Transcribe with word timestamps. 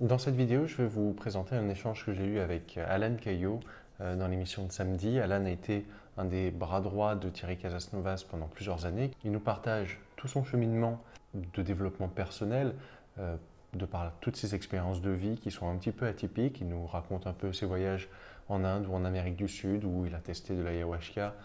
Dans 0.00 0.18
cette 0.18 0.34
vidéo, 0.34 0.66
je 0.66 0.76
vais 0.78 0.88
vous 0.88 1.12
présenter 1.12 1.54
un 1.54 1.68
échange 1.68 2.04
que 2.04 2.12
j'ai 2.12 2.24
eu 2.24 2.40
avec 2.40 2.78
Alan 2.78 3.14
Caillot 3.14 3.60
euh, 4.00 4.16
dans 4.16 4.26
l'émission 4.26 4.64
de 4.64 4.72
samedi. 4.72 5.20
Alan 5.20 5.44
a 5.44 5.50
été 5.50 5.86
un 6.16 6.24
des 6.24 6.50
bras 6.50 6.80
droits 6.80 7.14
de 7.14 7.28
Thierry 7.28 7.56
Casasnovas 7.56 8.24
pendant 8.28 8.48
plusieurs 8.48 8.86
années. 8.86 9.12
Il 9.22 9.30
nous 9.30 9.38
partage 9.38 10.00
tout 10.16 10.26
son 10.26 10.42
cheminement 10.42 11.00
de 11.34 11.62
développement 11.62 12.08
personnel, 12.08 12.74
euh, 13.20 13.36
de 13.74 13.86
par 13.86 14.10
toutes 14.20 14.34
ses 14.34 14.56
expériences 14.56 15.00
de 15.00 15.10
vie 15.10 15.36
qui 15.36 15.52
sont 15.52 15.68
un 15.68 15.76
petit 15.76 15.92
peu 15.92 16.08
atypiques. 16.08 16.60
Il 16.60 16.70
nous 16.70 16.86
raconte 16.86 17.28
un 17.28 17.32
peu 17.32 17.52
ses 17.52 17.64
voyages 17.64 18.08
en 18.48 18.64
Inde 18.64 18.88
ou 18.88 18.94
en 18.94 19.04
Amérique 19.04 19.36
du 19.36 19.46
Sud 19.46 19.84
où 19.84 20.06
il 20.06 20.14
a 20.16 20.18
testé 20.18 20.56
de 20.56 20.62
l'ayahuasca 20.64 21.36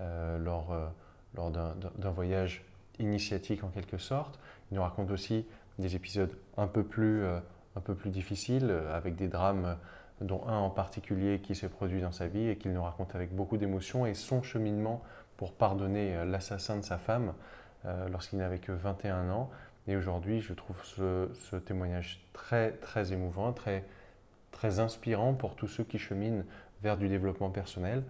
euh, 0.00 0.38
lors, 0.38 0.76
lors 1.36 1.52
d'un 1.52 2.10
voyage 2.10 2.64
initiatique 2.98 3.62
en 3.62 3.68
quelque 3.68 3.98
sorte. 3.98 4.40
Il 4.72 4.74
nous 4.74 4.82
raconte 4.82 5.12
aussi 5.12 5.46
des 5.78 5.94
épisodes 5.94 6.36
un 6.56 6.66
peu 6.66 6.82
plus 6.82 7.22
un 7.76 7.80
peu 7.80 7.94
plus 7.94 8.10
difficile, 8.10 8.68
euh, 8.70 8.96
avec 8.96 9.16
des 9.16 9.28
drames 9.28 9.64
euh, 9.64 9.74
dont 10.20 10.46
un 10.46 10.58
en 10.58 10.70
particulier 10.70 11.40
qui 11.40 11.54
s'est 11.54 11.68
produit 11.68 12.00
dans 12.00 12.12
sa 12.12 12.28
vie 12.28 12.48
et 12.48 12.56
qu'il 12.56 12.72
nous 12.72 12.82
raconte 12.82 13.14
avec 13.14 13.34
beaucoup 13.34 13.56
d'émotion, 13.56 14.06
et 14.06 14.14
son 14.14 14.42
cheminement 14.42 15.02
pour 15.36 15.52
pardonner 15.52 16.16
euh, 16.16 16.24
l'assassin 16.24 16.76
de 16.76 16.84
sa 16.84 16.98
femme 16.98 17.32
lorsqu'il 18.12 18.38
n'avait 18.38 18.60
que 18.60 18.70
21 18.70 19.28
ans. 19.30 19.50
Et 19.88 19.96
aujourd'hui, 19.96 20.40
je 20.40 20.54
trouve 20.54 20.76
ce, 20.84 21.56
témoignage 21.56 22.24
très, 22.32 22.70
très 22.74 23.12
émouvant, 23.12 23.52
très, 23.52 23.84
très 24.52 24.78
inspirant 24.78 25.34
pour 25.34 25.56
tous 25.56 25.66
ceux 25.66 25.82
qui 25.82 25.98
cheminent 25.98 26.44
vers 26.84 26.96
du 26.96 27.08
développement 27.08 27.50
personnel. 27.50 28.04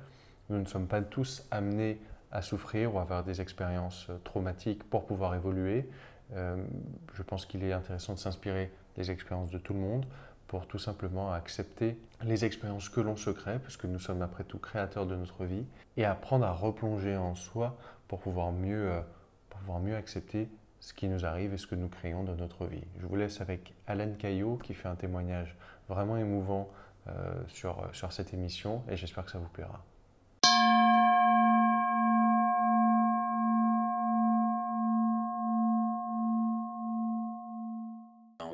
Nous 0.50 0.58
ne 0.58 0.66
sommes 0.66 0.88
pas 0.88 1.00
tous 1.00 1.46
amenés 1.50 1.98
à 2.32 2.42
souffrir 2.42 2.94
ou 2.94 2.98
à 2.98 3.00
avoir 3.00 3.24
des 3.24 3.40
expériences 3.40 4.10
traumatiques 4.24 4.84
pour 4.84 5.06
pouvoir 5.06 5.34
évoluer. 5.34 5.88
je 6.34 7.22
pense 7.22 7.46
qu'il 7.46 7.64
est 7.64 7.72
intéressant 7.72 8.12
de 8.12 8.18
s'inspirer 8.18 8.70
les 8.96 9.10
expériences 9.10 9.50
de 9.50 9.58
tout 9.58 9.74
le 9.74 9.80
monde 9.80 10.06
pour 10.46 10.66
tout 10.66 10.78
simplement 10.78 11.32
accepter 11.32 11.96
les 12.22 12.44
expériences 12.44 12.90
que 12.90 13.00
l'on 13.00 13.16
se 13.16 13.30
crée, 13.30 13.58
puisque 13.58 13.86
nous 13.86 13.98
sommes 13.98 14.20
après 14.20 14.44
tout 14.44 14.58
créateurs 14.58 15.06
de 15.06 15.16
notre 15.16 15.46
vie, 15.46 15.64
et 15.96 16.04
apprendre 16.04 16.44
à 16.44 16.52
replonger 16.52 17.16
en 17.16 17.34
soi 17.34 17.76
pour 18.06 18.20
pouvoir 18.20 18.52
mieux, 18.52 18.90
euh, 18.90 19.00
pouvoir 19.48 19.80
mieux 19.80 19.96
accepter 19.96 20.48
ce 20.80 20.92
qui 20.92 21.08
nous 21.08 21.24
arrive 21.24 21.54
et 21.54 21.58
ce 21.58 21.66
que 21.66 21.74
nous 21.74 21.88
créons 21.88 22.24
dans 22.24 22.34
notre 22.34 22.66
vie. 22.66 22.84
Je 23.00 23.06
vous 23.06 23.16
laisse 23.16 23.40
avec 23.40 23.72
Alain 23.86 24.12
Caillot 24.12 24.56
qui 24.56 24.74
fait 24.74 24.88
un 24.88 24.96
témoignage 24.96 25.56
vraiment 25.88 26.18
émouvant 26.18 26.68
euh, 27.06 27.32
sur, 27.48 27.88
sur 27.92 28.12
cette 28.12 28.34
émission 28.34 28.82
et 28.90 28.96
j'espère 28.96 29.24
que 29.24 29.30
ça 29.30 29.38
vous 29.38 29.48
plaira. 29.48 29.82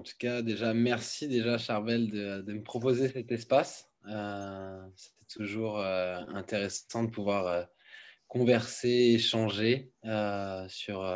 Tout 0.09 0.17
cas, 0.19 0.42
déjà, 0.42 0.73
merci 0.73 1.28
déjà, 1.28 1.59
Charbel, 1.59 2.11
de, 2.11 2.53
me 2.53 2.62
proposer 2.62 3.09
cet 3.09 3.31
espace. 3.31 3.91
Euh, 4.09 4.81
C'était 4.97 5.27
toujours 5.28 5.78
euh, 5.81 6.19
intéressant 6.28 7.05
de 7.05 7.11
pouvoir 7.11 7.47
euh, 7.47 7.62
converser, 8.27 8.89
échanger 8.89 9.92
euh, 10.06 10.67
sur, 10.69 11.06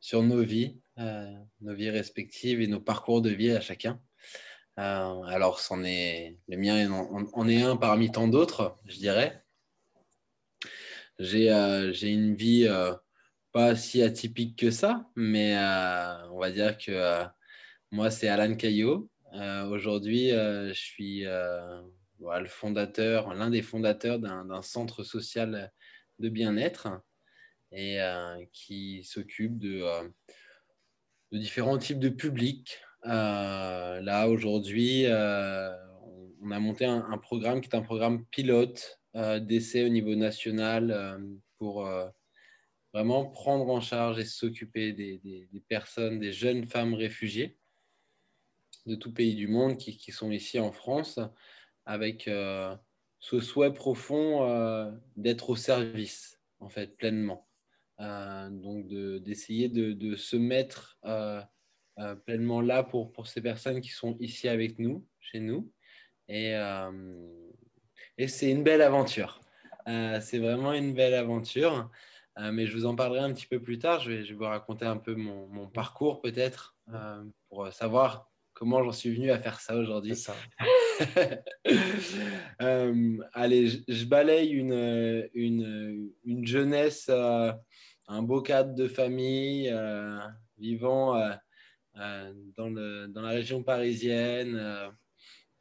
sur 0.00 0.22
nos 0.22 0.42
vies, 0.42 0.80
nos 0.96 1.74
vies 1.74 1.90
respectives 1.90 2.60
et 2.60 2.66
nos 2.66 2.80
parcours 2.80 3.22
de 3.22 3.30
vie 3.30 3.52
à 3.52 3.60
chacun. 3.60 4.00
alors, 4.76 5.60
c'en 5.60 5.84
est, 5.84 6.36
le 6.48 6.56
mien 6.56 6.90
en, 6.90 7.48
est 7.48 7.62
un 7.62 7.76
parmi 7.76 8.10
tant 8.10 8.26
d'autres, 8.26 8.78
je 8.86 8.96
dirais. 8.96 9.44
J'ai 11.20 11.50
une 12.02 12.34
vie 12.34 12.68
pas 13.52 13.76
si 13.76 14.02
atypique 14.02 14.58
que 14.58 14.72
ça, 14.72 15.08
mais 15.14 15.56
on 16.30 16.38
va 16.38 16.50
dire 16.50 16.76
que 16.76 17.24
moi, 17.94 18.10
c'est 18.10 18.26
Alan 18.26 18.56
Caillot. 18.56 19.08
Euh, 19.34 19.68
aujourd'hui, 19.68 20.32
euh, 20.32 20.70
je 20.70 20.80
suis 20.80 21.24
euh, 21.26 21.80
le 22.18 22.48
fondateur, 22.48 23.32
l'un 23.34 23.50
des 23.50 23.62
fondateurs 23.62 24.18
d'un 24.18 24.62
centre 24.62 25.04
social 25.04 25.70
de 26.18 26.28
bien-être 26.28 26.88
et 27.70 27.98
qui 28.52 29.04
s'occupe 29.04 29.58
de, 29.58 29.84
différents 31.30 31.78
types 31.78 32.00
de 32.00 32.08
publics. 32.08 32.80
là, 33.04 34.26
aujourd'hui, 34.26 35.06
on 35.06 36.50
a 36.50 36.58
monté 36.58 36.86
un, 36.86 37.18
programme 37.18 37.60
qui 37.60 37.68
est 37.68 37.76
un 37.76 37.82
programme 37.82 38.24
pilote 38.26 39.00
d'essai 39.14 39.84
au 39.84 39.88
niveau 39.88 40.16
national 40.16 41.20
pour 41.58 41.88
vraiment 42.92 43.26
prendre 43.26 43.68
en 43.70 43.80
charge 43.80 44.18
et 44.18 44.24
s'occuper 44.24 44.92
des, 44.92 45.50
personnes, 45.68 46.18
des 46.18 46.32
jeunes 46.32 46.66
femmes 46.66 46.94
réfugiées 46.94 47.56
de 48.86 48.94
tout 48.94 49.12
pays 49.12 49.34
du 49.34 49.48
monde 49.48 49.76
qui, 49.76 50.12
sont 50.12 50.30
ici 50.30 50.58
en 50.58 50.72
France, 50.72 51.18
avec 51.86 52.28
euh, 52.28 52.74
ce 53.18 53.40
souhait 53.40 53.72
profond 53.72 54.48
euh, 54.48 54.90
d'être 55.16 55.50
au 55.50 55.56
service, 55.56 56.40
en 56.60 56.68
fait, 56.68 56.96
pleinement. 56.96 57.48
Euh, 58.00 58.50
donc, 58.50 58.88
d'essayer 59.22 59.68
de, 59.68 60.16
se 60.16 60.36
mettre 60.36 60.98
pleinement 62.26 62.60
là 62.60 62.82
pour, 62.82 63.12
pour 63.12 63.26
ces 63.26 63.40
personnes 63.40 63.80
qui 63.80 63.90
sont 63.90 64.16
ici 64.20 64.48
avec 64.48 64.78
nous, 64.78 65.06
chez 65.20 65.40
nous. 65.40 65.70
Et, 66.28 66.54
et 68.18 68.28
c'est 68.28 68.50
une 68.50 68.62
belle 68.62 68.82
aventure. 68.82 69.40
c'est 69.86 70.38
vraiment 70.38 70.72
une 70.72 70.94
belle 70.94 71.14
aventure. 71.14 71.90
mais 72.36 72.66
je 72.66 72.76
vous 72.76 72.86
en 72.86 72.96
parlerai 72.96 73.20
un 73.20 73.32
petit 73.32 73.46
peu 73.46 73.60
plus 73.60 73.78
tard. 73.78 74.00
Je 74.00 74.10
vais, 74.10 74.24
je 74.24 74.30
vais 74.30 74.38
vous 74.38 74.44
raconter 74.44 74.86
un 74.86 74.96
peu 74.96 75.14
mon, 75.14 75.46
mon 75.48 75.68
parcours 75.68 76.20
peut-être 76.20 76.76
pour 77.48 77.72
savoir 77.72 78.33
comment 78.54 78.82
j'en 78.82 78.92
suis 78.92 79.14
venu 79.14 79.30
à 79.30 79.38
faire 79.38 79.60
ça 79.60 79.76
aujourd'hui. 79.76 80.14
euh, 82.62 83.18
allez, 83.32 83.68
je, 83.88 84.04
balaye 84.06 84.50
une, 84.50 85.28
une, 85.34 86.10
une 86.24 86.46
jeunesse, 86.46 87.06
euh, 87.10 87.52
un 88.06 88.22
beau 88.22 88.40
cadre 88.40 88.74
de 88.74 88.86
famille, 88.88 89.68
euh, 89.70 90.18
vivant 90.56 91.14
dans, 91.94 92.68
le, 92.68 93.08
dans, 93.08 93.22
la 93.22 93.30
région 93.30 93.62
parisienne, 93.62 94.92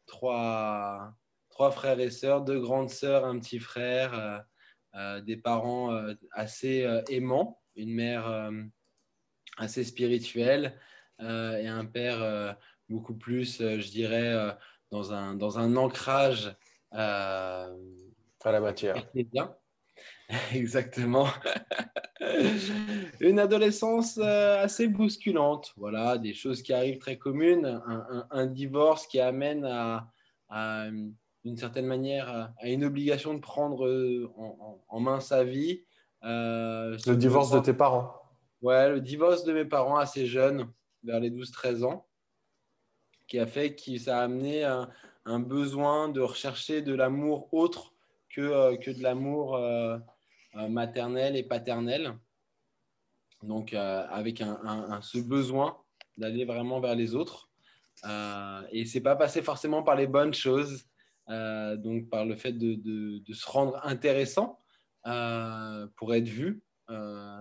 trois, 0.06 1.14
trois 1.50 1.72
frères 1.72 2.00
et 2.00 2.12
sœurs, 2.12 2.44
deux 2.44 2.60
grandes 2.60 2.92
sœurs, 2.92 3.26
un 3.26 3.40
petit 3.40 3.60
frère, 3.60 4.46
des 5.24 5.38
parents 5.38 6.00
assez 6.32 6.88
aimants, 7.10 7.62
une 7.76 7.94
mère 7.94 8.52
assez 9.58 9.84
spirituelle 9.84 10.80
et 11.20 11.68
un 11.68 11.86
père 11.86 12.56
beaucoup 12.94 13.16
plus, 13.16 13.60
euh, 13.60 13.80
je 13.80 13.90
dirais, 13.90 14.34
euh, 14.34 14.52
dans 14.92 15.12
un, 15.14 15.34
dans 15.34 15.58
un 15.58 15.76
ancrage 15.76 16.56
euh, 16.94 17.76
à 18.44 18.52
la 18.52 18.60
matière. 18.60 18.96
Bien. 19.16 19.56
Exactement. 20.54 21.28
Une 23.20 23.40
adolescence 23.40 24.18
assez 24.18 24.88
bousculante. 24.88 25.74
Voilà, 25.76 26.18
des 26.18 26.34
choses 26.34 26.62
qui 26.62 26.74
arrivent 26.74 27.00
très 27.00 27.18
communes. 27.18 27.82
Un, 28.32 28.46
divorce 28.46 29.08
qui 29.08 29.20
amène 29.20 29.66
à, 29.66 30.90
d'une 31.44 31.58
certaine 31.58 31.86
manière, 31.86 32.54
à 32.60 32.70
une 32.70 32.86
obligation 32.86 33.34
de 33.34 33.40
prendre 33.40 33.86
en, 34.88 35.00
main 35.00 35.20
sa 35.20 35.44
vie. 35.44 35.84
le 36.22 37.16
divorce 37.16 37.52
de 37.52 37.60
tes 37.60 37.74
parents 37.74 38.14
Ouais, 38.62 38.90
le 38.90 39.02
divorce 39.02 39.44
de 39.44 39.52
mes 39.52 39.66
parents 39.66 39.98
assez 39.98 40.26
jeune, 40.26 40.72
vers 41.04 41.20
les 41.20 41.30
12-13 41.30 41.84
ans 41.84 42.08
qui 43.34 43.40
a 43.40 43.48
fait 43.48 43.74
que 43.74 43.98
ça 43.98 44.20
a 44.20 44.26
amené 44.26 44.64
un, 44.64 45.40
besoin 45.40 46.08
de 46.08 46.22
rechercher 46.22 46.84
de 46.84 46.94
l'amour 46.94 47.52
autre 47.52 47.96
que, 48.30 48.42
euh, 48.42 48.78
que 48.78 48.92
de 48.92 49.02
l'amour 49.02 49.56
euh, 49.56 49.98
euh, 50.56 50.68
maternel 50.68 51.36
et 51.36 51.42
paternel. 51.42 52.14
Donc, 53.42 53.74
avec 53.74 54.40
un, 54.42 55.00
ce 55.02 55.18
besoin 55.18 55.80
d'aller 56.16 56.46
vraiment 56.46 56.80
vers 56.80 56.94
les 56.94 57.16
autres. 57.16 57.50
et 58.72 58.86
c'est 58.86 59.02
pas 59.02 59.16
passé 59.16 59.42
forcément 59.42 59.82
par 59.82 59.96
les 59.96 60.06
bonnes 60.08 60.36
choses, 60.36 60.86
donc 61.28 62.10
par 62.12 62.26
le 62.26 62.36
fait 62.36 62.54
de, 62.54 63.34
se 63.34 63.50
rendre 63.50 63.80
intéressant 63.84 64.60
pour 65.96 66.14
être 66.14 66.30
vu. 66.30 66.62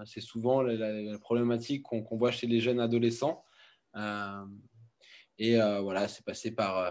c'est 0.07 0.23
souvent 0.23 0.63
la, 0.63 1.19
problématique 1.19 1.83
qu'on 1.83 2.17
voit 2.17 2.33
chez 2.33 2.47
les 2.47 2.61
jeunes 2.61 2.81
adolescents. 2.81 3.45
Et 5.39 5.61
euh, 5.61 5.81
voilà, 5.81 6.09
c'est 6.09 6.25
passé 6.25 6.51
par 6.51 6.79
euh, 6.79 6.91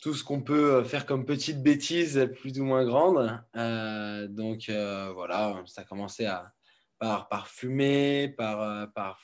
tout 0.00 0.14
ce 0.14 0.24
qu'on 0.24 0.42
peut 0.42 0.74
euh, 0.74 0.84
faire 0.84 1.06
comme 1.06 1.24
petites 1.26 1.62
bêtises 1.62 2.28
plus 2.40 2.58
ou 2.60 2.64
moins 2.64 2.84
grandes. 2.84 3.40
donc 4.34 4.70
voilà, 4.70 5.62
ça 5.66 5.82
a 5.82 5.84
commencé 5.84 6.26
à, 6.26 6.52
par, 6.98 7.48
fumer, 7.48 8.34
par, 8.36 9.20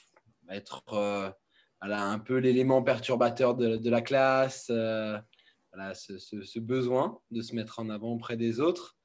être 0.49 1.35
un 1.81 2.19
peu 2.19 2.37
l'élément 2.39 2.83
perturbateur 2.83 3.55
de, 3.55 3.91
la 3.91 4.03
classe, 4.03 4.67
ce, 4.67 6.59
besoin 6.59 7.21
de 7.31 7.43
se 7.43 7.55
mettre 7.55 7.79
en 7.81 7.89
avant 7.91 8.13
auprès 8.13 8.37
des 8.37 8.61
autres. 8.61 8.97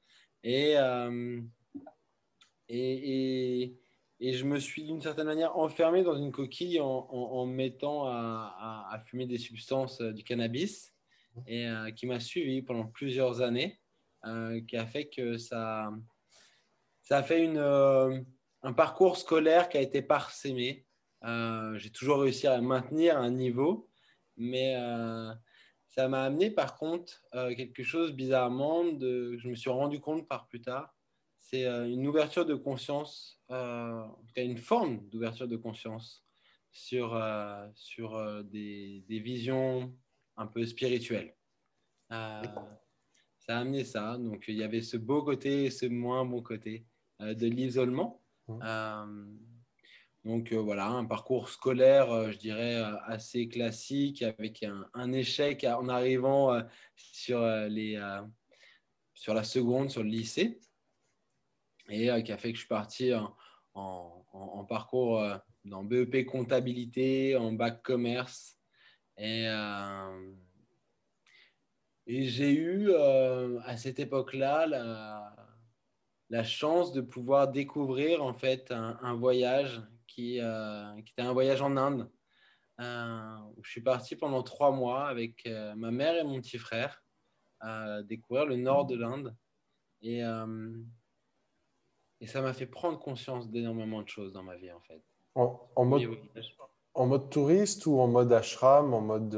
Et, 0.44 0.76
et 4.24 4.32
je 4.32 4.44
me 4.44 4.58
suis 4.58 4.84
d'une 4.84 5.02
certaine 5.02 5.26
manière 5.26 5.58
enfermé 5.58 6.02
dans 6.02 6.16
une 6.16 6.30
coquille 6.30 6.80
en, 6.80 6.86
en, 7.10 7.44
mettant 7.44 8.06
à, 8.06 9.02
fumer 9.04 9.26
des 9.26 9.38
substances 9.38 10.00
du 10.00 10.22
cannabis 10.22 10.94
et 11.46 11.66
qui 11.96 12.06
m'a 12.06 12.20
suivi 12.20 12.62
pendant 12.62 12.86
plusieurs 12.86 13.42
années, 13.42 13.80
qui 14.68 14.76
a 14.76 14.86
fait 14.86 15.08
que 15.08 15.38
ça, 15.38 15.90
ça 17.00 17.18
a 17.18 17.22
fait 17.24 17.44
une, 17.44 17.58
un 18.62 18.72
parcours 18.72 19.16
scolaire 19.16 19.68
qui 19.68 19.76
a 19.76 19.80
été 19.80 20.02
parsemé. 20.02 20.86
J'ai 21.24 21.90
toujours 21.90 22.20
réussi 22.20 22.46
à 22.46 22.60
maintenir 22.60 23.18
un 23.18 23.30
niveau, 23.30 23.90
mais 24.36 24.76
ça 25.94 26.08
m'a 26.08 26.22
amené 26.22 26.50
par 26.50 26.76
contre 26.76 27.22
euh, 27.34 27.54
quelque 27.54 27.82
chose 27.82 28.12
bizarrement 28.12 28.84
de, 28.84 29.36
je 29.36 29.48
me 29.48 29.54
suis 29.54 29.68
rendu 29.68 30.00
compte 30.00 30.26
par 30.26 30.48
plus 30.48 30.62
tard. 30.62 30.94
C'est 31.38 31.66
euh, 31.66 31.86
une 31.86 32.06
ouverture 32.06 32.46
de 32.46 32.54
conscience, 32.54 33.41
euh, 33.41 33.41
en 33.52 34.24
tout 34.26 34.32
cas 34.34 34.44
une 34.44 34.58
forme 34.58 35.08
d'ouverture 35.08 35.48
de 35.48 35.56
conscience 35.56 36.24
sur, 36.70 37.20
sur 37.74 38.44
des, 38.44 39.04
des, 39.08 39.18
visions 39.18 39.94
un 40.36 40.46
peu 40.46 40.64
spirituelles. 40.64 41.34
ça 42.08 42.42
a 43.48 43.58
amené 43.58 43.84
ça. 43.84 44.16
Donc 44.18 44.44
il 44.48 44.56
y 44.56 44.62
avait 44.62 44.80
ce 44.80 44.96
beau 44.96 45.22
côté 45.22 45.64
et 45.64 45.70
ce 45.70 45.86
moins 45.86 46.24
bon 46.24 46.42
côté 46.42 46.86
de 47.20 47.46
l'isolement. 47.46 48.22
Mmh. 48.48 48.60
Donc 50.24 50.52
euh, 50.52 50.56
voilà, 50.56 50.86
un 50.86 51.04
parcours 51.04 51.48
scolaire, 51.48 52.12
euh, 52.12 52.30
je 52.30 52.38
dirais, 52.38 52.76
euh, 52.76 52.96
assez 53.06 53.48
classique, 53.48 54.22
avec 54.22 54.64
un, 54.94 55.12
échec 55.12 55.64
en 55.64 55.88
arrivant 55.88 56.62
sur, 56.94 57.44
les, 57.68 58.00
sur 59.14 59.34
la 59.34 59.44
seconde, 59.44 59.90
sur 59.90 60.02
le 60.02 60.08
lycée, 60.08 60.60
et 61.88 62.08
qui 62.22 62.32
a 62.32 62.38
fait 62.38 62.50
que 62.52 62.56
je 62.56 62.60
suis 62.60 62.68
parti 62.68 63.12
en, 63.12 63.34
parcours 64.68 65.24
dans 65.64 65.84
BEP 65.84 66.26
comptabilité, 66.26 67.36
en 67.36 67.52
bac 67.52 67.82
commerce. 67.82 68.56
Et, 69.18 69.46
et 72.06 72.24
j'ai 72.24 72.52
eu 72.54 72.92
à 72.94 73.76
cette 73.76 73.98
époque-là 73.98 74.66
la, 76.28 76.44
chance 76.44 76.92
de 76.92 77.00
pouvoir 77.02 77.48
découvrir 77.48 78.24
en 78.24 78.32
fait 78.34 78.70
un 78.72 79.14
voyage 79.14 79.82
qui, 80.12 80.40
euh, 80.40 80.94
qui, 81.02 81.12
était 81.12 81.22
un 81.22 81.32
voyage 81.32 81.62
en 81.62 81.76
Inde. 81.76 82.10
Euh, 82.80 83.36
où 83.56 83.62
je 83.62 83.70
suis 83.70 83.82
parti 83.82 84.16
pendant 84.16 84.42
trois 84.42 84.72
mois 84.72 85.06
avec 85.06 85.46
euh, 85.46 85.74
ma 85.74 85.90
mère 85.90 86.16
et 86.16 86.24
mon 86.24 86.40
petit 86.40 86.58
frère 86.58 87.02
découvrir 88.04 88.46
le 88.46 88.56
nord 88.56 88.86
de 88.86 88.96
l'Inde. 88.96 89.36
Et, 90.00 90.20
et 92.22 92.26
ça 92.28 92.40
m'a 92.40 92.52
fait 92.52 92.66
prendre 92.66 93.00
conscience 93.00 93.50
d'énormément 93.50 94.00
de 94.00 94.08
choses 94.08 94.32
dans 94.32 94.44
ma 94.44 94.56
vie, 94.56 94.70
en 94.70 94.80
fait. 94.80 95.02
En, 95.34 95.84
mode, 95.84 96.08
en 96.94 97.06
mode 97.06 97.30
touriste 97.30 97.84
ou 97.86 97.98
en 97.98 98.06
mode 98.06 98.32
ashram, 98.32 98.94
en 98.94 99.00
mode 99.00 99.34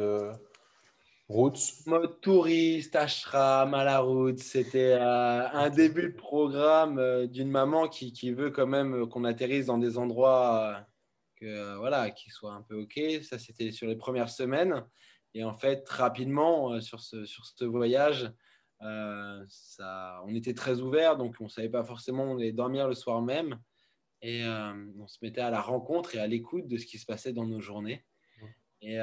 route 1.28 1.58
Mode 1.86 2.20
touriste, 2.20 2.94
ashram, 2.94 3.72
à 3.72 3.84
la 3.84 4.00
route. 4.00 4.38
C'était 4.38 4.92
un 4.92 5.70
début 5.70 6.10
de 6.10 6.16
programme 6.16 7.26
d'une 7.28 7.50
maman 7.50 7.88
qui, 7.88 8.12
qui, 8.12 8.32
veut 8.32 8.50
quand 8.50 8.66
même 8.66 9.08
qu'on 9.08 9.24
atterrisse 9.24 9.66
dans 9.66 9.78
des 9.78 9.96
endroits 9.96 10.84
que, 11.36 11.76
voilà, 11.78 12.10
qui 12.10 12.28
soient 12.28 12.52
un 12.52 12.62
peu 12.62 12.82
OK. 12.82 13.00
Ça, 13.22 13.38
c'était 13.38 13.72
sur 13.72 13.86
les 13.86 13.96
premières 13.96 14.28
semaines. 14.28 14.84
Et 15.32 15.42
en 15.42 15.54
fait, 15.54 15.88
rapidement, 15.88 16.78
sur 16.82 17.00
ce, 17.00 17.24
sur 17.24 17.46
ce 17.46 17.64
voyage, 17.64 18.30
ça, 18.80 20.22
on 20.26 20.34
était 20.34 20.54
très 20.54 20.80
ouverts, 20.80 21.16
donc 21.16 21.36
on 21.40 21.44
ne 21.44 21.48
savait 21.48 21.68
pas 21.68 21.84
forcément 21.84 22.24
où 22.24 22.34
on 22.34 22.38
allait 22.38 22.52
dormir 22.52 22.88
le 22.88 22.94
soir 22.94 23.22
même. 23.22 23.58
Et 24.22 24.42
on 24.44 25.06
se 25.06 25.18
mettait 25.20 25.42
à 25.42 25.50
la 25.50 25.60
rencontre 25.60 26.14
et 26.14 26.18
à 26.18 26.26
l'écoute 26.26 26.66
de 26.66 26.78
ce 26.78 26.86
qui 26.86 26.98
se 26.98 27.04
passait 27.04 27.32
dans 27.32 27.46
nos 27.46 27.60
journées. 27.60 28.04
Et, 28.80 28.98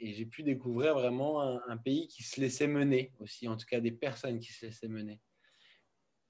et 0.00 0.14
j'ai 0.14 0.24
pu 0.24 0.42
découvrir 0.42 0.94
vraiment 0.94 1.42
un, 1.42 1.76
pays 1.76 2.08
qui 2.08 2.22
se 2.22 2.40
laissait 2.40 2.66
mener 2.66 3.12
aussi, 3.18 3.46
en 3.48 3.56
tout 3.56 3.66
cas 3.66 3.80
des 3.80 3.92
personnes 3.92 4.40
qui 4.40 4.52
se 4.52 4.66
laissaient 4.66 4.88
mener. 4.88 5.20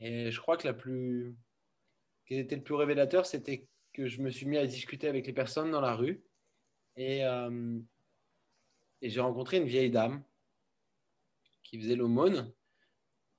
Et 0.01 0.33
je 0.33 0.41
crois 0.41 0.56
que 0.56 0.67
la 0.67 0.75
plus, 0.75 1.37
qui 2.27 2.35
était 2.35 2.56
le 2.56 2.65
plus 2.65 2.75
révélateur, 2.75 3.27
c'était 3.27 3.69
que 3.93 4.06
je 4.09 4.21
me 4.23 4.31
suis 4.31 4.47
mis 4.47 4.59
à 4.59 4.67
discuter 4.67 5.09
avec 5.09 5.27
les 5.27 5.33
personnes 5.33 5.71
dans 5.71 5.81
la 5.81 5.95
rue 5.95 6.25
et, 6.97 7.25
euh, 7.25 7.79
et 9.03 9.09
j'ai 9.09 9.21
rencontré 9.21 9.59
une 9.59 9.67
vieille 9.67 9.91
dame 9.91 10.25
qui 11.70 11.81
faisait 11.81 11.94
l'aumône. 11.94 12.52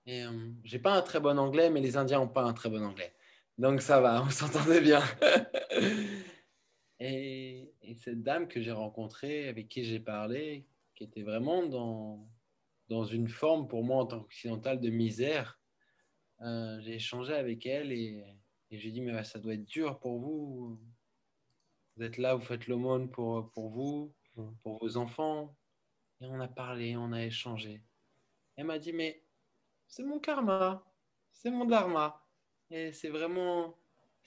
Et 0.05 0.23
euh, 0.23 0.31
j'ai 0.63 0.79
pas 0.79 0.97
un 0.97 1.01
très 1.01 1.19
bon 1.19 1.37
anglais, 1.37 1.69
mais 1.69 1.81
les 1.81 1.97
Indiens 1.97 2.21
ont 2.21 2.29
pas 2.29 2.43
un 2.43 2.53
très 2.53 2.69
bon 2.69 2.81
anglais. 2.81 3.13
Donc 3.57 3.81
ça 3.81 3.99
va, 3.99 4.23
on 4.23 4.29
s'entendait 4.29 4.81
bien. 4.81 5.03
Et, 6.99 7.73
cette 7.97 8.23
dame 8.23 8.47
que 8.47 8.61
j'ai 8.61 8.71
rencontrée, 8.71 9.49
avec 9.49 9.67
qui 9.67 9.83
j'ai 9.83 9.99
parlé, 9.99 10.65
qui 10.95 11.03
était 11.03 11.23
vraiment 11.23 11.65
dans, 11.65 12.25
dans 12.87 13.03
une 13.03 13.27
forme 13.27 13.67
pour 13.67 13.83
moi 13.83 13.97
en 13.97 14.05
tant 14.05 14.21
qu'occidental 14.21 14.79
de 14.79 14.89
misère, 14.89 15.59
euh, 16.41 16.79
j'ai 16.79 16.95
échangé 16.95 17.33
avec 17.33 17.65
elle 17.65 17.91
et, 17.91 18.23
et 18.69 18.79
j'ai 18.79 18.91
dit, 18.91 19.01
mais 19.01 19.23
ça 19.25 19.39
doit 19.39 19.55
être 19.55 19.65
dur 19.65 19.99
pour 19.99 20.19
vous. 20.19 20.79
Vous 21.97 22.03
êtes 22.03 22.17
là, 22.17 22.35
vous 22.35 22.45
faites 22.45 22.67
l'aumône 22.67 23.09
pour, 23.09 23.51
pour 23.51 23.69
vous, 23.69 24.15
pour 24.63 24.79
vos 24.79 24.95
enfants. 24.95 25.53
Et 26.21 26.25
on 26.27 26.39
a 26.39 26.47
parlé, 26.47 26.95
on 26.95 27.11
a 27.11 27.25
échangé. 27.25 27.83
Elle 28.55 28.65
m'a 28.65 28.79
dit, 28.79 28.93
mais 28.93 29.23
c'est 29.87 30.03
mon 30.03 30.19
karma, 30.19 30.83
c'est 31.31 31.51
mon 31.51 31.65
dharma. 31.65 32.25
Et 32.69 32.93
c'est 32.93 33.09
vraiment 33.09 33.77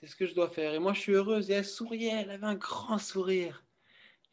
c'est 0.05 0.06
ce 0.06 0.17
que 0.17 0.26
je 0.26 0.35
dois 0.35 0.50
faire. 0.50 0.75
Et 0.75 0.79
moi, 0.79 0.93
je 0.93 1.00
suis 1.00 1.12
heureuse. 1.12 1.50
Et 1.50 1.55
elle 1.55 1.65
souriait, 1.65 2.23
elle 2.23 2.31
avait 2.31 2.47
un 2.47 2.56
grand 2.56 2.99
sourire. 2.99 3.65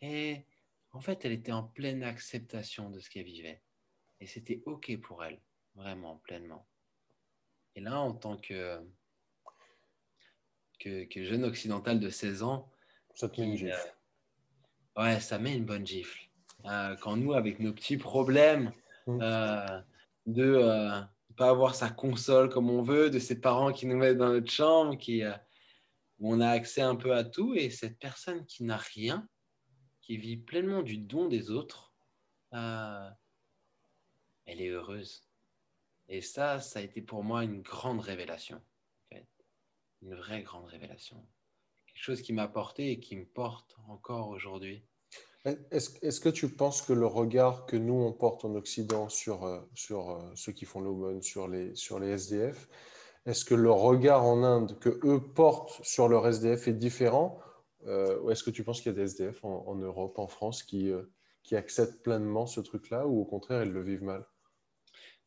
Et 0.02 0.46
en 0.92 1.00
fait, 1.00 1.24
elle 1.24 1.32
était 1.32 1.52
en 1.52 1.64
pleine 1.64 2.04
acceptation 2.04 2.90
de 2.90 3.00
ce 3.00 3.10
qu'elle 3.10 3.26
vivait. 3.26 3.62
Et 4.20 4.28
c'était 4.28 4.62
OK 4.66 4.96
pour 5.00 5.24
elle, 5.24 5.40
vraiment, 5.76 6.18
pleinement. 6.18 6.68
Et 7.76 7.82
là, 7.82 8.00
en 8.00 8.14
tant 8.14 8.38
que, 8.38 8.82
que, 10.80 11.24
jeune 11.24 11.46
occidental 11.46 12.00
de 12.00 12.10
16 12.10 12.44
ans, 12.44 12.70
ça 13.16 13.30
te 13.30 13.40
met 13.40 13.48
une 13.48 13.56
gifle. 13.56 13.96
Euh, 14.98 15.04
ouais, 15.04 15.20
ça 15.20 15.40
met 15.40 15.56
une 15.56 15.66
bonne 15.66 15.86
gifle. 15.86 16.20
Euh, 16.66 16.96
quand 16.98 17.16
nous, 17.16 17.34
avec 17.34 17.60
nos 17.60 17.74
petits 17.74 17.98
problèmes. 17.98 18.74
Euh, 19.08 19.82
de 20.26 20.58
ne 20.58 21.36
pas 21.36 21.50
avoir 21.50 21.76
sa 21.76 21.90
console 21.90 22.50
comme 22.50 22.70
on 22.70 22.82
veut, 22.82 23.10
de 23.10 23.20
ses 23.20 23.40
parents 23.40 23.72
qui 23.72 23.86
nous 23.86 23.98
mettent 23.98 24.18
dans 24.18 24.30
notre 24.30 24.52
chambre, 24.52 24.98
qui, 24.98 25.24
où 26.20 26.34
on 26.34 26.40
a 26.40 26.50
accès 26.50 26.82
un 26.82 26.96
peu 26.96 27.16
à 27.16 27.24
tout 27.24 27.56
et 27.56 27.70
cette 27.70 27.98
personne 27.98 28.46
qui 28.46 28.64
n'a 28.64 28.78
rien, 28.78 29.28
qui 30.02 30.18
vit 30.18 30.38
pleinement 30.38 30.84
du 30.84 30.98
don 30.98 31.28
des 31.28 31.50
autres, 31.50 31.94
euh, 32.54 33.10
elle 34.46 34.62
est 34.62 34.70
heureuse. 34.70 35.28
Et 36.08 36.22
ça, 36.22 36.60
ça 36.60 36.80
a 36.80 36.82
été 36.84 37.02
pour 37.02 37.24
moi 37.24 37.44
une 37.44 37.62
grande 37.62 38.02
révélation, 38.02 38.62
une 40.02 40.16
vraie 40.16 40.44
grande 40.44 40.66
révélation. 40.66 41.28
Quelque 41.88 42.04
chose 42.04 42.22
qui 42.22 42.34
m'a 42.34 42.48
porté 42.48 42.92
et 42.92 43.00
qui 43.00 43.16
me 43.16 43.26
porte 43.26 43.76
encore 43.88 44.30
aujourd'hui. 44.30 44.86
Est-ce 45.44 46.20
que 46.20 46.30
tu 46.30 46.50
penses 46.50 46.84
que 46.84 46.94
le 46.94 47.08
regard 47.08 47.66
que 47.66 47.76
nous, 47.76 47.96
on 47.96 48.14
porte 48.14 48.46
en 48.46 48.54
Occident 48.54 49.10
sur, 49.10 49.44
euh, 49.44 49.60
sur 49.74 50.12
euh, 50.12 50.32
ceux 50.36 50.52
qui 50.52 50.66
font 50.66 50.82
l'aumône, 50.82 51.24
sur 51.24 51.48
les, 51.48 51.76
sur 51.76 52.00
les 52.00 52.10
SDF, 52.10 52.70
est-ce 53.26 53.44
que 53.44 53.56
le 53.56 53.72
regard 53.72 54.24
en 54.24 54.44
Inde 54.44 54.78
que 54.80 55.00
eux 55.04 55.20
portent 55.20 55.84
sur 55.84 56.08
leur 56.08 56.28
SDF 56.28 56.68
est 56.68 56.74
différent 56.74 57.40
euh, 57.88 58.20
Ou 58.22 58.30
est-ce 58.30 58.44
que 58.44 58.52
tu 58.52 58.64
penses 58.64 58.82
qu'il 58.82 58.92
y 58.92 58.96
a 58.96 58.98
des 58.98 59.04
SDF 59.06 59.44
en, 59.44 59.76
Europe, 59.76 60.20
en 60.20 60.28
France, 60.28 60.62
qui, 60.62 60.92
qui 61.42 61.56
acceptent 61.56 62.04
pleinement 62.04 62.46
ce 62.46 62.62
truc-là 62.62 63.08
ou 63.08 63.22
au 63.22 63.26
contraire, 63.26 63.64
ils 63.64 63.72
le 63.72 63.82
vivent 63.82 64.04
mal? 64.04 64.26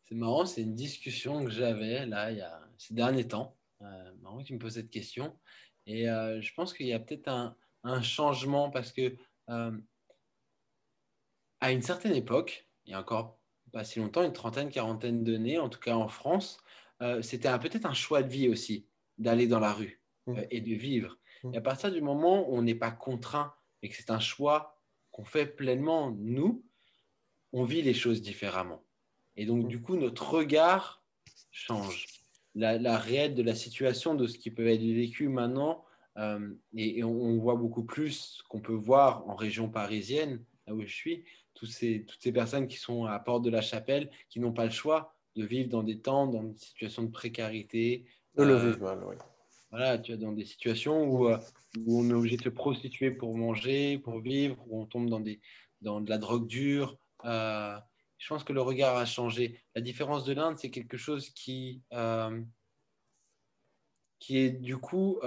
C'est 0.03 0.15
marrant, 0.15 0.45
c'est 0.45 0.63
une 0.63 0.75
discussion 0.77 1.45
que 1.45 1.51
j'avais 1.51 2.07
là, 2.07 2.31
il 2.31 2.39
y 2.39 2.43
a 2.43 2.61
ces 2.79 2.95
derniers 2.95 3.27
temps. 3.27 3.57
Euh, 3.83 4.13
marrant 4.23 4.39
que 4.39 4.45
tu 4.45 4.55
me 4.55 4.59
poses 4.59 4.75
cette 4.75 4.91
question. 4.91 5.37
Et 5.87 6.05
je 6.07 6.55
pense 6.55 6.73
qu'il 6.73 6.87
y 6.87 6.93
a 6.93 7.01
peut-être 7.01 7.29
un, 7.29 7.57
un, 7.83 8.01
changement 8.01 8.71
parce 8.71 8.91
que 8.91 9.15
à 11.61 11.73
une 11.73 11.83
certaine 11.83 12.15
époque, 12.15 12.69
il 12.87 12.93
y 12.93 12.95
a 12.95 13.01
encore 13.01 13.39
pas 13.73 13.85
si 13.85 13.99
longtemps, 13.99 14.23
une 14.23 14.33
trentaine, 14.33 14.71
quarantaine 14.71 15.25
d'années, 15.25 15.59
en 15.59 15.69
tout 15.69 15.81
cas 15.81 15.97
en 15.97 16.09
France, 16.09 16.59
euh, 17.03 17.23
c'était 17.23 17.59
peut-être 17.59 17.87
un 17.87 17.95
choix 17.95 18.23
de 18.23 18.29
vie 18.29 18.49
aussi 18.49 18.87
d'aller 19.19 19.47
dans 19.47 19.59
la 19.59 19.73
rue 19.73 20.01
mmh. 20.27 20.39
euh, 20.39 20.47
et 20.51 20.61
de 20.61 20.75
vivre. 20.75 21.19
Mmh. 21.43 21.55
Et 21.55 21.57
à 21.59 21.61
partir 21.61 21.91
du 21.91 22.01
moment 22.01 22.49
où 22.49 22.57
on 22.57 22.63
n'est 22.63 22.75
pas 22.75 22.93
contraint 22.93 23.53
et 23.83 23.89
que 23.89 23.97
c'est 23.97 24.11
un 24.11 24.21
choix 24.21 24.81
qu'on 25.11 25.25
fait 25.25 25.47
pleinement, 25.47 26.13
nous, 26.19 26.65
on 27.53 27.65
vit 27.65 27.83
les 27.83 27.95
choses 27.95 28.23
différemment. 28.23 28.85
Et 29.37 29.45
donc, 29.45 29.65
mmh. 29.65 29.69
du 29.69 29.83
coup, 29.83 29.97
notre 29.97 30.31
regard 30.31 31.05
change. 31.51 32.07
La, 32.57 32.99
réelle 32.99 33.35
de 33.35 33.43
la 33.43 33.57
situation, 33.57 34.15
de 34.15 34.29
ce 34.29 34.39
qui 34.39 34.53
peut 34.53 34.69
être 34.69 34.81
vécu 34.81 35.29
maintenant, 35.29 35.85
euh, 36.19 36.55
et, 36.77 37.03
on, 37.03 37.37
voit 37.39 37.57
beaucoup 37.57 37.83
plus 37.83 38.45
qu'on 38.49 38.61
peut 38.61 38.75
voir 38.75 39.29
en 39.29 39.35
région 39.35 39.69
parisienne, 39.69 40.45
là 40.69 40.75
où 40.75 40.83
je 40.83 40.95
suis, 40.95 41.25
tous 41.55 41.67
ces, 41.67 42.05
toutes 42.07 42.23
ces 42.23 42.33
personnes 42.33 42.69
qui 42.69 42.77
sont 42.77 43.05
à 43.07 43.19
Porte 43.19 43.43
de 43.43 43.51
la 43.51 43.63
Chapelle, 43.63 44.11
qui 44.29 44.41
n'ont 44.41 44.53
pas 44.53 44.65
le 44.65 44.71
choix, 44.71 45.15
de 45.37 45.45
vivre 45.45 45.69
dans 45.69 45.83
des 45.83 46.01
temps, 46.01 46.27
dans 46.27 46.43
une 46.43 46.57
situation 46.57 47.03
de 47.03 47.11
précarité. 47.11 48.05
De 48.37 48.45
le 48.45 48.55
euh, 48.55 48.71
vivre 48.71 48.81
mal, 48.81 49.05
oui. 49.05 49.17
voilà, 49.71 49.99
tu 49.99 50.13
as 50.13 50.17
dans 50.17 50.33
des 50.33 50.45
situations 50.45 51.05
où, 51.05 51.29
où, 51.29 52.01
on 52.01 52.09
est 52.11 52.13
obligé 52.13 52.37
de 52.37 52.43
se 52.43 52.49
prostituer 52.49 53.11
pour 53.11 53.37
manger, 53.37 53.99
pour 53.99 54.21
vivre, 54.21 54.57
où 54.69 54.81
on 54.81 54.87
tombe 54.87 55.09
dans, 55.09 55.21
des, 55.21 55.41
dans 55.81 56.01
de 56.01 56.11
la 56.11 56.19
drogue 56.19 56.47
dure. 56.47 56.99
je 57.25 58.29
pense 58.29 58.45
que 58.45 58.53
le 58.53 58.63
regard 58.63 58.97
a 58.97 59.07
changé. 59.07 59.61
La 59.75 59.81
différence 59.81 60.25
de 60.25 60.35
l'Inde, 60.35 60.59
c'est 60.59 60.71
quelque 60.71 60.97
chose 60.97 61.31
qui, 61.31 61.83
qui 64.19 64.39
est 64.39 64.51
du 64.51 64.77
coup, 64.77 65.21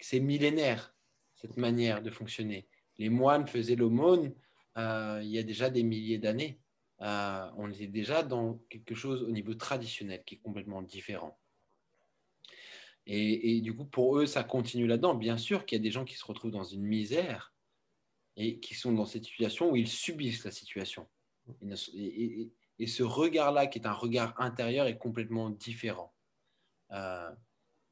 c'est 0.00 0.20
millénaire, 0.20 0.94
cette 1.36 1.56
manière 1.56 2.02
de 2.02 2.10
fonctionner. 2.10 2.68
Les 2.98 3.08
moines 3.08 3.46
faisaient 3.46 3.76
l'aumône 3.76 4.34
il 4.78 5.28
y 5.28 5.38
a 5.38 5.42
déjà 5.42 5.70
des 5.70 5.82
milliers 5.82 6.18
d'années. 6.18 6.60
Euh, 7.00 7.50
on 7.56 7.70
est 7.70 7.86
déjà 7.86 8.22
dans 8.22 8.54
quelque 8.68 8.94
chose 8.94 9.22
au 9.22 9.30
niveau 9.30 9.54
traditionnel 9.54 10.24
qui 10.24 10.36
est 10.36 10.38
complètement 10.38 10.82
différent. 10.82 11.38
Et, 13.10 13.62
du 13.62 13.74
coup, 13.74 13.86
pour 13.86 14.18
eux, 14.18 14.26
ça 14.26 14.44
continue 14.44 14.86
là-dedans. 14.86 15.14
Bien 15.14 15.38
sûr 15.38 15.64
qu'il 15.64 15.78
y 15.78 15.80
a 15.80 15.82
des 15.82 15.90
gens 15.90 16.04
qui 16.04 16.14
se 16.14 16.26
retrouvent 16.26 16.50
dans 16.50 16.64
une 16.64 16.82
misère 16.82 17.54
et 18.36 18.60
qui 18.60 18.74
sont 18.74 18.92
dans 18.92 19.06
cette 19.06 19.24
situation 19.24 19.70
où 19.70 19.76
ils 19.76 19.88
subissent 19.88 20.44
la 20.44 20.50
situation. 20.50 21.08
Et, 21.62 22.50
ce 22.86 23.02
regard-là, 23.02 23.66
qui 23.66 23.78
est 23.78 23.86
un 23.86 23.94
regard 23.94 24.38
intérieur, 24.38 24.86
est 24.86 24.98
complètement 24.98 25.48
différent. 25.48 26.14
Euh, 26.90 27.30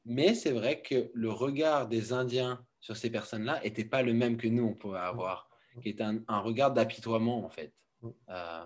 mais 0.05 0.35
c'est 0.35 0.51
vrai 0.51 0.83
que 0.83 1.09
le 1.15 1.31
regard 1.31 1.87
des 1.87 2.13
Indiens 2.13 2.63
sur 2.79 2.95
ces 2.95 3.09
personnes-là 3.09 3.59
n'était 3.63 3.85
pas 3.85 4.03
le 4.03 4.13
même 4.13 4.37
que 4.37 4.47
nous, 4.47 4.65
on 4.65 4.75
pouvait 4.75 4.99
avoir, 4.99 5.46
qui 5.81 5.89
est 5.89 6.01
un, 6.01 6.39
regard 6.39 6.71
d'apitoiement, 6.71 7.45
en 7.45 7.49
fait. 7.49 7.73
Euh, 8.29 8.65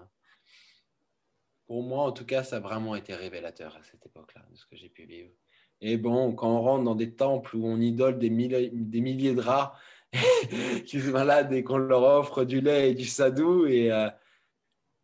pour 1.65 1.83
moi, 1.83 2.03
en 2.03 2.11
tout 2.11 2.25
cas, 2.25 2.43
ça 2.43 2.57
a 2.57 2.59
vraiment 2.59 2.95
été 2.95 3.15
révélateur 3.15 3.75
à 3.75 3.83
cette 3.83 4.05
époque-là, 4.05 4.45
de 4.51 4.57
ce 4.57 4.65
que 4.65 4.75
j'ai 4.75 4.89
pu 4.89 5.05
vivre. 5.05 5.31
Et 5.79 5.97
bon, 5.97 6.33
quand 6.33 6.49
on 6.49 6.61
rentre 6.61 6.83
dans 6.83 6.95
des 6.95 7.15
temples 7.15 7.55
où 7.55 7.65
on 7.65 7.79
idole 7.79 8.19
des 8.19 8.29
milliers, 8.29 8.69
des 8.73 9.01
milliers 9.01 9.33
de 9.33 9.41
rats 9.41 9.75
qui 10.85 11.01
sont 11.01 11.11
malades 11.11 11.51
et 11.53 11.63
qu'on 11.63 11.77
leur 11.77 12.03
offre 12.03 12.43
du 12.43 12.61
lait 12.61 12.91
et 12.91 12.93
du 12.93 13.05
sadou, 13.05 13.65
et 13.65 13.91
euh, 13.91 14.09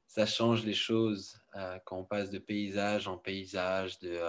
ça 0.08 0.26
change 0.26 0.66
les 0.66 0.74
choses 0.74 1.40
euh, 1.56 1.80
quand 1.86 1.98
on 1.98 2.04
passe 2.04 2.30
de 2.30 2.38
paysage 2.38 3.08
en 3.08 3.18
paysage, 3.18 3.98
de, 4.00 4.20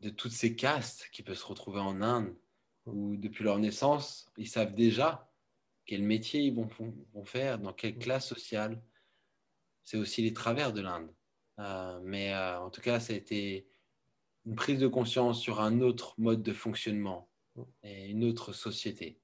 de 0.00 0.10
toutes 0.10 0.32
ces 0.32 0.54
castes 0.54 1.08
qui 1.12 1.22
peuvent 1.22 1.36
se 1.36 1.46
retrouver 1.46 1.80
en 1.80 2.02
Inde, 2.02 2.34
où 2.92 3.16
depuis 3.16 3.44
leur 3.44 3.58
naissance, 3.58 4.30
ils 4.36 4.48
savent 4.48 4.74
déjà 4.74 5.30
quel 5.86 6.02
métier 6.02 6.42
ils 6.42 6.54
vont, 6.54 6.68
vont 7.14 7.24
faire, 7.24 7.58
dans 7.58 7.72
quelle 7.72 7.98
classe 7.98 8.26
sociale 8.26 8.82
c'est 9.88 9.96
aussi 9.96 10.20
les 10.20 10.34
travers 10.34 10.74
de 10.74 10.82
l'Inde. 10.82 11.08
Euh, 11.60 11.98
mais 12.04 12.34
euh, 12.34 12.60
en 12.60 12.68
tout 12.68 12.82
cas, 12.82 13.00
ça 13.00 13.14
a 13.14 13.16
été 13.16 13.66
une 14.44 14.54
prise 14.54 14.80
de 14.80 14.86
conscience 14.86 15.40
sur 15.40 15.62
un 15.62 15.80
autre 15.80 16.14
mode 16.18 16.42
de 16.42 16.52
fonctionnement 16.52 17.30
et 17.82 18.08
une 18.10 18.22
autre 18.24 18.52
société. 18.52 19.18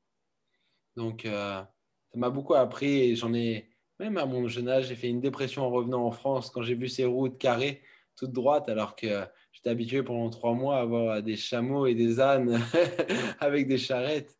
Donc, 0.97 1.27
euh, 1.27 1.61
ça 1.61 2.19
m'a 2.19 2.31
beaucoup 2.31 2.55
appris 2.55 3.03
et 3.03 3.15
j'en 3.15 3.35
ai, 3.35 3.69
même 4.01 4.17
à 4.17 4.25
mon 4.25 4.49
jeune 4.49 4.71
âge, 4.71 4.87
j'ai 4.89 4.97
fait 4.97 5.09
une 5.09 5.21
dépression 5.21 5.65
en 5.65 5.71
revenant 5.71 6.07
en 6.07 6.11
France 6.11 6.49
quand 6.49 6.63
j'ai 6.63 6.75
vu 6.75 6.89
ces 6.89 7.05
routes 7.05 7.37
carrées, 7.37 7.83
toutes 8.17 8.33
droites, 8.33 8.71
alors 8.71 8.97
que 8.97 9.27
j'étais 9.55 9.71
habitué 9.71 10.03
pendant 10.03 10.29
trois 10.29 10.53
mois 10.53 10.77
à 10.77 10.83
avoir 10.83 11.23
des 11.23 11.37
chameaux 11.37 11.87
et 11.87 11.95
des 11.95 12.21
ânes 12.21 12.61
avec 13.41 13.67
des 13.67 13.79
charrettes. 13.79 14.39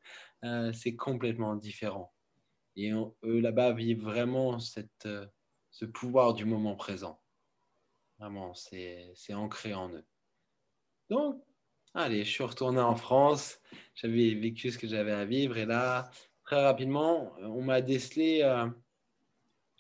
c'est 0.75 0.95
complètement 0.95 1.57
différent. 1.57 2.13
Et 2.77 2.93
eux 2.93 3.41
là-bas 3.41 3.73
vivent 3.73 4.03
vraiment 4.03 4.59
cette 4.59 5.09
ce 5.75 5.85
pouvoir 5.85 6.35
du 6.35 6.45
moment 6.45 6.77
présent. 6.77 7.21
Vraiment, 8.21 8.55
c'est 8.55 9.35
ancré 9.35 9.75
en 9.75 9.91
eux. 9.91 10.05
Donc, 11.11 11.43
allez, 11.95 12.25
je 12.25 12.31
suis 12.31 12.45
retourné 12.45 12.81
en 12.81 12.95
France. 12.95 13.61
J'avais 13.97 14.35
vécu 14.35 14.71
ce 14.71 14.79
que 14.79 14.87
j'avais 14.87 15.11
à 15.11 15.25
vivre. 15.25 15.57
Et 15.57 15.67
là, 15.67 16.11
très 16.45 16.63
rapidement, 16.63 17.35
on 17.41 17.61
m'a 17.61 17.81
décelé 17.81 18.43
euh, 18.43 18.69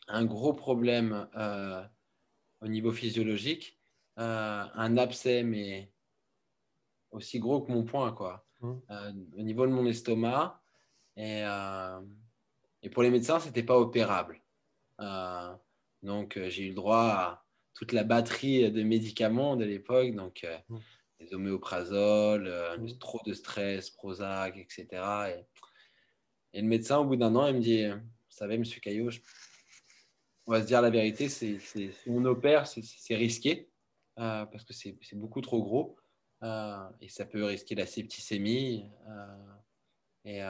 un 0.08 0.24
gros 0.24 0.52
problème 0.52 1.28
euh, 1.36 1.84
au 2.60 2.66
niveau 2.66 2.90
physiologique. 2.90 3.78
Euh, 4.18 4.64
un 4.74 4.96
abcès, 4.96 5.42
mais 5.42 5.92
aussi 7.10 7.38
gros 7.38 7.62
que 7.62 7.72
mon 7.72 7.84
poing, 7.84 8.12
quoi. 8.12 8.46
Mmh. 8.60 8.78
au 9.36 9.42
niveau 9.42 9.66
de 9.66 9.72
mon 9.72 9.84
estomac. 9.84 10.62
Et, 11.16 11.42
et 12.82 12.88
pour 12.90 13.02
les 13.02 13.10
médecins, 13.10 13.38
ce 13.38 13.46
n'était 13.46 13.62
pas 13.62 13.78
opérable. 13.78 14.40
Donc, 16.04 16.36
euh, 16.36 16.50
j'ai 16.50 16.64
eu 16.64 16.68
le 16.68 16.74
droit 16.74 17.06
à 17.06 17.44
toute 17.72 17.92
la 17.92 18.04
batterie 18.04 18.70
de 18.70 18.82
médicaments 18.82 19.56
de 19.56 19.64
l'époque, 19.64 20.14
donc 20.14 20.44
euh, 20.44 20.56
mmh. 20.68 20.76
les 21.20 21.34
oméprazole, 21.34 22.46
euh, 22.46 22.76
mmh. 22.76 22.98
trop 22.98 23.20
de 23.26 23.32
stress, 23.32 23.90
Prozac, 23.90 24.56
etc. 24.58 24.86
Et, 26.52 26.60
le 26.60 26.68
médecin, 26.68 26.98
au 26.98 27.04
bout 27.04 27.16
d'un 27.16 27.34
an, 27.34 27.48
il 27.48 27.54
me 27.56 27.60
dit 27.60 27.86
Vous 27.88 27.96
savez, 28.28 28.58
monsieur 28.58 28.80
Caillot, 28.80 29.10
on 30.46 30.52
va 30.52 30.60
se 30.60 30.66
dire 30.66 30.82
la 30.82 30.90
vérité, 30.90 31.28
c'est, 31.28 31.58
si 31.58 31.90
on 32.06 32.24
opère, 32.26 32.68
c'est, 32.68 33.16
risqué 33.16 33.70
parce 34.16 34.64
que 34.64 34.72
c'est, 34.72 34.96
beaucoup 35.14 35.40
trop 35.40 35.62
gros 35.62 35.96
et 37.00 37.08
ça 37.08 37.24
peut 37.24 37.44
risquer 37.44 37.74
la 37.74 37.86
septicémie. 37.86 38.90
et, 40.24 40.42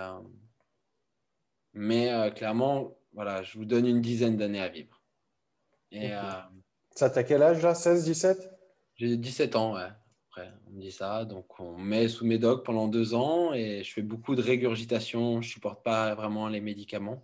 mais 1.73 2.33
clairement, 2.35 2.97
voilà, 3.12 3.42
je 3.42 3.59
vous 3.59 3.64
donne 3.64 3.87
une 3.87 4.00
dizaine 4.00 4.37
d'années 4.37 4.61
à 4.61 4.68
vivre. 4.68 5.00
Et, 5.90 6.12
euh, 6.12 6.21
ça 6.90 7.11
t'a 7.11 7.23
quel 7.23 7.42
âge 7.42 7.62
là? 7.62 7.75
16, 7.75 8.04
17 8.04 8.50
J'ai 8.97 9.16
17 9.16 9.56
ans, 9.56 9.75
ouais. 9.75 9.88
Après, 10.28 10.52
on 10.66 10.73
me 10.73 10.80
dit 10.80 10.90
ça. 10.90 11.25
Donc, 11.25 11.61
on 11.61 11.78
met 11.78 12.09
sous 12.09 12.26
médoc 12.26 12.64
pendant 12.64 12.88
deux 12.88 13.14
ans 13.14 13.52
et 13.52 13.85
je 13.85 13.92
fais 13.92 14.02
beaucoup 14.02 14.35
de 14.35 14.42
régurgitation. 14.42 15.40
Je 15.40 15.49
ne 15.49 15.52
supporte 15.52 15.85
pas 15.85 16.14
vraiment 16.14 16.49
les 16.49 16.61
médicaments. 16.61 17.23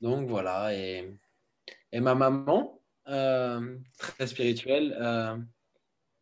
Donc, 0.00 0.28
voilà. 0.28 0.74
Et, 0.74 1.08
et 1.92 2.00
ma 2.00 2.16
maman, 2.16 2.80
euh, 3.08 3.76
très 3.98 4.26
spirituelle, 4.26 4.96
euh, 5.00 5.36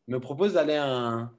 me 0.09 0.19
propose 0.19 0.55
d'aller 0.55 0.77
à, 0.77 1.31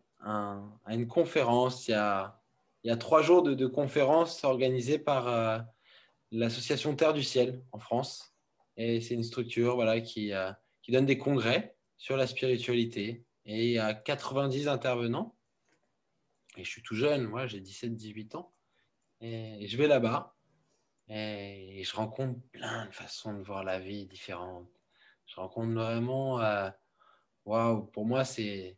une 0.87 1.07
conférence. 1.07 1.87
Il 1.87 1.91
y 1.91 2.89
a, 2.89 2.97
trois 2.97 3.21
jours 3.21 3.43
de, 3.43 3.53
de 3.53 3.67
conférence 3.67 4.43
organisée 4.43 4.99
par 4.99 5.65
l'association 6.33 6.95
Terre 6.95 7.13
du 7.13 7.23
Ciel 7.23 7.61
en 7.71 7.79
France. 7.79 8.33
Et 8.75 9.01
c'est 9.01 9.13
une 9.13 9.23
structure 9.23 9.75
voilà, 9.75 10.01
qui, 10.01 10.33
euh, 10.33 10.51
qui 10.81 10.91
donne 10.91 11.05
des 11.05 11.17
congrès 11.17 11.75
sur 11.97 12.17
la 12.17 12.27
spiritualité. 12.27 13.23
Et 13.45 13.67
il 13.67 13.71
y 13.73 13.79
a 13.79 13.93
90 13.93 14.67
intervenants. 14.67 15.35
Et 16.57 16.63
je 16.63 16.69
suis 16.69 16.81
tout 16.81 16.95
jeune, 16.95 17.25
moi 17.25 17.47
j'ai 17.47 17.61
17-18 17.61 18.35
ans. 18.35 18.51
Et, 19.21 19.67
je 19.67 19.77
vais 19.77 19.87
là-bas. 19.87 20.35
Et, 21.07 21.83
je 21.83 21.95
rencontre 21.95 22.39
plein 22.51 22.87
de 22.87 22.91
façons 22.91 23.33
de 23.33 23.43
voir 23.43 23.63
la 23.63 23.79
vie 23.79 24.05
différentes. 24.05 24.67
Je 25.33 25.39
rencontre 25.39 25.73
vraiment. 25.73 26.41
Euh, 26.41 26.69
waouh, 27.45 27.85
pour 27.87 28.05
moi, 28.05 28.23
c'est. 28.23 28.77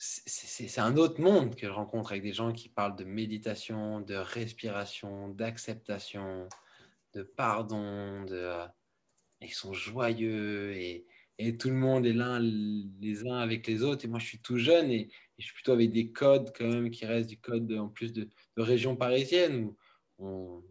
C'est 0.00 0.80
un 0.80 0.96
autre 0.96 1.20
monde 1.20 1.56
que 1.56 1.66
je 1.66 1.72
rencontre 1.72 2.12
avec 2.12 2.22
des 2.22 2.32
gens 2.32 2.52
qui 2.52 2.68
parlent 2.68 2.94
de 2.94 3.02
méditation, 3.02 4.00
de 4.00 4.14
respiration, 4.14 5.28
d'acceptation, 5.30 6.48
de 7.14 7.24
pardon, 7.24 8.22
de, 8.22 8.36
euh, 8.36 8.66
ils 9.40 9.52
sont 9.52 9.72
joyeux 9.72 10.72
et, 10.76 11.04
et, 11.38 11.56
tout 11.56 11.68
le 11.68 11.74
monde 11.74 12.06
est 12.06 12.12
l'un 12.12 12.38
les 12.38 13.26
uns 13.26 13.38
avec 13.38 13.66
les 13.66 13.82
autres. 13.82 14.04
Et 14.04 14.08
moi, 14.08 14.20
je 14.20 14.26
suis 14.26 14.40
tout 14.40 14.58
jeune 14.58 14.88
et, 14.92 15.10
je 15.36 15.44
suis 15.44 15.54
plutôt 15.54 15.72
avec 15.72 15.90
des 15.90 16.12
codes 16.12 16.52
quand 16.56 16.68
même 16.68 16.90
qui 16.90 17.04
restent 17.04 17.30
du 17.30 17.40
code 17.40 17.72
en 17.72 17.88
plus 17.88 18.12
de, 18.12 18.30
région 18.56 18.94
parisienne 18.94 19.72
où 20.18 20.64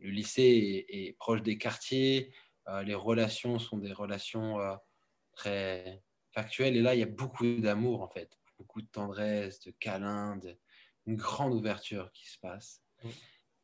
le 0.00 0.10
lycée 0.10 0.86
est, 0.88 1.16
proche 1.18 1.42
des 1.42 1.58
quartiers, 1.58 2.32
les 2.84 2.94
relations 2.94 3.58
sont 3.58 3.78
des 3.78 3.92
relations 3.92 4.60
euh, 4.60 4.76
très 5.32 6.02
factuelles. 6.32 6.76
Et 6.76 6.82
là, 6.82 6.94
il 6.94 7.00
y 7.00 7.02
a 7.02 7.06
beaucoup 7.06 7.44
d'amour 7.60 8.02
en 8.02 8.08
fait, 8.08 8.30
beaucoup 8.58 8.82
de 8.82 8.88
tendresse, 8.88 9.60
de 9.60 9.70
câlins, 9.70 10.36
de, 10.36 10.56
une 11.06 11.16
grande 11.16 11.54
ouverture 11.54 12.12
qui 12.12 12.28
se 12.28 12.38
passe. 12.38 12.82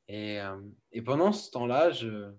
Et, 0.09 0.41
euh, 0.41 0.61
et 0.93 1.03
pendant 1.03 1.33
ce 1.33 1.51
temps-là, 1.51 1.91
je, 1.91 2.33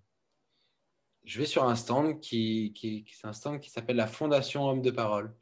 je 1.23 1.39
vais 1.39 1.45
sur 1.45 1.63
un 1.63 1.75
stand 1.75 2.19
qui, 2.19 2.73
qui, 2.73 3.03
qui 3.03 3.15
un 3.23 3.33
stand 3.33 3.59
qui 3.59 3.69
s'appelle 3.69 3.95
la 3.95 4.07
Fondation 4.07 4.67
Homme 4.67 4.81
de 4.81 4.91
Parole. 4.91 5.35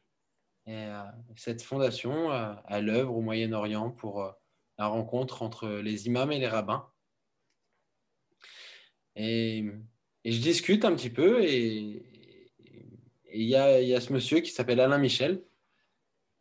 Et 0.65 0.85
euh, 0.85 1.03
cette 1.35 1.61
fondation 1.61 2.31
euh, 2.31 2.53
a 2.65 2.81
l'œuvre 2.81 3.15
au 3.15 3.21
Moyen-Orient 3.21 3.91
pour 3.91 4.33
la 4.77 4.87
rencontre 4.87 5.41
entre 5.41 5.67
les 5.69 6.07
imams 6.07 6.31
et 6.31 6.39
les 6.39 6.47
rabbins. 6.47 6.89
Et, 9.15 9.65
et 10.23 10.31
je 10.31 10.41
discute 10.41 10.85
un 10.85 10.95
petit 10.95 11.09
peu 11.09 11.43
et 11.43 12.03
il 13.33 13.43
y 13.43 13.55
a, 13.55 13.81
y 13.81 13.95
a, 13.95 14.01
ce 14.01 14.13
monsieur 14.13 14.39
qui 14.39 14.51
s'appelle 14.51 14.79
Alain 14.79 14.97
Michel 14.97 15.43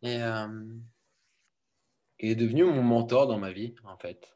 et 0.03 0.19
qui 2.19 2.27
est 2.27 2.35
devenu 2.35 2.63
mon 2.63 2.83
mentor 2.83 3.27
dans 3.27 3.39
ma 3.39 3.51
vie 3.51 3.73
en 3.83 3.97
fait 3.97 4.35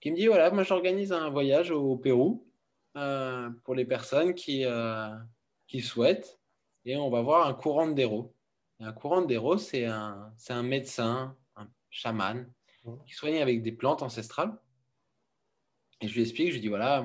qui 0.00 0.10
me 0.10 0.16
dit 0.16 0.26
voilà, 0.26 0.50
moi 0.50 0.62
j'organise 0.62 1.12
un 1.12 1.30
voyage 1.30 1.70
au 1.70 1.96
Pérou 1.96 2.46
euh, 2.96 3.50
pour 3.64 3.74
les 3.74 3.84
personnes 3.84 4.34
qui, 4.34 4.64
euh, 4.64 5.14
qui 5.66 5.80
souhaitent 5.80 6.38
et 6.84 6.96
on 6.96 7.10
va 7.10 7.20
voir 7.20 7.46
un 7.46 7.54
courant 7.54 7.88
de 7.88 7.94
d'héros. 7.94 8.34
un 8.80 8.92
courant 8.92 9.22
d'Eros, 9.22 9.58
c'est 9.58 9.84
un, 9.84 10.32
un 10.48 10.62
médecin, 10.62 11.36
un 11.56 11.68
chaman, 11.90 12.50
qui 13.06 13.12
soignait 13.12 13.42
avec 13.42 13.62
des 13.62 13.72
plantes 13.72 14.02
ancestrales. 14.02 14.56
Et 16.00 16.08
je 16.08 16.14
lui 16.14 16.22
explique, 16.22 16.48
je 16.48 16.54
lui 16.54 16.60
dis 16.60 16.68
voilà, 16.68 17.04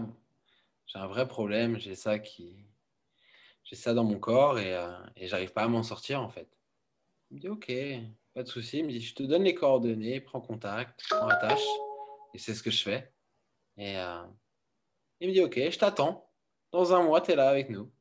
j'ai 0.86 1.00
un 1.00 1.08
vrai 1.08 1.28
problème, 1.28 1.80
j'ai 1.80 1.96
ça 1.96 2.20
qui, 2.20 2.56
j'ai 3.64 3.76
ça 3.76 3.94
dans 3.94 4.04
mon 4.04 4.20
corps 4.20 4.60
et, 4.60 4.76
euh, 4.76 4.92
et 5.16 5.28
j'arrive 5.28 5.54
pas 5.54 5.64
à 5.64 5.68
m'en 5.68 5.84
sortir 5.84 6.22
en 6.22 6.30
fait. 6.30 6.48
Il 7.32 7.36
me 7.36 7.40
dit 7.40 7.50
ok, 7.50 7.72
pas 8.34 8.44
de 8.44 8.48
souci. 8.48 8.80
Il 8.80 8.86
me 8.86 8.92
dit 8.92 9.02
je 9.02 9.16
te 9.16 9.24
donne 9.24 9.44
les 9.44 9.56
coordonnées, 9.56 10.22
prends 10.22 10.42
contact, 10.42 11.04
prends 11.10 11.28
attache. 11.28 11.66
Et 12.34 12.38
c'est 12.38 12.54
ce 12.54 12.64
que 12.64 12.72
je 12.72 12.84
fais. 12.84 13.12
Et 13.78 13.98
euh, 13.98 14.24
il 15.20 15.30
me 15.30 15.34
dit 15.34 15.42
ok, 15.42 15.56
je 15.56 15.78
t'attends. 15.78 16.30
Dans 16.72 16.94
un 16.94 17.04
mois, 17.04 17.22
tu 17.22 17.32
es 17.32 17.36
là 17.36 17.50
avec 17.50 17.70
nous. 17.70 17.92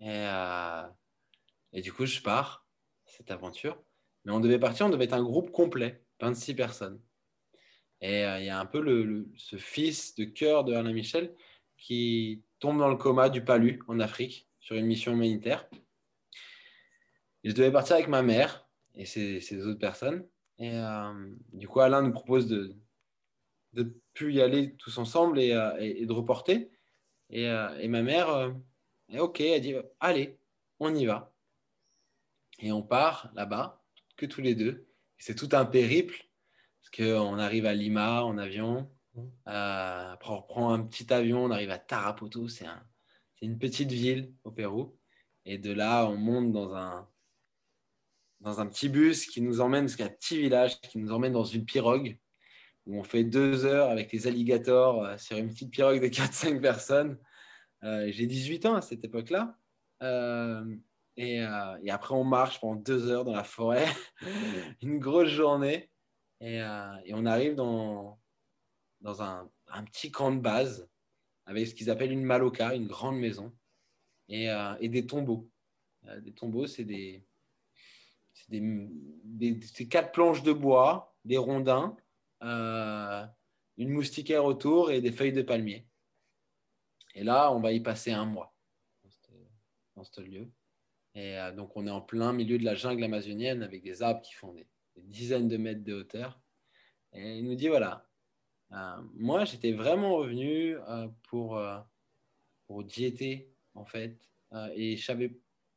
Et, 0.00 0.08
euh, 0.08 0.82
et 1.72 1.80
du 1.80 1.92
coup, 1.92 2.06
je 2.06 2.20
pars 2.20 2.66
cette 3.04 3.30
aventure. 3.30 3.82
Mais 4.24 4.32
on 4.32 4.40
devait 4.40 4.58
partir, 4.58 4.86
on 4.86 4.90
devait 4.90 5.04
être 5.04 5.12
un 5.14 5.22
groupe 5.22 5.50
complet, 5.50 6.04
26 6.20 6.54
personnes. 6.54 7.00
Et 8.06 8.20
il 8.20 8.44
y 8.44 8.50
a 8.50 8.60
un 8.60 8.66
peu 8.66 9.24
ce 9.34 9.56
fils 9.56 10.14
de 10.14 10.24
cœur 10.24 10.64
de 10.64 10.74
Alain 10.74 10.92
Michel 10.92 11.34
qui 11.78 12.42
tombe 12.58 12.78
dans 12.78 12.90
le 12.90 12.96
coma 12.96 13.30
du 13.30 13.42
Palu 13.42 13.80
en 13.88 13.98
Afrique 13.98 14.46
sur 14.60 14.76
une 14.76 14.84
mission 14.84 15.12
humanitaire. 15.12 15.66
je 17.44 17.52
devais 17.52 17.72
partir 17.72 17.96
avec 17.96 18.08
ma 18.08 18.22
mère 18.22 18.68
et 18.94 19.06
ces, 19.06 19.66
autres 19.66 19.78
personnes. 19.78 20.26
Et 20.58 20.72
euh, 20.72 21.30
du 21.54 21.66
coup, 21.66 21.80
Alain 21.80 22.02
nous 22.02 22.12
propose 22.12 22.46
de 22.46 22.76
ne 23.72 23.84
plus 24.12 24.34
y 24.34 24.42
aller 24.42 24.74
tous 24.76 24.98
ensemble 24.98 25.40
et, 25.40 25.52
euh, 25.52 26.06
de 26.06 26.12
reporter. 26.12 26.70
Et, 27.30 27.48
euh, 27.48 27.88
ma 27.88 28.02
mère, 28.02 28.54
est 29.10 29.18
OK, 29.18 29.40
elle 29.40 29.60
dit 29.62 29.74
Allez, 29.98 30.38
on 30.78 30.94
y 30.94 31.06
va. 31.06 31.34
Et 32.58 32.70
on 32.70 32.82
part 32.82 33.30
là-bas, 33.34 33.82
que 34.18 34.26
tous 34.26 34.40
les 34.40 34.54
deux. 34.54 34.86
C'est 35.18 35.34
tout 35.34 35.48
un 35.52 35.64
périple, 35.64 36.28
qu'on 36.96 37.38
arrive 37.38 37.66
à 37.66 37.74
Lima 37.74 38.24
en 38.24 38.38
avion. 38.38 38.90
après, 39.46 40.30
on 40.30 40.36
reprend 40.36 40.72
un 40.72 40.82
petit 40.82 41.12
avion, 41.12 41.44
on 41.44 41.50
arrive 41.50 41.70
à 41.70 41.78
Tarapoto, 41.78 42.48
c'est 42.48 42.66
un, 42.66 42.82
c'est 43.34 43.46
une 43.46 43.58
petite 43.58 43.90
ville 43.90 44.32
au 44.44 44.50
Pérou. 44.50 44.96
Et 45.44 45.58
de 45.58 45.72
là, 45.72 46.06
on 46.06 46.16
monte 46.16 46.52
dans 46.52 46.74
un, 46.74 47.08
dans 48.40 48.60
un 48.60 48.66
petit 48.66 48.88
bus 48.88 49.26
qui 49.26 49.40
nous 49.40 49.60
emmène 49.60 49.88
jusqu'à 49.88 50.06
un 50.06 50.10
petit 50.10 50.38
village, 50.38 50.80
qui 50.80 50.98
nous 50.98 51.12
emmène 51.12 51.32
dans 51.32 51.44
une 51.44 51.64
pirogue, 51.64 52.18
où 52.86 52.98
on 52.98 53.02
fait 53.02 53.24
deux 53.24 53.64
heures 53.64 53.90
avec 53.90 54.12
les 54.12 54.26
alligators 54.26 55.04
euh, 55.04 55.18
sur 55.18 55.36
une 55.36 55.48
petite 55.48 55.70
pirogue 55.70 56.00
de 56.00 56.08
4-5 56.08 56.60
personnes. 56.60 57.18
Euh, 57.82 58.10
j'ai 58.10 58.26
18 58.26 58.66
ans 58.66 58.74
à 58.76 58.82
cette 58.82 59.04
époque-là. 59.04 59.56
Euh, 60.02 60.64
et, 61.16 61.36
et, 61.36 61.90
après, 61.90 62.14
on 62.14 62.24
marche 62.24 62.60
pendant 62.60 62.74
deux 62.74 63.08
heures 63.08 63.24
dans 63.24 63.34
la 63.34 63.44
forêt, 63.44 63.86
une 64.82 64.98
grosse 64.98 65.28
journée. 65.28 65.88
Et, 66.40 66.56
et 66.56 67.14
on 67.14 67.24
arrive 67.24 67.54
dans, 67.54 68.20
dans 69.00 69.22
un, 69.22 69.50
un, 69.68 69.84
petit 69.84 70.10
camp 70.10 70.32
de 70.32 70.40
base 70.40 70.88
avec 71.46 71.66
ce 71.66 71.74
qu'ils 71.74 71.90
appellent 71.90 72.12
une 72.12 72.24
maloca, 72.24 72.74
une 72.74 72.86
grande 72.86 73.18
maison, 73.18 73.52
et, 74.28 74.50
euh, 74.50 74.74
des 74.80 75.06
tombeaux. 75.06 75.50
Euh, 76.06 76.20
des 76.20 76.32
tombeaux, 76.32 76.66
c'est 76.66 76.84
des, 76.84 77.26
des, 78.48 79.88
quatre 79.88 80.12
planches 80.12 80.42
de 80.42 80.52
bois, 80.52 81.14
des 81.24 81.36
rondins, 81.36 81.96
euh, 82.42 83.24
une 83.76 83.90
moustiquaire 83.90 84.44
autour 84.44 84.90
et 84.90 85.00
des 85.00 85.12
feuilles 85.12 85.32
de 85.32 85.42
palmier. 85.42 85.86
Et 87.14 87.24
là, 87.24 87.52
on 87.52 87.60
va 87.60 87.72
y 87.72 87.80
passer 87.80 88.12
un 88.12 88.24
mois 88.24 88.54
dans 89.94 90.04
ce 90.04 90.20
lieu. 90.20 90.50
Et 91.14 91.38
donc, 91.56 91.76
on 91.76 91.86
est 91.86 91.90
en 91.90 92.00
plein 92.00 92.32
milieu 92.32 92.58
de 92.58 92.64
la 92.64 92.74
jungle 92.74 93.04
amazonienne 93.04 93.62
avec 93.62 93.84
des 93.84 94.02
arbres 94.02 94.20
qui 94.20 94.34
font 94.34 94.52
des, 94.52 94.66
des 94.96 95.02
dizaines 95.02 95.48
de 95.48 95.56
mètres 95.56 95.84
de 95.84 95.94
hauteur. 95.94 96.40
Et 97.12 97.38
il 97.38 97.44
nous 97.44 97.54
dit 97.54 97.68
voilà, 97.68 98.08
euh, 98.72 98.96
moi, 99.14 99.44
j'étais 99.44 99.72
vraiment 99.72 100.16
revenu 100.16 100.76
euh, 100.76 101.08
pour, 101.28 101.58
euh, 101.58 101.78
pour 102.66 102.84
diéter, 102.84 103.52
en 103.74 103.84
fait. 103.84 104.18
et 104.74 104.98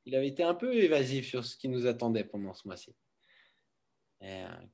il 0.06 0.15
avait 0.15 0.27
été 0.27 0.43
un 0.43 0.53
peu 0.53 0.73
évasif 0.75 1.27
sur 1.27 1.43
ce 1.43 1.58
qui 1.58 1.67
nous 1.67 1.86
attendait 1.88 2.23
pendant 2.23 2.53
ce 2.53 2.67
mois-ci. 2.67 2.95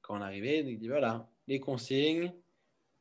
Quand 0.01 0.17
on 0.17 0.21
arrivait, 0.21 0.59
il 0.59 0.77
dit 0.77 0.87
voilà, 0.87 1.29
les 1.47 1.59
consignes, 1.59 2.33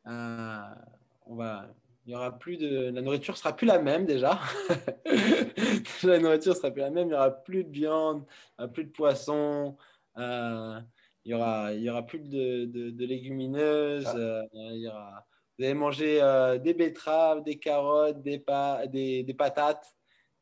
on 0.05 1.35
va, 1.35 1.74
il 2.05 2.12
y 2.12 2.14
aura 2.16 2.37
plus 2.37 2.57
de, 2.57 2.90
la 2.90 3.00
nourriture 3.00 3.37
sera 3.37 3.55
plus 3.55 3.66
la 3.66 3.81
même 3.81 4.07
déjà. 4.07 4.40
la 6.02 6.18
nourriture 6.18 6.57
sera 6.57 6.70
plus 6.70 6.81
la 6.81 6.90
même. 6.90 7.09
Il 7.09 7.12
y 7.12 7.14
aura 7.14 7.31
plus 7.31 7.64
de 7.64 7.70
viande, 7.70 8.24
plus 8.72 8.85
de 8.85 8.90
poisson. 8.90 9.76
Euh, 10.16 10.81
il 11.24 11.30
y 11.30 11.35
aura, 11.35 11.72
il 11.72 11.82
y 11.82 11.90
aura 11.90 12.04
plus 12.04 12.20
de, 12.20 12.64
de, 12.64 13.06
légumineuses. 13.06 14.06
Ah. 14.06 14.16
Euh, 14.16 14.46
il 14.52 14.80
y 14.80 14.88
aura, 14.88 15.26
vous 15.58 15.64
allez 15.64 15.74
manger 15.74 16.20
euh, 16.20 16.58
des 16.58 16.74
betteraves, 16.74 17.44
des 17.44 17.58
carottes, 17.58 18.22
des, 18.22 18.44
des, 18.88 19.22
des, 19.22 19.35
patates. 19.35 19.94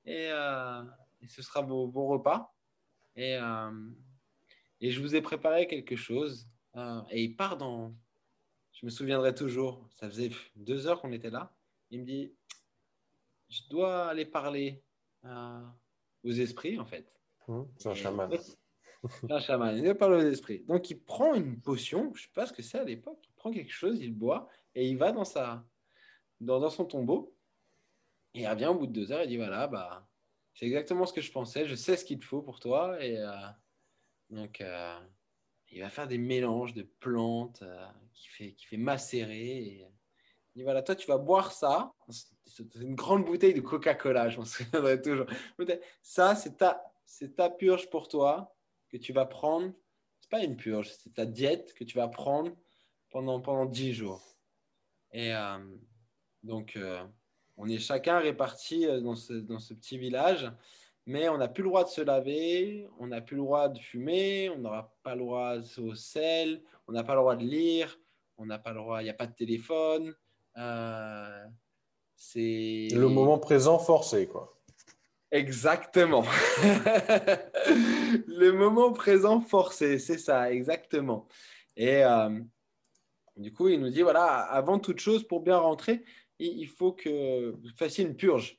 Euh, 0.07 0.83
et, 1.21 1.29
ce 1.29 1.43
sera 1.43 1.61
vos, 1.61 1.89
vos 1.89 2.07
repas. 2.07 2.55
Et, 3.17 3.39
et, 4.81 4.91
je 4.91 5.01
vous 5.01 5.15
ai 5.15 5.21
préparé 5.21 5.67
quelque 5.67 5.97
chose. 5.97 6.49
et 7.11 7.23
il 7.25 7.37
part 7.37 7.57
dans. 7.57 7.95
Je 8.73 8.87
me 8.87 8.91
souviendrai 8.91 9.35
toujours. 9.35 9.87
Ça 9.91 10.09
faisait 10.09 10.31
deux 10.57 10.87
heures 10.87 11.03
qu'on 11.03 11.13
était 11.13 11.29
là. 11.29 11.53
Il 11.91 12.01
me 12.01 12.07
dit 12.07 12.33
Je 13.51 13.63
dois 13.69 14.07
aller 14.07 14.25
parler 14.25 14.83
aux 16.23 16.31
esprits, 16.31 16.79
en 16.79 16.87
fait. 16.87 17.13
Mmh, 17.49 17.63
c'est 17.77 17.89
un 17.89 17.95
chaman 17.95 18.31
un 19.29 19.41
chaman, 19.41 19.77
il 19.77 19.95
parle 19.95 20.15
aux 20.15 20.21
esprits. 20.21 20.65
Donc, 20.67 20.91
il 20.91 21.01
prend 21.01 21.35
une 21.35 21.61
potion, 21.61 22.13
je 22.15 22.21
ne 22.21 22.25
sais 22.25 22.33
pas 22.35 22.47
ce 22.47 22.53
que 22.53 22.63
c'est 22.63 22.79
à 22.79 22.85
l'époque, 22.85 23.19
il 23.25 23.33
prend 23.35 23.51
quelque 23.51 23.73
chose, 23.73 23.99
il 24.01 24.15
boit, 24.15 24.49
et 24.75 24.89
il 24.89 24.97
va 24.97 25.13
dans, 25.13 25.25
sa, 25.25 25.65
dans, 26.41 26.61
dans 26.61 26.71
son 26.71 26.85
tombeau. 26.85 27.35
Et 28.35 28.43
il 28.43 28.49
revient 28.49 28.67
au 28.67 28.75
bout 28.75 28.87
de 28.87 28.93
deux 28.93 29.13
heures, 29.13 29.23
il 29.23 29.29
dit 29.29 29.37
voilà, 29.37 29.67
bah, 29.67 30.07
c'est 30.55 30.67
exactement 30.67 31.07
ce 31.07 31.13
que 31.13 31.21
je 31.21 31.33
pensais, 31.33 31.67
je 31.67 31.75
sais 31.75 31.97
ce 31.97 32.05
qu'il 32.05 32.19
te 32.19 32.25
faut 32.25 32.43
pour 32.43 32.61
toi. 32.61 33.03
Et 33.03 33.19
euh, 33.19 33.33
donc, 34.29 34.61
euh, 34.61 34.99
il 35.71 35.81
va 35.81 35.89
faire 35.89 36.07
des 36.07 36.19
mélanges 36.19 36.75
de 36.75 36.83
plantes 36.83 37.63
euh, 37.63 37.87
qui, 38.13 38.29
fait, 38.29 38.53
qui 38.53 38.67
fait 38.67 38.77
macérer. 38.77 39.57
Et, 39.59 39.87
il 40.55 40.59
dit 40.59 40.63
voilà, 40.65 40.83
toi, 40.83 40.97
tu 40.97 41.07
vas 41.07 41.19
boire 41.19 41.53
ça. 41.53 41.93
C'est 42.45 42.75
une 42.75 42.97
grande 42.97 43.25
bouteille 43.25 43.55
de 43.55 43.61
Coca-Cola, 43.61 44.29
je 44.29 44.39
m'en 44.39 44.45
souviendrai 44.45 45.01
toujours. 45.01 45.27
Ça, 46.03 46.35
c'est 46.35 46.57
ta, 46.57 46.83
c'est 47.07 47.37
ta 47.37 47.49
purge 47.49 47.89
pour 47.89 48.09
toi 48.09 48.55
que 48.91 48.97
tu 48.97 49.13
vas 49.13 49.27
prendre. 49.27 49.73
C'est 50.21 50.31
pas 50.31 50.45
une 50.45 50.57
purge, 50.57 50.91
c'est 50.91 51.15
ta 51.15 51.27
diète 51.27 51.75
que 51.75 51.85
tu 51.85 51.97
vas 51.97 52.09
prendre 52.09 52.53
pendant, 53.11 53.41
pendant 53.41 53.67
10 53.67 53.95
jours. 53.95 54.37
Et 55.13 55.35
euh, 55.35 55.59
donc, 56.43 56.77
euh, 56.77 57.03
on 57.57 57.69
est 57.69 57.79
chacun 57.79 58.19
répartis 58.19 58.87
euh, 58.87 59.01
dans 59.01 59.17
ce, 59.17 59.33
dans 59.33 59.59
ce 59.59 59.75
petit 59.75 59.99
village, 59.99 60.51
mais 61.07 61.29
on 61.29 61.39
n'a 61.39 61.49
plus 61.49 61.63
le 61.63 61.71
droit 61.71 61.85
de 61.85 61.89
se 61.89 62.01
laver, 62.01 62.87
on 62.99 63.09
n'a 63.09 63.21
plus 63.21 63.37
le 63.37 63.43
droit 63.43 63.69
de 63.69 63.79
fumer, 63.79 64.51
on 64.51 64.59
n'aura 64.59 64.95
pas 65.03 65.15
le 65.15 65.21
droit 65.21 65.57
au 65.79 65.95
sel, 65.95 66.63
on 66.87 66.93
n'a 66.93 67.03
pas 67.03 67.15
le 67.15 67.21
droit 67.21 67.37
de 67.37 67.45
lire, 67.45 67.99
on 68.39 68.47
n'a 68.47 68.59
pas 68.59 68.71
le 68.71 68.81
droit, 68.81 69.01
il 69.01 69.05
n'y 69.05 69.11
a 69.11 69.15
pas 69.15 69.27
de 69.27 69.35
téléphone. 69.35 70.15
c'est 72.15 72.89
le 72.93 73.09
moment 73.09 73.39
présent 73.39 73.79
forcé, 73.79 74.29
quoi. 74.29 74.57
Exactement. 75.33 76.25
le 78.41 78.53
moment 78.53 78.93
présent 78.93 79.41
forcé, 79.41 79.99
c'est 79.99 80.19
ça, 80.19 80.53
exactement. 80.53 81.29
Et 81.77 82.03
euh, 82.05 82.41
du 83.37 83.53
coup, 83.53 83.69
il 83.69 83.81
nous 83.81 83.91
dit, 83.91 84.03
voilà, 84.03 84.27
avant 84.27 84.79
toute 84.79 84.99
chose, 84.99 85.27
pour 85.27 85.41
bien 85.41 85.59
rentrer, 85.59 86.05
il 86.39 86.67
faut 86.67 86.93
que 86.93 87.51
vous 87.51 87.69
fassiez 87.77 88.05
une 88.05 88.17
purge. 88.17 88.59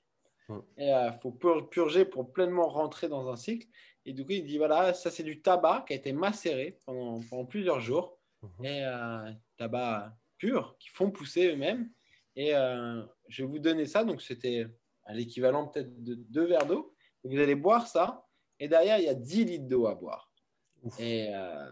Il 0.78 0.90
euh, 0.90 1.12
faut 1.14 1.32
purger 1.32 2.06
pour 2.06 2.32
pleinement 2.32 2.68
rentrer 2.68 3.08
dans 3.08 3.30
un 3.30 3.36
cycle. 3.36 3.68
Et 4.06 4.14
du 4.14 4.24
coup, 4.24 4.32
il 4.32 4.46
dit, 4.46 4.58
voilà, 4.58 4.94
ça 4.94 5.10
c'est 5.10 5.24
du 5.24 5.42
tabac 5.42 5.86
qui 5.88 5.94
a 5.94 5.96
été 5.96 6.14
macéré 6.14 6.78
pendant, 6.86 7.46
plusieurs 7.46 7.80
jours. 7.80 8.20
Mhm. 8.44 8.66
Et 8.66 8.86
euh, 8.86 9.32
tabac 9.58 10.16
pur, 10.38 10.76
qui 10.80 10.90
font 10.90 11.10
pousser 11.10 11.54
eux-mêmes. 11.54 11.90
Et 12.36 12.52
je 12.52 13.44
vais 13.44 13.50
vous 13.50 13.60
donner 13.60 13.86
ça. 13.86 14.04
Donc, 14.04 14.22
c'était 14.22 14.66
l'équivalent 15.10 15.68
peut-être 15.68 16.04
de 16.04 16.16
deux 16.16 16.46
verres 16.46 16.66
d'eau. 16.66 16.96
Vous 17.24 17.38
allez 17.38 17.56
boire 17.56 17.88
ça, 17.88 18.26
et 18.62 18.68
derrière, 18.68 19.00
il 19.00 19.06
y 19.06 19.10
a 19.10 19.16
10 19.16 19.46
litres 19.46 19.68
d'eau 19.68 19.88
à 19.88 19.96
boire. 19.96 20.32
Et, 21.00 21.34
euh, 21.34 21.70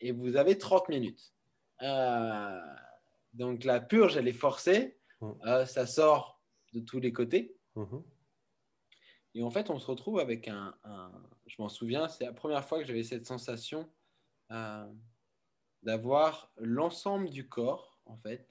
et, 0.00 0.10
vous 0.10 0.36
avez 0.36 0.56
30 0.56 0.88
minutes. 0.88 1.34
Euh, 1.82 2.60
donc 3.34 3.64
la 3.64 3.78
purge, 3.78 4.16
elle 4.16 4.26
est 4.26 4.32
forcée. 4.32 4.98
Mm. 5.20 5.32
Euh, 5.44 5.66
ça 5.66 5.86
sort 5.86 6.42
de 6.72 6.80
tous 6.80 6.98
les 6.98 7.12
côtés. 7.12 7.58
Mm-hmm. 7.76 8.02
Et 9.34 9.42
en 9.42 9.50
fait, 9.50 9.68
on 9.68 9.78
se 9.78 9.86
retrouve 9.86 10.18
avec 10.18 10.48
un... 10.48 10.74
je 11.46 11.56
m'en 11.60 11.68
souviens, 11.68 12.08
c'est 12.08 12.24
la 12.24 12.32
première 12.32 12.64
fois 12.64 12.80
que 12.80 12.86
j'avais 12.86 13.04
cette 13.04 13.26
sensation 13.26 13.88
d'avoir 15.82 16.50
l'ensemble 16.56 17.28
du 17.28 17.48
corps, 17.48 18.00
en 18.06 18.16
fait, 18.16 18.48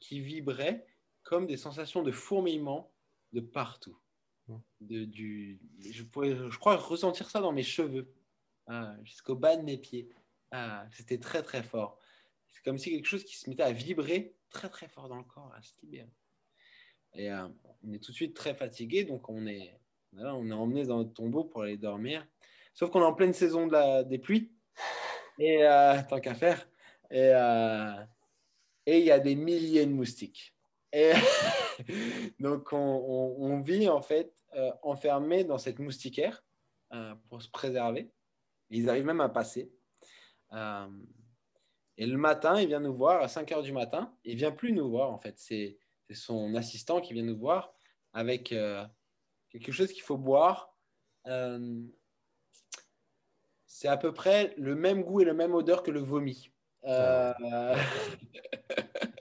qui 0.00 0.20
vibrait 0.20 0.86
comme 1.24 1.46
des 1.46 1.56
sensations 1.56 2.02
de 2.02 2.12
fourmillement 2.12 2.92
de 3.32 3.40
partout. 3.40 3.98
Je, 4.48 6.02
pourrais, 6.02 6.36
je 6.50 6.58
crois 6.58 6.76
ressentir 6.76 7.30
ça 7.30 7.40
dans 7.40 7.52
mes 7.52 7.62
cheveux. 7.62 8.12
jusqu'au 9.04 9.36
bas 9.36 9.56
de 9.56 9.62
mes 9.62 9.78
pieds. 9.78 10.08
C'était 10.92 11.18
très 11.18 11.42
très 11.42 11.62
fort. 11.62 11.98
C'est 12.50 12.62
comme 12.62 12.78
si 12.78 12.90
quelque 12.90 13.06
chose 13.06 13.24
qui 13.24 13.36
se 13.36 13.48
mettait 13.48 13.62
à 13.62 13.72
vibrer 13.72 14.34
très 14.50 14.68
très 14.68 14.88
fort 14.88 15.08
dans 15.08 15.16
le 15.16 15.24
corps, 15.24 15.52
à 15.56 15.62
se 15.62 15.72
libérer. 15.82 16.10
Et 17.14 17.30
euh, 17.30 17.48
on 17.82 17.92
est 17.92 17.98
tout 17.98 18.10
de 18.10 18.16
suite 18.16 18.34
très 18.34 18.54
fatigué, 18.54 19.04
donc 19.04 19.28
on 19.28 19.46
est, 19.46 19.78
on 20.16 20.48
est 20.48 20.52
emmené 20.52 20.84
dans 20.84 20.98
notre 20.98 21.12
tombeau 21.12 21.44
pour 21.44 21.62
aller 21.62 21.76
dormir. 21.76 22.26
Sauf 22.74 22.90
qu'on 22.90 23.00
est 23.00 23.06
en 23.06 23.14
pleine 23.14 23.34
saison 23.34 23.66
de 23.66 23.72
la, 23.72 24.04
des 24.04 24.18
pluies, 24.18 24.50
et 25.38 25.64
euh, 25.64 26.00
tant 26.08 26.20
qu'à 26.20 26.34
faire. 26.34 26.68
Et 27.10 27.30
euh, 27.34 28.04
et 28.86 28.98
il 28.98 29.04
y 29.04 29.10
a 29.10 29.20
des 29.20 29.36
milliers 29.36 29.86
de 29.86 29.92
moustiques. 29.92 30.51
Et 30.92 31.12
donc 32.40 32.72
on, 32.72 33.36
on, 33.38 33.60
vit 33.60 33.88
en 33.88 34.02
fait 34.02 34.34
enfermé 34.82 35.44
dans 35.44 35.58
cette 35.58 35.78
moustiquaire 35.78 36.44
pour 37.28 37.40
se 37.40 37.48
préserver. 37.48 38.10
Ils 38.70 38.88
arrivent 38.88 39.06
même 39.06 39.20
à 39.20 39.28
passer. 39.28 39.72
et 40.52 42.06
le 42.06 42.16
matin, 42.16 42.60
il 42.60 42.68
vient 42.68 42.80
nous 42.80 42.94
voir 42.94 43.22
à 43.22 43.28
5 43.28 43.50
heures 43.52 43.62
du 43.62 43.72
matin. 43.72 44.14
Il 44.24 44.36
vient 44.36 44.52
plus 44.52 44.72
nous 44.72 44.90
voir 44.90 45.10
en 45.10 45.18
fait. 45.18 45.38
C'est 45.38 45.78
son 46.14 46.54
assistant 46.54 47.00
qui 47.00 47.14
vient 47.14 47.22
nous 47.22 47.38
voir 47.38 47.74
avec 48.12 48.52
euh, 48.52 48.84
quelque 49.50 49.72
chose 49.72 49.92
qu'il 49.92 50.02
faut 50.02 50.18
boire. 50.18 50.76
Euh, 51.26 51.82
c'est 53.66 53.88
à 53.88 53.96
peu 53.96 54.12
près 54.12 54.54
le 54.56 54.74
même 54.74 55.02
goût 55.02 55.20
et 55.20 55.24
la 55.24 55.34
même 55.34 55.54
odeur 55.54 55.82
que 55.82 55.90
le 55.90 56.00
vomi. 56.00 56.50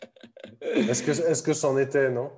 Euh, 0.71 0.87
est-ce 0.87 1.03
que 1.03 1.11
est-ce 1.11 1.43
que 1.43 1.53
c'en 1.53 1.77
était, 1.77 2.09
non? 2.09 2.31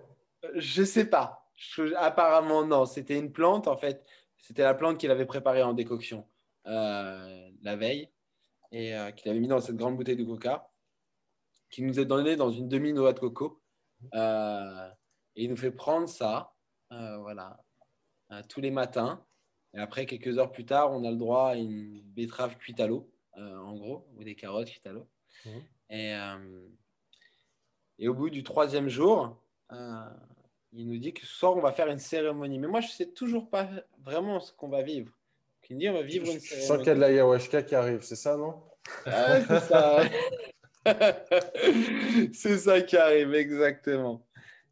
Je 0.55 0.83
sais 0.83 1.05
pas. 1.05 1.49
apparemment 1.97 2.65
non. 2.65 2.85
C'était 2.85 3.17
une 3.17 3.31
plante 3.31 3.67
en 3.67 3.77
fait. 3.77 4.05
C'était 4.37 4.63
la 4.63 4.73
plante 4.73 4.97
qu'il 4.97 5.11
avait 5.11 5.25
préparée 5.25 5.63
en 5.63 5.73
décoction 5.73 6.27
la 6.65 7.75
veille 7.75 8.09
et 8.71 8.93
qu'il 9.17 9.29
avait 9.29 9.39
mis 9.39 9.47
dans 9.49 9.59
cette 9.59 9.75
grande 9.75 9.97
bouteille 9.97 10.15
de 10.15 10.23
coca, 10.23 10.71
qui 11.69 11.81
nous 11.81 11.99
est 11.99 12.05
donnée 12.05 12.35
dans 12.35 12.51
une 12.51 12.69
demi 12.69 12.93
noix 12.93 13.13
de 13.13 13.19
coco. 13.19 13.63
Euh, 14.13 14.89
et 15.35 15.43
il 15.45 15.49
nous 15.49 15.57
fait 15.57 15.71
prendre 15.71 16.07
ça, 16.07 16.53
euh, 16.91 17.17
voilà, 17.17 17.63
euh, 18.31 18.41
tous 18.47 18.61
les 18.61 18.71
matins. 18.71 19.25
Et 19.73 19.79
après, 19.79 20.05
quelques 20.05 20.37
heures 20.37 20.51
plus 20.51 20.65
tard, 20.65 20.91
on 20.91 21.03
a 21.03 21.11
le 21.11 21.17
droit 21.17 21.49
à 21.49 21.55
une 21.55 22.01
betterave 22.03 22.57
cuite 22.57 22.79
à 22.79 22.87
l'eau, 22.87 23.11
en 23.35 23.73
gros, 23.73 24.07
ou 24.15 24.23
des 24.23 24.35
carottes 24.35 24.69
cuites 24.69 24.85
à 24.85 24.91
l'eau. 24.91 25.09
Mmh. 25.45 25.49
Et, 25.89 26.13
et, 28.03 28.07
au 28.07 28.13
bout 28.13 28.29
du 28.29 28.43
troisième 28.43 28.89
jour, 28.89 29.37
il 30.71 30.87
nous 30.87 30.97
dit 30.97 31.13
que 31.13 31.25
ce 31.25 31.33
soir, 31.33 31.55
on 31.55 31.61
va 31.61 31.71
faire 31.71 31.87
une 31.87 31.99
cérémonie. 31.99 32.59
Mais 32.59 32.67
moi, 32.67 32.81
je 32.81 32.87
ne 32.87 32.91
sais 32.91 33.07
toujours 33.07 33.49
pas 33.49 33.69
vraiment 34.03 34.39
ce 34.39 34.51
qu'on 34.53 34.69
va 34.69 34.81
vivre. 34.81 35.11
Il 35.69 35.77
dit, 35.77 35.89
on 35.89 35.93
va 35.93 36.03
vivre 36.03 36.25
une 36.25 36.39
cérémonie. 36.39 36.61
Je 36.61 36.67
sens 36.67 36.77
qu'il 36.77 36.87
y 36.87 36.89
a 36.91 36.95
de 36.95 36.99
l'ayahuasca 36.99 37.63
qui 37.63 37.75
arrive, 37.75 38.01
c'est 38.01 38.15
ça, 38.15 38.37
non 38.37 38.61
c'est 39.05 39.59
ça. 39.59 40.03
c'est 42.33 42.57
ça 42.57 42.81
qui 42.81 42.97
arrive, 42.97 43.33
exactement. 43.33 44.25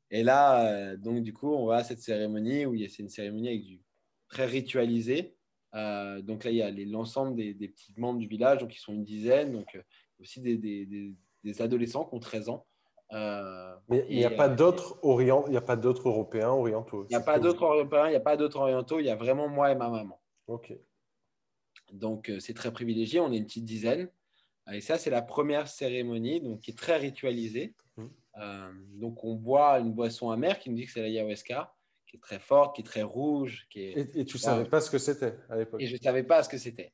Et 0.10 0.24
là, 0.24 0.68
euh, 0.68 0.98
donc 0.98 1.24
du 1.24 1.34
coup, 1.34 1.54
on 1.54 1.68
va 1.68 1.78
à 1.78 1.84
cette 1.84 2.02
cérémonie 2.02 2.66
où 2.66 2.78
c'est 2.78 3.00
une 3.00 3.10
cérémonie 3.10 3.48
avec 3.48 3.64
du 3.64 3.82
très 4.28 4.46
ritualisé. 4.46 5.36
Euh, 5.74 6.22
donc 6.22 6.44
là, 6.44 6.52
il 6.52 6.58
y 6.58 6.62
a 6.62 6.72
l'ensemble 6.72 7.36
des, 7.36 7.54
petits 7.54 7.94
membres 7.98 8.20
du 8.20 8.28
village, 8.28 8.60
donc 8.60 8.76
ils 8.76 8.80
sont 8.80 8.94
une 8.94 9.06
dizaine, 9.06 9.54
donc 9.54 9.76
euh, 9.76 9.82
aussi 10.20 10.42
des, 10.42 10.58
des, 10.58 11.62
adolescents 11.62 12.06
qui 12.06 12.16
ont 12.16 12.20
13 12.20 12.50
ans. 12.50 12.68
Mais 13.12 14.06
il 14.10 14.18
n'y 14.18 14.26
a, 14.26 14.32
pas 14.32 14.48
d'autres 14.48 14.98
orient... 15.02 15.46
il 15.50 15.58
a 15.58 15.62
pas 15.62 15.76
d'autres 15.76 16.08
Européens 16.08 16.50
orientaux. 16.50 17.06
Il 17.10 17.10
n'y 17.10 17.16
a 17.16 17.22
pas 17.22 17.40
d'autres 17.40 17.66
Européens, 17.66 18.08
il 18.08 18.12
n'y 18.12 18.16
a 18.16 18.22
pas 18.22 18.38
d'autres 18.38 18.60
orientaux, 18.60 19.00
il 19.00 19.06
y 19.06 19.10
a 19.10 19.16
vraiment 19.16 19.50
moi 19.50 19.72
et 19.72 19.76
ma 19.76 19.90
maman. 19.90 20.22
Ok. 20.48 20.74
Donc 21.92 22.32
c'est 22.40 22.54
très 22.54 22.72
privilégié, 22.72 23.20
on 23.20 23.32
est 23.32 23.38
une 23.38 23.46
petite 23.46 23.66
dizaine. 23.66 24.10
Et 24.72 24.82
ça, 24.82 24.98
c'est 24.98 25.10
la 25.10 25.22
première 25.22 25.68
cérémonie, 25.68 26.40
donc 26.42 26.62
qui 26.62 26.72
est 26.72 26.78
très 26.78 26.98
ritualisée. 26.98 27.74
Mmh. 27.98 28.06
Euh, 28.38 28.72
donc, 28.94 29.24
on 29.24 29.36
boit 29.36 29.80
une 29.80 29.94
boisson 29.94 30.30
amère 30.30 30.60
qui 30.60 30.70
nous 30.70 30.76
dit 30.76 30.86
que 30.86 30.92
c'est 30.92 31.02
la 31.02 31.08
ayahuasca, 31.08 31.74
qui 32.08 32.18
est 32.18 32.20
très 32.20 32.40
forte, 32.40 32.76
qui 32.76 32.82
est 32.82 32.86
très 32.86 33.04
rouge. 33.04 33.68
Qui 33.70 33.82
est... 33.82 34.16
Et, 34.16 34.26
tu 34.26 34.38
ne 34.38 34.42
savais 34.42 34.66
pas 34.66 34.82
ce 34.82 34.90
que 34.90 34.98
c'était 34.98 35.36
à 35.50 35.58
l'époque 35.58 35.82
Et 35.82 35.88
je 35.88 35.94
ne 35.94 36.00
savais 36.00 36.24
pas 36.24 36.44
ce 36.44 36.50
que 36.50 36.58
c'était. 36.58 36.94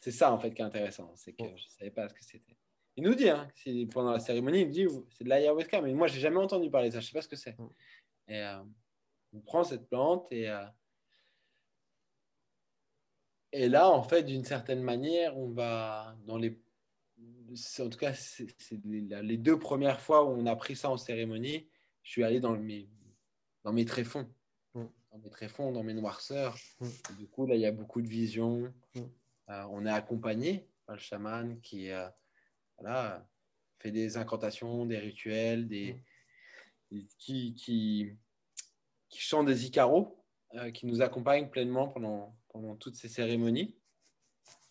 C'est 0.00 0.10
ça, 0.10 0.32
en 0.32 0.38
fait, 0.38 0.52
qui 0.52 0.60
est 0.60 0.64
intéressant. 0.64 1.12
C'est 1.14 1.32
que 1.32 1.44
je 1.44 1.64
ne 1.64 1.70
savais 1.78 1.90
pas 1.90 2.08
ce 2.08 2.14
que 2.14 2.24
c'était. 2.24 2.56
Il 2.96 3.04
nous 3.04 3.14
dit, 3.14 3.28
hein, 3.28 3.48
pendant 3.92 4.12
la 4.12 4.20
cérémonie, 4.20 4.62
il 4.62 4.70
dit 4.70 4.86
c'est 5.10 5.24
de 5.24 5.28
l'ayahuasca, 5.28 5.80
mais 5.80 5.92
moi, 5.94 6.06
je 6.06 6.14
n'ai 6.14 6.20
jamais 6.20 6.38
entendu 6.38 6.70
parler 6.70 6.88
de 6.88 6.94
ça. 6.94 7.00
Je 7.00 7.06
ne 7.06 7.08
sais 7.08 7.18
pas 7.18 7.22
ce 7.22 7.28
que 7.28 7.36
c'est. 7.36 7.58
Mmh. 7.58 7.68
Et 8.28 8.42
euh, 8.42 8.62
on 9.32 9.40
prend 9.40 9.64
cette 9.64 9.88
plante 9.88 10.26
et. 10.30 10.48
Euh, 10.48 10.64
et 13.56 13.68
là, 13.68 13.88
en 13.88 14.02
fait, 14.02 14.24
d'une 14.24 14.42
certaine 14.42 14.82
manière, 14.82 15.38
on 15.38 15.50
va 15.50 16.16
dans 16.26 16.38
les 16.38 16.60
en 17.80 17.88
tout 17.88 17.98
cas, 17.98 18.14
c'est 18.14 18.46
les 18.84 19.36
deux 19.36 19.58
premières 19.58 20.00
fois 20.00 20.24
où 20.24 20.28
on 20.28 20.46
a 20.46 20.56
pris 20.56 20.76
ça 20.76 20.90
en 20.90 20.96
cérémonie. 20.96 21.68
Je 22.02 22.10
suis 22.10 22.24
allé 22.24 22.40
dans 22.40 22.56
mes, 22.56 22.88
dans 23.62 23.72
mes 23.72 23.84
tréfonds, 23.84 24.28
mm. 24.74 24.84
dans 25.12 25.18
mes 25.18 25.30
tréfonds, 25.30 25.72
dans 25.72 25.82
mes 25.82 25.94
noirceurs. 25.94 26.56
Mm. 26.80 26.88
Du 27.18 27.26
coup, 27.28 27.46
là, 27.46 27.54
il 27.54 27.60
y 27.60 27.66
a 27.66 27.72
beaucoup 27.72 28.02
de 28.02 28.08
visions. 28.08 28.72
Mm. 28.94 29.00
Euh, 29.50 29.64
on 29.70 29.86
est 29.86 29.90
accompagné 29.90 30.66
par 30.86 30.96
le 30.96 31.00
chaman 31.00 31.60
qui 31.60 31.90
euh, 31.90 32.08
voilà, 32.78 33.26
fait 33.78 33.90
des 33.90 34.16
incantations, 34.16 34.86
des 34.86 34.98
rituels, 34.98 35.68
des, 35.68 36.02
qui, 37.18 37.54
qui, 37.54 38.16
qui, 39.08 39.20
chante 39.20 39.46
des 39.46 39.66
icaros, 39.66 40.24
euh, 40.54 40.70
qui 40.70 40.86
nous 40.86 41.02
accompagnent 41.02 41.48
pleinement 41.48 41.88
pendant, 41.88 42.36
pendant 42.48 42.76
toutes 42.76 42.96
ces 42.96 43.08
cérémonies. 43.08 43.76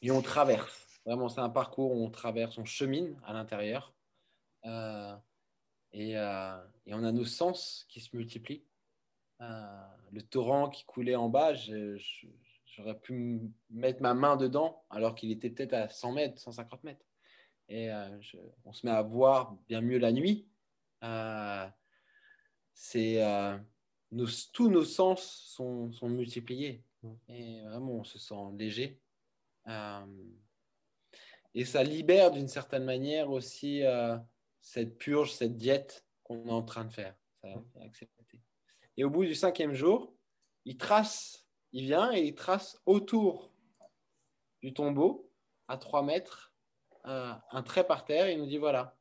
Et 0.02 0.12
on 0.12 0.22
traverse. 0.22 0.88
Vraiment, 1.06 1.30
c'est 1.30 1.42
un 1.42 1.50
parcours 1.50 1.92
où 1.92 2.06
on 2.06 2.10
traverse, 2.10 2.58
on 2.58 2.66
chemine 2.66 3.20
à 3.26 3.34
l'intérieur. 3.34 3.94
Euh, 4.66 5.16
et, 5.92 6.18
euh, 6.18 6.58
et, 6.86 6.94
on 6.94 7.04
a 7.04 7.12
nos 7.12 7.26
sens 7.26 7.86
qui 7.89 8.00
se 8.00 8.16
multiplient. 8.16 8.66
Le 9.39 10.22
torrent 10.22 10.70
qui 10.70 10.86
coulait 10.86 11.16
en 11.16 11.28
bas, 11.28 11.54
j'aurais 11.54 12.98
pu 13.02 13.42
mettre 13.70 14.02
ma 14.02 14.13
main 14.13 14.38
dedans 14.38 14.86
alors 14.89 15.16
qu'il 15.16 15.32
était 15.32 15.50
peut-être 15.50 15.74
à 15.74 15.89
100 15.89 16.13
mètres, 16.13 16.39
150 16.39 16.86
mètres. 16.86 17.06
Et 17.69 17.89
on 18.65 18.73
se 18.73 18.86
met 18.86 18.91
à 18.91 19.02
voir 19.02 19.58
bien 19.67 19.82
mieux 19.82 19.97
la 19.97 20.12
nuit. 20.12 20.47
c'est 22.73 23.21
tous 24.54 24.69
nos 24.69 24.86
sens 24.86 25.43
sont, 25.47 25.91
sont, 25.91 26.10
multipliés. 26.10 26.84
Et 27.28 27.62
vraiment, 27.63 27.93
on 27.93 28.04
se 28.04 28.19
sent 28.19 28.36
léger. 28.58 29.02
Et 31.56 31.65
ça 31.65 31.84
libère 31.84 32.32
d'une 32.32 32.47
certaine 32.47 32.84
manière 32.84 33.30
aussi 33.30 33.84
euh, 33.84 34.17
cette 34.62 34.97
purge, 34.97 35.32
cette 35.32 35.58
diète 35.58 36.06
qu'on 36.23 36.47
est 36.47 36.52
en 36.52 36.63
train 36.63 36.86
de 36.86 36.93
faire. 36.93 37.15
Et 38.97 39.04
au 39.04 39.10
bout 39.10 39.26
du 39.26 39.36
cinquième 39.36 39.73
jour, 39.73 40.15
il 40.65 40.78
trace, 40.78 41.47
il 41.71 41.86
vient 41.86 42.12
et 42.13 42.21
il 42.21 42.36
trace 42.36 42.82
autour 42.86 43.54
du 44.62 44.73
tombeau, 44.73 45.30
à 45.67 45.78
trois 45.78 46.04
mètres, 46.04 46.53
euh, 47.06 47.34
un 47.52 47.63
trait 47.63 47.86
par 47.86 48.06
terre. 48.06 48.28
Et 48.28 48.34
il 48.34 48.39
nous 48.39 48.46
dit 48.46 48.58
voilà, 48.58 48.96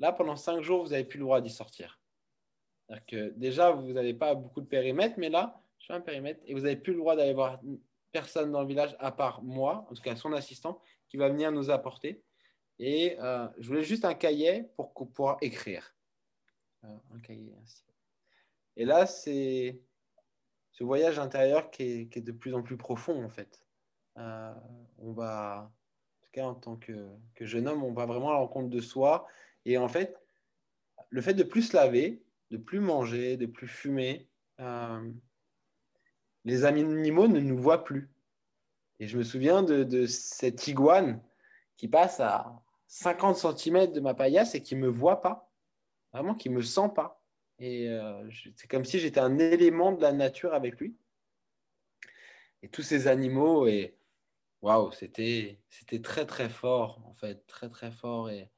là 0.00 0.12
pendant 0.12 0.36
cinq 0.36 0.60
jours, 0.62 0.84
vous 0.84 0.90
n'avez 0.90 1.04
plus 1.04 1.18
le 1.18 1.24
droit 1.24 1.40
d'y 1.40 1.50
sortir. 1.50 2.00
que 3.06 3.30
déjà, 3.36 3.70
vous 3.70 3.92
n'avez 3.92 4.14
pas 4.14 4.34
beaucoup 4.34 4.60
de 4.60 4.66
périmètre, 4.66 5.14
mais 5.18 5.30
là, 5.30 5.60
je 5.78 5.86
fais 5.86 5.92
un 5.92 6.00
périmètre 6.00 6.40
et 6.46 6.54
vous 6.54 6.60
n'avez 6.60 6.76
plus 6.76 6.92
le 6.92 6.98
droit 6.98 7.16
d'aller 7.16 7.34
voir 7.34 7.60
personne 8.12 8.52
dans 8.52 8.62
le 8.62 8.68
village 8.68 8.96
à 8.98 9.12
part 9.12 9.42
moi, 9.42 9.86
en 9.90 9.94
tout 9.94 10.02
cas 10.02 10.16
son 10.16 10.32
assistant, 10.32 10.80
qui 11.08 11.16
va 11.16 11.28
venir 11.28 11.52
nous 11.52 11.70
apporter. 11.70 12.22
Et 12.78 13.16
euh, 13.20 13.46
je 13.58 13.68
voulais 13.68 13.84
juste 13.84 14.04
un 14.04 14.14
cahier 14.14 14.64
pour 14.76 14.92
pouvoir 14.92 15.38
écrire. 15.40 15.94
Euh, 16.84 16.96
un 17.14 17.20
cahier 17.20 17.54
ainsi. 17.62 17.84
Et 18.76 18.84
là, 18.84 19.06
c'est 19.06 19.80
ce 20.72 20.82
voyage 20.82 21.20
intérieur 21.20 21.70
qui 21.70 22.08
est, 22.12 22.20
de 22.20 22.32
plus 22.32 22.52
en 22.54 22.62
plus 22.62 22.76
profond, 22.76 23.24
en 23.24 23.28
fait. 23.28 23.64
On 24.16 25.12
va, 25.12 25.70
en 26.42 26.54
tant 26.54 26.76
que, 26.76 26.94
jeune 27.40 27.68
homme, 27.68 27.82
on 27.82 27.92
va 27.92 28.06
vraiment 28.06 28.30
à 28.30 28.34
la 28.34 28.38
rencontre 28.38 28.70
de 28.70 28.80
soi. 28.80 29.26
Et 29.64 29.78
en 29.78 29.88
fait, 29.88 30.18
le 31.10 31.20
fait 31.20 31.34
de 31.34 31.42
plus 31.42 31.62
se 31.62 31.76
laver, 31.76 32.22
de 32.50 32.56
plus 32.56 32.80
manger, 32.80 33.36
de 33.36 33.46
plus 33.46 33.68
fumer, 33.68 34.28
les 36.44 36.64
animaux 36.64 37.28
ne 37.28 37.40
nous 37.40 37.58
voient 37.58 37.84
plus. 37.84 38.10
Et 39.00 39.06
je 39.06 39.18
me 39.18 39.24
souviens 39.24 39.62
de, 39.62 40.06
cette 40.06 40.66
iguane 40.68 41.22
qui 41.76 41.88
passe 41.88 42.20
à 42.20 42.62
50 42.86 43.58
cm 43.58 43.92
de 43.92 44.00
ma 44.00 44.14
paillasse 44.14 44.54
et 44.54 44.62
qui 44.62 44.76
ne 44.76 44.82
me 44.82 44.88
voit 44.88 45.20
pas, 45.20 45.50
vraiment 46.12 46.34
qui 46.34 46.48
ne 46.50 46.54
me 46.54 46.62
sent 46.62 46.90
pas. 46.94 47.20
Et 47.58 47.88
euh, 47.88 48.28
c'est 48.56 48.68
comme 48.68 48.84
si 48.84 48.98
j'étais 48.98 49.20
un 49.20 49.38
élément 49.38 49.92
de 49.92 50.02
la 50.02 50.12
nature 50.12 50.54
avec 50.54 50.78
lui. 50.78 50.96
Et 52.62 52.68
tous 52.68 52.82
ces 52.82 53.08
animaux, 53.08 53.66
et 53.66 53.96
waouh, 54.64 54.90
c'était, 54.92 55.60
c'était 55.68 56.00
très 56.00 56.26
très 56.26 56.48
fort, 56.48 57.02
en 57.06 57.14
fait, 57.14 57.46
très 57.46 57.68
très 57.68 57.90
fort. 57.90 58.30
Et, 58.30 58.50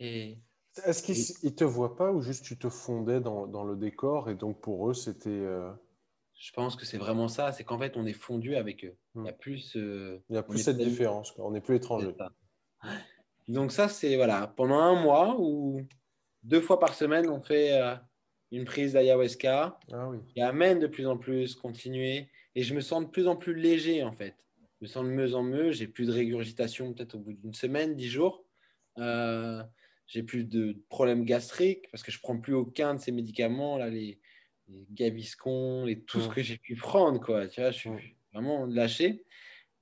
et 0.00 0.38
Est-ce 0.84 1.02
qu'ils 1.02 1.50
ne 1.50 1.54
te 1.56 1.64
voient 1.64 1.96
pas 1.96 2.12
ou 2.12 2.20
juste 2.20 2.44
tu 2.44 2.58
te 2.58 2.68
fondais 2.68 3.20
dans, 3.20 3.46
dans, 3.46 3.64
le 3.64 3.76
décor 3.76 4.28
et 4.30 4.34
donc 4.34 4.60
pour 4.60 4.90
eux, 4.90 4.94
c'était. 4.94 5.30
Euh, 5.30 5.70
je 6.34 6.52
pense 6.52 6.76
que 6.76 6.84
c'est 6.86 6.98
vraiment 6.98 7.28
ça. 7.28 7.52
C'est 7.52 7.64
qu'en 7.64 7.78
fait, 7.78 7.96
on 7.96 8.06
est 8.06 8.12
fondu 8.12 8.54
avec 8.56 8.84
eux. 8.84 8.96
Il 9.16 9.24
y 9.24 9.28
a 9.28 9.32
Hmm. 9.32 9.36
plus, 9.36 9.76
euh, 9.76 10.22
Il 10.28 10.32
n'y 10.32 10.38
a 10.38 10.42
plus 10.42 10.58
cette 10.58 10.76
différence. 10.78 11.32
quoi. 11.32 11.46
On 11.46 11.50
n'est 11.52 11.60
plus 11.60 11.76
étranger. 11.76 12.14
Donc 13.48 13.72
ça, 13.72 13.88
c'est 13.88 14.16
voilà, 14.16 14.46
pendant 14.46 14.78
un 14.78 15.00
mois 15.00 15.36
ou 15.38 15.80
deux 16.42 16.60
fois 16.60 16.78
par 16.78 16.94
semaine, 16.94 17.28
on 17.30 17.40
fait 17.40 17.72
euh, 17.80 17.96
une 18.52 18.64
prise 18.64 18.92
d'ayahuasca 18.92 19.78
Ah 19.92 20.08
oui. 20.10 20.18
qui 20.32 20.40
amène 20.40 20.78
de 20.78 20.86
plus 20.86 21.06
en 21.06 21.16
plus, 21.16 21.54
continuer. 21.54 22.28
Et 22.54 22.62
je 22.62 22.74
me 22.74 22.80
sens 22.80 23.04
de 23.04 23.08
plus 23.10 23.26
en 23.26 23.36
plus 23.36 23.54
léger, 23.54 24.02
en 24.04 24.12
fait. 24.12 24.34
Je 24.80 24.84
me 24.84 24.88
sens 24.88 25.04
de 25.04 25.10
mieux 25.10 25.34
en 25.34 25.42
mieux. 25.42 25.72
J'ai 25.72 25.88
plus 25.88 26.06
de 26.06 26.12
régurgitation 26.12 26.92
peut-être 26.92 27.14
au 27.16 27.18
bout 27.18 27.32
d'une 27.32 27.54
semaine, 27.54 27.96
dix 27.96 28.08
jours. 28.08 28.44
Euh, 28.98 29.62
j'ai 30.06 30.22
plus 30.22 30.44
de 30.44 30.76
problèmes 30.88 31.24
gastriques 31.24 31.90
parce 31.90 32.02
que 32.02 32.10
je 32.12 32.20
prends 32.20 32.38
plus 32.38 32.54
aucun 32.54 32.94
de 32.94 33.00
ces 33.00 33.12
médicaments, 33.12 33.76
là, 33.76 33.88
les, 33.90 34.20
les 34.68 34.86
Gaviscon, 34.90 35.84
les, 35.84 36.00
tout 36.00 36.20
ce 36.20 36.28
que 36.34 36.42
j'ai 36.42 36.58
pu 36.58 36.76
prendre. 36.76 37.20
Quoi. 37.20 37.48
Tu 37.48 37.60
vois, 37.60 37.70
je 37.70 37.78
suis 37.78 37.90
vraiment 38.32 38.66
lâché. 38.66 39.24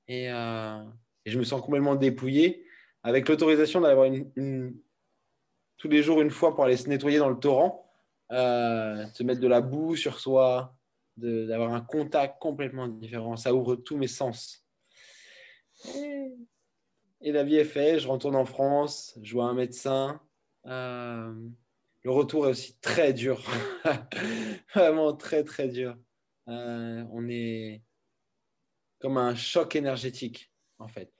Et, 0.08 0.30
euh, 0.30 0.82
et 1.24 1.30
je 1.30 1.38
me 1.38 1.44
sens 1.44 1.60
complètement 1.60 1.94
dépouillé 1.96 2.64
avec 3.02 3.28
l'autorisation 3.28 3.80
d'avoir 3.80 4.06
une, 4.06 4.30
une- 4.36 4.76
tous 5.76 5.88
les 5.88 6.02
jours 6.02 6.22
une 6.22 6.30
fois 6.30 6.54
pour 6.54 6.64
aller 6.64 6.76
se 6.76 6.88
nettoyer 6.88 7.18
dans 7.18 7.28
le 7.28 7.38
torrent, 7.38 7.92
euh, 8.32 9.06
se 9.12 9.22
mettre 9.22 9.40
de 9.40 9.46
la 9.48 9.60
boue 9.60 9.94
sur 9.94 10.18
soi, 10.18 10.74
d'avoir 11.16 11.72
un 11.74 11.82
contact 11.82 12.40
complètement 12.40 12.88
différent. 12.88 13.36
Ça 13.36 13.54
ouvre 13.54 13.76
tous 13.76 13.96
mes 13.96 14.06
sens. 14.08 14.65
Et, 17.20 17.32
la 17.32 17.42
vie 17.44 17.56
est 17.56 17.64
faite. 17.64 18.00
Je 18.00 18.08
retourne 18.08 18.36
en 18.36 18.44
France, 18.44 19.18
je 19.22 19.32
vois 19.32 19.46
un 19.46 19.54
médecin. 19.54 20.20
Euh, 20.66 21.34
le 22.02 22.10
retour 22.10 22.46
est 22.46 22.50
aussi 22.50 22.78
très 22.80 23.12
dur. 23.12 23.42
Vraiment 24.74 25.14
très, 25.14 25.44
très 25.44 25.68
dur. 25.68 25.96
Euh, 26.48 27.04
on 27.10 27.28
est 27.28 27.82
comme 28.98 29.18
un 29.18 29.34
choc 29.34 29.76
énergétique, 29.76 30.52
en 30.78 30.88
fait. 30.88 31.12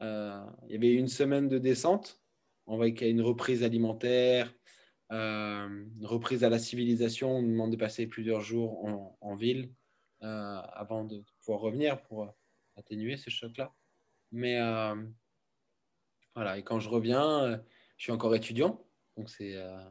Euh, 0.00 0.44
il 0.66 0.72
y 0.72 0.76
avait 0.76 0.92
une 0.92 1.08
semaine 1.08 1.48
de 1.48 1.58
descente. 1.58 2.20
On 2.66 2.76
voit 2.76 2.90
qu'il 2.90 3.06
y 3.06 3.10
a 3.10 3.12
une 3.12 3.22
reprise 3.22 3.64
alimentaire, 3.64 4.52
une 5.10 6.04
reprise 6.04 6.44
à 6.44 6.50
la 6.50 6.58
civilisation. 6.58 7.38
On 7.38 7.42
nous 7.42 7.50
demande 7.50 7.72
de 7.72 7.76
passer 7.76 8.06
plusieurs 8.06 8.42
jours 8.42 8.84
en, 9.20 9.34
ville 9.36 9.72
avant 10.20 11.04
de 11.04 11.24
pouvoir 11.40 11.60
revenir 11.60 12.02
pour 12.02 12.30
atténuer 12.76 13.16
ce 13.16 13.30
choc-là. 13.30 13.74
Mais 14.30 14.60
euh, 14.60 14.94
voilà, 16.34 16.58
et 16.58 16.62
quand 16.62 16.80
je 16.80 16.88
reviens, 16.88 17.44
euh, 17.44 17.58
je 17.96 18.04
suis 18.04 18.12
encore 18.12 18.34
étudiant. 18.34 18.84
Donc, 19.16 19.30
euh, 19.40 19.90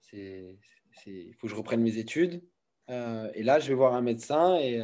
c'est, 0.00 0.58
il 1.06 1.34
faut 1.34 1.46
que 1.46 1.50
je 1.52 1.56
reprenne 1.56 1.82
mes 1.82 1.98
études. 1.98 2.42
Et 2.88 3.42
là, 3.44 3.60
je 3.60 3.68
vais 3.68 3.74
voir 3.74 3.94
un 3.94 4.00
médecin 4.00 4.56
et, 4.58 4.82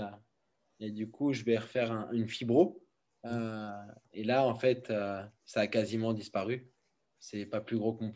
et 0.79 0.93
du 0.93 1.11
coup, 1.11 1.33
je 1.33 1.43
vais 1.43 1.59
refaire 1.59 1.91
un- 1.91 2.09
une 2.13 2.29
fibro. 2.29 2.87
Et 3.25 4.23
là, 4.23 4.47
en 4.47 4.55
fait, 4.55 4.93
ça 5.45 5.61
a 5.61 5.67
quasiment 5.67 6.13
disparu. 6.13 6.71
C'est 7.19 7.47
pas 7.47 7.61
plus 7.61 7.79
gros. 7.79 7.99
En 8.01 8.13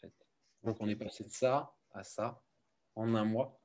fait. 0.00 0.14
Donc, 0.62 0.78
on 0.80 0.88
est 0.88 0.96
passé 0.96 1.24
de 1.24 1.28
ça 1.30 1.74
à 1.92 2.02
ça 2.02 2.42
en 2.94 3.14
un 3.14 3.24
mois. 3.24 3.60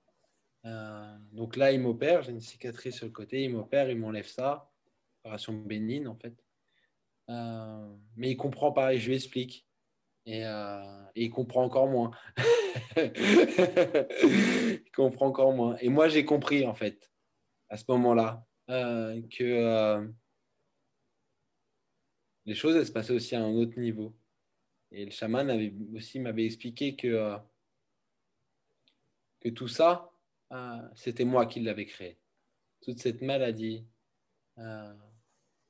Donc 1.31 1.55
là, 1.55 1.71
il 1.71 1.79
m'opère. 1.79 2.23
J'ai 2.23 2.31
une 2.31 2.41
cicatrice 2.41 2.97
sur 2.97 3.05
le 3.05 3.13
côté. 3.13 3.43
Il 3.43 3.53
m'opère, 3.53 3.89
il 3.89 3.97
m'enlève 3.97 4.27
ça. 4.27 4.69
Opération 5.25 5.53
bénigne, 5.53 6.07
en 6.07 6.13
fait. 6.13 6.35
Euh, 7.31 7.95
mais 8.15 8.29
il 8.29 8.37
comprend 8.37 8.71
pas 8.71 8.93
et 8.93 8.99
je 8.99 9.07
lui 9.07 9.15
explique. 9.15 9.65
Et, 10.27 10.45
euh, 10.45 11.03
et 11.15 11.25
il 11.25 11.31
comprend 11.31 11.63
encore 11.63 11.87
moins. 11.87 12.11
comprend 14.95 15.25
encore 15.25 15.53
moins. 15.53 15.77
Et 15.77 15.89
moi, 15.89 16.09
j'ai 16.09 16.25
compris, 16.25 16.63
en 16.63 16.75
fait, 16.75 17.11
à 17.69 17.77
ce 17.77 17.85
moment-là, 17.87 18.45
euh, 18.69 19.19
que 19.35 20.13
les 22.45 22.53
choses, 22.53 22.85
se 22.85 22.91
passaient 22.91 23.13
aussi 23.13 23.35
à 23.35 23.41
un 23.41 23.51
autre 23.51 23.79
niveau. 23.79 24.15
Et 24.91 25.05
le 25.05 25.11
chaman 25.11 25.49
avait 25.49 25.73
aussi 25.95 26.19
m'avait 26.19 26.45
expliqué 26.45 26.95
que, 26.95 27.35
que 29.39 29.49
tout 29.49 29.67
ça, 29.67 30.11
c'était 30.93 31.25
moi 31.25 31.47
qui 31.47 31.61
l'avais 31.61 31.87
créé. 31.87 32.19
Toute 32.81 32.99
cette 32.99 33.23
maladie, 33.23 33.87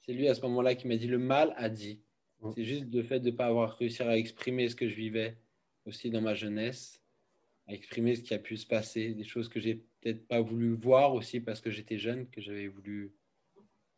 c'est 0.05 0.13
lui 0.13 0.27
à 0.27 0.35
ce 0.35 0.41
moment-là 0.41 0.75
qui 0.75 0.87
m'a 0.87 0.97
dit 0.97 1.07
le 1.07 1.17
mal 1.17 1.53
a 1.57 1.69
dit. 1.69 2.01
Mm. 2.41 2.51
C'est 2.55 2.65
juste 2.65 2.93
le 2.93 3.03
fait 3.03 3.19
de 3.19 3.31
ne 3.31 3.35
pas 3.35 3.47
avoir 3.47 3.77
réussi 3.77 4.03
à 4.03 4.17
exprimer 4.17 4.69
ce 4.69 4.75
que 4.75 4.87
je 4.87 4.95
vivais 4.95 5.37
aussi 5.85 6.09
dans 6.09 6.21
ma 6.21 6.33
jeunesse, 6.33 7.01
à 7.67 7.73
exprimer 7.73 8.15
ce 8.15 8.21
qui 8.21 8.33
a 8.33 8.39
pu 8.39 8.57
se 8.57 8.67
passer, 8.67 9.13
des 9.13 9.23
choses 9.23 9.49
que 9.49 9.59
j'ai 9.59 9.75
peut-être 9.75 10.27
pas 10.27 10.41
voulu 10.41 10.73
voir 10.73 11.13
aussi 11.13 11.39
parce 11.39 11.61
que 11.61 11.71
j'étais 11.71 11.97
jeune, 11.97 12.29
que 12.29 12.41
j'avais 12.41 12.67
voulu 12.67 13.13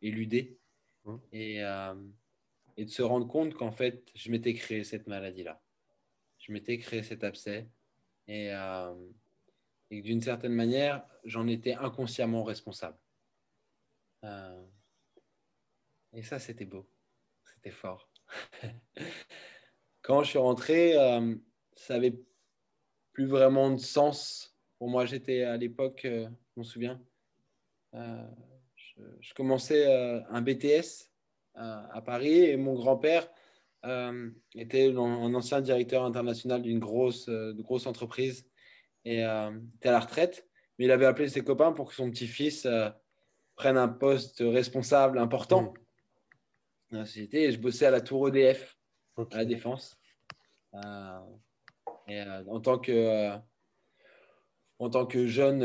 éluder. 0.00 0.58
Mm. 1.04 1.16
Et, 1.32 1.64
euh, 1.64 1.94
et 2.76 2.84
de 2.84 2.90
se 2.90 3.02
rendre 3.02 3.26
compte 3.26 3.54
qu'en 3.54 3.72
fait, 3.72 4.10
je 4.14 4.30
m'étais 4.30 4.54
créé 4.54 4.84
cette 4.84 5.06
maladie-là. 5.06 5.60
Je 6.38 6.52
m'étais 6.52 6.78
créé 6.78 7.02
cet 7.02 7.24
abcès. 7.24 7.68
Et, 8.28 8.52
euh, 8.52 8.94
et 9.90 10.00
d'une 10.00 10.20
certaine 10.20 10.52
manière, 10.52 11.04
j'en 11.24 11.46
étais 11.46 11.74
inconsciemment 11.74 12.44
responsable. 12.44 12.98
Euh, 14.24 14.64
et 16.12 16.22
ça, 16.22 16.38
c'était 16.38 16.64
beau. 16.64 16.88
C'était 17.44 17.70
fort. 17.70 18.10
Quand 20.02 20.22
je 20.22 20.30
suis 20.30 20.38
rentré, 20.38 20.96
euh, 20.96 21.34
ça 21.74 21.94
avait 21.94 22.18
plus 23.18 23.26
vraiment 23.26 23.70
de 23.70 23.80
sens. 23.80 24.56
Pour 24.78 24.88
moi, 24.88 25.04
j'étais 25.04 25.42
à 25.42 25.56
l'époque, 25.56 26.02
euh, 26.04 26.28
je 26.28 26.60
m'en 26.60 26.62
souviens, 26.62 27.02
euh, 27.94 28.28
je, 29.20 29.34
commençais 29.34 29.86
euh, 29.88 30.20
un 30.30 30.40
BTS 30.40 31.10
à 31.54 32.00
Paris 32.00 32.44
et 32.44 32.56
mon 32.56 32.74
grand-père 32.74 33.28
était 34.54 34.94
un 34.94 35.34
ancien 35.34 35.60
directeur 35.60 36.04
international 36.04 36.62
d'une 36.62 36.78
grosse, 36.78 37.28
grosse 37.28 37.88
entreprise 37.88 38.48
et 39.04 39.22
était 39.22 39.88
à 39.88 39.92
la 39.92 39.98
retraite. 39.98 40.48
Mais 40.78 40.84
il 40.84 40.92
avait 40.92 41.06
appelé 41.06 41.28
ses 41.28 41.42
copains 41.42 41.72
pour 41.72 41.88
que 41.88 41.96
son 41.96 42.08
petit-fils 42.08 42.68
prenne 43.56 43.76
un 43.76 43.88
poste 43.88 44.38
responsable 44.38 45.18
important 45.18 45.74
dans 46.90 46.98
la 47.00 47.06
société. 47.06 47.44
Et 47.44 47.52
je 47.52 47.58
bossais 47.58 47.86
à 47.86 47.90
la 47.90 48.00
tour 48.00 48.28
EDF, 48.28 48.78
à 49.32 49.38
la 49.38 49.44
Défense. 49.44 49.98
Euh, 50.74 51.18
et, 52.08 52.20
euh, 52.20 52.44
en, 52.48 52.60
tant 52.60 52.78
que, 52.78 52.92
euh, 52.92 53.36
en 54.78 54.90
tant 54.90 55.06
que 55.06 55.26
jeune, 55.26 55.62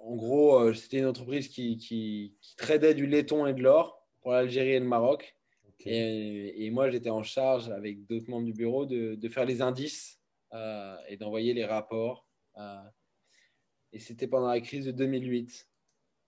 en 0.00 0.14
gros, 0.14 0.72
c'était 0.72 0.98
une 0.98 1.06
entreprise 1.06 1.48
qui, 1.48 1.76
qui, 1.78 2.36
qui 2.40 2.56
tradait 2.56 2.94
du 2.94 3.06
laiton 3.06 3.46
et 3.46 3.54
de 3.54 3.62
l'or 3.62 4.06
pour 4.20 4.32
l'Algérie 4.32 4.72
et 4.72 4.80
le 4.80 4.86
Maroc. 4.86 5.36
Et, 5.80 6.66
et 6.66 6.70
moi, 6.70 6.90
j'étais 6.90 7.10
en 7.10 7.22
charge 7.22 7.70
avec 7.70 8.06
d'autres 8.06 8.28
membres 8.28 8.46
du 8.46 8.52
bureau 8.52 8.86
de, 8.86 9.14
de 9.14 9.28
faire 9.28 9.44
les 9.44 9.62
indices 9.62 10.20
et 11.08 11.16
d'envoyer 11.18 11.52
les 11.52 11.64
rapports. 11.66 12.26
et 13.92 13.98
c'était 13.98 14.26
pendant 14.26 14.48
la 14.48 14.60
crise 14.60 14.86
de 14.86 14.90
2008, 14.90 15.68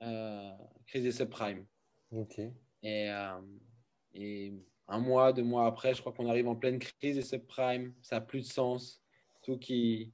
euh, 0.02 0.52
crise 0.86 1.02
des 1.02 1.12
subprimes. 1.12 1.66
Ok. 2.12 2.40
Et, 2.82 3.10
euh, 3.10 3.40
et 4.14 4.52
un 4.88 4.98
mois, 4.98 5.32
deux 5.32 5.42
mois 5.42 5.66
après, 5.66 5.94
je 5.94 6.00
crois 6.00 6.12
qu'on 6.12 6.28
arrive 6.28 6.48
en 6.48 6.56
pleine 6.56 6.78
crise 6.78 7.16
des 7.16 7.22
subprimes. 7.22 7.94
Ça 8.02 8.16
n'a 8.16 8.20
plus 8.20 8.40
de 8.40 8.52
sens. 8.52 9.02
Tout 9.42 9.58
qui, 9.58 10.12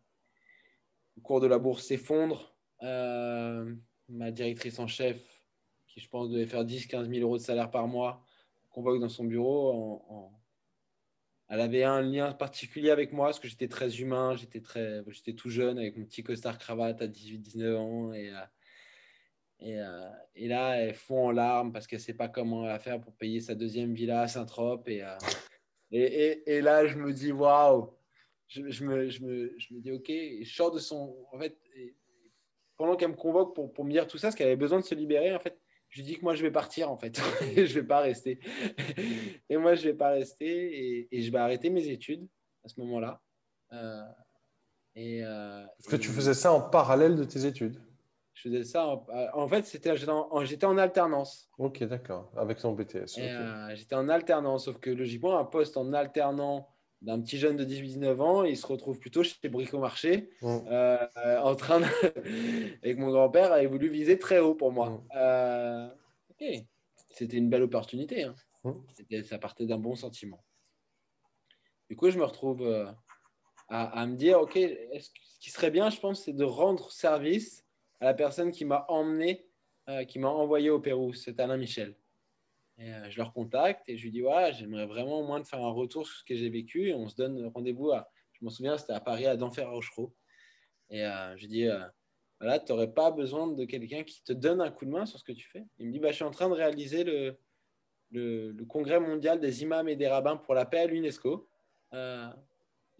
le 1.16 1.22
cours 1.22 1.40
de 1.40 1.46
la 1.46 1.58
bourse 1.58 1.84
s'effondre. 1.84 2.56
Euh, 2.82 3.74
ma 4.08 4.30
directrice 4.30 4.78
en 4.78 4.86
chef, 4.86 5.42
qui 5.86 6.00
je 6.00 6.08
pense 6.08 6.28
devait 6.28 6.46
faire 6.46 6.64
10-15 6.64 7.08
000 7.08 7.20
euros 7.22 7.38
de 7.38 7.42
salaire 7.42 7.70
par 7.70 7.86
mois, 7.86 8.22
convoque 8.70 9.00
dans 9.00 9.08
son 9.08 9.24
bureau. 9.24 10.32
Elle 11.48 11.60
avait 11.60 11.84
un 11.84 12.00
lien 12.00 12.32
particulier 12.32 12.90
avec 12.90 13.12
moi 13.12 13.26
parce 13.26 13.38
que 13.38 13.48
j'étais 13.48 13.68
très 13.68 14.00
humain, 14.00 14.34
j'étais 14.34 15.32
tout 15.34 15.50
jeune 15.50 15.78
avec 15.78 15.96
mon 15.96 16.04
petit 16.04 16.22
costard 16.22 16.58
cravate 16.58 17.00
à 17.00 17.06
18-19 17.06 17.76
ans 17.76 18.12
et, 18.12 18.30
euh, 18.30 18.40
et, 19.60 19.80
euh, 19.80 20.08
et 20.34 20.48
là 20.48 20.76
elle 20.76 20.94
fond 20.94 21.28
en 21.28 21.30
larmes 21.30 21.72
parce 21.72 21.86
qu'elle 21.86 22.00
sait 22.00 22.14
pas 22.14 22.28
comment 22.28 22.64
elle 22.64 22.72
va 22.72 22.78
faire 22.78 23.00
pour 23.00 23.14
payer 23.14 23.40
sa 23.40 23.54
deuxième 23.54 23.94
villa 23.94 24.22
à 24.22 24.28
Saint-Trope 24.28 24.88
et, 24.88 25.02
euh, 25.02 25.16
et, 25.90 26.60
là 26.60 26.86
je 26.86 26.96
me 26.96 27.12
dis 27.12 27.32
waouh, 27.32 27.94
je, 28.48 28.68
je, 28.68 28.84
me, 28.84 29.08
je, 29.08 29.22
me, 29.22 29.54
je 29.58 29.74
me 29.74 29.80
dis 29.80 29.92
ok, 29.92 30.10
et 30.10 30.44
je 30.44 30.54
sors 30.54 30.70
de 30.70 30.78
son, 30.78 31.16
en 31.32 31.38
fait, 31.38 31.56
pendant 32.76 32.96
qu'elle 32.96 33.10
me 33.10 33.16
convoque 33.16 33.54
pour, 33.54 33.72
pour 33.72 33.84
me 33.84 33.92
dire 33.92 34.06
tout 34.06 34.18
ça, 34.18 34.28
parce 34.28 34.34
qu'elle 34.34 34.48
avait 34.48 34.56
besoin 34.56 34.80
de 34.80 34.84
se 34.84 34.94
libérer 34.94 35.34
en 35.34 35.40
fait. 35.40 35.58
Je 35.88 36.00
lui 36.00 36.06
dis 36.06 36.18
que 36.18 36.22
moi 36.22 36.34
je 36.34 36.42
vais 36.42 36.50
partir 36.50 36.90
en 36.90 36.96
fait, 36.96 37.16
je 37.56 37.80
vais 37.80 37.86
pas 37.86 38.00
rester. 38.00 38.40
et 39.48 39.56
moi 39.56 39.74
je 39.76 39.84
vais 39.84 39.94
pas 39.94 40.10
rester 40.10 41.08
et, 41.12 41.22
je 41.22 41.30
vais 41.30 41.38
arrêter 41.38 41.70
mes 41.70 41.88
études 41.88 42.26
à 42.64 42.68
ce 42.68 42.80
moment-là. 42.80 43.22
Euh, 43.72 44.02
et, 44.96 45.24
euh, 45.24 45.64
Est-ce 45.78 45.88
que 45.88 45.96
et 45.96 46.00
tu 46.00 46.08
faisais 46.08 46.34
ça 46.34 46.52
en 46.52 46.60
parallèle 46.60 47.16
de 47.16 47.24
tes 47.24 47.46
études 47.46 47.80
Je 48.34 48.48
faisais 48.48 48.64
ça. 48.64 48.86
En, 48.86 49.06
en 49.32 49.48
fait, 49.48 49.64
c'était 49.64 49.96
j'étais 49.96 50.66
en, 50.66 50.78
alternance. 50.78 51.48
Ok, 51.58 51.82
d'accord. 51.84 52.30
Avec 52.36 52.58
ton 52.58 52.72
BTS. 52.72 53.18
Et, 53.18 53.30
euh, 53.30 53.74
j'étais 53.74 53.94
en 53.94 54.08
alternance, 54.08 54.64
sauf 54.64 54.78
que 54.78 54.90
logiquement, 54.90 55.38
un 55.38 55.44
poste 55.44 55.76
en 55.76 55.92
alternant 55.92 56.68
d'un 57.00 57.20
petit 57.20 57.38
jeune 57.38 57.56
de 57.56 57.64
18-19 57.64 58.20
ans. 58.20 58.44
Il 58.44 58.56
se 58.56 58.66
retrouve 58.66 58.98
plutôt 58.98 59.22
chez 59.22 59.48
Bricomarché, 59.48 60.30
mmh. 60.42 60.58
euh, 60.68 61.06
en 61.42 61.54
train 61.54 61.80
de... 61.80 61.86
avec 62.82 62.98
mon 62.98 63.10
grand-père, 63.10 63.52
avait 63.52 63.66
voulu 63.66 63.88
viser 63.88 64.18
très 64.18 64.40
haut 64.40 64.54
pour 64.54 64.72
moi. 64.72 65.02
Mmh. 65.14 66.58
C'était 67.10 67.36
une 67.36 67.48
belle 67.48 67.62
opportunité. 67.62 68.24
Hein. 68.24 68.34
Mmh. 68.64 69.22
Ça 69.24 69.38
partait 69.38 69.66
d'un 69.66 69.78
bon 69.78 69.94
sentiment. 69.94 70.44
Du 71.88 71.96
coup, 71.96 72.10
je 72.10 72.18
me 72.18 72.24
retrouve 72.24 72.66
à, 73.68 74.06
me 74.06 74.16
dire, 74.16 74.40
OK, 74.40 74.54
ce 74.54 75.10
qui 75.40 75.50
serait 75.50 75.70
bien, 75.70 75.90
je 75.90 76.00
pense, 76.00 76.24
c'est 76.24 76.32
de 76.32 76.44
rendre 76.44 76.90
service 76.90 77.63
à 78.00 78.06
la 78.06 78.14
personne 78.14 78.50
qui 78.50 78.64
m'a 78.64 78.84
emmené, 78.88 79.46
qui 80.08 80.18
m'a 80.18 80.28
envoyé 80.28 80.70
au 80.70 80.80
Pérou. 80.80 81.12
C'est 81.12 81.38
Alain 81.40 81.56
Michel. 81.56 81.94
Et 82.78 82.92
euh, 82.92 83.08
je 83.08 83.18
leur 83.18 83.32
contacte 83.32 83.88
et 83.88 83.96
je 83.96 84.04
lui 84.04 84.10
dis 84.10 84.20
voilà, 84.20 84.50
j'aimerais 84.50 84.86
vraiment 84.86 85.20
au 85.20 85.26
moins 85.26 85.38
de 85.40 85.46
faire 85.46 85.62
un 85.64 85.70
retour 85.70 86.06
sur 86.06 86.16
ce 86.16 86.24
que 86.24 86.34
j'ai 86.34 86.50
vécu. 86.50 86.88
Et 86.88 86.94
on 86.94 87.08
se 87.08 87.14
donne 87.14 87.46
rendez-vous 87.54 87.92
à, 87.92 88.10
je 88.32 88.44
m'en 88.44 88.50
souviens, 88.50 88.76
c'était 88.76 88.92
à 88.92 89.00
Paris, 89.00 89.26
à 89.26 89.36
Denfert 89.36 89.70
Rochereau. 89.70 90.14
Et 90.90 91.04
euh, 91.04 91.36
je 91.36 91.42
lui 91.42 91.48
dis 91.48 91.68
euh, 91.68 91.84
voilà, 92.40 92.58
tu 92.58 92.72
n'aurais 92.72 92.92
pas 92.92 93.10
besoin 93.10 93.46
de 93.46 93.64
quelqu'un 93.64 94.02
qui 94.02 94.22
te 94.24 94.32
donne 94.32 94.60
un 94.60 94.70
coup 94.70 94.86
de 94.86 94.90
main 94.90 95.06
sur 95.06 95.18
ce 95.18 95.24
que 95.24 95.32
tu 95.32 95.48
fais. 95.48 95.64
Il 95.78 95.86
me 95.86 95.92
dit 95.92 96.00
bah, 96.00 96.10
je 96.10 96.16
suis 96.16 96.24
en 96.24 96.32
train 96.32 96.48
de 96.48 96.54
réaliser 96.54 97.04
le, 97.04 97.38
le, 98.10 98.64
congrès 98.64 98.98
mondial 98.98 99.38
des 99.40 99.62
imams 99.62 99.88
et 99.88 99.96
des 99.96 100.08
rabbins 100.08 100.36
pour 100.36 100.54
la 100.54 100.66
paix 100.66 100.80
à 100.80 100.86
l'UNESCO. 100.86 101.48
il 101.92 101.96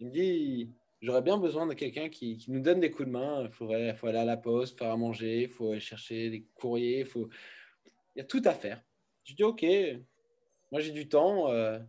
me 0.07 0.09
dit 0.09 0.71
j'aurais 1.05 1.21
bien 1.21 1.37
besoin 1.37 1.67
de 1.67 1.73
quelqu'un 1.73 2.09
qui, 2.09 2.37
qui, 2.37 2.51
nous 2.51 2.59
donne 2.59 2.79
des 2.79 2.89
coups 2.89 3.07
de 3.07 3.13
main. 3.13 3.43
Il 3.43 3.51
faudrait, 3.51 3.93
faut 3.95 4.07
aller 4.07 4.17
à 4.17 4.25
la 4.25 4.37
poste, 4.37 4.77
faire 4.77 4.91
à 4.91 4.97
manger, 4.97 5.43
il 5.43 5.49
faut 5.49 5.71
aller 5.71 5.79
chercher 5.79 6.29
des 6.29 6.41
courriers, 6.55 7.01
il 7.01 7.05
faut. 7.05 7.29
Il 8.15 8.19
y 8.19 8.21
a 8.21 8.25
tout 8.25 8.41
à 8.43 8.53
faire. 8.53 8.81
Je 9.23 9.35
dis, 9.35 9.43
OK, 9.43 9.65
moi 10.71 10.81
j'ai 10.81 10.91
du 10.91 11.07
temps, 11.07 11.51
euh, 11.51 11.79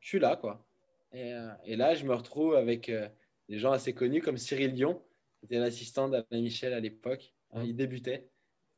je 0.00 0.08
suis 0.08 0.18
là, 0.18 0.36
quoi. 0.36 0.64
Et, 1.12 1.32
euh, 1.32 1.48
et, 1.64 1.76
là, 1.76 1.94
je 1.94 2.04
me 2.04 2.14
retrouve 2.14 2.56
avec 2.56 2.88
euh, 2.90 3.08
des 3.48 3.58
gens 3.58 3.72
assez 3.72 3.94
connus 3.94 4.20
comme 4.20 4.36
Cyril 4.36 4.74
Dion, 4.74 5.02
qui 5.38 5.46
était 5.46 5.58
l'assistant 5.58 6.08
d'Alain 6.08 6.42
Michel 6.42 6.74
à 6.74 6.80
l'époque. 6.80 7.32
Hein, 7.52 7.62
il 7.64 7.74
débutait. 7.74 8.28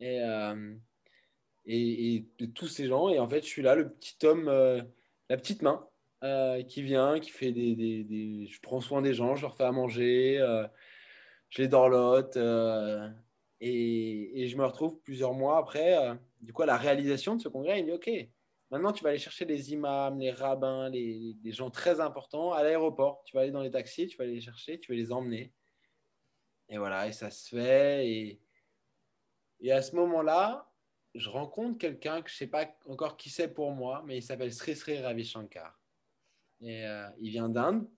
Et, 0.00 0.20
et, 1.66 2.24
de 2.38 2.46
tous 2.46 2.68
ces 2.68 2.86
gens. 2.86 3.08
Et 3.08 3.18
en 3.18 3.26
fait, 3.26 3.42
je 3.42 3.48
suis 3.48 3.62
là, 3.62 3.74
le 3.74 3.90
petit 3.90 4.24
homme, 4.24 4.46
la 4.46 5.36
petite 5.36 5.62
main, 5.62 5.88
qui 6.20 6.82
vient, 6.82 7.20
qui 7.20 7.30
fait 7.30 7.52
des, 7.52 7.74
des, 7.74 8.04
des, 8.04 8.46
Je 8.46 8.60
prends 8.60 8.80
soin 8.80 9.02
des 9.02 9.14
gens, 9.14 9.36
je 9.36 9.42
leur 9.42 9.56
fais 9.56 9.64
à 9.64 9.72
manger, 9.72 10.38
je 11.50 11.62
les 11.62 11.68
dorlote. 11.68 12.36
Et, 13.60 14.42
et, 14.42 14.48
je 14.48 14.56
me 14.56 14.64
retrouve 14.64 15.00
plusieurs 15.00 15.34
mois 15.34 15.58
après 15.58 15.96
du 16.40 16.52
coup, 16.52 16.62
à 16.62 16.66
la 16.66 16.76
réalisation 16.76 17.36
de 17.36 17.42
ce 17.42 17.48
congrès, 17.48 17.80
il 17.80 17.86
dit 17.86 17.92
OK, 17.92 18.10
maintenant 18.70 18.92
tu 18.92 19.02
vas 19.02 19.10
aller 19.10 19.18
chercher 19.18 19.44
les 19.44 19.72
imams, 19.72 20.18
les 20.18 20.30
rabbins, 20.30 20.88
les, 20.88 21.36
gens 21.46 21.70
très 21.70 22.00
importants 22.00 22.52
à 22.52 22.62
l'aéroport. 22.62 23.22
Tu 23.24 23.34
vas 23.34 23.42
aller 23.42 23.50
dans 23.50 23.62
les 23.62 23.70
taxis, 23.70 24.06
tu 24.06 24.16
vas 24.16 24.24
aller 24.24 24.34
les 24.34 24.40
chercher, 24.40 24.78
tu 24.78 24.92
vas 24.92 24.96
les 24.96 25.12
emmener. 25.12 25.52
Et 26.68 26.78
voilà, 26.78 27.08
et 27.08 27.12
ça 27.12 27.30
se 27.30 27.56
fait. 27.56 28.08
Et, 28.08 28.40
et 29.60 29.72
à 29.72 29.82
ce 29.82 29.96
moment-là, 29.96 30.70
je 31.14 31.28
rencontre 31.28 31.78
quelqu'un 31.78 32.22
que 32.22 32.28
je 32.28 32.34
ne 32.34 32.38
sais 32.38 32.46
pas 32.46 32.68
encore 32.86 33.16
qui 33.16 33.30
c'est 33.30 33.48
pour 33.48 33.72
moi, 33.72 34.02
mais 34.06 34.18
il 34.18 34.22
s'appelle 34.22 34.52
Sri 34.52 34.76
Sri 34.76 35.00
Ravi 35.00 35.24
Shankar. 35.24 35.77
Et 36.60 36.86
euh, 36.86 37.08
il 37.18 37.30
vient 37.30 37.48
d'Inde, 37.48 37.88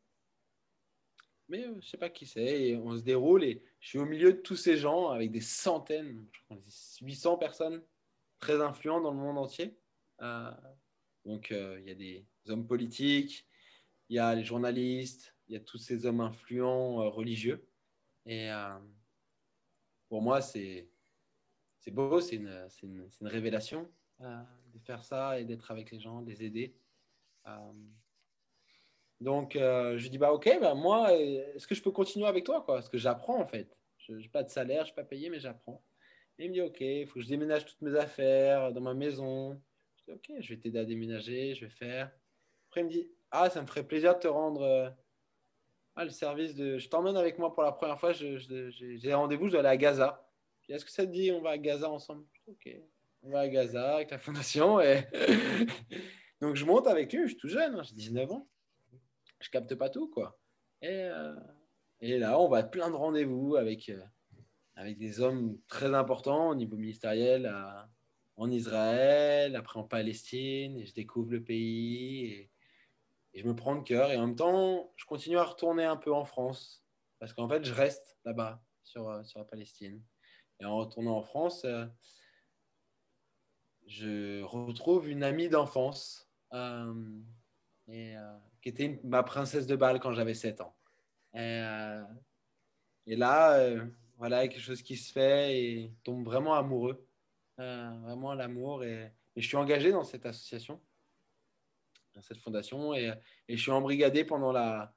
mais 1.48 1.64
euh, 1.64 1.72
je 1.72 1.76
ne 1.76 1.80
sais 1.80 1.96
pas 1.96 2.10
qui 2.10 2.26
c'est. 2.26 2.76
On 2.76 2.96
se 2.96 3.02
déroule 3.02 3.44
et 3.44 3.62
je 3.80 3.88
suis 3.88 3.98
au 3.98 4.04
milieu 4.04 4.32
de 4.32 4.38
tous 4.38 4.56
ces 4.56 4.76
gens 4.76 5.08
avec 5.08 5.30
des 5.30 5.40
centaines, 5.40 6.26
je 6.32 6.40
crois 6.42 6.58
800 7.00 7.38
personnes 7.38 7.82
très 8.38 8.60
influent 8.60 9.00
dans 9.00 9.12
le 9.12 9.18
monde 9.18 9.38
entier. 9.38 9.78
Euh, 10.20 10.50
donc, 11.24 11.50
il 11.50 11.84
y 11.86 11.90
a 11.90 11.94
des 11.94 12.26
hommes 12.48 12.66
politiques, 12.66 13.46
il 14.08 14.16
y 14.16 14.18
a 14.18 14.34
les 14.34 14.44
journalistes, 14.44 15.34
il 15.48 15.54
y 15.54 15.56
a 15.56 15.60
tous 15.60 15.78
ces 15.78 16.06
hommes 16.06 16.20
influents 16.20 17.10
religieux. 17.10 17.66
Et 18.26 18.48
pour 20.08 20.22
moi, 20.22 20.40
c'est 20.40 20.88
beau, 21.88 22.20
c'est 22.20 22.36
une, 22.36 22.68
une, 22.82 23.08
une, 23.20 23.26
révélation 23.26 23.90
de 24.20 24.78
faire 24.78 25.04
ça 25.04 25.38
et 25.38 25.44
d'être 25.44 25.70
avec 25.70 25.90
les 25.90 26.00
gens, 26.00 26.22
de 26.22 26.30
les 26.30 26.42
aider. 26.42 26.74
Donc, 29.20 29.52
je 29.54 30.08
dis 30.08 30.18
bah 30.18 30.32
ok, 30.32 30.58
bah, 30.60 30.74
moi, 30.74 31.12
est-ce 31.12 31.66
que 31.66 31.74
je 31.74 31.82
peux 31.82 31.90
continuer 31.90 32.26
avec 32.26 32.44
toi 32.44 32.62
quoi? 32.62 32.76
Parce 32.76 32.88
que 32.88 32.98
j'apprends 32.98 33.40
en 33.40 33.46
fait. 33.46 33.76
Je 33.98 34.12
n'ai 34.12 34.28
pas 34.28 34.42
de 34.42 34.48
salaire, 34.48 34.78
je 34.78 34.80
ne 34.80 34.86
suis 34.86 34.94
pas 34.94 35.04
payé, 35.04 35.28
mais 35.28 35.38
j'apprends 35.40 35.82
il 36.44 36.50
me 36.50 36.54
dit, 36.54 36.62
OK, 36.62 36.80
il 36.80 37.06
faut 37.06 37.14
que 37.14 37.20
je 37.20 37.28
déménage 37.28 37.66
toutes 37.66 37.82
mes 37.82 37.96
affaires 37.96 38.72
dans 38.72 38.80
ma 38.80 38.94
maison. 38.94 39.60
Je 39.96 40.04
dis, 40.04 40.12
OK, 40.12 40.40
je 40.40 40.54
vais 40.54 40.60
t'aider 40.60 40.78
à 40.78 40.84
déménager, 40.84 41.54
je 41.54 41.66
vais 41.66 41.70
faire. 41.70 42.10
Après, 42.68 42.80
il 42.80 42.84
me 42.84 42.90
dit, 42.90 43.10
ah, 43.30 43.50
ça 43.50 43.60
me 43.60 43.66
ferait 43.66 43.86
plaisir 43.86 44.14
de 44.14 44.20
te 44.20 44.28
rendre 44.28 44.62
euh, 44.62 44.88
ah, 45.96 46.04
le 46.04 46.10
service 46.10 46.54
de... 46.54 46.78
Je 46.78 46.88
t'emmène 46.88 47.16
avec 47.16 47.38
moi 47.38 47.52
pour 47.52 47.62
la 47.62 47.72
première 47.72 47.98
fois, 47.98 48.12
j'ai 48.12 49.14
rendez-vous, 49.14 49.46
je 49.46 49.52
dois 49.52 49.60
aller 49.60 49.68
à 49.68 49.76
Gaza. 49.76 50.26
Est-ce 50.68 50.84
que 50.84 50.90
ça 50.90 51.04
te 51.04 51.10
dit, 51.10 51.32
on 51.32 51.42
va 51.42 51.50
à 51.50 51.58
Gaza 51.58 51.90
ensemble? 51.90 52.24
OK, 52.46 52.68
on 53.22 53.30
va 53.30 53.40
à 53.40 53.48
Gaza 53.48 53.96
avec 53.96 54.10
la 54.10 54.18
fondation. 54.18 54.80
Et... 54.80 55.02
Donc, 56.40 56.56
je 56.56 56.64
monte 56.64 56.86
avec 56.86 57.12
lui, 57.12 57.22
je 57.24 57.28
suis 57.28 57.36
tout 57.36 57.48
jeune, 57.48 57.74
hein, 57.74 57.82
j'ai 57.82 57.94
19 57.94 58.30
ans. 58.30 58.48
Je 59.40 59.50
capte 59.50 59.74
pas 59.74 59.90
tout, 59.90 60.08
quoi. 60.08 60.38
Et, 60.82 60.88
euh, 60.88 61.34
là, 62.00 62.38
on 62.38 62.48
va 62.48 62.58
à 62.58 62.62
plein 62.62 62.90
de 62.90 62.96
rendez-vous 62.96 63.56
avec... 63.56 63.88
Euh, 63.88 64.02
avec 64.76 64.96
des 64.96 65.20
hommes 65.20 65.58
très 65.68 65.94
importants 65.94 66.48
au 66.48 66.54
niveau 66.54 66.76
ministériel 66.76 67.54
en 68.36 68.50
Israël, 68.50 69.54
après 69.54 69.78
en 69.78 69.84
Palestine, 69.84 70.82
je 70.86 70.94
découvre 70.94 71.32
le 71.32 71.44
pays 71.44 72.24
et, 72.24 72.50
je 73.34 73.44
me 73.46 73.54
prends 73.54 73.76
de 73.76 73.82
cœur. 73.82 74.10
Et 74.10 74.16
en 74.16 74.26
même 74.26 74.36
temps, 74.36 74.90
je 74.96 75.04
continue 75.04 75.36
à 75.36 75.44
retourner 75.44 75.84
un 75.84 75.98
peu 75.98 76.14
en 76.14 76.24
France 76.24 76.82
parce 77.18 77.34
qu'en 77.34 77.46
fait, 77.46 77.62
je 77.62 77.74
reste 77.74 78.18
là-bas 78.24 78.62
sur, 78.82 79.22
sur 79.26 79.40
la 79.40 79.44
Palestine. 79.44 80.02
Et 80.60 80.64
en 80.64 80.76
retournant 80.76 81.16
en 81.16 81.22
France, 81.22 81.64
euh, 81.64 81.86
je 83.86 84.42
retrouve 84.42 85.08
une 85.08 85.22
amie 85.22 85.48
d'enfance 85.48 86.30
euh, 86.52 87.20
et, 87.88 88.16
euh, 88.16 88.38
qui 88.62 88.68
était 88.68 89.00
ma 89.04 89.22
princesse 89.22 89.66
de 89.66 89.76
balle 89.76 90.00
quand 90.00 90.12
j'avais 90.12 90.34
7 90.34 90.60
ans. 90.60 90.74
Et, 91.34 91.62
et 93.06 93.16
là, 93.16 93.58
voilà, 94.20 94.46
quelque 94.48 94.60
chose 94.60 94.82
qui 94.82 94.98
se 94.98 95.10
fait 95.10 95.58
et 95.58 95.94
tombe 96.04 96.26
vraiment 96.26 96.52
amoureux, 96.52 97.08
euh, 97.58 97.90
vraiment 98.02 98.34
l'amour. 98.34 98.84
Et, 98.84 99.10
je 99.34 99.46
suis 99.46 99.56
engagé 99.56 99.92
dans 99.92 100.04
cette 100.04 100.26
association, 100.26 100.78
dans 102.14 102.20
cette 102.20 102.36
fondation, 102.36 102.92
et, 102.92 103.14
je 103.48 103.56
suis 103.56 103.70
embrigadé 103.70 104.24
pendant 104.24 104.52
la 104.52 104.94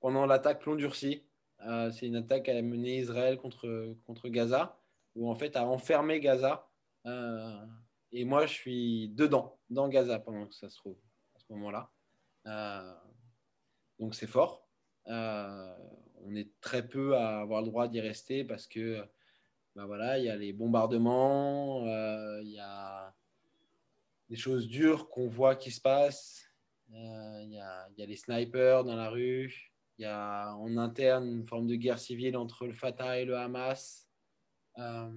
pendant 0.00 0.26
l'attaque 0.26 0.66
long 0.66 0.74
durcie. 0.74 1.24
Euh, 1.60 1.90
c'est 1.90 2.06
une 2.06 2.16
attaque 2.16 2.50
à 2.50 2.60
mener 2.60 2.98
Israël 2.98 3.38
contre, 3.38 3.96
contre 4.04 4.28
Gaza, 4.28 4.78
où 5.14 5.30
en 5.30 5.34
fait 5.34 5.56
a 5.56 5.64
enfermé 5.66 6.20
Gaza. 6.20 6.68
Euh, 7.06 7.64
et 8.12 8.26
moi, 8.26 8.44
je 8.44 8.52
suis 8.52 9.08
dedans, 9.08 9.58
dans 9.70 9.88
Gaza 9.88 10.18
pendant 10.18 10.46
que 10.46 10.54
ça 10.54 10.68
se 10.68 10.76
trouve 10.76 10.98
à 11.34 11.38
ce 11.38 11.46
moment-là. 11.54 11.90
Donc 12.44 14.14
c'est 14.14 14.26
fort. 14.26 14.68
On 15.06 16.34
est 16.34 16.50
très 16.60 16.86
peu 16.86 17.16
à 17.16 17.40
avoir 17.40 17.60
le 17.60 17.68
droit 17.68 17.88
d'y 17.88 18.00
rester 18.00 18.44
parce 18.44 18.66
que 18.66 19.06
ben 19.74 19.86
voilà, 19.86 20.18
il 20.18 20.24
y 20.24 20.30
a 20.30 20.36
les 20.36 20.52
bombardements, 20.52 21.84
euh, 21.86 22.40
il 22.42 22.50
y 22.50 22.60
a 22.60 23.12
des 24.30 24.36
choses 24.36 24.68
dures 24.68 25.08
qu'on 25.08 25.26
voit 25.26 25.56
qui 25.56 25.72
se 25.72 25.80
passent, 25.80 26.48
euh, 26.92 27.40
il 27.42 27.50
y, 27.50 27.58
a, 27.58 27.88
les 27.98 28.16
snipers 28.16 28.84
dans 28.84 28.94
la 28.94 29.10
rue, 29.10 29.72
il 29.98 30.02
y 30.02 30.04
a 30.04 30.54
en 30.54 30.76
interne 30.76 31.26
une 31.26 31.46
forme 31.46 31.66
de 31.66 31.74
guerre 31.74 31.98
civile 31.98 32.36
entre 32.36 32.66
le 32.66 32.72
Fatah 32.72 33.18
et 33.18 33.24
le 33.24 33.36
Hamas. 33.36 34.08
Euh, 34.78 35.10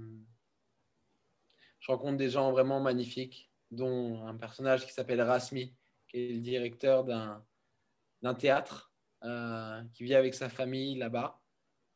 je 1.80 1.92
rencontre 1.92 2.18
des 2.18 2.30
gens 2.30 2.52
vraiment 2.52 2.80
magnifiques, 2.80 3.52
dont 3.70 4.26
un 4.26 4.36
personnage 4.36 4.88
qui 4.88 4.92
s'appelle 4.92 5.22
Rasmi, 5.22 5.76
qui 6.08 6.18
est 6.18 6.34
le 6.34 6.40
directeur 6.40 7.04
d'un 7.04 8.34
théâtre 8.36 8.92
euh, 9.24 9.82
qui 9.94 10.04
vit 10.04 10.16
avec 10.16 10.34
sa 10.34 10.50
famille 10.50 10.96
là-bas. 10.96 11.42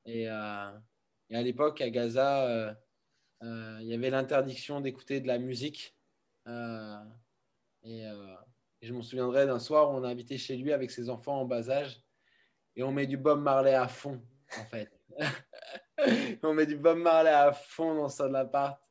Et, 0.05 0.27
euh, 0.27 0.71
à 1.33 1.41
l'époque, 1.41 1.79
à 1.81 1.89
Gaza, 1.89 2.47
euh, 2.47 3.77
il 3.81 3.87
y 3.87 3.93
avait 3.93 4.09
l'interdiction 4.09 4.81
d'écouter 4.81 5.21
de 5.21 5.27
la 5.27 5.37
musique. 5.37 5.95
Et, 7.83 8.05
je 8.81 8.93
m'en 8.93 9.03
souviendrai 9.03 9.45
d'un 9.45 9.59
soir 9.59 9.91
où 9.91 9.93
on 9.93 10.03
a 10.03 10.09
invité 10.09 10.39
chez 10.39 10.57
lui 10.57 10.73
avec 10.73 10.89
ses 10.89 11.09
enfants 11.11 11.41
en 11.41 11.45
bas 11.45 11.69
âge 11.69 12.01
et 12.75 12.81
on 12.81 12.91
met 12.91 13.05
du 13.05 13.15
Bob 13.15 13.39
Marley 13.39 13.75
à 13.75 13.87
fond, 13.87 14.19
en 14.59 14.65
fait. 14.65 14.91
on 16.43 16.55
met 16.55 16.65
du 16.65 16.77
Bob 16.77 16.97
Marley 16.97 17.29
à 17.29 17.53
fond 17.53 17.93
dans 17.93 18.09
son 18.09 18.33
appart. 18.33 18.81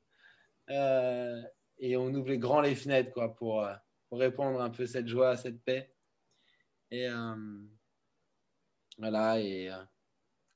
Et 0.69 1.97
on 1.97 2.15
ouvre 2.15 2.29
les 2.29 2.39
grands 2.39 2.61
les 2.61 2.77
fenêtres 2.77 3.11
quoi, 3.11 3.35
pour, 3.35 3.67
pour 4.11 4.19
répondre 4.19 4.61
un 4.61 4.71
peu 4.71 4.87
cette 4.87 5.09
joie, 5.09 5.37
cette 5.37 5.63
paix. 5.63 5.91
Et, 6.91 7.09
voilà, 9.01 9.41
et. 9.41 9.71
Euh, 9.71 9.83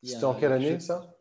C'était 0.02 0.24
en 0.24 0.34
quelle 0.34 0.52
année 0.52 0.78
ça? 0.78 1.16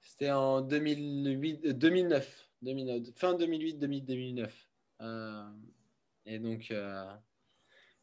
C'était 0.00 0.30
en 0.30 0.62
2008, 0.62 1.66
2009, 1.68 2.48
2009, 2.62 3.14
fin 3.16 3.34
2008, 3.34 3.74
2009. 3.74 4.68
Euh, 5.00 5.44
et 6.24 6.38
donc, 6.38 6.70
euh, 6.70 7.12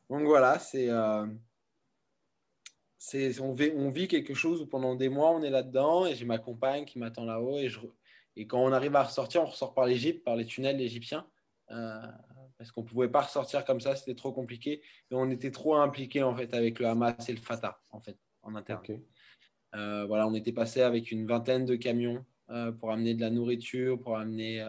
donc 0.10 0.24
voilà, 0.24 0.60
c'est 0.60 0.90
c'est, 2.98 3.40
on, 3.40 3.54
vit, 3.54 3.72
on 3.76 3.90
vit 3.90 4.08
quelque 4.08 4.36
chose 4.36 4.62
où 4.62 4.68
pendant 4.68 4.94
des 4.94 5.10
mois, 5.10 5.32
on 5.32 5.42
est 5.42 5.50
là-dedans 5.50 6.06
et 6.06 6.14
j'ai 6.14 6.26
ma 6.26 6.38
compagne 6.38 6.86
qui 6.86 7.00
m'attend 7.00 7.26
là-haut. 7.26 7.58
Et, 7.58 7.68
je, 7.68 7.80
et 8.36 8.46
quand 8.46 8.60
on 8.60 8.72
arrive 8.72 8.96
à 8.96 9.04
ressortir, 9.04 9.42
on 9.42 9.48
ressort 9.48 9.74
par 9.74 9.88
l'Égypte, 9.88 10.24
par 10.24 10.36
les 10.36 10.46
tunnels 10.46 10.80
égyptiens. 10.80 11.26
Euh, 12.62 12.64
parce 12.64 12.72
qu'on 12.72 12.82
ne 12.84 12.88
pouvait 12.88 13.10
pas 13.10 13.22
ressortir 13.22 13.66
comme 13.66 13.82
ça, 13.82 13.96
c'était 13.96 14.16
trop 14.16 14.32
compliqué. 14.32 14.82
Et 15.10 15.16
on 15.16 15.30
était 15.30 15.52
trop 15.52 15.76
impliqués 15.76 16.24
en 16.24 16.36
fait 16.36 16.54
avec 16.54 16.80
le 16.80 16.88
Hamas 16.88 17.30
et 17.30 17.34
le 17.34 17.40
Fatah 17.40 17.82
en 17.92 18.00
fait 18.00 18.18
en 18.44 18.56
interne. 18.56 18.84
Euh, 19.76 20.06
voilà, 20.06 20.28
on 20.28 20.34
était 20.34 20.52
passé 20.52 20.82
avec 20.82 21.12
une 21.12 21.26
vingtaine 21.26 21.66
de 21.66 21.76
camions 21.76 22.26
euh, 22.50 22.72
pour 22.72 22.92
amener 22.92 23.14
de 23.14 23.22
la 23.22 23.30
nourriture, 23.30 24.00
pour 24.00 24.18
amener 24.18 24.66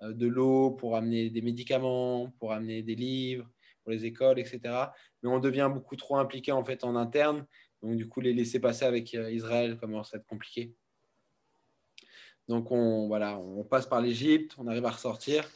de 0.00 0.26
l'eau, 0.26 0.70
pour 0.70 0.96
amener 0.96 1.30
des 1.30 1.42
médicaments, 1.42 2.30
pour 2.38 2.52
amener 2.52 2.82
des 2.82 2.94
livres 2.94 3.48
pour 3.82 3.92
les 3.92 4.04
écoles, 4.04 4.38
etc. 4.38 4.60
Mais 5.22 5.30
on 5.30 5.38
devient 5.38 5.70
beaucoup 5.72 5.96
trop 5.96 6.16
impliqué 6.16 6.52
en 6.52 6.64
fait 6.64 6.84
en 6.84 6.94
interne. 6.94 7.46
Donc 7.82 7.96
du 7.96 8.08
coup, 8.08 8.20
les 8.20 8.34
laisser 8.34 8.60
passer 8.60 8.84
avec 8.84 9.12
Israël 9.12 9.78
commence 9.78 10.12
à 10.14 10.18
être 10.18 10.26
compliqué. 10.26 10.74
Donc 12.48 12.70
on 12.70 13.08
voilà, 13.08 13.38
on 13.38 13.64
passe 13.64 13.86
par 13.86 14.00
l'Égypte, 14.00 14.54
on 14.58 14.66
arrive 14.66 14.84
à 14.84 14.90
ressortir. 14.90 15.48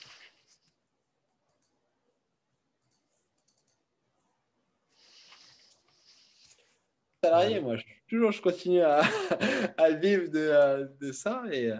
Salarié, 7.24 7.60
moi. 7.60 7.76
Je, 7.76 7.84
toujours, 8.08 8.32
je 8.32 8.42
continue 8.42 8.80
à, 8.80 9.00
à 9.78 9.90
vivre 9.92 10.28
de, 10.28 10.90
de 11.00 11.12
ça. 11.12 11.44
Et, 11.52 11.72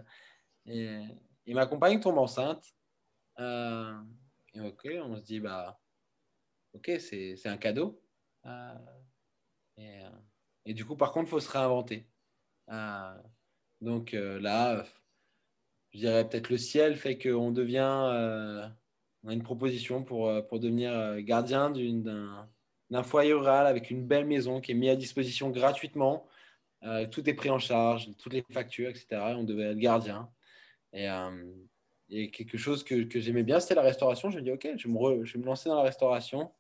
et, 0.67 1.55
ma 1.55 1.67
compagne 1.67 2.01
tombe 2.01 2.19
enceinte. 2.19 2.65
Euh, 3.41 3.93
et 4.55 4.61
ok, 4.61 4.89
on 5.03 5.17
se 5.17 5.23
dit, 5.23 5.41
bah, 5.41 5.81
ok, 6.75 6.93
c'est 7.01 7.47
un 7.47 7.57
cadeau. 7.57 8.01
Euh, 8.47 8.75
et, 9.77 10.05
euh, 10.05 10.11
et, 10.67 10.75
du 10.75 10.85
coup, 10.85 10.97
par 10.97 11.13
contre, 11.13 11.29
il 11.29 11.31
faut 11.31 11.41
se 11.41 11.51
réinventer. 11.51 12.07
donc 13.81 14.13
là, 14.13 14.85
je 15.91 15.99
dirais 15.99 16.29
peut-être 16.29 16.51
le 16.51 16.59
ciel 16.59 16.97
fait 16.97 17.19
qu'on 17.19 17.51
devient, 17.51 18.71
on 19.25 19.29
a 19.29 19.33
une 19.33 19.43
proposition 19.43 20.05
pour, 20.05 20.47
pour 20.47 20.61
devenir 20.61 21.21
gardien 21.23 21.71
d'un 21.71 22.49
d'un 22.93 23.03
foyer 23.03 23.33
rural 23.33 23.67
avec 23.67 23.91
une 23.91 24.07
belle 24.07 24.27
maison 24.27 24.61
qui 24.61 24.73
est 24.73 24.75
mise 24.75 24.91
à 24.91 24.97
disposition 24.97 25.49
gratuitement. 25.49 26.27
Euh, 26.85 27.07
tout 27.07 27.29
est 27.29 27.33
pris 27.33 27.49
en 27.49 27.59
charge, 27.59 28.11
toutes 28.19 28.35
les 28.35 28.45
factures, 28.53 28.91
etc. 28.91 29.07
on 29.37 29.45
devait 29.45 29.71
être 29.71 29.79
gardien. 29.79 30.29
Et, 30.93 31.09
euh, 31.09 31.31
quelque 32.11 32.59
chose 32.59 32.85
que, 32.85 33.09
j'aimais 33.19 33.45
bien, 33.45 33.61
c'était 33.61 33.77
la 33.77 33.83
restauration. 33.83 34.31
Je 34.31 34.37
me 34.37 34.43
dis, 34.43 34.51
OK, 34.51 34.69
je 34.77 34.89
me 34.89 35.45
lancer 35.45 35.71
dans 35.71 35.77
la 35.77 35.83
restauration. 35.83 36.53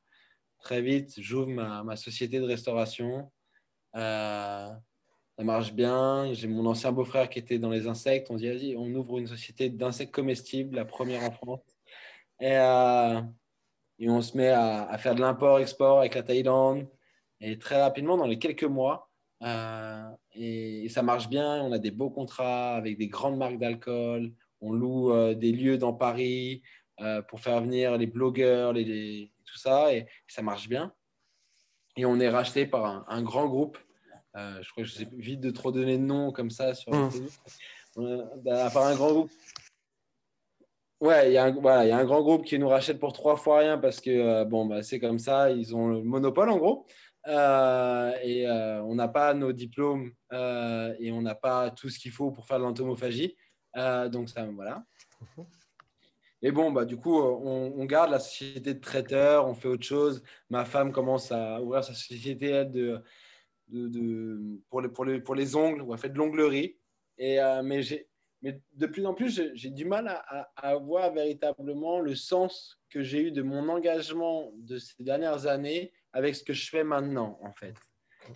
Très 0.60 0.80
vite, 0.80 1.12
j'ouvre 1.18 1.48
ma, 1.48 1.96
société 1.96 2.40
de 2.40 2.46
restauration. 2.46 3.30
Euh, 3.94 4.70
ça 5.36 5.44
marche 5.44 5.74
bien. 5.74 6.32
J'ai 6.32 6.48
mon 6.48 6.64
ancien 6.64 6.92
beau-frère 6.92 7.28
qui 7.28 7.40
était 7.40 7.58
dans 7.58 7.68
les 7.68 7.86
insectes. 7.86 8.30
On 8.30 8.36
dit, 8.36 8.48
vas-y, 8.48 8.74
on 8.74 8.86
ouvre 8.94 9.18
une 9.18 9.26
société 9.26 9.68
d'insectes 9.68 10.14
comestibles, 10.14 10.76
la 10.76 10.86
première 10.86 11.24
en 11.24 11.32
France. 11.32 11.60
Et 13.98 14.08
on 14.10 14.20
se 14.20 14.36
met 14.36 14.48
à, 14.48 14.96
faire 14.98 15.14
de 15.14 15.20
l'import-export 15.20 16.00
avec 16.00 16.14
la 16.14 16.22
Thaïlande. 16.22 16.88
Et 17.40 17.58
très 17.58 17.80
rapidement, 17.80 18.16
dans 18.16 18.26
les 18.26 18.38
quelques 18.38 18.64
mois, 18.64 19.10
euh, 19.42 20.08
et, 20.34 20.88
ça 20.88 21.02
marche 21.02 21.28
bien. 21.28 21.62
On 21.62 21.72
a 21.72 21.78
des 21.78 21.90
beaux 21.90 22.10
contrats 22.10 22.74
avec 22.76 22.98
des 22.98 23.08
grandes 23.08 23.36
marques 23.36 23.58
d'alcool. 23.58 24.32
On 24.60 24.72
loue 24.72 25.12
euh, 25.12 25.34
des 25.34 25.52
lieux 25.52 25.78
dans 25.78 25.92
Paris 25.92 26.62
euh, 27.00 27.22
pour 27.22 27.40
faire 27.40 27.60
venir 27.60 27.96
les 27.98 28.06
blogueurs, 28.06 28.72
les, 28.72 29.32
tout 29.44 29.58
ça. 29.58 29.94
Et, 29.94 30.06
ça 30.28 30.42
marche 30.42 30.68
bien. 30.68 30.92
Et 31.96 32.06
on 32.06 32.18
est 32.20 32.28
racheté 32.28 32.66
par 32.66 33.04
un, 33.08 33.22
grand 33.22 33.46
groupe. 33.46 33.78
je 34.34 34.70
crois 34.70 34.84
que 34.84 34.88
je 34.88 35.04
vite 35.12 35.40
de 35.40 35.50
trop 35.50 35.72
donner 35.72 35.98
de 35.98 36.04
noms 36.04 36.32
comme 36.32 36.50
ça 36.50 36.74
sur 36.74 36.90
mmh. 36.90 37.10
par 38.44 38.86
un 38.86 38.94
grand 38.94 39.12
groupe 39.12 39.30
Ouais, 41.02 41.30
il 41.30 41.32
y, 41.32 41.36
a 41.36 41.46
un, 41.46 41.50
voilà, 41.50 41.84
y 41.84 41.90
a 41.90 41.98
un 41.98 42.04
grand 42.04 42.22
groupe 42.22 42.44
qui 42.44 42.56
nous 42.60 42.68
rachète 42.68 43.00
pour 43.00 43.12
trois 43.12 43.34
fois 43.36 43.58
rien 43.58 43.76
parce 43.76 44.00
que 44.00 44.08
euh, 44.08 44.44
bon, 44.44 44.66
bah, 44.66 44.84
c'est 44.84 45.00
comme 45.00 45.18
ça, 45.18 45.50
ils 45.50 45.74
ont 45.74 45.88
le 45.88 46.04
monopole 46.04 46.48
en 46.48 46.58
gros. 46.58 46.86
Euh, 47.26 48.12
et 48.22 48.46
euh, 48.46 48.80
on 48.84 48.94
n'a 48.94 49.08
pas 49.08 49.34
nos 49.34 49.52
diplômes 49.52 50.12
et 50.30 51.10
on 51.10 51.20
n'a 51.22 51.34
pas 51.34 51.72
tout 51.72 51.88
ce 51.88 51.98
qu'il 51.98 52.12
faut 52.12 52.30
pour 52.30 52.46
faire 52.46 52.58
de 52.60 52.62
l'entomophagie. 52.62 53.36
donc, 54.12 54.28
ça, 54.28 54.46
voilà. 54.54 54.84
Et 56.40 56.52
bon, 56.52 56.70
bah, 56.70 56.84
du 56.84 56.96
coup, 56.96 57.20
on, 57.20 57.84
garde 57.84 58.12
la 58.12 58.20
société 58.20 58.72
de 58.72 58.80
traiteur, 58.80 59.48
on 59.48 59.54
fait 59.54 59.68
autre 59.68 59.84
chose. 59.84 60.22
Ma 60.50 60.64
femme 60.64 60.92
commence 60.92 61.32
à 61.32 61.60
ouvrir 61.60 61.82
sa 61.82 61.94
société 61.94 62.64
de, 62.64 63.02
de, 63.66 63.88
de 63.88 64.60
pour, 64.70 64.80
les, 64.80 64.88
pour, 64.88 65.04
les, 65.04 65.20
pour 65.20 65.34
les 65.34 65.56
ongles, 65.56 65.82
où 65.82 65.92
elle 65.92 65.98
fait 65.98 66.10
de 66.10 66.18
l'onglerie. 66.18 66.78
Et, 67.18 67.40
mais 67.64 67.82
j'ai 67.82 68.08
mais 68.42 68.60
de 68.74 68.86
plus 68.86 69.06
en 69.06 69.14
plus, 69.14 69.40
j'ai 69.54 69.70
du 69.70 69.84
mal 69.84 70.08
à, 70.08 70.50
à, 70.56 70.74
voir 70.76 71.12
véritablement 71.12 72.00
le 72.00 72.16
sens 72.16 72.80
que 72.90 73.02
j'ai 73.02 73.22
eu 73.22 73.30
de 73.30 73.42
mon 73.42 73.68
engagement 73.68 74.50
de 74.56 74.78
ces 74.78 75.02
dernières 75.02 75.46
années 75.46 75.92
avec 76.12 76.34
ce 76.34 76.42
que 76.42 76.52
je 76.52 76.68
fais 76.68 76.82
maintenant, 76.82 77.38
en 77.42 77.52
fait. 77.52 77.74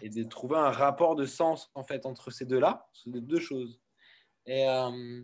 Et 0.00 0.08
de 0.08 0.22
trouver 0.22 0.56
un 0.56 0.70
rapport 0.70 1.16
de 1.16 1.26
sens, 1.26 1.70
en 1.74 1.82
fait, 1.82 2.06
entre 2.06 2.30
ces 2.30 2.44
deux-là, 2.44 2.88
ces 2.92 3.10
deux 3.10 3.40
choses. 3.40 3.80
Et, 4.46 4.68
euh, 4.68 5.22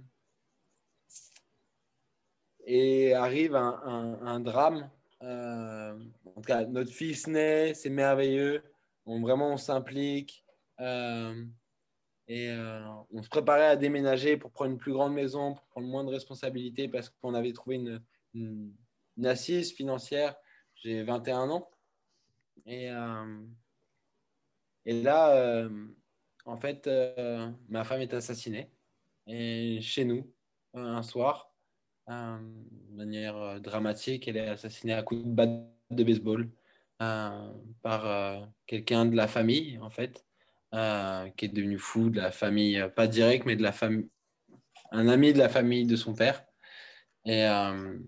arrive 3.17 3.55
un, 3.55 4.41
drame. 4.41 4.91
Euh, 5.23 5.97
en 6.25 6.41
tout 6.41 6.41
cas, 6.43 6.65
notre 6.65 6.91
fils 6.91 7.27
naît, 7.29 7.75
c'est 7.75 7.91
merveilleux. 7.91 8.63
Vraiment, 9.07 9.53
on 9.53 9.57
s'implique. 9.57 10.45
Euh, 10.81 11.45
et 12.29 12.51
euh, 12.51 12.81
on 13.13 13.23
se 13.23 13.29
préparait 13.29 13.67
à 13.67 13.77
déménager 13.77 14.37
pour 14.37 14.53
prendre 14.53 14.71
une 14.71 14.79
plus 14.79 14.93
grande 14.93 15.15
maison, 15.15 15.55
pour 15.55 15.65
prendre 15.67 15.89
moins 15.89 16.05
de 16.05 16.11
responsabilités 16.11 16.89
parce 16.89 17.09
qu'on 17.09 17.35
avait 17.35 17.53
trouvé 17.53 18.01
une, 18.35 18.75
assise 19.25 19.73
financière. 19.73 20.37
J'ai 20.77 21.03
21 21.03 21.51
ans. 21.51 21.69
Et, 22.67 22.91
euh, 22.91 23.41
et 24.87 25.03
là, 25.03 25.37
euh, 25.37 25.69
en 26.45 26.57
fait, 26.57 26.89
ma 27.69 27.85
femme 27.85 28.01
est 28.01 28.15
assassinée. 28.15 28.71
Et 29.27 29.81
chez 29.81 30.05
nous, 30.05 30.33
un 30.75 31.03
soir, 31.03 31.53
de 32.09 32.95
manière 32.95 33.61
dramatique, 33.61 34.27
elle 34.27 34.37
est 34.37 34.49
assassinée 34.49 34.95
à 34.95 35.03
coups 35.03 35.25
de 35.25 35.31
batte 35.31 35.51
de 35.91 36.05
baseball 36.05 36.49
par 36.99 38.49
quelqu'un 38.67 39.07
de 39.07 39.17
la 39.17 39.29
famille, 39.29 39.79
en 39.79 39.91
fait. 39.91 40.25
Euh, 40.75 41.29
qui 41.37 41.45
est 41.45 41.49
devenu 41.49 41.79
fou 41.79 42.09
de 42.09 42.19
la 42.19 42.31
famille, 42.31 42.81
euh, 42.81 42.89
pas 42.89 43.07
direct, 43.07 43.45
mais 43.45 43.57
de 43.57 43.63
la 43.63 43.73
famille, 43.73 44.09
un 44.91 45.07
ami 45.07 45.35
de 45.35 45.39
la 45.39 45.51
famille 45.51 45.85
de 45.85 45.97
son 45.97 46.15
père, 46.15 46.47
et 47.27 47.45
euh, 47.47 47.99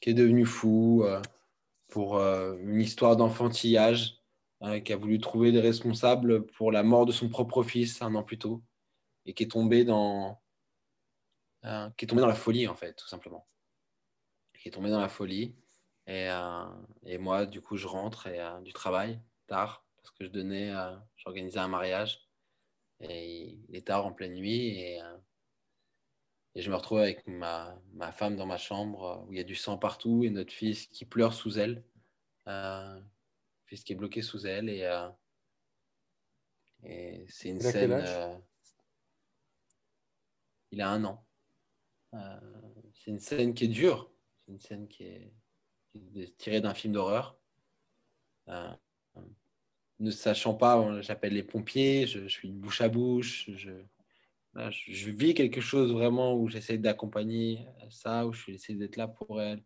qui 0.00 0.10
est 0.10 0.14
devenu 0.14 0.44
fou 0.44 1.04
pour 1.88 2.18
une 2.18 2.80
histoire 2.80 3.16
d'enfantillage, 3.16 4.18
qui 4.84 4.92
a 4.92 4.96
voulu 4.96 5.20
trouver 5.20 5.52
des 5.52 5.60
responsables 5.60 6.46
pour 6.46 6.72
la 6.72 6.82
mort 6.82 7.06
de 7.06 7.12
son 7.12 7.28
propre 7.28 7.62
fils 7.62 8.02
un 8.02 8.14
an 8.14 8.22
plus 8.22 8.38
tôt, 8.38 8.62
et 9.26 9.34
qui 9.34 9.44
est 9.44 9.50
tombé 9.50 9.84
dans, 9.84 10.40
qui 11.96 12.04
est 12.04 12.08
tombé 12.08 12.22
dans 12.22 12.28
la 12.28 12.34
folie 12.34 12.66
en 12.66 12.74
fait, 12.74 12.94
tout 12.94 13.08
simplement, 13.08 13.46
qui 14.58 14.68
est 14.68 14.72
tombé 14.72 14.90
dans 14.90 15.00
la 15.00 15.08
folie. 15.08 15.54
Et, 16.06 16.28
et 17.04 17.18
moi, 17.18 17.46
du 17.46 17.60
coup, 17.60 17.76
je 17.76 17.86
rentre 17.86 18.26
et, 18.26 18.40
du 18.62 18.72
travail 18.72 19.20
tard 19.46 19.84
parce 20.02 20.14
que 20.16 20.24
je 20.24 20.30
donnais, 20.30 20.74
euh, 20.74 20.96
j'organisais 21.16 21.58
un 21.58 21.68
mariage 21.68 22.26
et 23.00 23.58
il 23.68 23.76
est 23.76 23.86
tard 23.86 24.06
en 24.06 24.12
pleine 24.12 24.34
nuit 24.34 24.78
et, 24.78 25.02
euh, 25.02 25.16
et 26.54 26.62
je 26.62 26.70
me 26.70 26.76
retrouve 26.76 26.98
avec 26.98 27.26
ma, 27.26 27.80
ma, 27.92 28.12
femme 28.12 28.36
dans 28.36 28.46
ma 28.46 28.58
chambre 28.58 29.04
euh, 29.04 29.24
où 29.26 29.32
il 29.32 29.38
y 29.38 29.40
a 29.40 29.44
du 29.44 29.54
sang 29.54 29.78
partout 29.78 30.24
et 30.24 30.30
notre 30.30 30.52
fils 30.52 30.86
qui 30.86 31.04
pleure 31.04 31.34
sous 31.34 31.58
elle, 31.58 31.84
fils 33.66 33.84
qui 33.84 33.92
est 33.92 33.96
bloqué 33.96 34.22
sous 34.22 34.46
elle 34.46 34.68
et, 34.68 35.08
et 36.82 37.24
c'est 37.28 37.50
une 37.50 37.60
scène. 37.60 38.42
il 40.72 40.80
a 40.80 40.90
un 40.90 41.04
an. 41.04 41.24
c'est 42.12 43.10
une 43.10 43.20
scène 43.20 43.54
qui 43.54 43.64
est 43.64 43.68
dure, 43.68 44.10
c'est 44.36 44.52
une 44.52 44.60
scène 44.60 44.88
qui 44.88 45.04
est, 45.04 45.32
qui 45.92 46.22
est 46.22 46.36
tirée 46.36 46.60
d'un 46.60 46.74
film 46.74 46.94
d'horreur 46.94 47.38
ne 50.00 50.10
sachant 50.10 50.54
pas, 50.54 51.00
j'appelle 51.02 51.34
les 51.34 51.42
pompiers, 51.42 52.06
je, 52.06 52.26
suis 52.26 52.50
bouche 52.50 52.80
à 52.80 52.88
bouche, 52.88 53.50
je, 53.54 53.70
je, 54.70 55.10
vis 55.10 55.34
quelque 55.34 55.60
chose 55.60 55.92
vraiment 55.92 56.34
où 56.34 56.48
j'essaie 56.48 56.78
d'accompagner 56.78 57.66
ça, 57.90 58.26
où 58.26 58.32
je 58.32 58.50
essaie 58.50 58.74
d'être 58.74 58.96
là 58.96 59.08
pour 59.08 59.40
elle. 59.40 59.62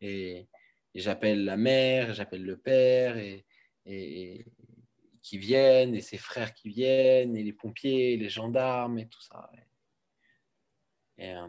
Et, 0.00 0.48
j'appelle 0.94 1.44
la 1.44 1.56
mère, 1.56 2.14
j'appelle 2.14 2.44
le 2.44 2.56
père, 2.56 3.18
et, 3.18 3.44
et, 3.84 4.46
qui 5.22 5.38
viennent, 5.38 5.94
et 5.94 6.00
ses 6.00 6.18
frères 6.18 6.54
qui 6.54 6.70
viennent, 6.70 7.36
et 7.36 7.42
les 7.42 7.52
pompiers, 7.52 8.16
les 8.16 8.28
gendarmes, 8.28 8.98
et 8.98 9.06
tout 9.06 9.20
ça. 9.20 9.50
Et, 11.18 11.34
euh, 11.34 11.48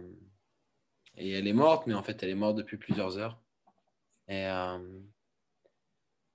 et, 1.16 1.32
elle 1.32 1.48
est 1.48 1.54
morte, 1.54 1.88
mais 1.88 1.94
en 1.94 2.04
fait, 2.04 2.22
elle 2.24 2.30
est 2.30 2.36
morte 2.36 2.58
depuis 2.58 2.78
plusieurs 2.78 3.18
heures. 3.18 3.42
Et, 4.28 4.46
euh, 4.46 5.00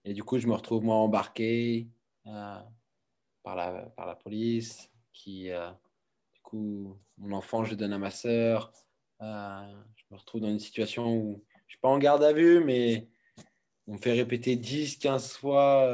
et 0.05 0.15
du 0.15 0.25
coup, 0.25 0.39
je 0.39 0.47
me 0.47 0.55
retrouve 0.55 0.83
moi 0.83 0.97
embarqué. 0.97 1.89
Euh, 2.27 2.61
par, 3.43 3.57
la, 3.57 3.83
par 3.97 4.07
la 4.07 4.15
police, 4.15 4.91
qui, 5.13 5.49
du 5.49 6.41
coup, 6.43 6.97
mon 7.19 7.37
enfant, 7.37 7.65
je 7.65 7.73
le 7.73 7.77
donne 7.77 7.93
à 7.93 7.99
ma 7.99 8.11
sœur. 8.11 8.73
je 9.21 9.25
me 10.11 10.17
retrouve 10.17 10.41
dans 10.41 10.49
une 10.49 10.61
situation 10.61 11.13
où 11.13 11.45
je 11.51 11.65
ne 11.65 11.69
suis 11.69 11.79
pas 11.81 11.89
en 11.89 11.99
garde 11.99 12.23
à 12.23 12.33
vue, 12.33 12.63
mais 12.65 13.09
on 13.89 13.95
me 13.95 13.99
fait 13.99 14.13
répéter 14.13 14.55
10, 14.55 14.99
15 14.99 15.33
fois 15.33 15.89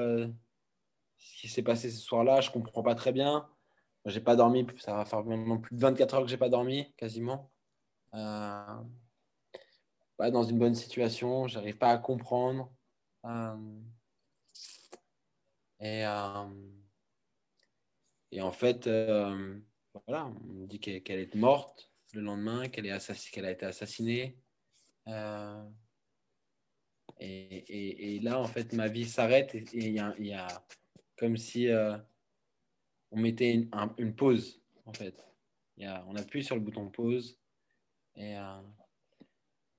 ce 1.17 1.41
qui 1.41 1.49
s'est 1.49 1.63
passé 1.63 1.91
ce 1.91 2.01
soir-là. 2.01 2.41
Je 2.41 2.49
ne 2.49 2.53
comprends 2.53 2.83
pas 2.83 2.95
très 2.95 3.13
bien. 3.13 3.49
J'ai 4.05 4.21
pas 4.21 4.37
dormi, 4.37 4.67
ça 4.79 4.95
va 4.95 5.05
faire 5.05 5.25
maintenant 5.25 5.59
plus 5.59 5.77
de 5.77 5.81
24 5.81 6.15
heures 6.15 6.23
que 6.23 6.29
j'ai 6.29 6.39
pas 6.39 6.49
dormi, 6.49 6.93
quasiment. 6.97 7.51
Euh, 8.15 8.83
pas 10.17 10.31
dans 10.31 10.43
une 10.43 10.59
bonne 10.59 10.75
situation, 10.75 11.47
j'arrive 11.47 11.77
pas 11.77 11.91
à 11.91 11.99
comprendre. 11.99 12.73
Euh, 13.27 13.57
et, 15.81 16.05
euh, 16.05 16.45
et 18.33 18.41
en 18.41 18.53
fait, 18.53 18.87
euh, 18.87 19.59
voilà, 20.07 20.27
on 20.27 20.67
dit 20.67 20.81
qu'elle 20.81 21.21
est 21.21 21.35
morte 21.35 21.93
le 22.15 22.23
lendemain, 22.23 22.69
qu'elle 22.69 22.99
qu'elle 23.33 23.45
a 23.45 23.51
été 23.51 23.67
assassinée. 23.67 24.37
Et, 27.21 28.17
et, 28.17 28.21
là, 28.21 28.39
en 28.39 28.47
fait, 28.47 28.73
ma 28.73 28.89
vie 28.89 29.07
s'arrête 29.07 29.55
et 29.55 29.65
il 29.73 29.89
y, 29.89 30.29
y 30.29 30.33
a, 30.33 30.47
comme 31.17 31.37
si 31.37 31.69
on 33.11 33.19
mettait 33.19 33.53
une, 33.53 34.15
pause, 34.15 34.61
en 34.85 34.93
fait. 34.93 35.25
on 35.79 36.17
appuie 36.17 36.45
sur 36.45 36.55
le 36.55 36.61
bouton 36.61 36.89
pause 36.89 37.39
et, 38.19 38.37
euh, 38.37 38.61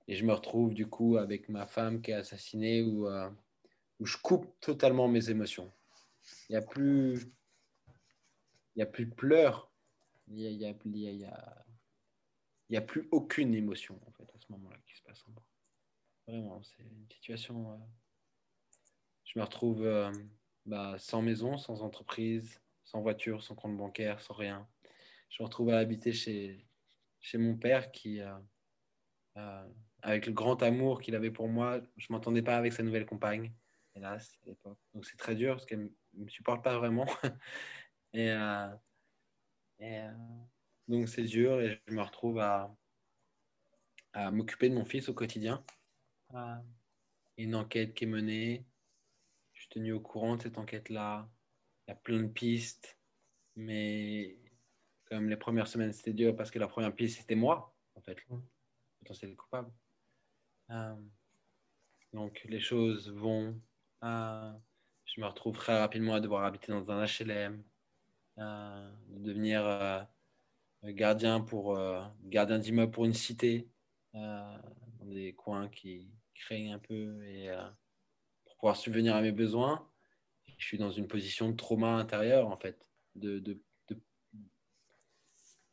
et 0.07 0.15
je 0.15 0.25
me 0.25 0.33
retrouve 0.33 0.73
du 0.73 0.87
coup 0.87 1.17
avec 1.17 1.49
ma 1.49 1.67
femme 1.67 2.01
qui 2.01 2.11
est 2.11 2.15
assassinée 2.15 2.81
où, 2.81 3.07
euh, 3.07 3.29
où 3.99 4.05
je 4.05 4.17
coupe 4.17 4.47
totalement 4.61 5.07
mes 5.07 5.29
émotions. 5.29 5.71
Il 6.49 6.53
n'y 6.53 6.57
a 6.57 6.61
plus 6.61 7.31
il 8.75 8.79
y 8.79 8.81
a 8.81 8.85
plus 8.85 9.07
de 9.07 9.13
pleurs, 9.13 9.71
il 10.27 10.35
n'y 10.35 10.45
a, 10.45 10.51
y 10.51 10.65
a, 10.65 10.69
y 10.69 11.25
a, 11.25 11.65
y 12.69 12.77
a, 12.77 12.81
plus 12.81 13.09
aucune 13.11 13.53
émotion 13.53 13.99
en 14.07 14.11
fait 14.11 14.31
à 14.33 14.39
ce 14.39 14.51
moment-là 14.51 14.77
qui 14.85 14.95
se 14.95 15.01
passe 15.03 15.21
en 15.27 15.31
moi. 15.31 15.43
Vraiment, 16.27 16.63
c'est 16.63 16.83
une 16.83 17.09
situation. 17.11 17.73
Euh, 17.73 17.77
je 19.25 19.37
me 19.37 19.43
retrouve 19.43 19.85
bah, 20.65 20.95
sans 20.97 21.21
maison, 21.21 21.57
sans 21.57 21.81
entreprise, 21.81 22.61
sans 22.83 23.01
voiture, 23.01 23.43
sans 23.43 23.55
compte 23.55 23.77
bancaire, 23.77 24.21
sans 24.21 24.33
rien. 24.33 24.67
Je 25.29 25.41
me 25.41 25.45
retrouve 25.45 25.69
à 25.69 25.79
habiter 25.79 26.11
chez, 26.13 26.65
chez 27.19 27.37
mon 27.37 27.55
père 27.55 27.91
qui, 27.91 28.19
euh, 28.19 28.37
euh, 29.37 29.67
avec 30.01 30.25
le 30.25 30.33
grand 30.33 30.61
amour 30.63 31.01
qu'il 31.01 31.15
avait 31.15 31.31
pour 31.31 31.47
moi, 31.47 31.81
je 31.97 32.07
ne 32.09 32.15
m'entendais 32.15 32.41
pas 32.41 32.57
avec 32.57 32.73
sa 32.73 32.83
nouvelle 32.83 33.05
compagne, 33.05 33.53
hélas, 33.95 34.37
à 34.43 34.47
l'époque. 34.47 34.79
Donc 34.93 35.05
c'est 35.05 35.17
très 35.17 35.35
dur 35.35 35.55
parce 35.55 35.65
qu'elle 35.65 35.91
ne 36.13 36.23
me 36.25 36.29
supporte 36.29 36.63
pas 36.63 36.77
vraiment. 36.77 37.05
et, 38.13 38.31
euh, 38.31 38.69
et 39.79 40.01
donc 40.87 41.07
c'est 41.07 41.23
dur 41.23 41.61
et 41.61 41.79
je 41.87 41.93
me 41.93 42.01
retrouve 42.01 42.39
à, 42.39 42.75
à 44.13 44.31
m'occuper 44.31 44.69
de 44.69 44.75
mon 44.75 44.85
fils 44.85 45.09
au 45.09 45.13
quotidien. 45.13 45.63
une 47.37 47.55
enquête 47.55 47.93
qui 47.93 48.03
est 48.03 48.07
menée. 48.07 48.65
Je 49.53 49.61
suis 49.61 49.69
tenu 49.69 49.91
au 49.93 49.99
courant 49.99 50.37
de 50.37 50.43
cette 50.43 50.57
enquête-là 50.57 51.29
il 51.89 51.91
y 51.91 51.93
a 51.93 51.95
plein 51.95 52.21
de 52.21 52.27
pistes, 52.27 52.99
mais 53.55 54.37
comme 55.05 55.27
les 55.27 55.37
premières 55.37 55.67
semaines, 55.67 55.91
c'était 55.91 56.13
dur 56.13 56.35
parce 56.35 56.51
que 56.51 56.59
la 56.59 56.67
première 56.67 56.95
piste, 56.95 57.17
c'était 57.17 57.33
moi, 57.33 57.75
en 57.95 58.01
fait, 58.01 58.15
le 58.29 58.37
potentiel 58.99 59.35
coupable. 59.35 59.71
Euh, 60.69 60.95
donc, 62.13 62.45
les 62.47 62.59
choses 62.59 63.09
vont. 63.09 63.59
Euh, 64.03 64.53
je 65.15 65.21
me 65.21 65.25
retrouve 65.25 65.55
très 65.55 65.77
rapidement 65.77 66.13
à 66.13 66.19
devoir 66.19 66.45
habiter 66.45 66.71
dans 66.71 66.91
un 66.91 67.05
HLM, 67.05 67.63
euh, 68.37 68.91
devenir 69.09 70.07
gardien, 70.83 71.41
pour, 71.41 71.77
gardien 72.23 72.59
d'immeuble 72.59 72.91
pour 72.91 73.05
une 73.05 73.13
cité, 73.13 73.67
dans 74.13 75.05
des 75.05 75.33
coins 75.33 75.67
qui 75.67 76.09
craignent 76.35 76.73
un 76.73 76.79
peu, 76.79 77.23
et 77.25 77.49
pour 78.45 78.55
pouvoir 78.57 78.77
subvenir 78.77 79.15
à 79.15 79.21
mes 79.21 79.31
besoins 79.31 79.89
je 80.59 80.65
suis 80.65 80.77
dans 80.77 80.91
une 80.91 81.07
position 81.07 81.49
de 81.49 81.55
trauma 81.55 81.95
intérieur, 81.95 82.47
en 82.47 82.57
fait, 82.57 82.89
de 83.15 83.57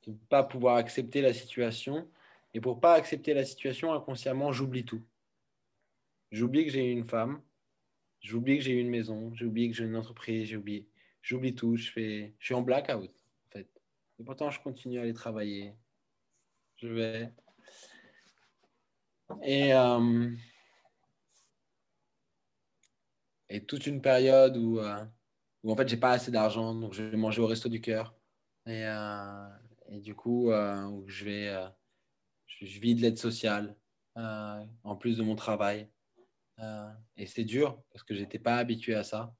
ne 0.06 0.14
pas 0.28 0.44
pouvoir 0.44 0.76
accepter 0.76 1.20
la 1.20 1.34
situation. 1.34 2.08
Et 2.54 2.60
pour 2.60 2.80
pas 2.80 2.94
accepter 2.94 3.34
la 3.34 3.44
situation, 3.44 3.92
inconsciemment, 3.92 4.52
j'oublie 4.52 4.84
tout. 4.84 5.02
J'oublie 6.30 6.64
que 6.64 6.70
j'ai 6.70 6.90
une 6.90 7.04
femme, 7.04 7.42
j'oublie 8.26 8.58
que 8.58 8.64
j'ai 8.64 8.72
une 8.72 8.90
maison, 8.90 9.32
j'oublie 9.34 9.70
que 9.70 9.76
j'ai 9.76 9.84
une 9.84 9.96
entreprise, 9.96 10.48
j'oublie, 10.48 10.88
j'oublie 11.22 11.54
tout. 11.54 11.76
Je, 11.76 11.90
fais, 11.90 12.34
je 12.38 12.44
suis 12.44 12.54
en 12.54 12.62
blackout, 12.62 13.10
en 13.10 13.50
fait. 13.52 13.68
Et 14.18 14.24
pourtant, 14.24 14.50
je 14.50 14.60
continue 14.60 14.98
à 14.98 15.02
aller 15.02 15.14
travailler. 15.14 15.74
Je 16.76 16.88
vais. 16.88 17.32
Et. 19.42 19.72
Euh, 19.72 20.30
et 23.48 23.64
toute 23.64 23.86
une 23.86 24.02
période 24.02 24.56
où, 24.56 24.80
euh, 24.80 25.04
où 25.62 25.70
en 25.70 25.76
fait 25.76 25.88
j'ai 25.88 25.96
pas 25.96 26.10
assez 26.10 26.32
d'argent, 26.32 26.74
donc 26.74 26.94
je 26.94 27.04
vais 27.04 27.16
manger 27.16 27.40
au 27.40 27.46
resto 27.46 27.68
du 27.68 27.80
cœur. 27.80 28.12
Et, 28.66 28.84
euh, 28.84 29.48
et 29.88 30.00
du 30.00 30.16
coup, 30.16 30.50
je 30.50 31.24
vais, 31.24 31.54
je, 32.46 32.80
vis 32.80 32.96
de 32.96 33.02
l'aide 33.02 33.18
sociale 33.18 33.76
en 34.16 34.96
plus 34.96 35.16
de 35.16 35.22
mon 35.22 35.36
travail. 35.36 35.88
Et 37.16 37.26
c'est 37.26 37.44
dur 37.44 37.78
parce 37.92 38.04
que 38.04 38.14
j'étais 38.14 38.38
pas 38.38 38.56
habitué 38.56 38.94
à 38.94 39.04
ça. 39.04 39.34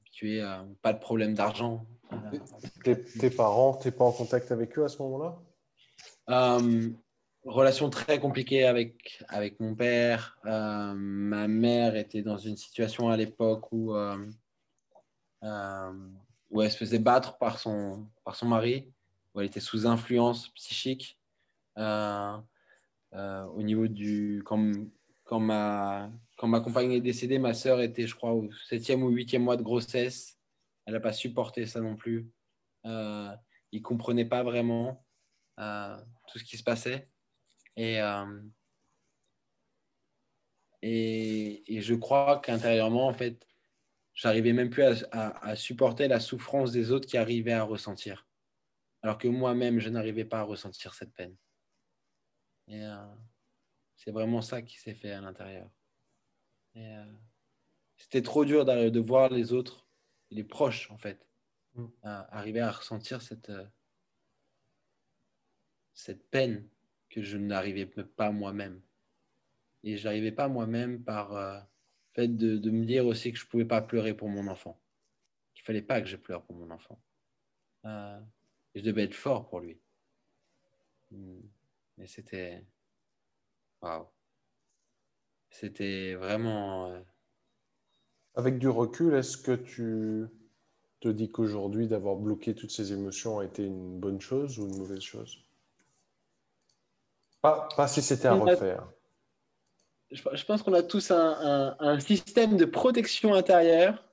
Habitué, 0.00 0.42
pas 0.82 0.92
de 0.92 0.98
problème 0.98 1.34
d'argent. 1.34 1.86
Tes, 2.82 3.00
tes, 3.00 3.30
parents, 3.30 3.74
t'es 3.74 3.90
pas 3.90 4.04
en 4.04 4.12
contact 4.12 4.50
avec 4.50 4.78
eux 4.78 4.84
à 4.84 4.88
ce 4.88 5.02
moment-là? 5.02 5.38
Relation 7.44 7.88
très 7.88 8.20
compliquée 8.20 8.66
avec, 8.66 9.24
avec 9.28 9.58
mon 9.58 9.74
père. 9.74 10.38
Euh, 10.44 10.92
ma 10.94 11.48
mère 11.48 11.96
était 11.96 12.20
dans 12.20 12.36
une 12.36 12.56
situation 12.56 13.08
à 13.08 13.16
l'époque 13.16 13.72
où, 13.72 13.94
euh, 13.94 14.26
euh, 15.44 15.92
où 16.50 16.60
elle 16.60 16.70
se 16.70 16.76
faisait 16.76 16.98
battre 16.98 17.38
par 17.38 17.58
son, 17.58 18.06
par 18.24 18.34
son 18.34 18.48
mari, 18.48 18.92
où 19.32 19.40
elle 19.40 19.46
était 19.46 19.60
sous 19.60 19.86
influence 19.86 20.48
psychique. 20.50 21.18
au 21.76 22.42
niveau 23.62 23.86
du. 23.86 24.42
Quand, 24.44 24.72
quand, 25.28 25.40
ma, 25.40 26.10
quand 26.38 26.48
ma 26.48 26.60
compagne 26.60 26.92
est 26.92 27.02
décédée, 27.02 27.38
ma 27.38 27.52
sœur 27.52 27.82
était, 27.82 28.06
je 28.06 28.14
crois, 28.14 28.32
au 28.32 28.50
septième 28.66 29.02
ou 29.02 29.10
huitième 29.10 29.42
mois 29.42 29.58
de 29.58 29.62
grossesse. 29.62 30.38
Elle 30.86 30.94
n'a 30.94 31.00
pas 31.00 31.12
supporté 31.12 31.66
ça 31.66 31.82
non 31.82 31.96
plus. 31.96 32.30
il 32.84 32.90
ne 32.90 33.82
comprenait 33.82 34.24
pas 34.24 34.42
vraiment 34.42 35.04
tout 35.56 36.38
ce 36.38 36.44
qui 36.44 36.56
se 36.56 36.62
passait. 36.62 37.10
Et, 37.76 38.00
euh, 38.00 38.40
et, 40.80 41.76
et, 41.76 41.82
je 41.82 41.94
crois 41.94 42.40
qu'intérieurement, 42.40 43.06
en 43.06 43.12
fait, 43.12 43.46
j'arrivais 44.14 44.54
même 44.54 44.70
plus 44.70 45.06
à, 45.12 45.54
supporter 45.56 46.08
la 46.08 46.20
souffrance 46.20 46.72
des 46.72 46.90
autres 46.90 47.06
qui 47.06 47.18
arrivaient 47.18 47.52
à 47.52 47.64
ressentir. 47.64 48.26
Alors 49.02 49.18
que 49.18 49.28
moi-même, 49.28 49.78
je 49.78 49.90
n'arrivais 49.90 50.24
pas 50.24 50.40
à 50.40 50.42
ressentir 50.42 50.94
cette 50.94 51.12
peine. 51.12 51.36
Euh, 52.70 53.14
c'est 53.98 54.12
vraiment 54.12 54.40
ça 54.40 54.62
qui 54.62 54.78
s'est 54.78 54.94
fait 54.94 55.10
à 55.10 55.20
l'intérieur. 55.20 55.68
Euh, 56.76 57.12
c'était 57.96 58.22
trop 58.22 58.44
dur 58.44 58.64
de 58.64 59.00
voir 59.00 59.28
les 59.28 59.52
autres, 59.52 59.86
les 60.30 60.44
proches, 60.44 60.90
en 60.90 60.98
fait, 60.98 61.28
mm. 61.74 61.86
arriver 62.04 62.60
à 62.60 62.70
ressentir 62.70 63.20
cette, 63.20 63.52
cette 65.92 66.30
peine 66.30 66.66
que 67.10 67.22
je 67.22 67.36
n'arrivais 67.36 67.86
pas 67.86 68.30
moi-même. 68.30 68.80
Et 69.82 69.96
je 69.96 70.04
n'arrivais 70.04 70.32
pas 70.32 70.48
moi-même 70.48 71.02
par 71.02 71.34
euh, 71.34 71.60
fait 72.14 72.28
de, 72.28 72.56
de, 72.56 72.70
me 72.70 72.84
dire 72.84 73.06
aussi 73.06 73.32
que 73.32 73.38
je 73.38 73.44
ne 73.44 73.48
pouvais 73.48 73.64
pas 73.64 73.82
pleurer 73.82 74.14
pour 74.14 74.28
mon 74.28 74.46
enfant. 74.46 74.80
Qu'il 75.54 75.62
ne 75.62 75.66
fallait 75.66 75.82
pas 75.82 76.00
que 76.00 76.06
je 76.06 76.16
pleure 76.16 76.44
pour 76.44 76.54
mon 76.54 76.70
enfant. 76.70 77.02
Euh, 77.84 78.20
je 78.76 78.82
devais 78.82 79.04
être 79.04 79.14
fort 79.14 79.48
pour 79.48 79.60
lui. 79.60 79.80
Hmm. 81.10 81.40
Mais 81.96 82.06
c'était... 82.06 82.64
Waouh. 83.82 84.06
C'était 85.50 86.14
vraiment... 86.14 86.90
Euh, 86.90 87.00
Avec 88.34 88.58
du 88.58 88.68
recul, 88.68 89.14
est-ce 89.14 89.36
que 89.36 89.52
tu 89.52 90.26
te 91.00 91.08
dis 91.08 91.30
qu'aujourd'hui, 91.30 91.86
d'avoir 91.86 92.16
bloqué 92.16 92.54
toutes 92.54 92.70
ces 92.70 92.92
émotions 92.92 93.38
a 93.38 93.44
été 93.44 93.64
une 93.64 93.98
bonne 93.98 94.20
chose 94.20 94.58
ou 94.58 94.66
une 94.66 94.78
mauvaise 94.78 95.00
chose? 95.00 95.38
Pas, 97.40 97.68
si 97.86 98.02
c'était 98.02 98.28
à 98.28 98.34
refaire. 98.34 98.88
Je, 100.10 100.44
pense 100.44 100.62
qu'on 100.62 100.72
a 100.72 100.82
tous 100.82 101.10
un, 101.10 102.00
système 102.00 102.56
de 102.56 102.64
protection 102.64 103.34
intérieure. 103.34 104.04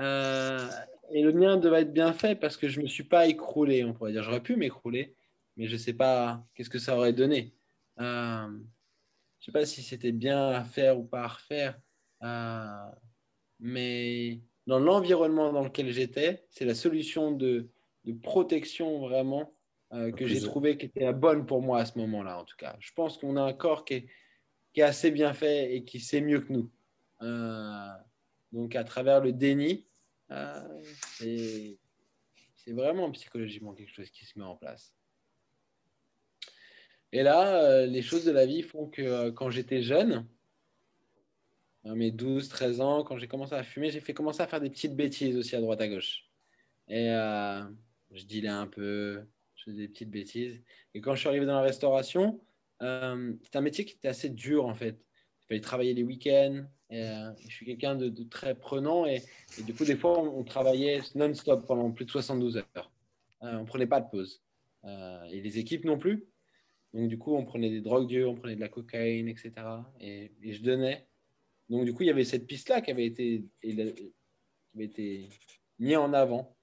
Euh, 0.00 0.68
et 1.10 1.22
le 1.22 1.32
mien 1.32 1.58
devait 1.58 1.82
être 1.82 1.92
bien 1.92 2.12
fait 2.12 2.34
parce 2.34 2.56
que 2.56 2.68
je 2.68 2.78
ne 2.78 2.84
me 2.84 2.88
suis 2.88 3.04
pas 3.04 3.26
écroulé, 3.26 3.84
on 3.84 3.92
pourrait 3.92 4.12
dire. 4.12 4.22
J'aurais 4.22 4.42
pu 4.42 4.56
m'écrouler, 4.56 5.14
mais 5.56 5.66
je 5.66 5.74
ne 5.74 5.78
sais 5.78 5.92
pas 5.92 6.42
qu'est-ce 6.54 6.70
que 6.70 6.78
ça 6.78 6.96
aurait 6.96 7.12
donné. 7.12 7.54
Euh, 8.00 8.48
je 9.42 9.50
ne 9.50 9.52
sais 9.52 9.58
pas 9.58 9.66
si 9.66 9.82
c'était 9.82 10.12
bien 10.12 10.50
à 10.50 10.62
faire 10.62 11.00
ou 11.00 11.02
pas 11.02 11.24
à 11.24 11.26
refaire. 11.26 11.76
Euh, 12.22 12.90
mais 13.58 14.40
dans 14.68 14.78
l'environnement 14.78 15.52
dans 15.52 15.64
lequel 15.64 15.90
j'étais, 15.90 16.46
c'est 16.48 16.64
la 16.64 16.76
solution 16.76 17.32
de, 17.32 17.68
de 18.04 18.12
protection 18.12 19.00
vraiment 19.00 19.52
euh, 19.94 20.12
que 20.12 20.28
j'ai 20.28 20.40
trouvé 20.40 20.78
qui 20.78 20.86
était 20.86 21.02
la 21.02 21.12
bonne 21.12 21.44
pour 21.44 21.60
moi 21.60 21.80
à 21.80 21.84
ce 21.84 21.98
moment-là, 21.98 22.38
en 22.38 22.44
tout 22.44 22.54
cas. 22.56 22.76
Je 22.78 22.92
pense 22.92 23.18
qu'on 23.18 23.36
a 23.36 23.42
un 23.42 23.52
corps 23.52 23.84
qui 23.84 23.94
est, 23.94 24.06
qui 24.72 24.80
est, 24.80 24.84
assez 24.84 25.10
bien 25.10 25.34
fait 25.34 25.74
et 25.74 25.82
qui 25.82 25.98
sait 25.98 26.20
mieux 26.20 26.40
que 26.40 26.52
nous. 26.52 26.70
Euh, 27.22 27.88
donc, 28.52 28.76
à 28.76 28.84
travers 28.84 29.20
le 29.20 29.32
déni, 29.32 29.84
c'est 31.08 31.76
vraiment 32.68 33.10
psychologiquement 33.10 33.74
quelque 33.74 33.92
chose 33.92 34.10
qui 34.10 34.24
se 34.24 34.38
met 34.38 34.44
en 34.44 34.54
place. 34.54 34.94
Et 37.12 37.22
là, 37.22 37.86
les 37.86 38.02
choses 38.02 38.24
de 38.24 38.32
la 38.32 38.46
vie 38.46 38.62
font 38.62 38.86
que 38.86 39.30
quand 39.30 39.50
j'étais 39.50 39.82
jeune, 39.82 40.26
à 41.84 41.94
mes 41.94 42.10
12, 42.10 42.48
13 42.48 42.80
ans, 42.80 43.04
quand 43.04 43.18
j'ai 43.18 43.28
commencé 43.28 43.54
à 43.54 43.62
fumer, 43.62 43.90
j'ai 43.90 44.00
fait 44.00 44.14
commencer 44.14 44.42
à 44.42 44.46
faire 44.46 44.60
des 44.60 44.70
petites 44.70 44.94
bêtises 44.94 45.36
aussi 45.36 45.56
à 45.56 45.60
droite 45.60 45.80
à 45.80 45.88
gauche. 45.88 46.28
Et 46.88 47.10
euh, 47.10 47.62
je 48.12 48.24
dealais 48.24 48.48
un 48.48 48.66
peu, 48.66 49.22
je 49.56 49.64
faisais 49.64 49.76
des 49.78 49.88
petites 49.88 50.10
bêtises. 50.10 50.62
Et 50.94 51.00
quand 51.00 51.14
je 51.14 51.20
suis 51.20 51.28
arrivé 51.28 51.46
dans 51.46 51.54
la 51.54 51.62
restauration, 51.62 52.40
euh, 52.82 53.32
c'était 53.42 53.58
un 53.58 53.62
métier 53.62 53.84
qui 53.84 53.94
était 53.94 54.08
assez 54.08 54.28
dur 54.28 54.66
en 54.66 54.74
fait. 54.74 55.04
Il 55.42 55.46
fallait 55.48 55.60
travailler 55.60 55.94
les 55.94 56.04
week-ends. 56.04 56.64
Euh, 56.92 57.32
je 57.48 57.54
suis 57.54 57.66
quelqu'un 57.66 57.96
de, 57.96 58.10
très 58.24 58.54
prenant. 58.54 59.06
Et, 59.06 59.22
du 59.64 59.74
coup, 59.74 59.84
des 59.84 59.96
fois, 59.96 60.20
on, 60.20 60.44
travaillait 60.44 61.00
non-stop 61.14 61.66
pendant 61.66 61.90
plus 61.90 62.04
de 62.04 62.10
72 62.10 62.58
heures. 62.58 62.92
on 63.40 63.60
ne 63.60 63.64
prenait 63.64 63.86
pas 63.86 64.00
de 64.00 64.08
pause. 64.08 64.42
et 64.84 65.40
les 65.40 65.58
équipes 65.58 65.84
non 65.84 65.98
plus. 65.98 66.26
Donc, 66.92 67.08
du 67.08 67.18
coup, 67.18 67.34
on 67.34 67.44
prenait 67.44 67.70
des 67.70 67.80
drogues 67.80 68.06
dures, 68.06 68.30
on 68.30 68.34
prenait 68.34 68.56
de 68.56 68.60
la 68.60 68.68
cocaïne, 68.68 69.28
etc. 69.28 69.52
Et, 70.00 70.30
je 70.42 70.62
donnais 70.62 71.06
donc, 71.68 71.86
du 71.86 71.94
coup, 71.94 72.02
il 72.02 72.06
y 72.06 72.10
avait 72.10 72.24
cette 72.24 72.46
piste-là 72.46 72.82
qui 72.82 72.90
avait 72.90 73.06
été, 73.06 73.46
mise 74.74 75.96
en 75.96 76.12
avant. 76.12 76.54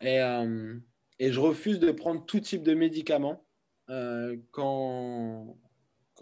Et, 0.00 0.20
euh, 0.20 0.76
et, 1.20 1.30
je 1.30 1.38
refuse 1.38 1.78
de 1.78 1.92
prendre 1.92 2.24
tout 2.26 2.40
type 2.40 2.64
de 2.64 2.74
médicaments 2.74 3.46
euh, 3.90 4.36
quand, 4.50 5.56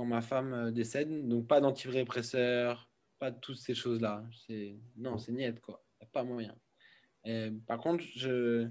ma 0.01 0.21
femme 0.21 0.73
décède. 0.73 1.27
Donc, 1.27 1.47
pas 1.47 1.63
d'antidépresseur, 1.63 2.91
pas 3.19 3.33
toutes 3.33 3.57
ces 3.57 3.75
choses-là. 3.75 4.25
Non, 4.97 5.17
c'est 5.17 5.33
niette, 5.33 5.61
quoi. 5.61 5.83
Pas 6.13 6.25
moyen. 6.25 6.55
par 7.67 7.79
contre, 7.79 8.05
je 8.05 8.69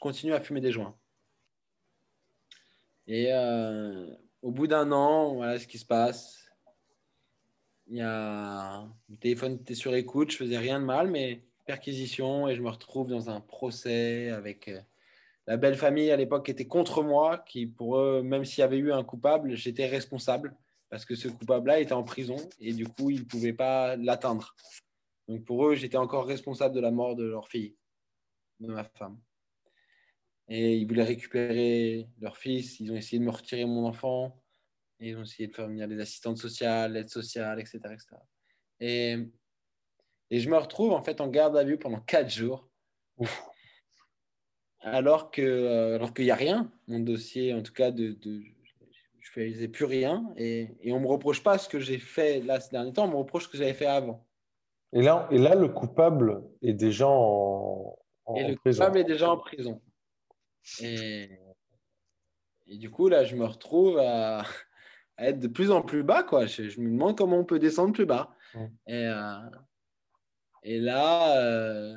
continue 0.00 0.32
à 0.32 0.40
fumer 0.40 0.62
des 0.62 0.72
joints. 0.72 0.98
Et 3.06 3.32
euh, 3.32 4.06
au 4.42 4.50
bout 4.50 4.66
d'un 4.66 4.92
an, 4.92 5.34
voilà 5.34 5.58
ce 5.58 5.66
qui 5.66 5.78
se 5.78 5.86
passe 5.86 6.42
il 7.92 7.98
y 7.98 8.00
a 8.00 8.88
le 9.08 9.16
téléphone 9.16 9.54
était 9.54 9.74
sur 9.74 9.94
écoute, 9.94 10.30
je 10.30 10.38
faisais 10.38 10.58
rien 10.58 10.80
de 10.80 10.84
mal, 10.84 11.10
mais 11.10 11.44
perquisition 11.66 12.48
et 12.48 12.56
je 12.56 12.62
me 12.62 12.70
retrouve 12.70 13.08
dans 13.08 13.30
un 13.30 13.40
procès 13.40 14.30
avec 14.30 14.68
euh, 14.68 14.80
la 15.46 15.56
belle 15.56 15.76
famille 15.76 16.10
à 16.10 16.16
l'époque 16.16 16.46
qui 16.46 16.50
était 16.50 16.66
contre 16.66 17.02
moi, 17.02 17.38
qui 17.46 17.66
pour 17.66 17.98
eux, 17.98 18.22
même 18.22 18.44
s'il 18.44 18.60
y 18.60 18.64
avait 18.64 18.78
eu 18.78 18.92
un 18.92 19.04
coupable, 19.04 19.54
j'étais 19.56 19.86
responsable 19.86 20.56
parce 20.88 21.04
que 21.04 21.14
ce 21.14 21.28
coupable-là 21.28 21.80
était 21.80 21.92
en 21.92 22.02
prison 22.02 22.36
et 22.58 22.72
du 22.72 22.86
coup, 22.86 23.10
ils 23.10 23.20
ne 23.20 23.24
pouvaient 23.24 23.52
pas 23.52 23.96
l'atteindre. 23.96 24.54
Donc 25.28 25.44
pour 25.44 25.66
eux, 25.66 25.74
j'étais 25.74 25.96
encore 25.96 26.26
responsable 26.26 26.74
de 26.74 26.80
la 26.80 26.90
mort 26.90 27.14
de 27.14 27.24
leur 27.24 27.48
fille, 27.48 27.76
de 28.60 28.68
ma 28.68 28.84
femme. 28.84 29.18
Et 30.48 30.76
ils 30.76 30.86
voulaient 30.86 31.04
récupérer 31.04 32.08
leur 32.20 32.36
fils, 32.36 32.80
ils 32.80 32.92
ont 32.92 32.96
essayé 32.96 33.18
de 33.18 33.24
me 33.24 33.30
retirer 33.30 33.64
mon 33.64 33.86
enfant. 33.86 34.42
Et 35.00 35.10
ils 35.10 35.16
ont 35.16 35.22
essayé 35.22 35.48
de 35.48 35.54
faire 35.54 35.68
venir 35.68 35.86
les 35.86 36.00
assistantes 36.00 36.38
sociales, 36.38 36.92
l'aide 36.92 37.08
sociale, 37.08 37.58
etc. 37.60 37.80
Et, 38.80 39.16
et, 40.30 40.40
je 40.40 40.48
me 40.48 40.56
retrouve 40.56 40.92
en 40.92 41.02
fait 41.02 41.20
en 41.20 41.28
garde 41.28 41.56
à 41.56 41.64
vue 41.64 41.78
pendant 41.78 42.00
quatre 42.00 42.30
jours. 42.30 42.68
Alors 44.80 45.30
que 45.30 45.42
euh, 45.42 45.94
alors 45.96 46.12
qu'il 46.12 46.24
n'y 46.24 46.30
a 46.30 46.36
rien, 46.36 46.72
mon 46.88 46.98
dossier, 47.00 47.54
en 47.54 47.62
tout 47.62 47.72
cas, 47.72 47.92
de, 47.92 48.12
de 48.12 48.42
je 49.20 49.40
ne 49.40 49.50
faisais 49.50 49.68
plus 49.68 49.84
rien. 49.84 50.32
Et, 50.36 50.68
et 50.80 50.92
on 50.92 50.98
ne 50.98 51.04
me 51.04 51.08
reproche 51.08 51.42
pas 51.42 51.58
ce 51.58 51.68
que 51.68 51.78
j'ai 51.78 51.98
fait 51.98 52.40
là 52.40 52.60
ces 52.60 52.70
derniers 52.70 52.92
temps, 52.92 53.04
on 53.04 53.10
me 53.10 53.16
reproche 53.16 53.44
ce 53.44 53.48
que 53.48 53.58
j'avais 53.58 53.74
fait 53.74 53.86
avant. 53.86 54.26
Et 54.92 55.02
là, 55.02 55.26
et 55.30 55.38
là, 55.38 55.54
le 55.54 55.68
coupable 55.68 56.44
est 56.60 56.74
déjà 56.74 57.08
en, 57.08 57.96
en 58.26 58.34
et 58.34 58.48
le 58.48 58.56
coupable 58.56 58.98
est 58.98 59.04
déjà 59.04 59.30
en 59.30 59.38
prison. 59.38 59.80
Et, 60.80 61.30
et 62.66 62.76
du 62.78 62.90
coup, 62.90 63.08
là, 63.08 63.24
je 63.24 63.36
me 63.36 63.44
retrouve 63.44 63.98
à, 63.98 64.44
être 65.18 65.38
de 65.38 65.48
plus 65.48 65.70
en 65.70 65.82
plus 65.82 66.02
bas. 66.02 66.22
Quoi. 66.22 66.46
Je, 66.46 66.80
me 66.80 66.90
demande 66.90 67.16
comment 67.16 67.38
on 67.38 67.44
peut 67.44 67.58
descendre 67.58 67.92
plus 67.92 68.06
bas. 68.06 68.34
Et, 68.86 69.06
euh, 69.06 69.50
et, 70.62 70.78
là, 70.78 71.36
euh, 71.38 71.94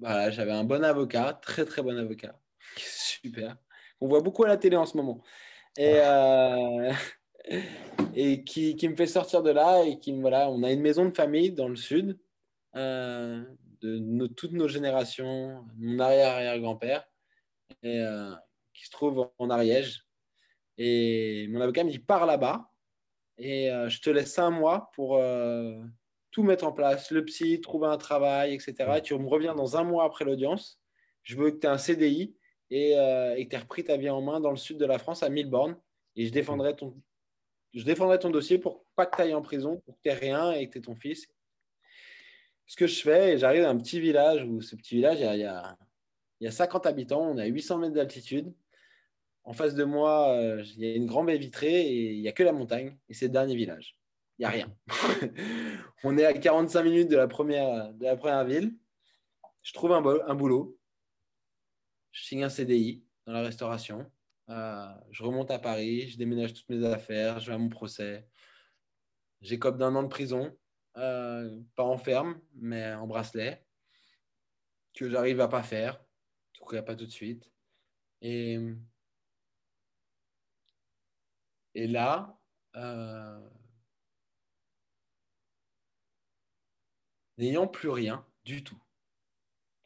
voilà, 0.00 0.30
j'avais 0.30 0.52
un 0.52 0.64
bon 0.64 0.84
avocat, 0.84 1.38
très 1.40 1.64
très 1.64 1.82
bon 1.82 1.96
avocat, 1.96 2.38
super. 2.76 3.56
On 4.00 4.08
voit 4.08 4.20
beaucoup 4.20 4.44
à 4.44 4.48
la 4.48 4.56
télé 4.56 4.76
en 4.76 4.86
ce 4.86 4.96
moment. 4.96 5.22
Et, 5.76 5.94
euh, 5.96 6.92
et 8.14 8.44
qui, 8.44 8.76
qui, 8.76 8.88
me 8.88 8.96
fait 8.96 9.06
sortir 9.06 9.42
de 9.42 9.50
là 9.50 9.84
et 9.84 9.98
qui 9.98 10.12
voilà, 10.20 10.50
on 10.50 10.62
a 10.62 10.70
une 10.70 10.80
maison 10.82 11.06
de 11.06 11.14
famille 11.14 11.52
dans 11.52 11.68
le 11.68 11.76
sud 11.76 12.18
de 13.84 14.26
toutes 14.26 14.52
nos 14.52 14.68
générations, 14.68 15.64
mon 15.76 15.98
arrière-arrière-grand-père, 15.98 17.04
qui 17.82 18.84
se 18.84 18.90
trouve 18.90 19.30
en 19.38 19.50
Ariège. 19.50 20.04
Et 20.78 21.46
mon 21.50 21.60
avocat 21.60 21.84
me 21.84 21.90
dit 21.90 21.98
pars 21.98 22.26
là-bas 22.26 22.70
et 23.38 23.70
euh, 23.70 23.88
je 23.88 24.00
te 24.00 24.10
laisse 24.10 24.38
un 24.38 24.50
mois 24.50 24.90
pour 24.94 25.16
euh, 25.16 25.80
tout 26.30 26.42
mettre 26.42 26.64
en 26.64 26.72
place, 26.72 27.10
le 27.10 27.24
psy, 27.24 27.60
trouver 27.60 27.88
un 27.88 27.96
travail, 27.96 28.54
etc. 28.54 29.00
tu 29.02 29.14
me 29.18 29.28
reviens 29.28 29.54
dans 29.54 29.76
un 29.76 29.84
mois 29.84 30.04
après 30.04 30.24
l'audience. 30.24 30.80
Je 31.22 31.36
veux 31.36 31.50
que 31.50 31.58
tu 31.58 31.66
aies 31.66 31.70
un 31.70 31.78
CDI 31.78 32.36
et, 32.70 32.96
euh, 32.98 33.34
et 33.36 33.44
que 33.44 33.50
tu 33.50 33.56
aies 33.56 33.60
repris 33.60 33.84
ta 33.84 33.96
vie 33.96 34.10
en 34.10 34.20
main 34.20 34.40
dans 34.40 34.50
le 34.50 34.56
sud 34.56 34.78
de 34.78 34.86
la 34.86 34.98
France, 34.98 35.22
à 35.22 35.28
Milborne. 35.28 35.76
Et 36.16 36.26
je 36.26 36.32
défendrai 36.32 36.76
ton, 36.76 36.94
dossier 38.30 38.58
pour 38.58 38.84
pas 38.94 39.06
que 39.06 39.16
tu 39.16 39.22
ailles 39.22 39.34
en 39.34 39.42
prison, 39.42 39.80
pour 39.84 39.96
que 39.96 40.08
tu 40.08 40.10
rien 40.10 40.52
et 40.52 40.68
que 40.68 40.74
tu 40.74 40.78
aies 40.78 40.82
ton 40.82 40.94
fils. 40.94 41.26
Ce 42.66 42.76
que 42.76 42.86
je 42.86 43.00
fais, 43.00 43.38
j'arrive 43.38 43.62
dans 43.62 43.68
un 43.68 43.78
petit 43.78 44.00
village 44.00 44.44
où 44.44 44.60
ce 44.60 44.76
petit 44.76 44.96
village, 44.96 45.18
il 45.20 45.24
y 45.24 45.26
a, 45.26 45.34
il 45.36 45.40
y 45.40 45.44
a, 45.44 45.76
il 46.40 46.44
y 46.44 46.48
a 46.48 46.50
50 46.50 46.86
habitants, 46.86 47.30
on 47.30 47.38
est 47.38 47.42
à 47.42 47.46
800 47.46 47.78
mètres 47.78 47.94
d'altitude. 47.94 48.52
En 49.44 49.52
face 49.52 49.74
de 49.74 49.84
moi, 49.84 50.30
euh, 50.30 50.64
il 50.76 50.84
y 50.84 50.92
a 50.92 50.94
une 50.94 51.06
grande 51.06 51.26
baie 51.26 51.36
vitrée 51.36 51.82
et 51.82 52.12
il 52.14 52.20
n'y 52.22 52.28
a 52.28 52.32
que 52.32 52.42
la 52.42 52.52
montagne. 52.52 52.96
Et 53.08 53.14
c'est 53.14 53.26
le 53.26 53.32
dernier 53.32 53.54
village. 53.54 53.96
Il 54.38 54.42
n'y 54.42 54.46
a 54.46 54.48
rien. 54.48 54.76
on 56.04 56.16
est 56.16 56.24
à 56.24 56.32
45 56.32 56.82
minutes 56.82 57.10
de 57.10 57.16
la 57.16 57.28
première, 57.28 57.92
de 57.92 58.04
la 58.04 58.44
ville. 58.44 58.74
Je 59.62 59.72
trouve 59.72 59.92
un, 59.92 60.02
un 60.26 60.34
boulot. 60.34 60.78
Je 62.12 62.24
signe 62.24 62.44
un 62.44 62.48
CDI 62.48 63.04
dans 63.26 63.32
la 63.32 63.42
restauration. 63.42 64.10
Euh, 64.50 64.86
je 65.10 65.22
remonte 65.22 65.50
à 65.50 65.58
Paris, 65.58 66.08
je 66.08 66.18
déménage 66.18 66.52
toutes 66.52 66.68
mes 66.68 66.84
affaires, 66.86 67.40
je 67.40 67.46
vais 67.46 67.54
à 67.54 67.58
mon 67.58 67.68
procès. 67.68 68.26
J'écope 69.40 69.78
d'un 69.78 69.94
an 69.94 70.02
de 70.02 70.08
prison, 70.08 70.54
euh, 70.96 71.60
pas 71.76 71.84
en 71.84 71.98
ferme, 71.98 72.40
mais 72.54 72.92
en 72.94 73.06
bracelet, 73.06 73.64
que 74.94 75.08
j'arrive 75.08 75.40
à 75.40 75.48
pas 75.48 75.62
faire, 75.62 76.00
tout 76.52 76.64
cas 76.64 76.82
pas 76.82 76.96
tout 76.96 77.06
de 77.06 77.10
suite. 77.10 77.50
Et 78.22 78.58
et 81.74 81.88
là, 81.88 82.38
euh, 82.76 83.48
n'ayant 87.38 87.66
plus 87.66 87.88
rien 87.88 88.24
du 88.44 88.62
tout, 88.62 88.80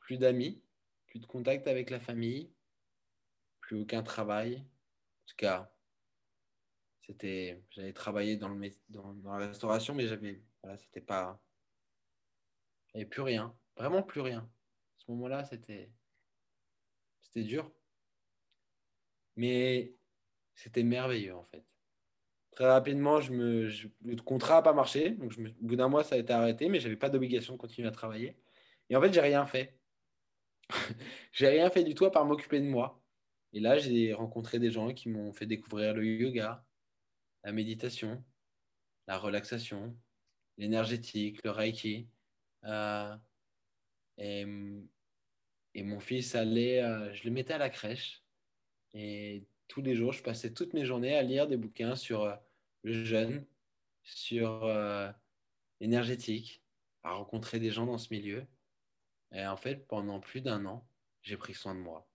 plus 0.01 0.19
d'amis, 0.19 0.63
plus 1.07 1.19
de 1.19 1.27
contact 1.27 1.67
avec 1.67 1.91
la 1.91 2.01
famille, 2.01 2.53
plus 3.61 3.81
aucun 3.81 4.03
travail. 4.03 4.57
En 4.59 5.27
tout 5.27 5.37
cas, 5.37 5.75
c'était, 7.01 7.63
j'avais 7.71 7.95
travaillé 7.95 8.37
dans, 8.37 8.55
la 9.25 9.37
restauration, 9.39 9.95
mais 9.95 10.07
j'avais, 10.07 10.43
voilà, 10.63 10.77
c'était 10.79 11.01
pas, 11.01 11.41
j'avais 12.93 13.07
plus 13.07 13.23
rien, 13.23 13.57
vraiment 13.77 14.03
plus 14.03 14.21
rien. 14.21 14.41
À 14.41 14.99
ce 14.99 15.11
moment-là, 15.11 15.45
c'était, 15.45 15.91
c'était 17.21 17.45
dur, 17.45 17.71
mais 19.37 19.95
c'était 20.55 20.83
merveilleux 20.83 21.35
en 21.35 21.45
fait. 21.45 21.65
Très 22.53 22.67
rapidement, 22.67 23.21
je 23.21 23.33
me, 23.33 23.69
le 24.05 24.23
contrat 24.23 24.57
n'a 24.57 24.63
pas 24.63 24.73
marché. 24.73 25.11
Donc, 25.11 25.33
au 25.39 25.65
bout 25.65 25.77
d'un 25.77 25.89
mois, 25.89 26.03
ça 26.03 26.17
a 26.17 26.19
été 26.19 26.33
arrêté, 26.33 26.69
mais 26.69 26.81
je 26.81 26.89
n'avais 26.89 26.97
pas 26.97 27.09
d'obligation 27.09 27.53
de 27.55 27.59
continuer 27.59 27.87
à 27.87 27.93
travailler. 27.93 28.37
Et 28.91 28.97
en 28.97 29.01
fait, 29.01 29.13
j'ai 29.13 29.21
rien 29.21 29.47
fait. 29.47 29.79
j'ai 31.33 31.47
rien 31.47 31.71
fait 31.71 31.85
du 31.85 31.95
tout 31.95 32.05
à 32.05 32.11
part 32.11 32.25
m'occuper 32.25 32.59
de 32.61 32.67
moi. 32.67 33.01
Et 33.53 33.61
là, 33.61 33.79
j'ai 33.79 34.13
rencontré 34.13 34.59
des 34.59 34.73
gens 34.73 34.93
qui 34.93 35.09
m'ont 35.09 35.33
fait 35.33 35.47
découvrir 35.47 35.95
le 35.95 36.05
yoga, 36.05 36.67
la 37.45 37.53
méditation, 37.53 38.25
la 39.07 39.19
relaxation, 39.19 39.97
l'énergétique, 40.59 41.43
le 41.45 41.51
reiki. 41.51 42.09
Euh, 42.65 43.17
et, 44.19 44.45
et, 45.75 45.83
mon 45.83 46.01
fils 46.01 46.35
allait, 46.35 46.83
euh, 46.83 47.13
je 47.15 47.25
le 47.25 47.31
mettais 47.31 47.55
à 47.55 47.59
la 47.59 47.71
crèche. 47.71 48.23
Et 48.93 49.47
tous 49.69 49.83
les 49.83 49.95
jours, 49.95 50.13
je 50.13 50.23
passais 50.23 50.53
toutes 50.53 50.75
mes 50.75 50.85
journées 50.85 51.17
à 51.17 51.23
lire 51.23 51.47
des 51.47 51.57
bouquins 51.57 51.97
sur 51.97 52.23
euh, 52.23 52.37
le 52.83 53.05
jeûne, 53.05 53.47
sur 54.03 54.67
l'énergétique, 55.81 56.63
à 57.03 57.13
rencontrer 57.13 57.61
des 57.61 57.71
gens 57.71 57.87
dans 57.87 57.99
ce 57.99 58.13
milieu. 58.13 58.47
Et 59.33 59.47
en 59.47 59.57
fait, 59.57 59.87
pendant 59.87 60.21
plus 60.21 60.41
d'un 60.41 60.65
an, 60.67 60.89
j'ai 61.23 61.37
pris 61.37 61.55
soin 61.55 61.75
de 61.75 61.81
moi. 61.81 62.09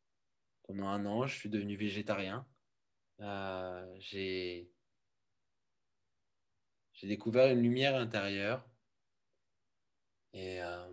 Pendant 0.64 0.88
un 0.88 1.06
an, 1.06 1.28
je 1.28 1.36
suis 1.36 1.50
devenu 1.50 1.76
végétarien. 1.76 2.48
Euh, 3.20 3.86
j'ai 6.94 7.08
découvert 7.08 7.52
une 7.52 7.62
lumière 7.62 7.96
intérieure. 7.96 8.68
Et, 10.34 10.62
euh, 10.62 10.91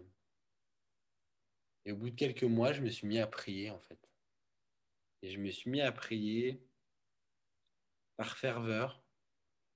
et 1.84 1.92
au 1.92 1.96
bout 1.96 2.10
de 2.10 2.16
quelques 2.16 2.44
mois, 2.44 2.72
je 2.72 2.82
me 2.82 2.90
suis 2.90 3.06
mis 3.06 3.18
à 3.18 3.26
prier, 3.26 3.70
en 3.70 3.78
fait. 3.78 4.10
Et 5.22 5.30
je 5.30 5.38
me 5.38 5.50
suis 5.50 5.70
mis 5.70 5.80
à 5.80 5.92
prier 5.92 6.62
par 8.16 8.36
ferveur. 8.36 9.02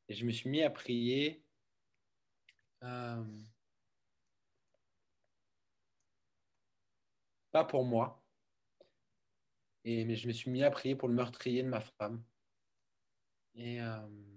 Et 0.08 0.14
je 0.14 0.26
me 0.26 0.32
suis 0.32 0.50
mis 0.50 0.62
à 0.62 0.70
prier 0.70 1.44
euh, 2.82 3.24
pas 7.50 7.64
pour 7.64 7.84
moi, 7.84 8.22
et, 9.84 10.04
mais 10.04 10.16
je 10.16 10.26
me 10.26 10.32
suis 10.32 10.50
mis 10.50 10.62
à 10.64 10.70
prier 10.70 10.96
pour 10.96 11.08
le 11.08 11.14
meurtrier 11.14 11.62
de 11.62 11.68
ma 11.68 11.80
femme. 11.80 12.22
Et, 13.54 13.80
euh, 13.80 14.33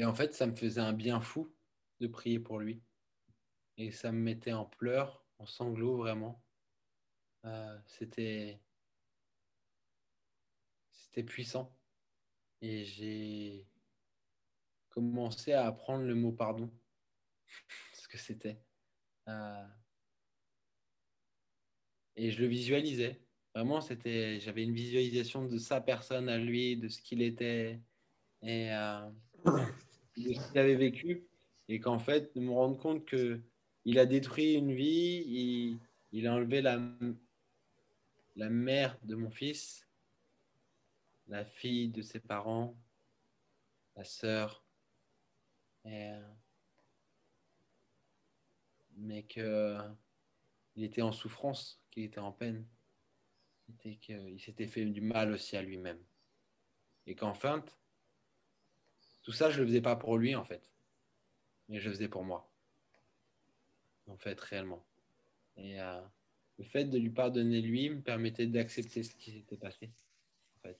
et 0.00 0.04
en 0.06 0.14
fait, 0.14 0.34
ça 0.34 0.46
me 0.46 0.56
faisait 0.56 0.80
un 0.80 0.94
bien 0.94 1.20
fou 1.20 1.54
de 2.00 2.06
prier 2.06 2.38
pour 2.38 2.58
lui. 2.58 2.82
Et 3.76 3.90
ça 3.90 4.12
me 4.12 4.18
mettait 4.18 4.54
en 4.54 4.64
pleurs, 4.64 5.26
en 5.36 5.44
sanglots 5.44 5.98
vraiment. 5.98 6.42
Euh, 7.44 7.78
c'était 7.84 8.62
c'était 10.90 11.22
puissant. 11.22 11.76
Et 12.62 12.86
j'ai 12.86 13.68
commencé 14.88 15.52
à 15.52 15.66
apprendre 15.66 16.04
le 16.04 16.14
mot 16.14 16.32
pardon, 16.32 16.72
ce 17.92 18.08
que 18.08 18.16
c'était. 18.16 18.58
Euh, 19.28 19.68
et 22.16 22.30
je 22.30 22.40
le 22.40 22.46
visualisais. 22.46 23.20
Vraiment, 23.54 23.82
c'était, 23.82 24.40
j'avais 24.40 24.62
une 24.62 24.72
visualisation 24.72 25.44
de 25.44 25.58
sa 25.58 25.82
personne 25.82 26.30
à 26.30 26.38
lui, 26.38 26.78
de 26.78 26.88
ce 26.88 27.02
qu'il 27.02 27.20
était 27.20 27.82
et 28.42 28.72
euh, 28.72 29.10
de 30.16 30.32
ce 30.32 30.48
qu'il 30.48 30.58
avait 30.58 30.76
vécu. 30.76 31.26
Et 31.68 31.78
qu'en 31.78 31.98
fait, 31.98 32.34
de 32.34 32.40
me 32.40 32.50
rendre 32.50 32.76
compte 32.76 33.04
que 33.04 33.40
il 33.84 33.98
a 33.98 34.06
détruit 34.06 34.54
une 34.54 34.72
vie, 34.72 35.78
il, 36.12 36.26
a 36.26 36.34
enlevé 36.34 36.60
la, 36.60 36.80
la 38.36 38.50
mère 38.50 38.98
de 39.02 39.14
mon 39.14 39.30
fils, 39.30 39.86
la 41.28 41.44
fille 41.44 41.88
de 41.88 42.02
ses 42.02 42.20
parents, 42.20 42.76
la 43.96 44.04
sœur, 44.04 44.64
et, 45.84 46.12
mais 48.96 49.22
que 49.22 49.78
il 50.76 50.84
était 50.84 51.02
en 51.02 51.12
souffrance, 51.12 51.82
qu'il 51.90 52.04
était 52.04 52.20
en 52.20 52.32
peine, 52.32 52.66
qu'il 53.78 54.40
s'était 54.40 54.66
fait 54.66 54.84
du 54.84 55.00
mal 55.00 55.32
aussi 55.32 55.56
à 55.56 55.62
lui-même. 55.62 56.02
Et 57.06 57.14
qu'en 57.14 57.34
fin, 57.34 57.64
tout 59.22 59.32
ça, 59.32 59.50
je 59.50 59.56
ne 59.56 59.62
le 59.62 59.68
faisais 59.68 59.80
pas 59.80 59.96
pour 59.96 60.16
lui, 60.16 60.34
en 60.34 60.44
fait, 60.44 60.70
mais 61.68 61.78
je 61.78 61.88
le 61.88 61.94
faisais 61.94 62.08
pour 62.08 62.24
moi, 62.24 62.50
en 64.06 64.16
fait, 64.16 64.40
réellement. 64.40 64.84
Et 65.56 65.80
euh, 65.80 66.00
le 66.58 66.64
fait 66.64 66.84
de 66.84 66.98
lui 66.98 67.10
pardonner 67.10 67.60
lui 67.60 67.90
me 67.90 68.00
permettait 68.00 68.46
d'accepter 68.46 69.02
ce 69.02 69.14
qui 69.14 69.32
s'était 69.32 69.56
passé, 69.56 69.90
en 70.56 70.60
fait. 70.60 70.78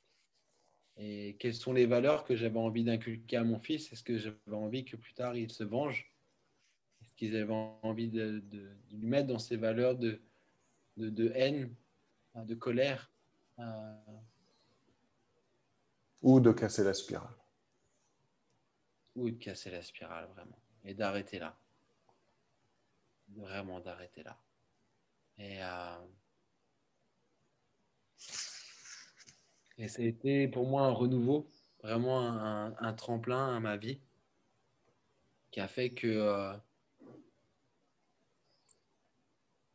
Et 0.96 1.36
quelles 1.38 1.54
sont 1.54 1.72
les 1.72 1.86
valeurs 1.86 2.24
que 2.24 2.34
j'avais 2.34 2.58
envie 2.58 2.84
d'inculquer 2.84 3.36
à 3.36 3.44
mon 3.44 3.58
fils? 3.58 3.92
Est-ce 3.92 4.02
que 4.02 4.18
j'avais 4.18 4.36
envie 4.52 4.84
que 4.84 4.96
plus 4.96 5.14
tard 5.14 5.36
il 5.36 5.50
se 5.50 5.64
venge? 5.64 6.10
Est-ce 7.02 7.14
qu'ils 7.14 7.36
avaient 7.36 7.52
envie 7.82 8.08
de, 8.08 8.42
lui 8.90 9.06
mettre 9.06 9.28
dans 9.28 9.38
ces 9.38 9.56
valeurs 9.56 9.96
de, 9.96 10.20
de, 10.96 11.32
haine, 11.34 11.74
hein, 12.34 12.44
de 12.44 12.54
colère 12.54 13.10
euh... 13.58 13.94
Ou 16.22 16.40
de 16.40 16.52
casser 16.52 16.84
la 16.84 16.92
spirale 16.92 17.39
Ou 19.20 19.30
de 19.30 19.36
casser 19.36 19.70
la 19.70 19.82
spirale, 19.82 20.26
vraiment. 20.34 20.58
Et 20.82 20.94
d'arrêter 20.94 21.38
là. 21.38 21.54
Vraiment 23.36 23.80
d'arrêter 23.80 24.22
là. 24.22 24.38
Et. 25.38 25.62
Euh... 25.62 25.98
Ça 29.88 30.02
a 30.02 30.04
été 30.04 30.48
pour 30.48 30.66
moi 30.66 30.82
un 30.82 30.90
renouveau, 30.90 31.50
vraiment 31.82 32.20
un, 32.20 32.92
tremplin 32.92 33.56
à 33.56 33.60
ma 33.60 33.78
vie, 33.78 33.98
qui 35.50 35.60
a 35.60 35.68
fait 35.68 35.90
que 35.90 36.06
euh, 36.06 36.52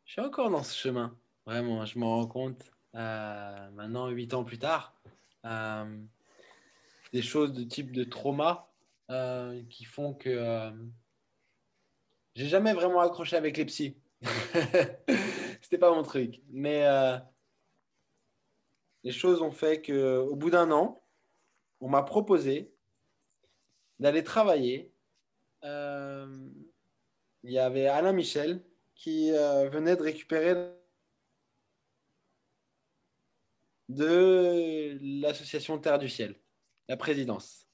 je 0.06 0.12
suis 0.12 0.22
encore 0.22 0.52
dans 0.52 0.62
ce 0.62 0.78
chemin. 0.78 1.18
Vraiment, 1.48 1.86
je 1.86 1.98
m'en 1.98 2.18
rends 2.18 2.28
compte 2.28 2.72
euh, 2.94 3.70
maintenant, 3.72 4.10
huit 4.10 4.34
ans 4.36 4.44
plus 4.44 4.60
tard. 4.60 4.96
Des 7.12 7.22
choses 7.24 7.54
de 7.54 7.64
type 7.64 7.92
de 7.92 8.04
trauma 8.04 8.75
qui 9.08 9.86
font 9.86 10.14
que 10.14 10.72
j'ai 12.36 12.48
jamais 12.48 12.74
vraiment 12.74 13.00
accroché 13.00 13.36
avec 13.36 13.58
les 13.58 13.66
psys. 13.66 13.98
C'était 15.62 15.78
pas 15.78 15.94
mon 15.94 16.04
truc. 16.04 16.42
Mais 16.50 16.86
les 19.04 19.12
choses 19.12 19.42
ont 19.42 19.52
fait 19.52 19.82
qu'au 19.82 20.36
bout 20.36 20.50
d'un 20.50 20.72
an, 20.72 21.04
on 21.80 21.88
m'a 21.88 22.02
proposé 22.02 22.74
d'aller 24.00 24.24
travailler. 24.24 24.92
Euh, 25.64 26.50
il 27.44 27.52
y 27.52 27.60
avait 27.60 27.88
Alain 27.88 28.14
Michel 28.14 28.64
qui 28.96 29.32
euh, 29.32 29.70
venait 29.70 29.96
de 29.96 30.02
récupérer 30.02 30.56
de 33.90 34.98
l'association 35.22 35.78
Terre 35.78 36.00
du 36.00 36.10
Ciel, 36.10 36.36
la 36.88 36.98
présidence. 36.98 37.65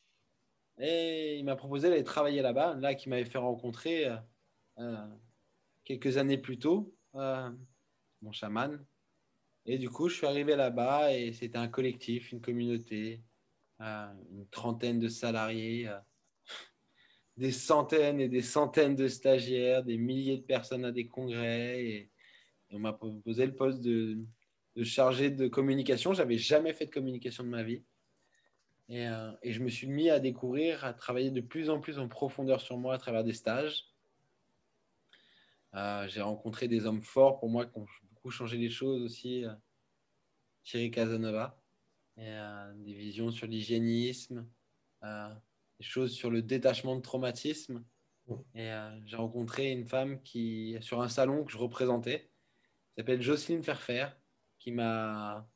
Et 0.81 1.37
il 1.37 1.45
m'a 1.45 1.55
proposé 1.55 1.89
d'aller 1.89 2.03
travailler 2.03 2.41
là-bas, 2.41 2.75
là, 2.75 2.95
qui 2.95 3.07
m'avait 3.07 3.23
fait 3.23 3.37
rencontrer 3.37 4.11
euh, 4.79 5.07
quelques 5.85 6.17
années 6.17 6.37
plus 6.37 6.59
tôt 6.59 6.93
mon 7.13 8.31
chaman, 8.31 8.85
et 9.65 9.77
du 9.77 9.89
coup, 9.89 10.09
je 10.09 10.15
suis 10.15 10.27
arrivé 10.27 10.55
là-bas 10.55 11.13
et 11.13 11.33
c'était 11.33 11.57
un 11.57 11.67
collectif, 11.67 12.31
une 12.31 12.41
communauté, 12.41 13.21
euh, 13.79 14.07
une 14.31 14.47
trentaine 14.47 14.99
de 14.99 15.07
salariés, 15.07 15.87
euh, 15.87 15.99
des 17.37 17.51
centaines 17.51 18.19
et 18.19 18.27
des 18.27 18.41
centaines 18.41 18.95
de 18.95 19.07
stagiaires, 19.07 19.83
des 19.83 19.97
milliers 19.97 20.37
de 20.37 20.43
personnes 20.43 20.85
à 20.85 20.91
des 20.91 21.07
congrès. 21.07 21.83
Et, 21.83 22.11
on 22.73 22.79
m'a 22.79 22.93
proposé 22.93 23.45
le 23.45 23.53
poste 23.53 23.81
de, 23.81 24.25
chargé 24.83 25.29
de 25.29 25.49
communication. 25.49 26.13
J'avais 26.13 26.37
jamais 26.37 26.73
fait 26.73 26.85
de 26.85 26.91
communication 26.91 27.43
de 27.43 27.49
ma 27.49 27.63
vie. 27.63 27.83
Et, 28.91 29.07
euh, 29.07 29.31
et, 29.41 29.53
je 29.53 29.63
me 29.63 29.69
suis 29.69 29.87
mis 29.87 30.09
à 30.09 30.19
découvrir, 30.19 30.85
à 30.85 30.93
travailler 30.93 31.31
de 31.31 31.41
plus 31.41 31.69
en 31.69 31.79
plus 31.79 31.97
en 31.97 32.07
profondeur 32.07 32.61
sur 32.61 32.77
moi 32.77 32.93
à 32.93 32.97
travers 32.97 33.23
des 33.23 33.33
stages. 33.33 33.87
J'ai 35.73 36.21
rencontré 36.21 36.67
des 36.67 36.85
hommes 36.85 37.01
forts 37.01 37.39
pour 37.39 37.49
moi 37.49 37.65
qui 37.65 37.79
ont 37.79 37.87
changer 38.29 38.57
les 38.57 38.69
choses 38.69 39.01
aussi. 39.01 39.45
Euh, 39.45 39.53
Thierry 40.63 40.91
Casanova, 40.91 41.59
euh, 42.19 42.73
des 42.75 42.93
visions 42.93 43.31
sur 43.31 43.47
l'hygiénisme, 43.47 44.47
euh, 45.03 45.33
des 45.79 45.85
choses 45.85 46.13
sur 46.13 46.29
le 46.29 46.43
détachement 46.43 46.95
de 46.95 47.01
traumatisme. 47.01 47.83
Et 48.55 48.69
j'ai 49.05 49.17
rencontré 49.17 49.71
une 49.71 49.85
femme 49.85 50.21
qui, 50.21 50.77
sur 50.79 51.01
un 51.01 51.09
salon 51.09 51.43
que 51.43 51.51
je 51.51 51.57
représentais, 51.57 52.31
s'appelle 52.95 53.21
Jocelyne 53.21 53.63
Ferfer, 53.63 54.07
qui 54.57 54.71
m'a 54.71 55.50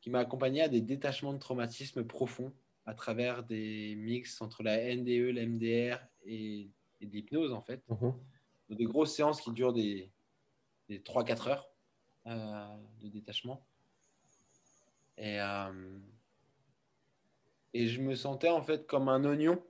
qui 0.00 0.10
m'a 0.10 0.20
accompagné 0.20 0.62
à 0.62 0.68
des 0.68 0.80
détachements 0.80 1.32
de 1.32 1.38
traumatisme 1.38 2.04
profonds 2.04 2.52
à 2.86 2.94
travers 2.94 3.42
des 3.44 3.94
mix 3.96 4.40
entre 4.40 4.62
la 4.62 4.94
NDE, 4.94 5.34
la 5.34 5.46
MDR 5.46 5.98
et, 6.24 6.70
et 7.00 7.06
l'hypnose 7.06 7.52
en 7.52 7.60
fait. 7.60 7.82
Mhm. 7.88 8.14
Des 8.70 8.84
grosses 8.84 9.14
séances 9.14 9.40
qui 9.40 9.52
durent 9.52 9.72
des, 9.72 10.10
des 10.88 10.98
3-4 11.00 11.48
heures 11.48 11.70
euh, 12.26 12.76
de 13.00 13.08
détachement. 13.08 13.66
Et, 15.16 15.40
euh, 15.40 15.98
et 17.74 17.88
je 17.88 18.00
me 18.00 18.14
sentais 18.14 18.48
en 18.48 18.62
fait 18.62 18.86
comme 18.86 19.08
un 19.08 19.24
oignon 19.24 19.62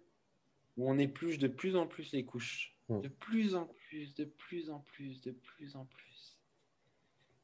où 0.76 0.90
on 0.90 0.98
épluche 0.98 1.38
de 1.38 1.48
plus 1.48 1.76
en 1.76 1.86
plus 1.86 2.12
les 2.12 2.24
couches. 2.24 2.76
Hmm. 2.88 3.00
De 3.00 3.08
plus 3.08 3.54
en 3.54 3.66
plus, 3.66 4.14
de 4.14 4.24
plus 4.24 4.70
en 4.70 4.80
plus, 4.80 5.20
de 5.20 5.32
plus 5.32 5.76
en 5.76 5.84
plus. 5.86 6.38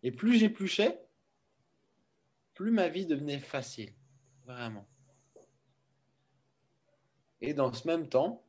Et 0.03 0.12
plus 0.12 0.39
j'épluchais, 0.39 1.01
plus 2.55 2.70
ma 2.70 2.88
vie 2.88 3.07
devenait 3.07 3.40
facile. 3.40 3.92
Vraiment. 4.46 4.86
Et 7.40 7.55
dans 7.55 7.72
ce 7.72 7.86
même 7.86 8.09
temps, 8.09 8.44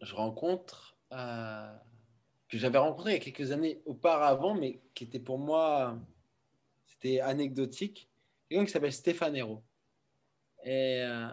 je 0.00 0.14
rencontre 0.14 0.96
euh, 1.12 1.76
que 2.48 2.58
j'avais 2.58 2.78
rencontré 2.78 3.12
il 3.12 3.18
y 3.18 3.20
a 3.20 3.24
quelques 3.24 3.52
années 3.52 3.82
auparavant, 3.84 4.54
mais 4.54 4.80
qui 4.94 5.04
était 5.04 5.20
pour 5.20 5.38
moi, 5.38 5.98
c'était 6.86 7.20
anecdotique. 7.20 8.08
Quelqu'un 8.48 8.64
qui 8.64 8.70
s'appelle 8.70 8.92
Stéphane 8.92 9.36
Hérault, 9.36 9.64
et 10.62 11.02
euh, 11.02 11.28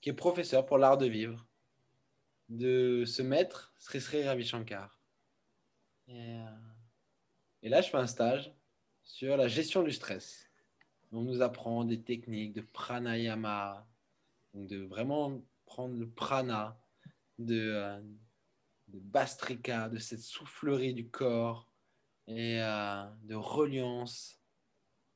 qui 0.00 0.10
est 0.10 0.14
professeur 0.14 0.64
pour 0.66 0.78
l'art 0.78 0.98
de 0.98 1.06
vivre. 1.06 1.46
de 2.48 3.04
ce 3.06 3.20
maître, 3.22 3.74
Sri 3.78 4.00
Sri 4.00 4.24
Ravi 4.26 4.44
Shankar. 4.44 4.98
Euh, 6.08 6.56
et 7.62 7.68
là, 7.68 7.82
je 7.82 7.90
fais 7.90 7.98
un 7.98 8.06
stage 8.06 8.52
sur 9.08 9.36
la 9.36 9.48
gestion 9.48 9.82
du 9.82 9.90
stress. 9.90 10.48
On 11.10 11.22
nous 11.22 11.40
apprend 11.40 11.84
des 11.84 12.02
techniques 12.02 12.52
de 12.52 12.60
pranayama, 12.60 13.88
donc 14.52 14.68
de 14.68 14.76
vraiment 14.76 15.42
prendre 15.64 15.96
le 15.96 16.08
prana, 16.08 16.78
de, 17.38 17.72
euh, 17.74 18.00
bastrika, 18.86 19.88
de 19.88 19.98
cette 19.98 20.20
soufflerie 20.20 20.92
du 20.92 21.08
corps, 21.08 21.72
et 22.26 22.60
euh, 22.60 23.04
de 23.22 23.34
reliance, 23.34 24.38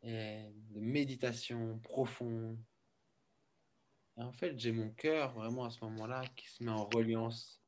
et 0.03 0.47
de 0.70 0.80
méditation 0.80 1.78
profonde. 1.80 2.59
Et 4.16 4.22
en 4.22 4.32
fait, 4.32 4.59
j'ai 4.59 4.72
mon 4.72 4.90
cœur 4.90 5.34
vraiment 5.34 5.66
à 5.66 5.70
ce 5.70 5.84
moment-là 5.84 6.24
qui 6.34 6.49
se 6.49 6.64
met 6.64 6.70
en 6.70 6.86
reliance 6.86 7.62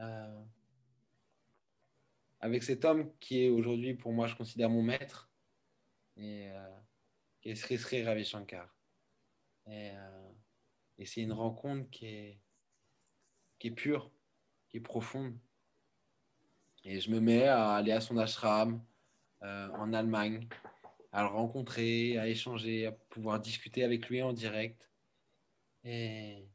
euh, 0.00 0.44
avec 2.40 2.62
cet 2.62 2.84
homme 2.84 3.10
qui 3.18 3.44
est 3.44 3.48
aujourd'hui, 3.48 3.94
pour 3.94 4.12
moi, 4.12 4.26
je 4.26 4.36
considère 4.36 4.68
mon 4.68 4.82
maître, 4.82 5.27
et 6.18 6.50
euh, 6.50 6.78
est 7.44 7.54
Sri 7.54 7.78
Sri 7.78 8.04
Ravi 8.04 8.24
Shankar. 8.24 8.68
Et, 9.66 9.90
euh, 9.92 10.30
et 10.98 11.06
c'est 11.06 11.22
une 11.22 11.32
rencontre 11.32 11.88
qui 11.90 12.06
est, 12.06 13.70
pure, 13.70 14.10
qui 14.68 14.78
est 14.78 14.80
profonde. 14.80 15.38
Et 16.84 17.00
je 17.00 17.10
me 17.10 17.20
mets 17.20 17.46
à 17.46 17.74
aller 17.74 17.92
à 17.92 18.00
son 18.00 18.18
ashram 18.18 18.82
euh, 19.42 19.68
en 19.72 19.92
Allemagne, 19.92 20.48
à 21.12 21.22
le 21.22 21.28
rencontrer, 21.28 22.18
à 22.18 22.28
échanger, 22.28 22.86
à 22.86 22.92
pouvoir 22.92 23.40
discuter 23.40 23.84
avec 23.84 24.08
lui 24.08 24.22
en 24.22 24.32
direct. 24.32 24.90
Et 25.84 26.48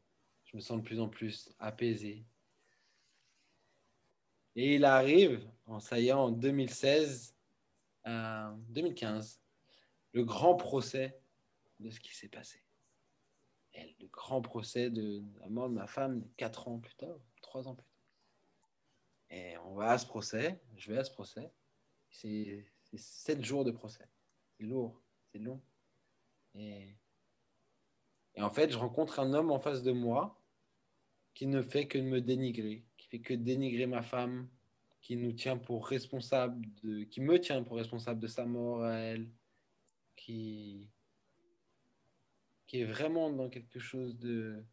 je 0.46 0.56
me 0.58 0.62
sens 0.62 0.78
de 0.78 0.84
plus 0.84 1.00
en 1.00 1.08
plus 1.08 1.50
apaisé. 1.60 2.26
Et 4.56 4.76
il 4.76 4.86
arrive, 4.86 5.48
en, 5.66 5.80
ça 5.80 5.96
en 6.16 6.30
2016, 6.30 7.36
euh, 8.06 8.52
2015, 8.70 9.43
le 10.14 10.24
grand 10.24 10.56
procès 10.56 11.20
de 11.80 11.90
ce 11.90 12.00
qui 12.00 12.16
s'est 12.16 12.30
passé. 12.30 12.64
Le 13.76 14.08
grand 14.08 14.42
procès 14.42 14.92
de 14.92 15.24
la 15.40 15.50
mort 15.50 15.70
de 15.70 15.74
ma 15.74 15.88
femme, 15.88 16.24
quatre 16.38 16.68
ans 16.68 16.80
plus 16.80 16.96
tard, 16.96 17.18
trois 17.42 17.68
ans 17.68 17.76
plus 17.76 17.86
tard. 17.86 17.94
Et 19.32 19.58
on 19.66 19.74
va 19.74 19.92
à 19.92 19.98
ce 19.98 20.06
procès, 20.06 20.62
je 20.78 20.92
vais 20.92 21.00
à 21.00 21.04
ce 21.04 21.12
procès. 21.12 21.52
C'est 22.12 22.66
sept 22.96 23.44
jours 23.44 23.66
de 23.66 23.72
procès. 23.72 24.08
C'est 24.52 24.64
lourd, 24.64 25.02
c'est 25.32 25.40
long. 25.40 25.60
Et, 26.54 26.96
et 28.36 28.42
en 28.44 28.52
fait, 28.52 28.72
je 28.72 28.78
rencontre 28.78 29.20
un 29.20 29.34
homme 29.34 29.52
en 29.52 29.60
face 29.60 29.82
de 29.82 29.92
moi 29.92 30.40
qui 31.34 31.48
ne 31.48 31.64
fait 31.64 31.88
que 31.88 31.98
me 31.98 32.22
dénigrer, 32.22 32.86
qui 32.98 33.08
fait 33.08 33.22
que 33.22 33.34
dénigrer 33.34 33.88
ma 33.88 34.04
femme, 34.04 34.48
qui 35.02 35.18
nous 35.18 35.34
tient 35.34 35.58
pour 35.58 35.88
responsable 35.88 36.64
de, 36.84 37.04
qui 37.04 37.22
me 37.22 37.40
tient 37.40 37.64
pour 37.64 37.78
responsable 37.78 38.20
de 38.20 38.28
sa 38.28 38.46
mort 38.46 38.84
à 38.84 38.94
elle, 38.94 39.28
qui, 40.16 40.90
qui 42.68 42.82
est 42.82 42.86
vraiment 42.86 43.30
dans 43.30 43.50
quelque 43.50 43.80
chose 43.80 44.18
de, 44.18 44.64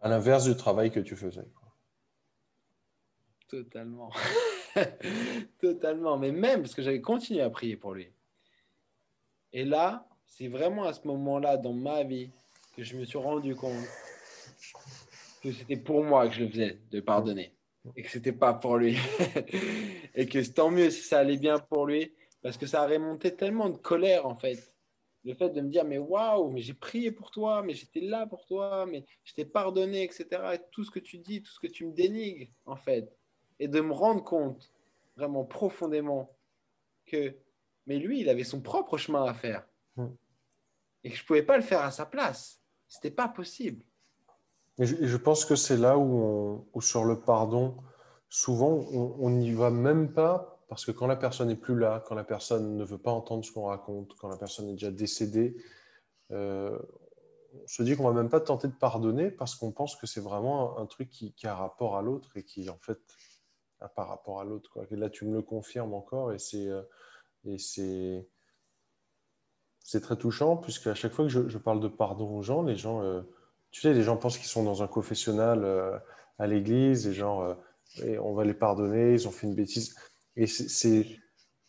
À 0.00 0.08
l'inverse 0.08 0.44
du 0.44 0.56
travail 0.56 0.90
que 0.90 1.00
tu 1.00 1.16
faisais. 1.16 1.48
quoi. 1.54 1.74
Totalement. 3.48 4.12
Totalement. 5.58 6.18
Mais 6.18 6.30
même 6.30 6.62
parce 6.62 6.74
que 6.74 6.82
j'avais 6.82 7.00
continué 7.00 7.40
à 7.40 7.50
prier 7.50 7.76
pour 7.76 7.94
lui. 7.94 8.12
Et 9.52 9.64
là, 9.64 10.08
c'est 10.26 10.48
vraiment 10.48 10.84
à 10.84 10.92
ce 10.92 11.06
moment-là 11.08 11.56
dans 11.56 11.72
ma 11.72 12.04
vie 12.04 12.30
que 12.76 12.84
je 12.84 12.96
me 12.96 13.04
suis 13.04 13.18
rendu 13.18 13.56
compte 13.56 13.84
que 15.42 15.50
c'était 15.50 15.76
pour 15.78 16.04
moi 16.04 16.28
que 16.28 16.34
je 16.34 16.44
le 16.44 16.50
faisais, 16.50 16.78
de 16.90 17.00
pardonner. 17.00 17.54
Et 17.96 18.02
que 18.02 18.10
c'était 18.10 18.32
pas 18.32 18.54
pour 18.54 18.76
lui. 18.76 18.96
et 20.14 20.26
que 20.26 20.46
tant 20.50 20.70
mieux 20.70 20.90
si 20.90 21.02
ça 21.02 21.20
allait 21.20 21.38
bien 21.38 21.58
pour 21.58 21.86
lui. 21.86 22.12
Parce 22.42 22.56
que 22.56 22.66
ça 22.66 22.82
a 22.82 22.86
remonté 22.86 23.34
tellement 23.34 23.68
de 23.68 23.76
colère, 23.76 24.26
en 24.26 24.36
fait. 24.36 24.72
Le 25.24 25.34
fait 25.34 25.50
de 25.50 25.60
me 25.60 25.68
dire, 25.68 25.84
mais 25.84 25.98
waouh, 25.98 26.50
mais 26.50 26.60
j'ai 26.60 26.74
prié 26.74 27.10
pour 27.10 27.30
toi, 27.30 27.62
mais 27.62 27.74
j'étais 27.74 28.00
là 28.00 28.26
pour 28.26 28.46
toi, 28.46 28.86
mais 28.86 29.04
je 29.24 29.34
t'ai 29.34 29.44
pardonné, 29.44 30.04
etc. 30.04 30.26
Et 30.54 30.60
tout 30.70 30.84
ce 30.84 30.90
que 30.90 31.00
tu 31.00 31.18
dis, 31.18 31.42
tout 31.42 31.50
ce 31.50 31.60
que 31.60 31.66
tu 31.66 31.84
me 31.86 31.92
dénigres, 31.92 32.48
en 32.66 32.76
fait. 32.76 33.12
Et 33.58 33.66
de 33.66 33.80
me 33.80 33.92
rendre 33.92 34.22
compte, 34.22 34.72
vraiment 35.16 35.44
profondément, 35.44 36.36
que, 37.06 37.34
mais 37.86 37.98
lui, 37.98 38.20
il 38.20 38.28
avait 38.28 38.44
son 38.44 38.60
propre 38.60 38.96
chemin 38.96 39.24
à 39.24 39.34
faire. 39.34 39.66
Mm. 39.96 40.06
Et 41.04 41.10
que 41.10 41.16
je 41.16 41.24
pouvais 41.24 41.42
pas 41.42 41.56
le 41.56 41.64
faire 41.64 41.82
à 41.82 41.90
sa 41.90 42.06
place. 42.06 42.60
C'était 42.86 43.10
pas 43.10 43.28
possible. 43.28 43.82
Et 44.78 44.86
je, 44.86 45.16
pense 45.16 45.44
que 45.44 45.56
c'est 45.56 45.76
là 45.76 45.98
où, 45.98 46.22
on- 46.22 46.66
où 46.72 46.80
sur 46.80 47.04
le 47.04 47.18
pardon, 47.18 47.76
souvent, 48.28 48.86
on 48.92 49.30
n'y 49.30 49.50
va 49.50 49.70
même 49.70 50.12
pas 50.12 50.57
parce 50.68 50.84
que 50.84 50.90
quand 50.92 51.06
la 51.06 51.16
personne 51.16 51.48
n'est 51.48 51.56
plus 51.56 51.78
là, 51.78 52.04
quand 52.06 52.14
la 52.14 52.24
personne 52.24 52.76
ne 52.76 52.84
veut 52.84 52.98
pas 52.98 53.10
entendre 53.10 53.44
ce 53.44 53.50
qu'on 53.50 53.64
raconte, 53.64 54.14
quand 54.16 54.28
la 54.28 54.36
personne 54.36 54.68
est 54.68 54.74
déjà 54.74 54.90
décédée, 54.90 55.56
euh, 56.30 56.78
on 57.54 57.66
se 57.66 57.82
dit 57.82 57.96
qu'on 57.96 58.04
va 58.04 58.12
même 58.12 58.28
pas 58.28 58.40
tenter 58.40 58.68
de 58.68 58.74
pardonner 58.74 59.30
parce 59.30 59.54
qu'on 59.54 59.72
pense 59.72 59.96
que 59.96 60.06
c'est 60.06 60.20
vraiment 60.20 60.78
un, 60.78 60.84
truc 60.84 61.08
qui, 61.08 61.34
a 61.44 61.54
rapport 61.54 61.96
à 61.96 62.02
l'autre 62.02 62.36
et 62.36 62.44
qui, 62.44 62.68
en 62.68 62.76
fait, 62.78 63.00
n'a 63.80 63.88
pas 63.88 64.04
rapport 64.04 64.40
à 64.40 64.44
l'autre. 64.44 64.86
là, 64.90 65.08
tu 65.08 65.24
me 65.24 65.34
le 65.34 65.42
confirmes 65.42 65.94
encore 65.94 66.32
et 66.34 66.38
c'est 66.38 66.68
euh, 66.68 66.82
et 67.46 67.56
c'est 67.56 68.26
très 70.02 70.16
touchant 70.16 70.56
puisque 70.58 70.88
à 70.88 70.94
chaque 70.94 71.12
fois 71.12 71.24
que 71.24 71.30
je, 71.30 71.58
parle 71.58 71.80
de 71.80 71.88
pardon 71.88 72.36
aux 72.36 72.42
gens, 72.42 72.62
les 72.62 72.76
gens, 72.76 73.02
euh, 73.02 73.22
tu 73.70 73.80
sais, 73.80 73.94
les 73.94 74.02
gens 74.02 74.18
pensent 74.18 74.36
qu'ils 74.36 74.48
sont 74.48 74.64
dans 74.64 74.82
un 74.82 74.86
confessionnal 74.86 75.64
à 76.38 76.46
l'église 76.46 77.06
et 77.06 77.14
genre, 77.14 77.56
et 78.02 78.18
on 78.18 78.34
va 78.34 78.44
les 78.44 78.54
pardonner, 78.54 79.14
ils 79.14 79.26
ont 79.26 79.30
fait 79.30 79.46
une 79.46 79.54
bêtise. 79.54 79.94
Et 80.38 80.46
c'est, 80.46 81.04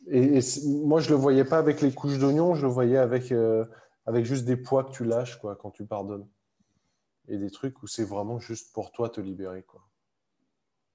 et, 0.08 0.40
moi, 0.66 1.02
je 1.02 1.10
le 1.10 1.16
voyais 1.16 1.44
pas 1.44 1.58
avec 1.58 1.82
les 1.82 1.92
couches 1.92 2.20
d'oignon, 2.20 2.54
je 2.54 2.62
le 2.68 2.72
voyais 2.72 2.98
avec, 2.98 3.32
euh, 3.32 3.66
avec 4.06 4.26
juste 4.26 4.46
des 4.46 4.58
poids 4.58 4.84
que 4.84 4.92
tu 4.92 5.04
lâches 5.04 5.40
quoi, 5.40 5.56
quand 5.56 5.72
tu 5.72 5.88
pardonnes. 5.88 6.28
Et 7.28 7.38
des 7.38 7.50
trucs 7.50 7.82
où 7.82 7.88
c'est 7.88 8.04
vraiment 8.04 8.40
juste 8.40 8.72
pour 8.72 8.92
toi 8.92 9.10
te 9.10 9.20
libérer. 9.20 9.64
Quoi. 9.64 9.82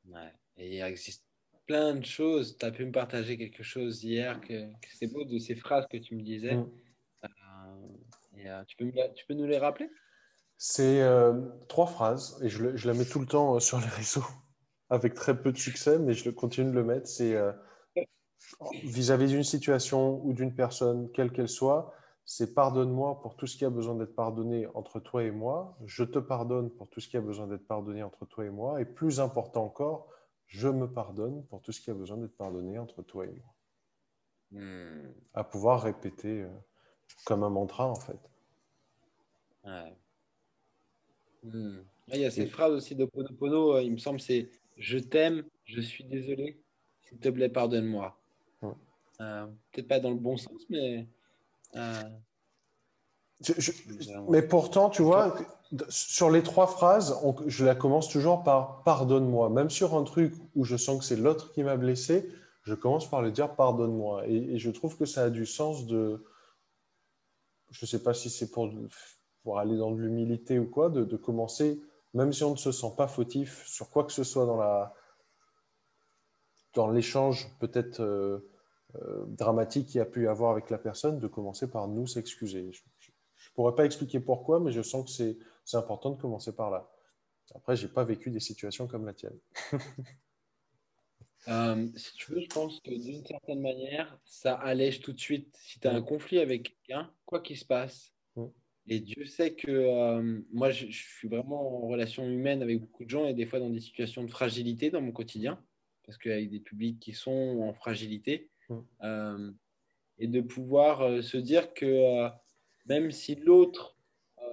Ouais. 0.06 0.32
Et 0.56 0.76
il 0.76 0.82
existe 0.82 1.24
plein 1.66 1.96
de 1.96 2.04
choses. 2.04 2.56
Tu 2.58 2.64
as 2.64 2.70
pu 2.70 2.86
me 2.86 2.92
partager 2.92 3.36
quelque 3.36 3.64
chose 3.64 4.04
hier 4.04 4.40
que, 4.40 4.70
que 4.70 4.88
c'est 4.94 5.08
beau 5.08 5.24
de 5.24 5.38
ces 5.38 5.56
phrases 5.56 5.86
que 5.90 5.96
tu 5.96 6.14
me 6.14 6.22
disais. 6.22 6.54
Mm. 6.54 6.70
Euh, 7.24 7.28
et, 8.36 8.50
euh, 8.50 8.62
tu, 8.68 8.76
peux 8.76 8.84
me 8.84 9.14
tu 9.14 9.26
peux 9.26 9.34
nous 9.34 9.46
les 9.46 9.58
rappeler? 9.58 9.90
C'est 10.58 11.02
trois 11.68 11.88
phrases 11.88 12.40
et 12.40 12.48
je, 12.48 12.76
je 12.76 12.88
la 12.88 12.94
mets 12.94 13.04
tout 13.04 13.18
le 13.18 13.26
temps 13.26 13.58
sur 13.58 13.80
les 13.80 13.88
réseaux 13.88 14.24
avec 14.94 15.14
très 15.14 15.40
peu 15.40 15.52
de 15.52 15.58
succès, 15.58 15.98
mais 15.98 16.14
je 16.14 16.30
continue 16.30 16.70
de 16.70 16.74
le 16.74 16.84
mettre. 16.84 17.08
C'est 17.08 17.34
euh, 17.34 17.52
vis-à-vis 18.84 19.28
d'une 19.28 19.42
situation 19.44 20.24
ou 20.24 20.32
d'une 20.32 20.54
personne, 20.54 21.10
quelle 21.12 21.32
qu'elle 21.32 21.48
soit, 21.48 21.92
c'est 22.24 22.54
pardonne-moi 22.54 23.20
pour 23.20 23.36
tout 23.36 23.46
ce 23.46 23.56
qui 23.56 23.64
a 23.64 23.70
besoin 23.70 23.96
d'être 23.96 24.14
pardonné 24.14 24.66
entre 24.74 25.00
toi 25.00 25.24
et 25.24 25.30
moi. 25.30 25.76
Je 25.84 26.04
te 26.04 26.18
pardonne 26.18 26.70
pour 26.70 26.88
tout 26.88 27.00
ce 27.00 27.08
qui 27.08 27.16
a 27.16 27.20
besoin 27.20 27.46
d'être 27.46 27.66
pardonné 27.66 28.02
entre 28.02 28.24
toi 28.24 28.44
et 28.46 28.50
moi. 28.50 28.80
Et 28.80 28.84
plus 28.84 29.20
important 29.20 29.64
encore, 29.64 30.08
je 30.46 30.68
me 30.68 30.86
pardonne 30.90 31.44
pour 31.46 31.60
tout 31.60 31.72
ce 31.72 31.80
qui 31.80 31.90
a 31.90 31.94
besoin 31.94 32.16
d'être 32.16 32.36
pardonné 32.36 32.78
entre 32.78 33.02
toi 33.02 33.26
et 33.26 33.30
moi. 33.32 33.54
Hmm, 34.52 35.08
À 35.34 35.42
pouvoir 35.42 35.82
répéter 35.82 36.42
euh, 36.42 36.48
comme 37.26 37.42
un 37.42 37.50
mantra 37.50 37.88
en 37.88 37.96
fait. 37.96 38.20
ouais. 39.64 39.96
Hmm. 41.42 41.78
Ah, 42.10 42.16
Il 42.16 42.20
y 42.20 42.24
a 42.26 42.30
cette 42.30 42.48
Et- 42.48 42.50
phrase 42.50 42.72
aussi 42.72 42.94
de 42.94 43.04
Ponopono, 43.06 43.78
il 43.78 43.90
me 43.92 43.98
semble, 43.98 44.20
c'est 44.20 44.48
Je 44.76 44.98
t'aime, 44.98 45.44
je 45.64 45.80
suis 45.80 46.04
désolé, 46.04 46.60
s'il 47.02 47.18
te 47.18 47.28
plaît, 47.28 47.48
pardonne-moi. 47.48 48.16
Ouais. 48.62 48.72
Euh, 49.20 49.46
Peut-être 49.72 49.88
pas 49.88 50.00
dans 50.00 50.10
le 50.10 50.16
bon 50.16 50.36
sens, 50.36 50.62
mais. 50.68 51.06
euh, 51.76 52.02
Je- 53.40 53.52
je- 53.58 53.72
Vraiment. 54.10 54.30
mais 54.30 54.42
pourtant, 54.42 54.88
tu 54.90 55.02
vois, 55.02 55.36
sur 55.88 56.30
les 56.30 56.42
trois 56.42 56.66
phrases, 56.66 57.18
on- 57.24 57.34
je 57.46 57.64
la 57.64 57.74
commence 57.74 58.08
toujours 58.08 58.42
par 58.42 58.82
pardonne-moi. 58.84 59.50
Même 59.50 59.70
sur 59.70 59.94
un 59.96 60.04
truc 60.04 60.32
où 60.54 60.64
je 60.64 60.76
sens 60.76 60.98
que 61.00 61.04
c'est 61.04 61.16
l'autre 61.16 61.52
qui 61.52 61.62
m'a 61.62 61.76
blessé, 61.76 62.28
je 62.62 62.74
commence 62.74 63.10
par 63.10 63.20
le 63.22 63.30
dire 63.32 63.54
pardonne-moi. 63.54 64.26
Et, 64.28 64.36
et 64.54 64.58
je 64.58 64.70
trouve 64.70 64.96
que 64.96 65.04
ça 65.04 65.24
a 65.24 65.30
du 65.30 65.46
sens 65.46 65.86
de. 65.86 66.24
Je 67.70 67.84
ne 67.84 67.88
sais 67.88 68.02
pas 68.02 68.14
si 68.14 68.30
c'est 68.30 68.50
pour, 68.50 68.70
pour 69.42 69.58
aller 69.58 69.76
dans 69.76 69.90
de 69.90 70.00
l'humilité 70.00 70.58
ou 70.58 70.66
quoi, 70.70 70.88
de, 70.88 71.04
de 71.04 71.16
commencer, 71.16 71.80
même 72.14 72.32
si 72.32 72.44
on 72.44 72.52
ne 72.52 72.56
se 72.56 72.72
sent 72.72 72.92
pas 72.96 73.08
fautif 73.08 73.66
sur 73.66 73.90
quoi 73.90 74.04
que 74.04 74.12
ce 74.12 74.24
soit 74.24 74.46
dans 74.46 74.56
la 74.56 74.94
dans 76.74 76.90
l'échange 76.90 77.48
peut-être 77.60 78.00
euh, 78.00 78.50
euh, 78.96 79.24
dramatique 79.26 79.88
qu'il 79.88 79.98
y 79.98 80.00
a 80.00 80.06
pu 80.06 80.28
avoir 80.28 80.52
avec 80.52 80.70
la 80.70 80.78
personne, 80.78 81.18
de 81.18 81.26
commencer 81.26 81.70
par 81.70 81.88
nous 81.88 82.06
s'excuser. 82.06 82.70
Je 82.72 82.80
ne 82.80 83.54
pourrais 83.54 83.74
pas 83.74 83.84
expliquer 83.84 84.20
pourquoi, 84.20 84.60
mais 84.60 84.72
je 84.72 84.82
sens 84.82 85.04
que 85.04 85.36
c'est 85.64 85.76
important 85.76 86.10
de 86.10 86.20
commencer 86.20 86.52
par 86.52 86.70
là. 86.70 86.90
Après, 87.54 87.76
j'ai 87.76 87.88
pas 87.88 88.04
vécu 88.04 88.30
des 88.30 88.40
situations 88.40 88.86
comme 88.86 89.04
la 89.04 89.14
tienne. 89.14 89.38
Euh, 91.46 91.88
si 91.94 92.14
tu 92.14 92.32
veux, 92.32 92.40
je 92.40 92.46
pense 92.46 92.80
que 92.80 92.90
d'une 92.90 93.22
certaine 93.22 93.60
manière, 93.60 94.18
ça 94.24 94.54
allège 94.54 95.00
tout 95.00 95.12
de 95.12 95.20
suite. 95.20 95.54
Si 95.60 95.78
tu 95.78 95.86
as 95.86 95.92
un 95.92 96.00
conflit 96.00 96.38
avec 96.38 96.62
quelqu'un, 96.62 97.12
quoi 97.26 97.40
qu'il 97.40 97.58
se 97.58 97.66
passe. 97.66 98.13
Et 98.86 99.00
Dieu 99.00 99.24
sait 99.24 99.54
que 99.54 99.70
euh, 99.70 100.40
moi, 100.52 100.70
je, 100.70 100.86
suis 100.86 101.28
vraiment 101.28 101.84
en 101.84 101.88
relation 101.88 102.28
humaine 102.28 102.62
avec 102.62 102.80
beaucoup 102.80 103.04
de 103.04 103.10
gens 103.10 103.26
et 103.26 103.32
des 103.32 103.46
fois 103.46 103.58
dans 103.58 103.70
des 103.70 103.80
situations 103.80 104.24
de 104.24 104.30
fragilité 104.30 104.90
dans 104.90 105.00
mon 105.00 105.12
quotidien, 105.12 105.58
parce 106.04 106.18
qu'avec 106.18 106.50
des 106.50 106.60
publics 106.60 107.00
qui 107.00 107.12
sont 107.12 107.60
en 107.62 107.72
fragilité, 107.72 108.50
mm. 108.68 108.78
euh, 109.02 109.50
et 110.18 110.26
de 110.26 110.40
pouvoir 110.40 111.00
euh, 111.00 111.22
se 111.22 111.38
dire 111.38 111.72
que 111.72 112.28
même 112.86 113.10
si 113.10 113.36
l'autre 113.36 113.96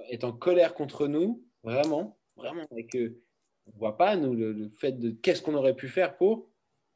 est 0.08 0.24
en 0.24 0.32
colère 0.32 0.72
contre 0.74 1.06
nous, 1.08 1.44
vraiment, 1.62 2.18
vraiment, 2.36 2.66
et 2.76 2.86
que 2.86 3.18
on 3.66 3.78
voit 3.78 3.96
pas 3.96 4.16
nous 4.16 4.34
le, 4.34 4.70
fait 4.70 4.92
de 4.92 5.10
qu'est-ce 5.10 5.42
qu'on 5.42 5.54
aurait 5.54 5.76
pu 5.76 5.88
faire 5.88 6.16
pour, 6.16 6.48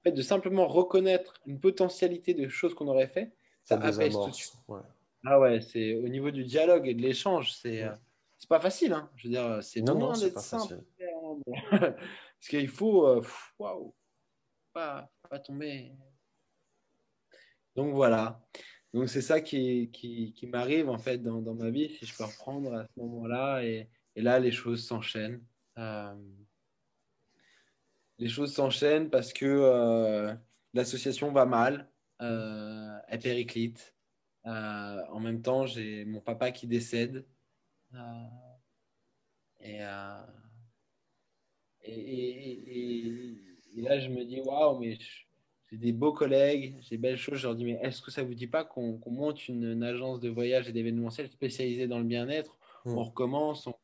fait 0.03 0.11
de 0.11 0.23
simplement 0.23 0.67
reconnaître 0.67 1.35
une 1.47 1.61
potentialité 1.61 2.35
de 2.35 2.49
choses 2.49 2.75
qu'on 2.75 2.89
aurait 2.89 3.07
fait, 3.07 3.33
ça, 3.63 3.77
apaise 3.77 4.15
tout 4.15 4.29
de 4.31 4.35
suite. 4.35 4.55
Ah 5.29 5.41
ouais, 5.41 5.61
c'est 5.61 5.97
au 5.97 6.07
niveau 6.07 6.31
du 6.31 6.45
dialogue 6.45 6.87
et 6.87 6.95
de 6.95 7.03
l'échange, 7.03 7.53
c'est 7.53 7.83
euh, 7.83 7.93
c'est 8.39 8.49
pas 8.49 8.61
facile. 8.61 8.93
Hein. 8.93 9.11
Je 9.17 9.27
veux 9.27 9.35
dire, 9.35 9.59
c'est 9.61 9.81
non, 9.81 9.99
non 9.99 10.13
d'être 10.13 10.39
simple. 10.39 10.85
Parce 11.71 12.49
qu'il 12.49 12.69
faut, 12.69 13.09
euh, 13.09 13.23
waouh, 13.59 13.93
pas, 14.73 15.11
pas 15.29 15.41
tomber. 15.41 15.91
Donc 17.75 17.93
voilà. 17.93 18.41
Donc 18.95 19.09
c'est 19.09 19.21
ça 19.21 19.41
qui, 19.41 19.91
qui, 19.91 20.33
qui 20.33 20.47
m'arrive 20.47 20.89
en 20.89 20.99
fait 20.99 21.19
dans, 21.19 21.43
dans, 21.43 21.55
ma 21.55 21.71
vie, 21.71 21.89
si 21.89 22.07
je 22.07 22.17
peux 22.17 22.25
reprendre 22.25 22.73
à 22.75 22.85
ce 22.85 23.01
moment-là. 23.01 23.65
Et, 23.65 23.89
et, 24.15 24.23
là, 24.23 24.39
les 24.39 24.53
choses 24.53 24.87
s'enchaînent. 24.87 25.43
Euh, 25.77 26.15
les 28.19 28.29
choses 28.29 28.55
s'enchaînent 28.55 29.11
parce 29.11 29.33
que 29.33 30.37
l'association 30.73 31.33
va 31.33 31.47
mal, 31.47 31.91
elle 32.21 33.19
périclite. 33.21 33.96
Euh, 34.47 35.03
en 35.11 35.19
même 35.19 35.43
temps, 35.43 35.67
j'ai 35.67 36.05
mon 36.05 36.21
papa 36.21 36.53
qui 36.53 36.67
décède. 36.67 37.27
Euh, 37.95 37.99
euh, 39.65 40.27
et, 41.83 43.39
et, 43.77 43.83
là, 43.83 43.99
je 43.99 44.09
me 44.09 44.25
dis, 44.25 44.41
waouh, 44.41 44.79
mais 44.79 44.99
j'ai 45.71 45.77
des 45.77 45.93
beaux 45.93 46.13
collègues, 46.13 46.77
j'ai 46.81 46.97
belles 46.97 47.17
choses. 47.17 47.39
Je 47.39 47.47
leur 47.49 47.57
dis, 47.57 47.65
mais 47.65 47.79
est-ce 47.83 48.01
que 48.01 48.11
ça 48.11 48.23
vous 48.23 48.35
dit 48.35 48.47
pas 48.47 48.65
qu'on 48.65 49.01
monte 49.07 49.49
une, 49.49 49.83
agence 49.83 50.21
de 50.21 50.29
voyage 50.29 50.69
et 50.69 50.73
d'événementiel 50.73 51.29
spécialisée 51.29 51.89
dans 51.89 51.99
le 51.99 52.05
bien-être? 52.05 52.57
Mmh. 52.85 52.97
On 52.97 53.03
recommence, 53.03 53.67
on, 53.67 53.75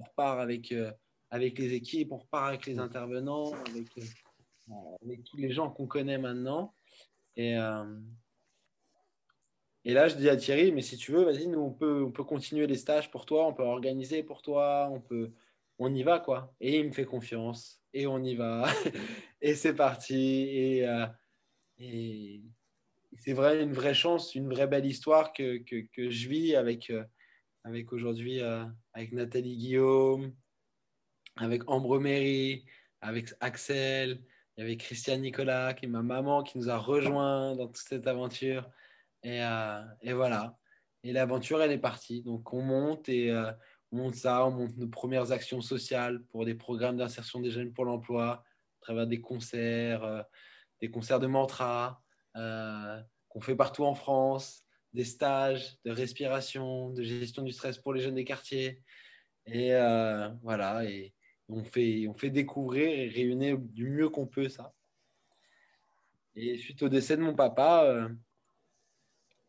repart 0.00 0.40
avec, 0.40 0.74
avec 1.30 1.58
les 1.58 1.74
équipes, 1.74 2.12
on 2.12 2.18
repart 2.18 2.48
avec 2.48 2.66
les 2.66 2.74
mmh. 2.74 2.80
intervenants, 2.80 3.52
avec, 3.52 3.86
avec 5.02 5.24
tous 5.24 5.36
les 5.36 5.52
gens 5.52 5.70
qu'on 5.70 5.86
connaît 5.86 6.18
maintenant. 6.18 6.74
Et, 7.36 7.56
et 9.84 9.94
là, 9.94 10.08
je 10.08 10.16
dis 10.16 10.28
à 10.28 10.36
Thierry, 10.36 10.72
mais 10.72 10.82
si 10.82 10.96
tu 10.96 11.12
veux, 11.12 11.24
vas-y, 11.24 11.46
nous, 11.46 11.60
on 11.60 11.72
peut, 11.72 12.02
on 12.04 12.10
peut 12.10 12.24
continuer 12.24 12.66
les 12.66 12.76
stages 12.76 13.10
pour 13.10 13.26
toi, 13.26 13.46
on 13.46 13.54
peut 13.54 13.62
organiser 13.62 14.22
pour 14.22 14.42
toi, 14.42 14.88
on 14.90 15.00
peut, 15.00 15.32
on 15.78 15.94
y 15.94 16.02
va, 16.02 16.18
quoi. 16.18 16.54
Et 16.60 16.78
il 16.78 16.86
me 16.86 16.92
fait 16.92 17.04
confiance, 17.04 17.80
et 17.94 18.06
on 18.06 18.22
y 18.22 18.34
va, 18.34 18.66
et 19.40 19.54
c'est 19.54 19.74
parti. 19.74 20.48
Et, 20.50 20.86
euh, 20.86 21.06
et 21.78 22.42
c'est 23.18 23.32
vrai, 23.32 23.62
une 23.62 23.72
vraie 23.72 23.94
chance, 23.94 24.34
une 24.34 24.48
vraie 24.48 24.66
belle 24.66 24.86
histoire 24.86 25.32
que, 25.32 25.58
que, 25.58 26.10
je 26.10 26.28
vis 26.28 26.56
avec, 26.56 26.90
euh, 26.90 27.04
avec 27.64 27.92
aujourd'hui, 27.92 28.40
euh, 28.40 28.64
avec 28.92 29.12
Nathalie 29.12 29.56
Guillaume, 29.56 30.34
avec 31.36 31.62
Ambre 31.68 31.98
Méry, 31.98 32.64
avec 33.00 33.32
Axel, 33.40 34.20
avec 34.58 34.80
Christiane 34.80 35.22
Nicolas, 35.22 35.74
qui 35.74 35.86
est 35.86 35.88
ma 35.88 36.02
maman, 36.02 36.42
qui 36.42 36.58
nous 36.58 36.68
a 36.68 36.76
rejoint 36.76 37.54
dans 37.54 37.66
toute 37.66 37.76
cette 37.76 38.06
aventure. 38.06 38.68
Euh, 39.26 39.84
et, 40.02 40.12
voilà. 40.12 40.56
Et 41.02 41.12
l'aventure, 41.12 41.62
elle 41.62 41.72
est 41.72 41.78
partie. 41.78 42.22
Donc, 42.22 42.52
on 42.52 42.62
monte 42.62 43.08
et 43.08 43.30
euh, 43.30 43.50
on 43.92 43.98
monte 43.98 44.14
ça, 44.14 44.44
on 44.46 44.50
monte 44.50 44.76
nos 44.76 44.88
premières 44.88 45.32
actions 45.32 45.60
sociales 45.60 46.22
pour 46.24 46.44
des 46.44 46.54
programmes 46.54 46.96
d'insertion 46.96 47.40
des 47.40 47.50
jeunes 47.50 47.72
pour 47.72 47.84
l'emploi, 47.84 48.30
à 48.32 48.44
travers 48.80 49.06
des 49.06 49.20
concerts, 49.20 50.04
euh, 50.04 50.22
des 50.80 50.90
concerts 50.90 51.20
de 51.20 51.26
mantra 51.26 52.02
qu'on 52.34 53.40
fait 53.40 53.56
partout 53.56 53.84
en 53.84 53.96
France, 53.96 54.64
des 54.92 55.02
stages 55.02 55.76
de 55.84 55.90
respiration, 55.90 56.90
de 56.90 57.02
gestion 57.02 57.42
du 57.42 57.50
stress 57.50 57.78
pour 57.78 57.92
les 57.92 58.00
jeunes 58.00 58.14
des 58.14 58.24
quartiers. 58.24 58.80
Et 59.46 59.72
voilà. 60.42 60.84
Et 60.84 61.14
on 61.48 61.64
fait, 61.64 62.06
on 62.06 62.14
fait 62.14 62.30
découvrir 62.30 62.86
et 62.86 63.08
réunir 63.08 63.58
du 63.58 63.90
mieux 63.90 64.08
qu'on 64.08 64.28
peut 64.28 64.48
ça. 64.48 64.72
Et 66.36 66.58
suite 66.58 66.80
au 66.84 66.88
décès 66.88 67.16
de 67.16 67.22
mon 67.22 67.34
papa, 67.34 68.08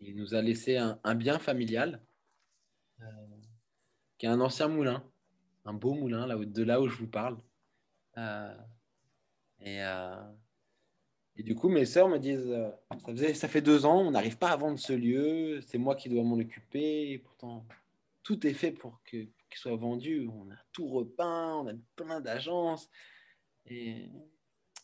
il 0.02 0.16
nous 0.16 0.34
a 0.34 0.42
laissé 0.42 0.78
un, 0.78 1.16
bien 1.16 1.40
familial, 1.40 2.02
euh, 3.02 3.06
qui 4.18 4.26
est 4.26 4.30
un 4.30 4.42
ancien 4.42 4.68
moulin, 4.68 5.04
un 5.66 5.74
beau 5.74 5.94
moulin, 5.94 6.26
là, 6.26 6.36
de 6.38 6.64
là 6.64 6.82
où 6.82 6.88
je 6.88 6.96
vous 6.96 7.08
parle. 7.08 7.38
Euh, 8.18 8.56
et, 9.62 9.84
euh, 9.84 10.32
et, 11.36 11.44
du 11.44 11.56
coup, 11.56 11.70
mes 11.70 11.86
sœurs 11.86 12.08
me 12.08 12.18
disent, 12.18 12.50
ça, 12.90 12.98
faisait, 13.06 13.34
ça 13.34 13.48
fait 13.48 13.62
deux 13.62 13.86
ans, 13.86 14.00
on 14.00 14.12
n'arrive 14.12 14.38
pas 14.38 14.52
à 14.52 14.56
vendre 14.56 14.80
ce 14.80 14.94
lieu, 14.94 15.62
c'est 15.62 15.78
moi 15.78 15.96
qui 15.96 16.10
dois 16.10 16.24
m'en 16.24 16.38
occuper. 16.38 17.18
pourtant, 17.20 17.66
tout 18.24 18.46
est 18.48 18.54
fait 18.54 18.72
pour 18.72 19.02
qu'il 19.04 19.30
soit 19.56 19.76
vendu. 19.76 20.28
On 20.28 20.50
a 20.52 20.58
tout 20.72 20.88
repeint, 20.88 21.56
on 21.56 21.68
a 21.68 21.74
plein 21.96 22.22
d'agences. 22.22 22.90
Et, 23.66 24.10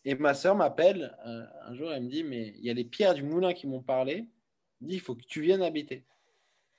et 0.03 0.15
ma 0.15 0.33
sœur 0.33 0.55
m'appelle 0.55 1.15
un 1.23 1.73
jour, 1.73 1.91
elle 1.91 2.03
me 2.03 2.09
dit, 2.09 2.23
mais 2.23 2.53
il 2.57 2.65
y 2.65 2.69
a 2.69 2.73
les 2.73 2.83
pierres 2.83 3.13
du 3.13 3.23
moulin 3.23 3.53
qui 3.53 3.67
m'ont 3.67 3.81
parlé 3.81 4.27
dit 4.85 4.95
il 4.95 5.01
faut 5.01 5.15
que 5.15 5.25
tu 5.25 5.41
viennes 5.41 5.61
habiter. 5.61 6.05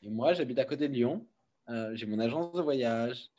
Et 0.03 0.09
moi, 0.09 0.33
j'habite 0.33 0.59
à 0.59 0.65
côté 0.65 0.89
de 0.89 0.95
Lyon. 0.95 1.27
Euh, 1.69 1.95
j'ai 1.95 2.07
mon 2.07 2.19
agence 2.19 2.53
de 2.55 2.63
voyage. 2.63 3.31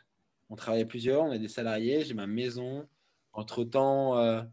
On 0.49 0.55
travaille 0.55 0.81
à 0.81 0.85
plusieurs, 0.85 1.23
on 1.23 1.31
est 1.31 1.39
des 1.39 1.47
salariés. 1.47 2.03
J'ai 2.03 2.13
ma 2.13 2.27
maison. 2.27 2.87
Entre-temps, 3.33 4.17
euh, 4.17 4.43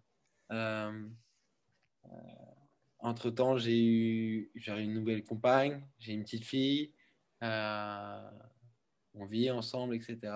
euh, 0.53 1.09
entre-temps 2.99 3.57
j'ai 3.57 3.83
eu 3.83 4.51
une 4.55 4.95
nouvelle 4.95 5.25
compagne. 5.25 5.85
J'ai 5.99 6.13
une 6.13 6.23
petite 6.23 6.45
fille. 6.45 6.93
on 7.41 9.27
vit 9.27 9.51
ensemble, 9.51 9.95
etc. 9.95 10.33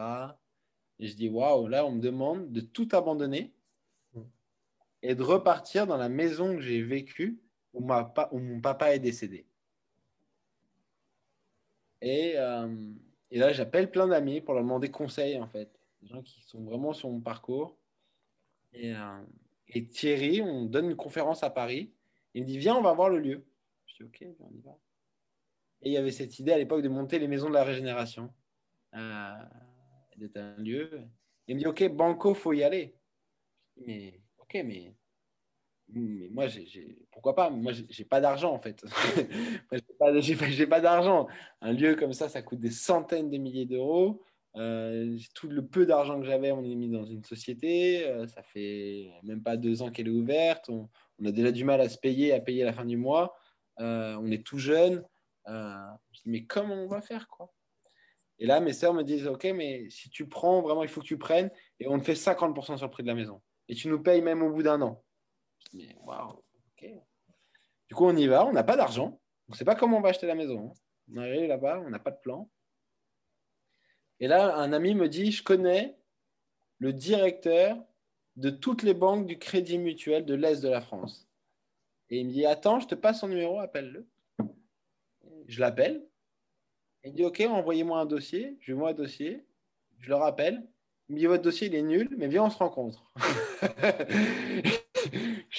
Et 0.98 1.06
je 1.06 1.14
dis 1.14 1.28
waouh, 1.28 1.68
là, 1.68 1.86
on 1.86 1.92
me 1.92 2.00
demande 2.00 2.52
de 2.52 2.60
tout 2.60 2.88
abandonner 2.92 3.52
et 5.02 5.14
de 5.14 5.22
repartir 5.22 5.86
dans 5.86 5.96
la 5.96 6.08
maison 6.08 6.56
que 6.56 6.60
j'ai 6.60 6.82
vécue 6.82 7.40
où, 7.72 7.84
ma, 7.84 8.12
où 8.32 8.38
mon 8.38 8.60
papa 8.60 8.94
est 8.94 8.98
décédé. 8.98 9.47
Et, 12.00 12.34
euh, 12.36 12.92
et 13.30 13.38
là, 13.38 13.52
j'appelle 13.52 13.90
plein 13.90 14.06
d'amis 14.06 14.40
pour 14.40 14.54
leur 14.54 14.62
demander 14.62 14.90
conseil, 14.90 15.38
en 15.38 15.48
fait. 15.48 15.70
Des 16.00 16.08
gens 16.08 16.22
qui 16.22 16.42
sont 16.42 16.62
vraiment 16.62 16.92
sur 16.92 17.10
mon 17.10 17.20
parcours. 17.20 17.76
Et, 18.72 18.94
euh, 18.94 19.22
et 19.68 19.88
Thierry, 19.88 20.40
on 20.42 20.64
donne 20.64 20.90
une 20.90 20.96
conférence 20.96 21.42
à 21.42 21.50
Paris. 21.50 21.92
Il 22.34 22.42
me 22.42 22.46
dit, 22.46 22.58
viens, 22.58 22.76
on 22.76 22.82
va 22.82 22.92
voir 22.92 23.08
le 23.08 23.18
lieu. 23.18 23.46
Je 23.86 23.96
dis, 23.96 24.02
ok, 24.04 24.26
on 24.40 24.50
y 24.52 24.60
va. 24.60 24.78
Et 25.82 25.90
il 25.90 25.92
y 25.92 25.96
avait 25.96 26.12
cette 26.12 26.38
idée 26.38 26.52
à 26.52 26.58
l'époque 26.58 26.82
de 26.82 26.88
monter 26.88 27.18
les 27.18 27.28
maisons 27.28 27.48
de 27.48 27.54
la 27.54 27.64
régénération. 27.64 28.32
Euh, 28.94 29.36
d'être 30.16 30.36
un 30.36 30.56
lieu. 30.56 31.02
Il 31.46 31.54
me 31.54 31.60
dit, 31.60 31.66
ok, 31.66 31.88
Banco, 31.94 32.34
faut 32.34 32.52
y 32.52 32.62
aller. 32.62 32.96
Mais, 33.76 34.20
ok, 34.38 34.58
mais 34.64 34.94
mais 35.90 36.28
moi, 36.30 36.46
pourquoi 37.10 37.34
pas? 37.34 37.50
Moi, 37.50 37.72
j'ai 37.88 38.04
pas 38.04 38.20
d'argent 38.20 38.52
en 38.52 38.60
fait. 38.60 38.84
j'ai 40.20 40.36
pas, 40.36 40.76
pas 40.76 40.80
d'argent. 40.80 41.28
Un 41.60 41.72
lieu 41.72 41.94
comme 41.94 42.12
ça, 42.12 42.28
ça 42.28 42.42
coûte 42.42 42.60
des 42.60 42.70
centaines 42.70 43.30
de 43.30 43.38
milliers 43.38 43.66
d'euros. 43.66 44.22
Euh, 44.56 45.16
tout 45.34 45.48
le 45.48 45.64
peu 45.64 45.86
d'argent 45.86 46.18
que 46.20 46.26
j'avais, 46.26 46.50
on 46.52 46.64
est 46.64 46.74
mis 46.74 46.88
dans 46.88 47.04
une 47.04 47.24
société. 47.24 48.06
Euh, 48.06 48.26
ça 48.26 48.42
fait 48.42 49.10
même 49.22 49.42
pas 49.42 49.56
deux 49.56 49.82
ans 49.82 49.90
qu'elle 49.90 50.08
est 50.08 50.10
ouverte. 50.10 50.68
On, 50.68 50.88
a 51.24 51.32
déjà 51.32 51.52
du 51.52 51.64
mal 51.64 51.80
à 51.80 51.88
se 51.88 51.98
payer, 51.98 52.32
à 52.32 52.40
payer 52.40 52.62
à 52.62 52.66
la 52.66 52.72
fin 52.72 52.84
du 52.84 52.96
mois. 52.96 53.36
Euh, 53.80 54.16
on 54.20 54.30
est 54.30 54.44
tout 54.44 54.58
jeune. 54.58 55.04
je 55.46 56.20
dis, 56.22 56.30
mais 56.30 56.44
comment 56.44 56.74
on 56.74 56.88
va 56.88 57.00
faire 57.00 57.28
quoi? 57.28 57.52
Et 58.40 58.46
là, 58.46 58.60
mes 58.60 58.72
sœurs 58.72 58.94
me 58.94 59.02
disent, 59.02 59.26
ok, 59.26 59.44
mais 59.54 59.88
si 59.90 60.10
tu 60.10 60.28
prends, 60.28 60.62
vraiment, 60.62 60.84
il 60.84 60.88
faut 60.88 61.00
que 61.00 61.06
tu 61.06 61.18
prennes 61.18 61.50
et 61.80 61.88
on 61.88 61.98
te 61.98 62.04
fait 62.04 62.14
50% 62.14 62.76
sur 62.76 62.86
le 62.86 62.90
prix 62.90 63.02
de 63.02 63.08
la 63.08 63.14
maison. 63.14 63.40
Et 63.68 63.74
tu 63.74 63.88
nous 63.88 64.00
payes 64.00 64.22
même 64.22 64.42
au 64.42 64.50
bout 64.50 64.62
d'un 64.62 64.80
an. 64.80 65.02
Waouh, 66.04 66.42
ok. 66.72 66.90
Du 67.88 67.94
coup, 67.94 68.04
on 68.04 68.16
y 68.16 68.26
va, 68.26 68.44
on 68.46 68.52
n'a 68.52 68.64
pas 68.64 68.76
d'argent, 68.76 69.20
on 69.48 69.52
ne 69.52 69.56
sait 69.56 69.64
pas 69.64 69.74
comment 69.74 69.98
on 69.98 70.00
va 70.00 70.10
acheter 70.10 70.26
la 70.26 70.34
maison. 70.34 70.72
On 71.10 71.16
arrive 71.18 71.48
là-bas, 71.48 71.80
on 71.80 71.90
n'a 71.90 71.98
pas 71.98 72.10
de 72.10 72.20
plan. 72.20 72.50
Et 74.20 74.28
là, 74.28 74.56
un 74.56 74.72
ami 74.72 74.94
me 74.94 75.08
dit, 75.08 75.32
je 75.32 75.42
connais 75.42 75.96
le 76.78 76.92
directeur 76.92 77.78
de 78.36 78.50
toutes 78.50 78.82
les 78.82 78.94
banques 78.94 79.26
du 79.26 79.38
Crédit 79.38 79.78
Mutuel 79.78 80.24
de 80.24 80.34
l'Est 80.34 80.60
de 80.60 80.68
la 80.68 80.80
France. 80.80 81.28
Et 82.10 82.20
il 82.20 82.26
me 82.26 82.32
dit, 82.32 82.46
attends, 82.46 82.80
je 82.80 82.86
te 82.86 82.94
passe 82.94 83.20
son 83.20 83.28
numéro, 83.28 83.58
appelle-le. 83.58 84.06
Je 85.46 85.60
l'appelle. 85.60 86.06
Il 87.04 87.12
me 87.12 87.16
dit, 87.16 87.24
OK, 87.24 87.40
envoyez-moi 87.40 88.00
un 88.00 88.06
dossier. 88.06 88.56
Je 88.60 88.66
lui 88.66 88.74
envoie 88.74 88.90
un 88.90 88.94
dossier. 88.94 89.46
Je 89.98 90.08
le 90.08 90.14
rappelle. 90.14 90.66
Il 91.08 91.14
me 91.14 91.20
dit, 91.20 91.26
votre 91.26 91.42
dossier, 91.42 91.68
il 91.68 91.74
est 91.74 91.82
nul, 91.82 92.08
mais 92.16 92.28
viens, 92.28 92.44
on 92.44 92.50
se 92.50 92.58
rencontre. 92.58 93.12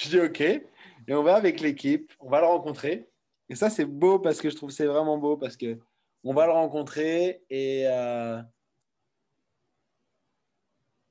je 0.00 0.08
dis 0.08 0.20
OK. 0.20 0.40
Et 0.40 1.14
on 1.14 1.22
va 1.22 1.34
avec 1.34 1.60
l'équipe, 1.60 2.12
on 2.20 2.30
va 2.30 2.40
le 2.40 2.46
rencontrer. 2.46 3.08
Et 3.48 3.54
ça, 3.54 3.68
c'est 3.68 3.84
beau 3.84 4.18
parce 4.18 4.40
que 4.40 4.48
je 4.48 4.56
trouve 4.56 4.70
c'est 4.70 4.86
vraiment 4.86 5.18
beau 5.18 5.36
parce 5.36 5.56
que 5.56 5.78
on 6.22 6.34
va 6.34 6.46
le 6.46 6.52
rencontrer 6.52 7.42
et, 7.48 7.84
euh, 7.86 8.40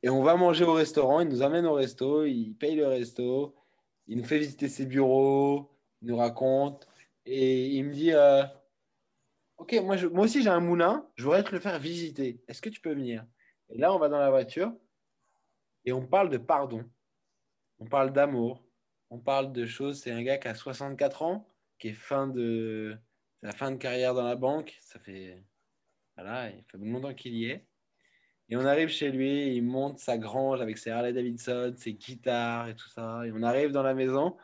et 0.03 0.09
on 0.09 0.23
va 0.23 0.35
manger 0.35 0.63
au 0.63 0.73
restaurant. 0.73 1.19
Il 1.19 1.29
nous 1.29 1.41
amène 1.41 1.65
au 1.65 1.73
resto, 1.73 2.25
il 2.25 2.53
paye 2.53 2.75
le 2.75 2.87
resto, 2.87 3.55
il 4.07 4.17
nous 4.17 4.23
fait 4.23 4.39
visiter 4.39 4.69
ses 4.69 4.85
bureaux, 4.85 5.69
il 6.01 6.09
nous 6.09 6.17
raconte 6.17 6.87
et 7.25 7.67
il 7.67 7.85
me 7.85 7.93
dit 7.93 8.13
euh, 8.13 8.43
Ok, 9.57 9.73
moi, 9.83 9.97
moi 10.09 10.23
aussi 10.23 10.41
j'ai 10.41 10.49
un 10.49 10.61
moulin, 10.61 11.05
je 11.15 11.23
voudrais 11.23 11.43
te 11.43 11.51
le 11.51 11.59
faire 11.59 11.79
visiter. 11.79 12.41
Est-ce 12.47 12.61
que 12.61 12.69
tu 12.69 12.79
peux 12.79 12.93
venir? 12.93 13.25
Et 13.69 13.77
là, 13.77 13.93
on 13.93 13.99
va 13.99 14.07
dans 14.07 14.19
la 14.19 14.29
voiture 14.29 14.71
et 15.85 15.91
on 15.91 16.05
parle 16.05 16.29
de 16.29 16.37
pardon, 16.37 16.85
on 17.79 17.85
parle 17.85 18.13
d'amour, 18.13 18.63
on 19.09 19.19
parle 19.19 19.51
de 19.51 19.65
choses. 19.65 20.01
C'est 20.01 20.11
un 20.11 20.23
gars 20.23 20.37
qui 20.37 20.47
a 20.47 20.55
64 20.55 21.23
ans, 21.23 21.47
qui 21.79 21.89
est 21.89 21.93
fin 21.93 22.27
de 22.27 22.97
la 23.41 23.51
fin 23.51 23.71
de 23.71 23.77
carrière 23.77 24.13
dans 24.13 24.23
la 24.23 24.35
banque. 24.35 24.77
Ça 24.81 24.99
fait 24.99 25.43
voilà, 26.15 26.49
il 26.49 26.63
fait 26.63 26.77
longtemps 26.77 27.13
qu'il 27.13 27.35
y 27.35 27.45
est. 27.45 27.65
Et 28.49 28.57
on 28.57 28.65
arrive 28.65 28.89
chez 28.89 29.11
lui, 29.11 29.55
il 29.55 29.61
monte 29.61 29.99
sa 29.99 30.17
grange 30.17 30.59
avec 30.59 30.77
ses 30.77 30.89
Harley 30.89 31.13
Davidson, 31.13 31.73
ses 31.77 31.93
guitares 31.93 32.67
et 32.67 32.75
tout 32.75 32.89
ça. 32.89 33.21
Et 33.25 33.31
on 33.31 33.43
arrive 33.43 33.71
dans 33.71 33.83
la 33.83 33.93
maison 33.93 34.35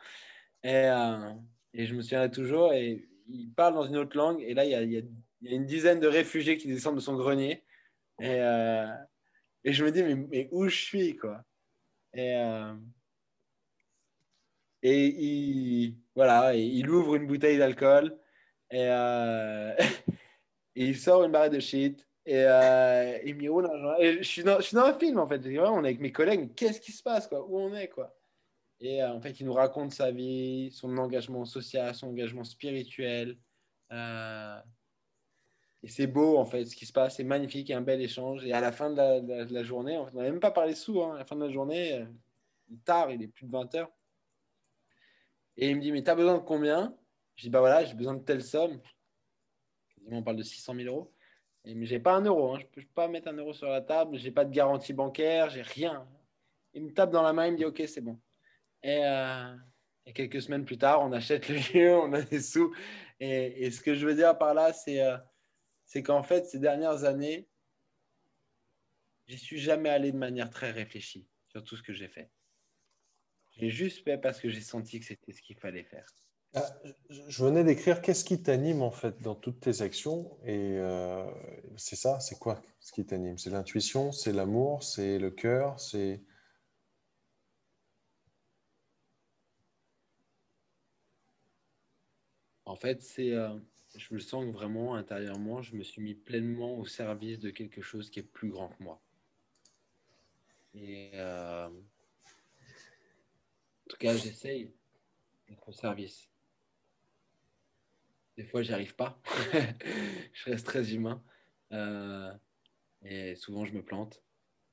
et, 0.62 0.86
euh, 0.86 1.32
et 1.74 1.86
je 1.86 1.94
me 1.94 2.02
souviendrai 2.02 2.30
toujours. 2.30 2.72
Et 2.72 3.08
il 3.28 3.52
parle 3.52 3.74
dans 3.74 3.86
une 3.86 3.96
autre 3.96 4.16
langue. 4.16 4.40
Et 4.42 4.54
là, 4.54 4.64
il 4.64 4.70
y 4.70 4.74
a, 4.74 4.82
il 4.82 4.92
y 4.92 4.98
a, 4.98 5.02
une 5.42 5.66
dizaine 5.66 6.00
de 6.00 6.06
réfugiés 6.06 6.56
qui 6.56 6.68
descendent 6.68 6.96
de 6.96 7.00
son 7.00 7.16
grenier. 7.16 7.64
Et, 8.20 8.40
euh, 8.40 8.86
et 9.64 9.72
je 9.72 9.84
me 9.84 9.90
dis, 9.90 10.02
mais, 10.02 10.48
où 10.52 10.68
je 10.68 10.76
suis, 10.76 11.16
quoi? 11.16 11.44
Euh, 12.16 12.74
et 14.82 15.06
il, 15.06 15.96
voilà, 16.14 16.54
et 16.54 16.62
il 16.62 16.88
ouvre 16.90 17.16
une 17.16 17.26
bouteille 17.26 17.58
d'alcool 17.58 18.16
et, 18.70 18.86
euh, 18.88 19.74
et, 20.74 20.86
il 20.88 20.96
sort 20.96 21.24
une 21.24 21.32
barre 21.32 21.50
de 21.50 21.60
shit. 21.60 22.06
Et 22.24 22.42
euh, 22.44 23.18
il 23.24 23.36
me 23.36 23.40
dit, 23.40 23.48
oh 23.48 23.60
là, 23.60 23.96
et 24.00 24.18
je, 24.18 24.22
suis 24.22 24.42
dans, 24.42 24.58
un 24.58 24.94
film 24.94 25.18
en 25.18 25.28
fait. 25.28 25.40
on 25.44 25.84
est 25.84 25.88
avec 25.88 26.00
mes 26.00 26.10
collègues, 26.10 26.54
qu'est-ce 26.56 26.80
qui 26.80 26.90
se 26.90 27.02
passe 27.02 27.28
quoi? 27.28 27.46
Où 27.48 27.58
on 27.58 27.72
est 27.74 27.88
quoi? 27.88 28.16
Et 28.80 29.02
euh, 29.02 29.12
en 29.12 29.20
fait, 29.20 29.38
il 29.40 29.46
nous 29.46 29.52
raconte 29.52 29.92
sa 29.92 30.10
vie, 30.10 30.70
son 30.72 30.98
engagement 30.98 31.44
social, 31.44 31.94
son 31.94 32.08
engagement 32.08 32.44
spirituel. 32.44 33.38
Et 35.82 35.88
c'est 35.88 36.08
beau 36.08 36.36
en 36.38 36.44
fait 36.46 36.64
ce 36.64 36.74
qui 36.74 36.84
se 36.84 36.92
passe, 36.92 37.16
c'est 37.16 37.24
magnifique, 37.24 37.70
a 37.70 37.78
un 37.78 37.82
bel 37.82 38.00
échange. 38.00 38.44
Et 38.44 38.52
à 38.52 38.60
la 38.60 38.72
fin 38.72 38.90
de 38.90 39.52
la, 39.52 39.62
journée, 39.62 39.96
on 39.96 40.06
n'a 40.06 40.24
même 40.24 40.40
pas 40.40 40.50
parlé 40.50 40.74
sous, 40.74 41.00
hein, 41.02 41.14
à 41.14 41.18
la 41.18 41.24
fin 41.24 41.36
de 41.36 41.44
la 41.44 41.50
journée, 41.50 42.04
tard, 42.84 43.12
il 43.12 43.22
est 43.22 43.28
plus 43.28 43.46
de 43.46 43.52
20 43.52 43.72
heures. 43.76 43.92
Et 45.56 45.70
il 45.70 45.76
me 45.76 45.80
dit, 45.80 45.92
mais 45.92 46.02
tu 46.02 46.10
as 46.10 46.14
besoin 46.14 46.34
de 46.34 46.42
combien? 46.42 46.96
Je 47.36 47.44
dis, 47.44 47.50
bah 47.50 47.60
voilà, 47.60 47.84
j'ai 47.84 47.94
besoin 47.94 48.14
de 48.14 48.22
telle 48.22 48.42
somme. 48.42 48.80
On 50.10 50.22
parle 50.22 50.36
de 50.36 50.42
600 50.42 50.74
000 50.74 50.86
euros. 50.86 51.12
Et, 51.64 51.74
mais 51.74 51.86
j'ai 51.86 51.98
pas 51.98 52.14
un 52.14 52.24
euro, 52.24 52.54
hein. 52.54 52.58
je 52.60 52.66
peux 52.66 52.86
pas 52.94 53.08
mettre 53.08 53.28
un 53.28 53.36
euro 53.36 53.52
sur 53.52 53.68
la 53.68 53.80
table, 53.80 54.16
j'ai 54.16 54.30
pas 54.30 54.44
de 54.44 54.52
garantie 54.52 54.92
bancaire, 54.92 55.50
j'ai 55.50 55.62
rien. 55.62 56.08
Il 56.74 56.84
me 56.84 56.92
tape 56.92 57.10
dans 57.10 57.22
la 57.22 57.32
main, 57.32 57.46
il 57.46 57.52
me 57.52 57.56
dit, 57.56 57.64
ok, 57.64 57.82
c'est 57.88 58.00
bon. 58.00 58.20
Et, 58.84 59.04
euh, 59.04 59.56
quelques 60.14 60.40
semaines 60.40 60.64
plus 60.64 60.78
tard, 60.78 61.02
on 61.02 61.10
achète 61.12 61.48
le 61.48 61.56
lieu, 61.74 61.96
on 61.96 62.12
a 62.12 62.22
des 62.22 62.40
sous. 62.40 62.72
Et, 63.18 63.70
ce 63.70 63.80
que 63.80 63.94
je 63.94 64.06
veux 64.06 64.14
dire 64.14 64.38
par 64.38 64.54
là, 64.54 64.72
c'est 64.72 65.02
euh, 65.02 65.16
c'est 65.86 66.02
qu'en 66.02 66.22
fait, 66.22 66.46
ces 66.46 66.58
dernières 66.58 67.04
années, 67.04 67.48
j'y 69.26 69.38
suis 69.38 69.58
jamais 69.58 69.88
allé 69.88 70.12
de 70.12 70.16
manière 70.16 70.50
très 70.50 70.70
réfléchie 70.70 71.26
sur 71.48 71.62
tout 71.64 71.76
ce 71.76 71.82
que 71.82 71.92
j'ai 71.92 72.08
fait. 72.08 72.30
J'ai 73.56 73.70
juste 73.70 74.04
fait 74.04 74.18
parce 74.18 74.40
que 74.40 74.48
j'ai 74.48 74.60
senti 74.60 75.00
que 75.00 75.06
c'était 75.06 75.32
ce 75.32 75.40
qu'il 75.40 75.56
fallait 75.56 75.84
faire. 75.84 76.06
Ah, 76.54 76.64
je 77.10 77.44
venais 77.44 77.64
d'écrire 77.64 78.00
qu'est-ce 78.00 78.24
qui 78.24 78.42
t'anime 78.42 78.80
en 78.80 78.90
fait 78.90 79.20
dans 79.22 79.34
toutes 79.34 79.60
tes 79.60 79.82
actions 79.82 80.38
et 80.42 80.78
euh, 80.78 81.26
c'est 81.76 81.96
ça, 81.96 82.18
c'est 82.20 82.38
quoi 82.38 82.62
ce 82.80 82.92
qui 82.92 83.04
t'anime? 83.04 83.36
C'est 83.36 83.50
l'intuition, 83.50 84.12
c'est 84.12 84.32
l'amour, 84.32 84.82
c'est 84.82 85.18
le 85.18 85.30
cœur, 85.30 85.78
c'est 85.78 86.22
En 92.66 92.74
fait, 92.74 93.00
c'est 93.00 93.32
euh, 93.32 93.56
je 93.96 94.12
me 94.12 94.18
sens 94.18 94.44
que 94.44 94.50
vraiment 94.50 94.96
intérieurement, 94.96 95.62
je 95.62 95.76
me 95.76 95.82
suis 95.82 96.02
mis 96.02 96.14
pleinement 96.14 96.76
au 96.78 96.84
service 96.84 97.38
de 97.38 97.50
quelque 97.50 97.80
chose 97.80 98.10
qui 98.10 98.18
est 98.20 98.22
plus 98.22 98.50
grand 98.50 98.68
que 98.68 98.82
moi. 98.82 99.00
Et 100.74 101.12
euh, 101.14 101.70
tout 103.96 104.06
cas, 104.06 104.16
j'essaye 104.16 104.70
d'être 105.48 105.66
au 105.66 105.72
service. 105.72 106.28
Des 108.36 108.44
fois, 108.44 108.60
j'y 108.60 108.74
arrive 108.74 108.94
pas. 108.94 109.18
je 110.34 110.50
reste 110.50 110.66
très 110.66 110.92
humain. 110.92 111.24
Euh, 111.72 112.30
et 113.02 113.34
souvent, 113.36 113.64
je 113.64 113.72
me 113.72 113.82
plante. 113.82 114.22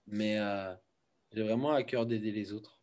Mais 0.07 0.37
euh, 0.39 0.75
j'ai 1.31 1.41
vraiment 1.41 1.71
à 1.71 1.83
cœur 1.83 2.05
d'aider 2.05 2.31
les 2.33 2.51
autres. 2.51 2.81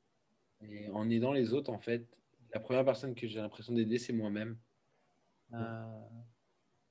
Et 0.62 0.88
en 0.88 1.11
aidant 1.11 1.32
les 1.32 1.53
autres, 1.53 1.70
en 1.70 1.78
fait, 1.78 2.09
la 2.55 2.61
première 2.61 2.86
personne 2.86 3.14
que 3.14 3.26
j'ai 3.28 3.41
l'impression 3.41 3.74
d'aider, 3.74 3.99
c'est 3.99 4.14
moi-même. 4.14 4.59
Euh, 5.53 6.01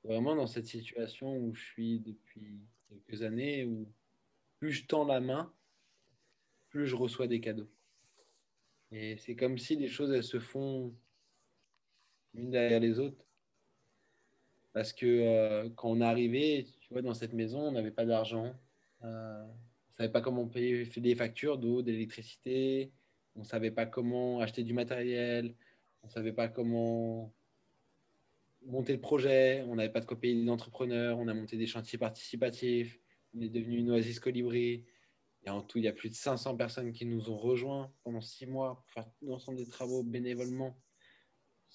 vraiment 0.04 0.36
dans 0.36 0.48
cette 0.48 0.68
situation 0.68 1.36
où 1.36 1.56
je 1.56 1.64
suis 1.64 2.00
depuis 2.02 2.62
quelques 2.88 3.24
années, 3.24 3.66
où 3.66 3.92
plus 4.60 4.74
je 4.74 4.86
tends 4.86 5.06
la 5.06 5.22
main, 5.22 5.52
plus 6.70 6.86
je 6.86 6.96
reçois 6.96 7.26
des 7.26 7.42
cadeaux. 7.42 7.70
Et 8.92 9.18
c'est 9.18 9.36
comme 9.36 9.58
si 9.58 9.76
les 9.76 9.88
choses, 9.88 10.12
elles 10.12 10.24
se 10.24 10.40
font 10.40 10.94
l'une 12.34 12.50
derrière 12.50 12.80
les 12.80 13.00
autres. 13.00 13.26
Parce 14.74 14.94
que 14.94 15.06
euh, 15.06 15.70
quand 15.76 15.90
on 15.90 16.02
est 16.02 16.06
arrivé, 16.06 16.66
tu 16.82 16.94
vois, 16.94 17.02
dans 17.02 17.14
cette 17.14 17.34
maison, 17.34 17.60
on 17.62 17.72
n'avait 17.72 17.92
pas 17.92 18.06
d'argent. 18.06 18.56
Euh, 19.04 19.44
on 19.44 19.92
ne 19.92 19.96
savait 19.98 20.12
pas 20.12 20.22
comment 20.22 20.48
payer 20.48 20.86
des 20.86 21.16
factures 21.16 21.58
d'eau, 21.58 21.82
d'électricité. 21.82 22.92
On 23.36 23.42
ne 23.42 23.46
savait 23.46 23.72
pas 23.72 23.86
comment 23.86 24.40
acheter 24.40 24.64
du 24.64 24.74
matériel. 24.74 25.56
On 26.04 26.08
ne 26.08 26.12
savait 26.12 26.34
pas 26.34 26.48
comment 26.48 27.34
monter 28.66 28.94
le 28.94 29.02
projet. 29.02 29.64
On 29.68 29.76
n'avait 29.76 29.92
pas 29.92 30.02
de 30.02 30.06
quoi 30.06 30.20
payer 30.20 30.42
des 30.42 30.50
entrepreneurs. 30.50 31.20
On 31.20 31.28
a 31.28 31.34
monté 31.34 31.58
des 31.58 31.68
chantiers 31.68 31.98
participatifs. 31.98 33.00
On 33.36 33.42
est 33.42 33.50
devenu 33.50 33.78
une 33.78 33.92
oasis 33.92 34.20
colibri. 34.20 34.86
Et 35.46 35.50
en 35.50 35.62
tout, 35.62 35.78
il 35.78 35.86
y 35.86 35.88
a 35.88 35.94
plus 35.94 36.10
de 36.10 36.16
500 36.16 36.58
personnes 36.58 36.92
qui 36.92 37.06
nous 37.06 37.30
ont 37.30 37.38
rejoints 37.38 37.92
pendant 38.04 38.22
six 38.22 38.46
mois 38.46 38.76
pour 38.76 38.92
faire 38.92 39.12
l'ensemble 39.22 39.58
des 39.58 39.68
travaux 39.68 40.04
bénévolement. 40.04 40.78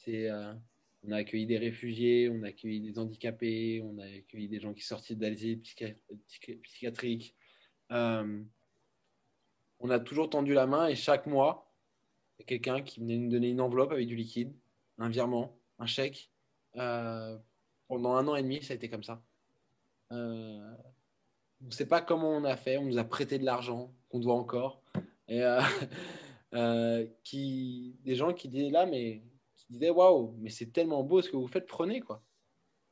Euh, 0.09 0.55
on 1.03 1.13
a 1.13 1.17
accueilli 1.17 1.47
des 1.47 1.59
réfugiés, 1.59 2.29
on 2.31 2.43
a 2.43 2.49
accueilli 2.49 2.81
des 2.81 2.99
handicapés, 2.99 3.83
on 3.83 3.99
a 3.99 4.05
accueilli 4.05 4.49
des 4.49 4.61
gens 4.61 4.75
qui 4.75 4.83
sortaient 4.83 5.15
d'asile 5.15 5.63
psychiatrique. 6.63 7.35
Euh, 7.91 8.43
on 9.81 9.91
a 9.91 9.99
toujours 9.99 10.31
tendu 10.31 10.55
la 10.55 10.67
main 10.67 10.89
et 10.89 10.95
chaque 10.95 11.27
mois, 11.27 11.73
il 12.39 12.43
y 12.43 12.45
a 12.45 12.47
quelqu'un 12.47 12.83
qui 12.83 13.01
venait 13.01 13.17
nous 13.17 13.31
donner 13.31 13.49
une 13.49 13.61
enveloppe 13.61 13.93
avec 13.93 14.07
du 14.07 14.17
liquide, 14.17 14.55
un 14.99 15.09
virement, 15.09 15.59
un 15.79 15.87
chèque. 15.87 16.31
Euh, 16.77 17.39
pendant 17.89 18.15
un 18.15 18.27
an 18.29 18.37
et 18.37 18.43
demi, 18.43 18.63
ça 18.63 18.73
a 18.73 18.77
été 18.77 18.89
comme 18.89 19.05
ça. 19.05 19.23
On 21.65 21.69
ne 21.69 21.73
sait 21.73 21.87
pas 21.87 22.03
comment 22.03 22.31
on 22.31 22.45
a 22.45 22.57
fait, 22.57 22.77
on 22.77 22.85
nous 22.85 22.99
a 22.99 23.05
prêté 23.05 23.39
de 23.39 23.45
l'argent 23.45 23.91
qu'on 24.11 24.21
doit 24.21 24.35
encore. 24.35 24.83
Et 25.29 25.43
euh, 25.43 25.61
euh, 26.55 27.07
qui, 27.23 27.97
des 28.05 28.15
gens 28.15 28.35
qui 28.35 28.49
disaient 28.49 28.71
là, 28.71 28.85
mais 28.85 29.23
qui 29.57 29.67
disaient 29.71 29.91
waouh, 29.91 30.35
mais 30.39 30.51
c'est 30.51 30.73
tellement 30.73 31.03
beau 31.03 31.23
ce 31.23 31.31
que 31.31 31.37
vous 31.37 31.49
faites, 31.49 31.67
prenez 31.67 32.01
quoi. 32.01 32.23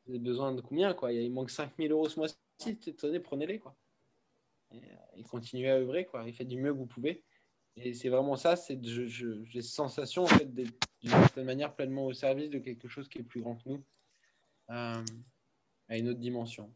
Vous 0.06 0.12
avez 0.12 0.18
besoin 0.18 0.52
de 0.52 0.60
combien 0.62 0.94
quoi? 0.94 1.12
Il 1.12 1.32
manque 1.32 1.50
5000 1.50 1.92
euros 1.92 2.08
ce 2.08 2.18
mois-ci, 2.18 2.76
tenez, 2.76 3.20
prenez-les 3.20 3.58
quoi. 3.58 3.76
Et, 4.72 4.80
et 5.16 5.22
continuez 5.22 5.70
à 5.70 5.76
œuvrer 5.76 6.06
quoi. 6.06 6.26
Et 6.26 6.32
faites 6.32 6.48
du 6.48 6.56
mieux 6.56 6.72
que 6.72 6.78
vous 6.78 6.86
pouvez. 6.86 7.22
Et 7.76 7.94
c'est 7.94 8.08
vraiment 8.08 8.36
ça, 8.36 8.56
c'est 8.56 8.78
j'ai 8.82 9.62
sensation 9.62 10.24
en 10.24 10.26
fait 10.26 10.52
d'une 10.52 10.70
certaine 11.02 11.44
manière 11.44 11.74
pleinement 11.74 12.06
au 12.06 12.12
service 12.12 12.50
de 12.50 12.58
quelque 12.58 12.88
chose 12.88 13.08
qui 13.08 13.18
est 13.18 13.22
plus 13.22 13.40
grand 13.40 13.56
que 13.56 13.68
nous, 13.68 13.84
euh, 14.70 15.04
à 15.88 15.96
une 15.96 16.08
autre 16.08 16.20
dimension. 16.20 16.72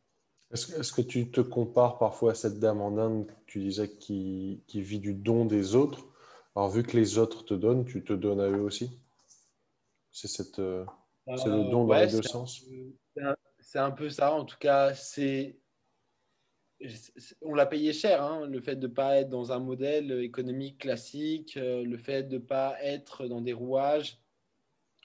Est-ce 0.53 0.73
est 0.79 0.95
que 0.95 1.03
tu 1.03 1.31
te 1.31 1.41
compares 1.41 1.99
parfois 1.99 2.33
à 2.33 2.35
cette 2.35 2.59
dame 2.61 2.81
en 2.81 2.99
Inde, 2.99 3.31
tu 3.47 3.61
disais, 3.61 3.91
qui, 3.91 4.63
qui, 4.67 4.81
vit 4.81 5.01
du 5.01 5.13
don 5.13 5.45
des 5.45 5.75
autres? 5.75 6.07
Alors, 6.55 6.71
vu 6.71 6.85
que 6.85 6.97
les 6.97 7.19
autres 7.19 7.45
te 7.45 7.55
donnent, 7.55 7.85
tu 7.85 8.05
te 8.05 8.13
donnes 8.13 8.41
à 8.41 8.49
eux 8.49 8.61
aussi? 8.61 8.99
C'est 10.13 10.29
cette, 10.29 10.61
euh, 10.61 10.85
euh, 11.29 11.35
le 11.47 11.71
don 11.71 11.87
ouais, 11.87 11.97
dans 11.99 12.07
les 12.07 12.13
deux 12.13 12.23
sens? 12.23 12.65
C'est 13.59 13.79
un, 13.79 13.87
un, 13.87 13.91
peu 13.91 14.09
ça. 14.09 14.33
En 14.33 14.45
tout 14.45 14.57
cas, 14.59 14.95
c'est. 14.95 15.59
On 17.41 17.55
l'a 17.55 17.67
payé 17.67 17.93
cher, 17.93 18.23
hein, 18.23 18.47
le 18.47 18.61
fait 18.61 18.77
de 18.77 18.87
ne 18.87 18.93
pas 18.93 19.17
être 19.17 19.31
dans 19.31 19.51
un 19.51 19.59
modèle 19.59 20.13
économique 20.23 20.79
classique, 20.79 21.57
euh, 21.57 21.83
le 21.83 21.97
fait 21.97 22.25
de 22.25 22.37
ne 22.37 22.43
pas 22.43 22.77
être 22.83 23.27
dans 23.27 23.41
des 23.41 23.55
rouages, 23.55 24.21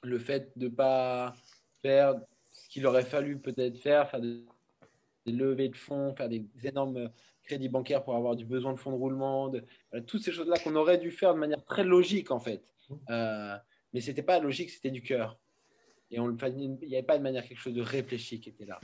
le 0.03 0.19
fait 0.19 0.51
de 0.57 0.65
ne 0.65 0.69
pas 0.69 1.33
faire 1.81 2.15
ce 2.51 2.67
qu'il 2.67 2.85
aurait 2.85 3.05
fallu 3.05 3.39
peut-être 3.39 3.77
faire, 3.77 4.09
faire 4.09 4.19
des 4.19 4.43
des 5.25 5.31
levées 5.31 5.69
de 5.69 5.75
fonds, 5.75 6.13
faire 6.15 6.29
des 6.29 6.45
énormes 6.63 7.11
crédits 7.43 7.69
bancaires 7.69 8.03
pour 8.03 8.15
avoir 8.15 8.35
du 8.35 8.45
besoin 8.45 8.73
de 8.73 8.79
fonds 8.79 8.91
de 8.91 8.97
roulement, 8.97 9.49
de, 9.49 9.63
voilà, 9.91 10.05
toutes 10.05 10.23
ces 10.23 10.31
choses-là 10.31 10.57
qu'on 10.59 10.75
aurait 10.75 10.97
dû 10.97 11.11
faire 11.11 11.33
de 11.33 11.39
manière 11.39 11.63
très 11.63 11.83
logique 11.83 12.31
en 12.31 12.39
fait. 12.39 12.63
Euh, 13.09 13.55
mais 13.93 14.01
c'était 14.01 14.23
pas 14.23 14.39
logique, 14.39 14.69
c'était 14.69 14.91
du 14.91 15.01
cœur. 15.01 15.39
Et 16.11 16.19
on, 16.19 16.35
il 16.47 16.77
n'y 16.87 16.95
avait 16.95 17.05
pas 17.05 17.17
de 17.17 17.23
manière 17.23 17.47
quelque 17.47 17.59
chose 17.59 17.73
de 17.73 17.81
réfléchi 17.81 18.39
qui 18.41 18.49
était 18.49 18.65
là. 18.65 18.79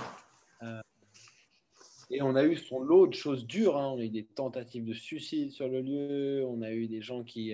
et 2.10 2.22
on 2.22 2.36
a 2.36 2.44
eu 2.46 2.56
son 2.56 2.80
lot 2.80 3.08
de 3.08 3.14
choses 3.14 3.46
dures. 3.46 3.78
Hein. 3.78 3.92
On 3.96 4.00
a 4.00 4.04
eu 4.04 4.10
des 4.10 4.26
tentatives 4.26 4.86
de 4.86 4.94
suicide 4.94 5.52
sur 5.52 5.68
le 5.68 5.82
lieu. 5.82 6.46
On 6.46 6.62
a 6.62 6.72
eu 6.72 6.88
des 6.88 7.02
gens 7.02 7.24
qui, 7.24 7.54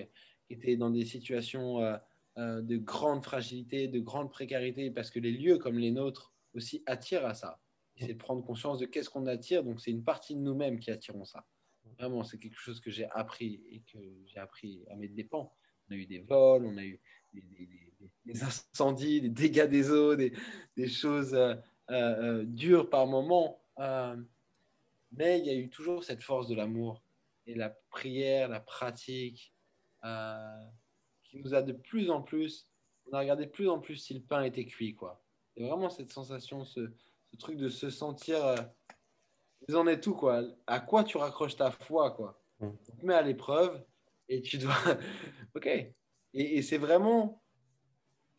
étaient 0.50 0.76
dans 0.76 0.92
des 0.92 1.06
situations 1.06 1.80
de 2.38 2.78
grande 2.78 3.24
fragilité, 3.24 3.88
de 3.88 4.00
grande 4.00 4.32
précarité, 4.32 4.92
parce 4.92 5.10
que 5.10 5.20
les 5.20 5.32
lieux 5.32 5.58
comme 5.58 5.80
les 5.80 5.90
nôtres 5.90 6.34
aussi 6.54 6.84
attirent 6.86 7.26
à 7.26 7.34
ça. 7.34 7.63
C'est 8.00 8.08
de 8.08 8.14
prendre 8.14 8.44
conscience 8.44 8.80
de 8.80 8.86
qu'est-ce 8.86 9.10
qu'on 9.10 9.28
attire. 9.28 9.64
Donc, 9.64 9.80
c'est 9.80 9.92
une 9.92 10.04
partie 10.04 10.36
de 10.36 10.42
nous-mêmes 10.42 10.80
qui 10.80 10.92
attirons 10.92 11.26
ça. 11.26 11.46
Vraiment, 12.00 12.24
c'est 12.24 12.40
quelque 12.40 12.58
chose 12.58 12.82
que 12.82 12.90
j'ai 12.90 13.06
appris 13.12 13.64
et 13.70 13.82
que 13.82 14.00
j'ai 14.26 14.40
appris 14.40 14.84
à 14.90 14.96
mes 14.96 15.08
dépens. 15.08 15.54
On 15.88 15.94
a 15.94 15.96
eu 15.96 16.06
des 16.06 16.20
vols, 16.20 16.66
on 16.66 16.78
a 16.78 16.84
eu 16.84 17.00
des, 18.26 18.44
incendies, 18.44 19.22
des 19.22 19.30
dégâts 19.30 19.68
des 19.68 19.92
eaux, 19.92 20.16
des, 20.16 20.34
choses 20.88 21.34
euh, 21.34 21.56
euh, 21.92 22.42
euh, 22.42 22.44
dures 22.46 22.90
par 22.90 23.08
moments. 23.08 23.62
mais 25.12 25.40
il 25.40 25.46
y 25.46 25.50
a 25.50 25.56
eu 25.56 25.70
toujours 25.70 26.04
cette 26.04 26.24
force 26.24 26.48
de 26.48 26.56
l'amour 26.56 27.02
et 27.46 27.56
la 27.56 27.70
prière, 27.70 28.50
la 28.50 28.60
pratique, 28.60 29.54
qui 31.24 31.38
nous 31.38 31.54
a 31.54 31.62
de 31.62 31.74
plus 31.74 32.10
en 32.10 32.22
plus, 32.22 32.68
on 33.06 33.14
a 33.14 33.20
regardé 33.20 33.46
de 33.46 33.52
plus 33.52 33.70
en 33.70 33.80
plus 33.80 33.98
si 33.98 34.14
le 34.14 34.22
pain 34.22 34.44
était 34.44 34.66
cuit. 34.66 34.96
quoi. 34.96 35.22
C'est 35.54 35.64
vraiment 35.64 35.90
cette 35.90 36.12
sensation, 36.12 36.66
ce, 37.34 37.38
truc 37.38 37.58
de 37.58 37.70
se 37.70 37.90
sentir 37.90 38.56
vous 39.68 39.76
en 39.76 39.88
êtes 39.88 40.02
tout, 40.02 40.14
quoi. 40.14 40.44
À 40.68 40.80
quoi 40.80 41.04
tu 41.04 41.18
raccroches 41.18 41.56
ta 41.56 41.72
foi, 41.72 42.12
quoi. 42.12 42.40
Mm. 42.60 42.70
Tu 42.86 42.92
te 42.92 43.06
mets 43.06 43.14
à 43.14 43.22
l'épreuve 43.22 43.84
et 44.30 44.42
tu 44.42 44.58
dois. 44.58 44.76
ok. 45.56 45.70
Et, 46.34 46.62
c'est 46.62 46.78
vraiment. 46.78 47.42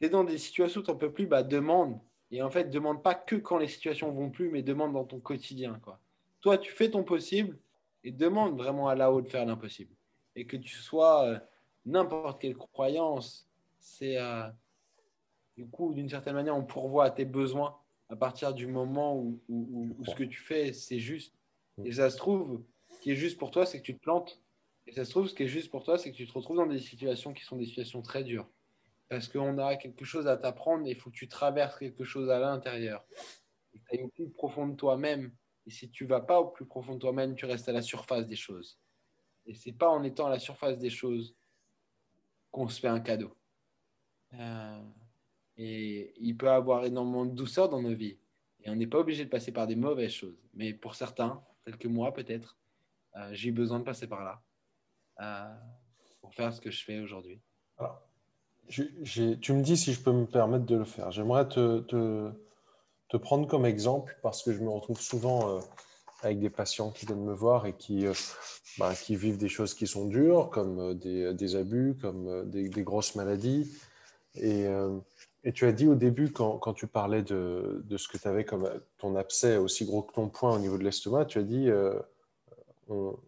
Tu 0.01 0.07
es 0.07 0.11
dans 0.11 0.25
des 0.25 0.39
situations 0.39 0.81
où 0.81 0.85
tu 0.85 0.91
n'en 0.91 0.97
peux 0.97 1.13
plus, 1.13 1.27
bah 1.27 1.43
demande. 1.43 1.99
Et 2.31 2.43
en 2.43 2.51
fait, 2.51 2.65
demande 2.65 3.03
pas 3.03 3.15
que 3.15 3.37
quand 3.37 3.59
les 3.59 3.69
situations 3.69 4.11
vont 4.11 4.31
plus, 4.31 4.51
mais 4.51 4.63
demande 4.63 4.93
dans 4.93 5.05
ton 5.05 5.21
quotidien, 5.21 5.79
quoi. 5.83 6.01
Toi, 6.41 6.59
tu 6.59 6.73
fais 6.73 6.91
ton 6.91 7.05
possible 7.05 7.59
et 8.03 8.11
demande 8.11 8.57
vraiment 8.57 8.89
à 8.89 8.95
là-haut 8.95 9.23
de 9.23 9.29
faire 9.29 9.47
l'impossible. 9.47 9.95
Et 10.37 10.47
que 10.47 10.57
tu 10.57 10.75
sois 10.75 11.25
euh, 11.25 11.39
n'importe 11.87 12.41
quelle 12.41 12.57
croyance, 12.57 13.49
c'est. 13.79 14.19
Euh, 14.19 14.49
du 15.57 15.69
coup, 15.69 15.95
d'une 15.95 16.09
certaine 16.09 16.35
manière, 16.35 16.57
on 16.57 16.65
pourvoit 16.65 17.05
à 17.05 17.11
tes 17.11 17.25
besoins 17.25 17.79
à 18.15 18.17
partir 18.17 18.55
du 18.55 18.69
moment 18.69 19.17
où, 19.49 19.97
ce 20.07 20.15
que 20.15 20.23
tu 20.23 20.41
fais, 20.41 20.73
c'est 20.73 21.01
juste. 21.01 21.35
Et 21.85 21.91
ça 21.91 22.09
se 22.11 22.17
trouve, 22.17 22.63
ce 22.89 23.01
qui 23.01 23.11
est 23.11 23.17
juste 23.17 23.39
pour 23.39 23.51
toi, 23.51 23.67
c'est 23.67 23.81
que 23.81 23.85
tu 23.85 23.97
te 23.97 24.01
plantes. 24.01 24.41
Et 24.87 24.93
ça 24.93 25.05
se 25.05 25.11
trouve, 25.11 25.27
ce 25.27 25.35
qui 25.35 25.43
est 25.43 25.49
juste 25.49 25.69
pour 25.69 25.83
toi, 25.83 25.99
c'est 25.99 26.13
que 26.13 26.17
tu 26.17 26.25
te 26.25 26.33
retrouves 26.33 26.59
dans 26.59 26.69
des 26.69 26.79
situations 26.79 27.33
qui 27.33 27.43
sont 27.43 27.57
des 27.57 27.67
situations 27.67 28.03
très 28.03 28.23
dures. 28.23 28.49
Parce 29.09 29.27
qu'on 29.27 29.59
a 29.59 29.75
quelque 29.75 30.05
chose 30.05 30.29
à 30.29 30.37
t'apprendre 30.37 30.87
et 30.87 30.91
il 30.91 30.97
faut 30.97 31.11
que 31.11 31.17
tu 31.17 31.27
traverses 31.27 31.77
quelque 31.77 32.05
chose 32.05 32.31
à 32.31 32.39
l'intérieur. 32.39 33.05
Tu 33.73 33.99
as 33.99 34.05
au 34.05 34.09
plus 34.09 34.31
profond 34.31 34.69
de 34.69 34.77
toi-même. 34.77 35.35
Et 35.67 35.71
si 35.71 35.91
tu 35.91 36.07
vas 36.07 36.21
pas 36.21 36.39
au 36.39 36.51
plus 36.51 36.67
profond 36.67 36.95
de 36.95 37.01
toi-même, 37.01 37.35
tu 37.35 37.47
restes 37.47 37.69
à 37.69 37.73
la 37.73 37.83
surface 37.83 38.29
des 38.29 38.37
choses. 38.37 38.79
Et 39.47 39.55
c'est 39.55 39.73
pas 39.73 39.89
en 39.89 40.05
étant 40.05 40.27
à 40.27 40.31
la 40.31 40.39
surface 40.39 40.79
des 40.79 40.91
choses 40.91 41.35
qu'on 42.53 42.69
se 42.69 42.79
fait 42.79 42.87
un 42.87 43.01
cadeau. 43.01 43.37
Euh, 44.35 44.83
et 45.57 46.13
il 46.19 46.37
peut 46.37 46.51
avoir 46.51 46.85
énormément 46.85 47.25
de 47.25 47.33
douceur 47.33 47.69
dans 47.69 47.81
nos 47.81 47.95
vies. 47.95 48.19
Et 48.65 48.71
on 48.71 48.77
n'est 48.77 48.87
pas 48.87 48.99
obligé 48.99 49.25
de 49.25 49.31
passer 49.31 49.53
par 49.53 49.67
des 49.67 49.77
mauvaises 49.77 50.13
choses. 50.13 50.39
Mais 50.55 50.73
pour 50.73 50.95
certains, 50.95 51.43
tels 51.65 51.77
que 51.77 51.89
moi 51.89 52.13
peut-être, 52.13 52.57
euh, 53.17 53.29
j'ai 53.33 53.51
besoin 53.51 53.79
de 53.79 53.85
passer 53.85 54.07
par 54.07 54.25
là 54.25 54.43
euh, 55.21 55.55
pour 56.21 56.35
faire 56.35 56.53
ce 56.53 56.61
que 56.61 56.71
je 56.71 56.85
fais 56.85 57.01
aujourd'hui. 57.01 57.41
tu 58.69 58.83
me 59.53 59.63
dis 59.63 59.77
si 59.77 59.93
je 59.93 60.01
peux 60.01 60.13
me 60.13 60.27
permettre 60.27 60.65
de 60.65 60.77
le 60.77 60.85
faire. 60.85 61.11
J'aimerais 61.11 61.49
te, 61.49 62.33
prendre 63.23 63.47
comme 63.47 63.65
exemple 63.65 64.19
parce 64.23 64.43
que 64.43 64.53
je 64.53 64.61
me 64.61 64.71
retrouve 64.71 65.01
souvent 65.01 65.57
euh, 65.57 65.61
avec 66.23 66.41
des 66.41 66.51
patients 66.51 66.91
qui 66.91 67.07
viennent 67.07 67.25
me 67.25 67.35
voir 67.35 67.67
et 67.67 67.75
qui, 67.75 68.07
bah, 68.79 68.93
qui 68.95 69.15
vivent 69.15 69.37
des 69.37 69.49
choses 69.49 69.75
qui 69.75 69.87
sont 69.87 70.09
dures, 70.09 70.51
comme 70.51 70.95
des, 70.95 71.33
des 71.35 71.55
abus, 71.55 71.97
comme 72.01 72.51
des, 72.51 72.69
des, 72.69 72.83
grosses 72.83 73.15
maladies. 73.15 73.71
Et 74.35 74.67
et 75.45 75.53
tu 75.53 75.67
as 75.67 75.73
dit 75.73 75.87
au 75.87 75.95
début, 75.95 76.33
quand, 76.33 76.59
quand 76.59 76.73
tu 76.73 76.87
parlais 76.87 77.23
de, 77.23 77.83
de 77.85 77.97
ce 77.99 78.09
que 78.09 78.17
tu 78.17 78.27
avais 78.27 78.45
comme 78.45 78.69
ton 78.97 79.15
abcès 79.15 79.59
aussi 79.59 79.85
gros 79.85 80.03
que 80.03 80.13
ton 80.13 80.29
poing 80.29 80.57
au 80.57 80.59
niveau 80.59 80.79
de 80.79 80.85
l'estomac, 80.85 81.27
tu 81.27 81.39
as 81.39 81.43
dit 81.43 81.69
euh, 81.69 82.01
on, 82.89 83.19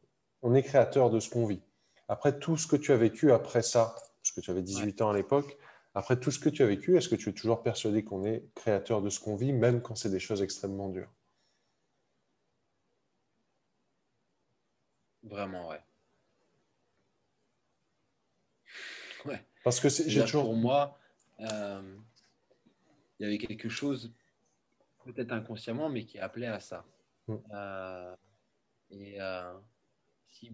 on, 0.43 0.55
est 0.55 0.63
créateur 0.63 1.11
de 1.11 1.21
ce 1.21 1.29
qu'on 1.29 1.47
vit. 1.47 1.63
Après 2.09 2.39
tout 2.39 2.57
ce 2.57 2.67
que 2.67 2.77
tu 2.77 2.93
as 2.93 2.97
vécu 2.97 3.33
après 3.33 3.63
ça, 3.63 3.95
parce 4.23 4.33
que 4.35 4.41
tu 4.41 4.51
avais 4.51 4.63
18 4.63 5.03
ans 5.03 5.11
à 5.11 5.15
l'époque, 5.15 5.59
après 5.95 6.19
tout 6.19 6.31
ce 6.31 6.39
que 6.39 6.49
tu 6.49 6.63
as 6.63 6.67
vécu, 6.67 6.97
est-ce 6.97 7.09
que 7.09 7.17
tu 7.17 7.29
es 7.29 7.33
toujours 7.33 7.63
persuadé 7.63 8.03
qu'on 8.03 8.25
est 8.25 8.45
créateur 8.55 9.03
de 9.03 9.11
ce 9.11 9.21
qu'on 9.21 9.37
vit, 9.37 9.53
même 9.53 9.83
quand 9.83 9.95
c'est 9.95 10.11
des 10.11 10.19
choses 10.19 10.43
extrêmement 10.43 10.89
dures? 10.89 11.13
Vraiment, 15.23 15.69
ouais. 15.69 15.81
Ouais. 19.27 19.45
Parce 19.65 19.81
que 19.81 19.89
j'ai 19.89 20.21
toujours. 20.23 20.45
Pour 20.45 20.55
moi, 20.55 20.99
euh, 21.41 21.97
il 23.19 23.25
y 23.25 23.27
avait 23.27 23.39
quelque 23.39 23.69
chose, 23.69 24.13
peut-être 25.05 25.33
inconsciemment, 25.33 25.89
mais 25.89 26.05
qui 26.05 26.19
appelait 26.19 26.47
à 26.47 26.61
ça. 26.61 26.85
Mm. 27.29 27.35
Euh, 27.53 28.17
et 28.91 29.21
euh, 29.21 29.53
si, 30.29 30.53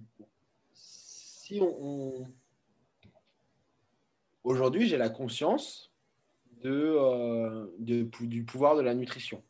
si 0.72 1.58
on, 1.60 2.26
Aujourd'hui, 4.44 4.88
j'ai 4.88 4.96
la 4.96 5.08
conscience 5.08 5.92
de, 6.62 7.70
de, 7.78 8.08
du 8.26 8.44
pouvoir 8.44 8.76
de 8.76 8.82
la 8.82 8.94
nutrition, 8.94 9.42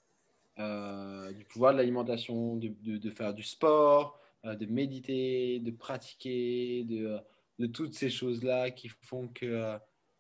du 0.59 1.45
pouvoir 1.47 1.73
de 1.73 1.79
l'alimentation, 1.79 2.57
de, 2.57 2.69
de, 2.83 3.11
faire 3.11 3.33
du 3.33 3.43
sport, 3.43 4.21
de 4.45 4.67
méditer, 4.67 5.61
de 5.61 5.71
pratiquer, 5.71 6.85
de, 6.85 7.19
de 7.59 7.67
toutes 7.67 7.95
ces 7.95 8.11
choses-là 8.11 8.71
qui 8.71 8.89
font 8.89 9.29
que 9.29 9.79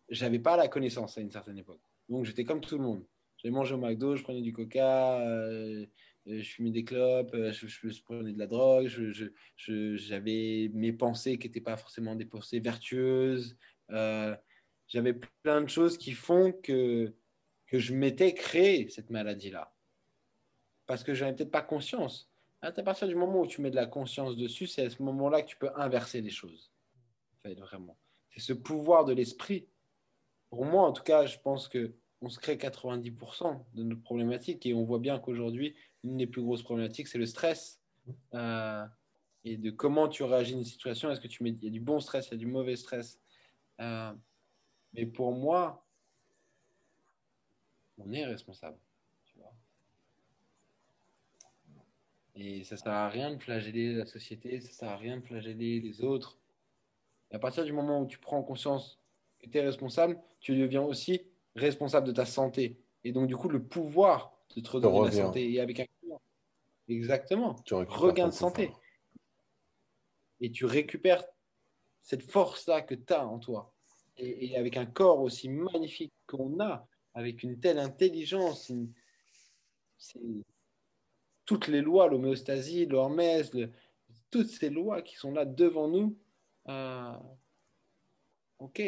j'avais 0.09 0.39
pas 0.39 0.56
la 0.56 0.69
connaissance 0.69 1.19
à 1.19 1.20
une 1.20 1.31
certaine 1.31 1.59
époque. 1.59 1.81
Donc 2.13 2.27
j'étais 2.27 2.45
comme 2.45 2.61
tout 2.61 2.77
le 2.77 2.85
monde. 2.85 3.07
J'allais 3.39 3.55
manger 3.55 3.75
au 3.75 3.79
McDo, 3.79 4.17
je 4.17 4.23
prenais 4.23 4.43
du 4.43 4.53
coca, 4.53 5.19
euh, 5.21 5.87
je 6.27 6.43
fumais 6.43 6.71
des 6.71 6.85
clopes, 6.85 7.33
euh, 7.33 7.53
je, 7.53 8.03
prenais 8.03 8.35
de 8.35 8.39
la 8.39 8.47
drogue, 8.47 8.87
j'avais 9.57 10.71
mes 10.75 10.93
pensées 10.93 11.39
qui 11.39 11.49
n'étaient 11.49 11.63
pas 11.63 11.79
forcément 11.79 12.15
des 12.15 12.27
pensées 12.27 12.61
vertueuses. 12.61 13.57
Euh, 13.91 14.37
j'avais 14.89 15.15
plein 15.43 15.63
de 15.63 15.69
choses 15.69 15.97
qui 15.97 16.13
font 16.13 16.53
que, 16.53 17.15
que 17.67 17.79
je 17.79 17.95
m'étais 17.95 18.35
créé 18.35 18.91
cette 18.91 19.09
maladie-là. 19.09 19.75
Parce 20.85 21.03
que 21.05 21.15
je 21.15 21.25
n'avais 21.25 21.35
peut-être 21.35 21.51
pas 21.51 21.63
conscience. 21.63 22.31
À 22.61 22.71
partir 22.73 23.09
du 23.09 23.15
moment 23.15 23.41
où 23.41 23.47
tu 23.47 23.63
mets 23.63 23.71
de 23.71 23.77
la 23.77 23.87
conscience 23.87 24.37
dessus, 24.37 24.67
c'est 24.67 24.85
à 24.85 24.91
ce 24.91 25.03
moment-là 25.03 25.41
que 25.41 25.49
tu 25.49 25.57
peux 25.57 25.71
inverser 25.77 26.21
les 26.21 26.31
choses. 26.31 26.71
vraiment. 27.43 27.99
C'est 28.29 28.41
ce 28.41 28.53
pouvoir 28.53 29.07
de 29.07 29.15
l'esprit 29.15 29.67
pour 30.53 30.67
moi, 30.67 30.87
en 30.87 30.93
tout 30.93 31.03
cas, 31.03 31.25
je 31.25 31.39
pense 31.39 31.67
que 31.67 31.95
on 32.23 32.28
se 32.28 32.39
crée 32.39 32.57
90% 32.57 33.65
de 33.74 33.82
notre 33.82 34.03
problématique 34.03 34.65
et 34.65 34.74
on 34.74 34.85
voit 34.85 35.01
bien 35.01 35.19
qu'aujourd'hui, 35.19 35.74
une 36.05 36.16
des 36.16 36.27
plus 36.27 36.40
grosses 36.40 36.62
problématiques, 36.62 37.09
c'est 37.09 37.19
le 37.19 37.27
stress. 37.27 37.81
Euh, 38.35 38.86
et 39.44 39.57
de 39.57 39.70
comment 39.70 40.09
tu 40.09 40.23
réagis 40.23 40.55
à 40.55 40.59
une 40.59 40.65
situation. 40.65 41.11
Est-ce 41.11 41.20
que 41.20 41.28
tu 41.28 41.43
mets, 41.43 41.57
y 41.61 41.66
a 41.66 41.70
du 41.70 41.81
bon 41.81 41.99
stress, 41.99 42.28
il 42.28 42.32
y 42.32 42.35
a 42.35 42.39
du 42.39 42.47
mauvais 42.47 42.77
stress? 42.77 43.20
Euh, 43.81 44.12
mais 44.94 45.05
pour 45.05 45.32
moi, 45.32 45.85
on 47.99 48.12
est 48.12 48.24
responsable. 48.24 48.78
Et 52.35 52.65
ça 52.65 52.77
ne 52.77 52.81
sert 52.81 52.93
à 52.93 53.11
rien 53.11 53.35
de 53.35 53.43
flageller 53.43 53.94
la 53.94 54.07
société, 54.07 54.61
ça 54.61 54.69
ne 54.69 54.73
sert 54.73 54.89
à 54.89 54.97
rien 54.97 55.19
de 55.19 55.23
flageller 55.23 55.81
les 55.81 56.03
autres. 56.03 56.39
Et 57.31 57.35
à 57.35 57.39
partir 57.39 57.65
du 57.65 57.73
moment 57.73 58.01
où 58.01 58.07
tu 58.07 58.19
prends 58.19 58.43
conscience 58.43 58.99
tu 59.40 59.59
es 59.59 59.61
responsable, 59.61 60.19
tu 60.40 60.57
deviens 60.57 60.82
aussi 60.82 61.23
responsable 61.55 62.07
de 62.07 62.12
ta 62.12 62.24
santé. 62.27 62.79
Et 63.05 63.12
donc, 63.12 63.27
du 63.27 63.37
coup, 63.37 63.49
le 63.49 63.62
pouvoir 63.62 64.33
de 64.55 64.61
te 64.61 64.70
redonner 64.70 65.05
la 65.05 65.12
santé. 65.12 65.53
Et 65.53 65.61
avec 65.61 65.81
un 65.81 65.85
Exactement. 66.89 67.55
Tu 67.65 67.74
regain 67.74 68.29
de 68.29 68.33
santé. 68.33 68.73
Et 70.41 70.51
tu 70.51 70.65
récupères 70.65 71.24
cette 72.01 72.23
force-là 72.23 72.83
que 72.83 72.95
tu 72.95 73.12
as 73.12 73.27
en 73.27 73.39
toi. 73.39 73.73
Et, 74.19 74.57
avec 74.57 74.77
un 74.77 74.87
corps 74.87 75.20
aussi 75.20 75.49
magnifique 75.49 76.12
qu'on 76.27 76.61
a, 76.61 76.87
avec 77.15 77.43
une 77.43 77.59
telle 77.61 77.79
intelligence, 77.79 78.70
toutes 81.47 81.69
les 81.69 81.81
lois, 81.81 82.09
l'homéostasie, 82.09 82.87
l'hormèse, 82.87 83.53
toutes 84.31 84.49
ces 84.49 84.69
lois 84.69 85.03
qui 85.03 85.16
sont 85.16 85.33
là 85.33 85.45
devant 85.45 85.89
nous. 85.89 86.19
Euh, 86.69 87.16
ok, 88.59 88.83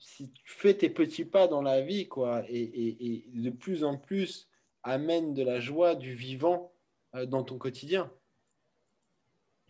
si 0.00 0.32
tu 0.32 0.42
fais 0.46 0.74
tes 0.74 0.90
petits 0.90 1.24
pas 1.24 1.46
dans 1.46 1.62
la 1.62 1.82
vie, 1.82 2.08
quoi, 2.08 2.42
et, 2.48 3.24
de 3.32 3.50
plus 3.50 3.84
en 3.84 3.96
plus 3.96 4.48
amène 4.82 5.34
de 5.34 5.42
la 5.42 5.60
joie, 5.60 5.94
du 5.94 6.14
vivant 6.14 6.72
euh, 7.14 7.26
dans 7.26 7.44
ton 7.44 7.58
quotidien. 7.58 8.10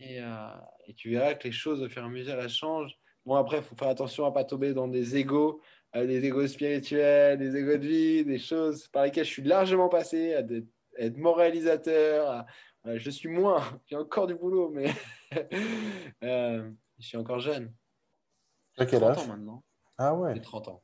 Euh, 0.01 0.55
et, 0.87 0.93
tu 0.93 1.11
verras 1.11 1.35
que 1.35 1.47
les 1.47 1.51
choses, 1.51 1.81
au 1.81 1.89
fur 1.89 2.01
et 2.01 2.05
à 2.05 2.09
mesure, 2.09 2.39
elles 2.39 2.49
changent. 2.49 2.97
Bon, 3.25 3.35
après, 3.35 3.57
il 3.57 3.63
faut 3.63 3.75
faire 3.75 3.89
attention 3.89 4.25
à 4.25 4.29
ne 4.29 4.33
pas 4.33 4.45
tomber 4.45 4.73
dans 4.73 4.87
des 4.87 5.17
égaux, 5.17 5.61
euh, 5.95 6.07
des 6.07 6.25
égaux 6.25 6.47
spirituels, 6.47 7.37
des 7.37 7.55
égaux 7.55 7.77
de 7.77 7.87
vie, 7.87 8.25
des 8.25 8.39
choses 8.39 8.87
par 8.87 9.03
lesquelles 9.03 9.25
je 9.25 9.31
suis 9.31 9.43
largement 9.43 9.89
passé, 9.89 10.33
à, 10.33 10.43
être 10.97 11.17
moralisateur. 11.17 12.45
je 12.85 13.09
suis 13.09 13.29
moins, 13.29 13.61
j'ai 13.85 13.95
encore 13.95 14.27
du 14.27 14.35
boulot, 14.35 14.69
mais 14.69 14.91
je 16.21 16.71
suis 16.99 17.17
encore 17.17 17.39
jeune. 17.39 17.73
À 18.77 18.85
quel 18.85 19.03
âge? 19.03 19.27
maintenant. 19.27 19.63
Ah 20.03 20.15
ouais. 20.15 20.33
J'ai 20.33 20.41
30 20.41 20.67
ans. 20.67 20.83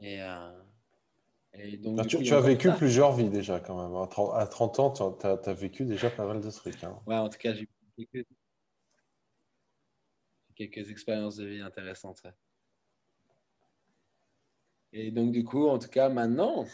Et, 0.00 1.76
donc, 1.76 2.06
tu, 2.06 2.32
as 2.32 2.40
vécu 2.40 2.70
plusieurs 2.72 3.12
vies 3.12 3.28
déjà 3.28 3.60
quand 3.60 3.76
même. 3.76 3.94
À 3.94 4.46
30 4.46 4.80
ans, 4.80 4.90
tu 4.90 5.26
as, 5.26 5.52
vécu 5.52 5.84
déjà 5.84 6.08
pas 6.08 6.26
mal 6.26 6.40
de 6.40 6.50
trucs. 6.50 6.82
Hein. 6.82 6.98
Ouais, 7.06 7.16
en 7.16 7.28
tout 7.28 7.36
cas, 7.38 7.52
j'ai 7.52 7.68
vécu 7.98 8.26
quelques 10.54 10.90
expériences 10.90 11.36
de 11.36 11.44
vie 11.44 11.60
intéressantes. 11.60 12.22
Et 14.94 15.10
donc, 15.10 15.32
du 15.32 15.44
coup, 15.44 15.68
en 15.68 15.78
tout 15.78 15.90
cas, 15.90 16.08
maintenant, 16.08 16.64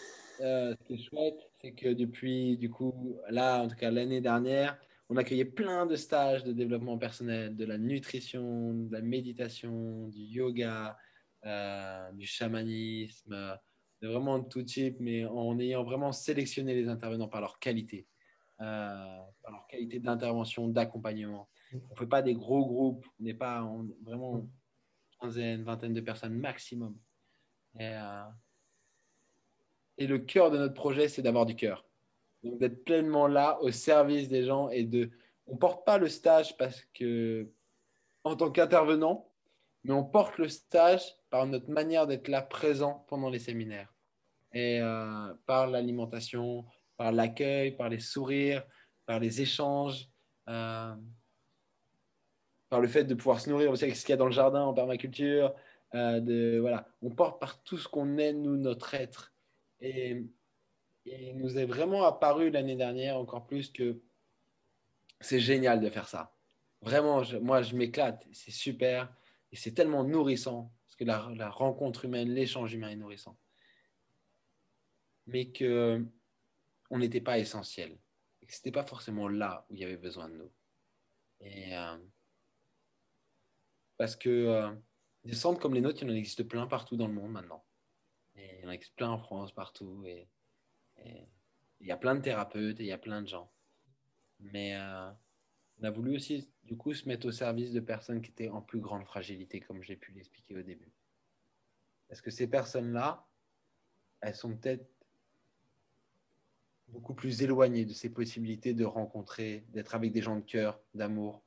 euh, 0.41 0.77
ce 0.79 0.85
qui 0.85 0.95
est 0.95 1.03
chouette, 1.03 1.51
c'est 1.61 1.73
que 1.73 1.89
depuis, 1.89 2.57
du 2.57 2.71
coup, 2.71 3.19
là, 3.29 3.63
en 3.63 3.69
tout 3.69 3.77
cas, 3.77 3.91
l'année 3.91 4.21
dernière, 4.21 4.79
on 5.09 5.17
accueillait 5.17 5.45
plein 5.45 5.87
de 5.87 5.97
stages 5.97 6.45
de 6.45 6.53
développement 6.53 6.99
personnel, 6.99 7.57
de 7.57 7.65
la 7.65 7.79
nutrition, 7.79 8.75
de 8.75 8.93
la 8.93 9.01
méditation, 9.01 10.09
du 10.09 10.21
yoga, 10.21 10.99
euh, 11.47 12.13
du 12.13 12.27
chamanisme, 12.27 13.59
vraiment 14.03 14.39
de 14.39 14.49
tout 14.49 14.63
type, 14.63 14.97
mais 15.01 15.25
en 15.25 15.59
ayant 15.59 15.83
vraiment 15.83 16.13
sélectionné 16.13 16.75
les 16.75 16.89
intervenants 16.89 17.29
par 17.29 17.41
leur 17.41 17.59
qualité, 17.59 18.07
euh, 18.61 19.19
par 19.43 19.53
leur 19.53 19.67
qualité 19.67 19.99
d'intervention, 19.99 20.69
d'accompagnement. 20.69 21.49
On 21.73 21.77
ne 21.77 21.99
fait 21.99 22.07
pas 22.07 22.23
des 22.23 22.35
gros 22.35 22.67
groupes, 22.67 23.07
on 23.19 23.25
n'est 23.25 23.35
pas 23.35 23.67
vraiment 24.03 24.39
une 24.39 24.51
quinzaine, 25.21 25.63
vingtaine 25.63 25.95
de 25.95 26.01
personnes 26.01 26.35
maximum. 26.35 26.97
Euh, 27.81 28.25
et 29.97 30.07
le 30.07 30.19
cœur 30.19 30.51
de 30.51 30.59
notre 30.59 30.75
projet, 30.75 31.09
c'est 31.09 31.23
d'avoir 31.23 31.47
du 31.47 31.57
cœur. 31.57 31.88
D'être 32.43 32.85
pleinement 32.85 33.27
là 33.27 33.59
au 33.63 33.71
service 33.71 34.29
des 34.29 34.45
gens 34.45 34.69
et 34.71 34.85
de. 34.85 35.11
On 35.47 35.55
ne 35.55 35.59
porte 35.59 35.85
pas 35.85 35.99
le 35.99 36.09
stage 36.09 36.57
parce 36.57 36.85
que, 36.95 37.49
en 38.23 38.37
tant 38.37 38.51
qu'intervenant, 38.51 39.29
mais 39.85 39.93
on 39.93 40.05
porte 40.05 40.39
le 40.39 40.49
stage 40.49 41.03
par 41.31 41.47
notre 41.47 41.71
manière 41.71 42.07
d'être 42.07 42.29
là 42.29 42.43
présent 42.43 43.05
pendant 43.09 43.31
les 43.31 43.39
séminaires. 43.39 43.93
Et 44.53 44.81
euh, 44.81 45.35
par 45.47 45.67
l'alimentation, 45.67 46.65
par 46.97 47.13
l'accueil, 47.13 47.73
par 47.73 47.89
les 47.89 48.01
sourires, 48.01 48.65
par 49.07 49.21
les 49.21 49.41
échanges, 49.41 50.09
euh, 50.49 50.95
par 52.69 52.81
le 52.81 52.89
fait 52.89 53.05
de 53.05 53.15
pouvoir 53.15 53.41
se 53.41 53.49
nourrir 53.49 53.71
aussi 53.71 53.85
avec 53.85 53.97
ce 53.97 54.03
qu'il 54.03 54.13
y 54.13 54.15
a 54.15 54.17
dans 54.17 54.27
le 54.27 54.33
jardin 54.33 54.63
en 54.63 54.75
permaculture. 54.75 55.55
Euh, 55.95 56.21
de, 56.21 56.59
voilà. 56.61 56.87
On 57.03 57.11
porte 57.11 57.41
par 57.41 57.63
tout 57.63 57.79
ce 57.79 57.89
qu'on 57.89 58.19
est, 58.19 58.33
nous, 58.33 58.57
notre 58.57 58.95
être. 58.95 59.33
Et 59.81 60.27
il 61.13 61.37
nous 61.37 61.59
est 61.59 61.65
vraiment 61.65 62.05
apparu 62.05 62.51
l'année 62.51 62.77
dernière 62.77 63.17
encore 63.17 63.47
plus 63.47 63.71
que 63.71 64.01
c'est 65.21 65.41
génial 65.41 65.81
de 65.81 65.91
faire 65.91 66.09
ça. 66.09 66.35
Vraiment, 66.81 67.23
moi, 67.41 67.63
je 67.63 67.75
m'éclate. 67.75 68.27
C'est 68.33 68.51
super. 68.51 69.13
Et 69.51 69.57
c'est 69.57 69.73
tellement 69.73 70.05
nourrissant, 70.05 70.73
parce 70.85 70.97
que 70.97 71.05
la, 71.05 71.51
rencontre 71.51 72.05
humaine, 72.05 72.31
l'échange 72.31 72.73
humain 72.75 72.91
est 72.91 72.97
nourrissant. 72.97 73.39
Mais 75.27 75.51
que 75.51 76.05
on 76.91 76.99
n'était 76.99 77.21
pas 77.21 77.39
essentiel. 77.39 77.99
Et 78.41 78.47
que 78.47 78.53
ce 78.53 78.59
n'était 78.59 78.73
pas 78.73 78.85
forcément 78.85 79.29
là 79.29 79.67
où 79.69 79.75
il 79.75 79.81
y 79.81 79.85
avait 79.85 79.97
besoin 79.97 80.29
de 80.29 80.35
nous. 80.35 80.53
Et, 81.41 81.77
euh, 81.77 81.97
parce 83.97 84.17
que 84.17 84.29
euh, 84.29 84.75
des 85.25 85.35
centres 85.35 85.61
comme 85.61 85.75
les 85.75 85.81
nôtres, 85.81 86.03
il 86.03 86.11
en 86.11 86.15
existe 86.15 86.45
plein 86.45 86.67
partout 86.67 86.97
dans 86.97 87.09
le 87.09 87.15
monde 87.15 87.33
maintenant. 87.33 87.65
Et 88.37 88.61
il 88.63 88.69
en 88.69 88.71
existe 88.71 88.95
plein 88.97 89.11
en 89.11 89.19
France, 89.19 89.53
partout. 89.53 90.05
Et, 90.07 90.29
il 91.81 91.87
y 91.87 91.91
a 91.91 91.97
plein 91.97 92.15
de 92.15 92.21
thérapeutes 92.21 92.81
et 92.81 92.85
il 92.85 92.89
y 92.89 92.93
a 92.93 92.99
plein 92.99 93.23
de 93.23 93.29
gens. 93.29 93.51
Mais 94.41 94.77
euh, 94.77 95.11
on 95.81 95.85
a 95.85 95.91
voulu 95.91 96.17
aussi, 96.17 96.49
du 96.65 96.77
coup, 96.77 96.95
se 96.95 97.09
mettre 97.09 97.27
au 97.27 97.33
service 97.33 97.73
de 97.73 97.81
personnes 97.81 98.21
qui 98.21 98.31
étaient 98.31 98.49
en 98.49 98.63
plus 98.63 98.81
grande 98.81 99.05
fragilité, 99.05 99.61
comme 99.61 99.83
j'ai 99.83 99.97
pu 99.97 100.13
l'expliquer 100.13 100.57
au 100.57 100.63
début. 100.63 100.93
Parce 102.09 102.21
que 102.21 102.31
ces 102.31 102.49
personnes-là, 102.49 103.27
elles 104.21 104.35
sont 104.35 104.57
peut-être 104.57 104.89
beaucoup 106.89 107.15
plus 107.15 107.43
éloignées 107.43 107.85
de 107.85 107.93
ces 107.93 108.09
possibilités 108.09 108.73
de 108.73 108.85
rencontrer, 108.85 109.65
d'être 109.69 109.95
avec 109.95 110.13
des 110.13 110.23
gens 110.23 110.37
de 110.37 110.45
cœur, 110.45 110.81
d'amour, 110.95 111.43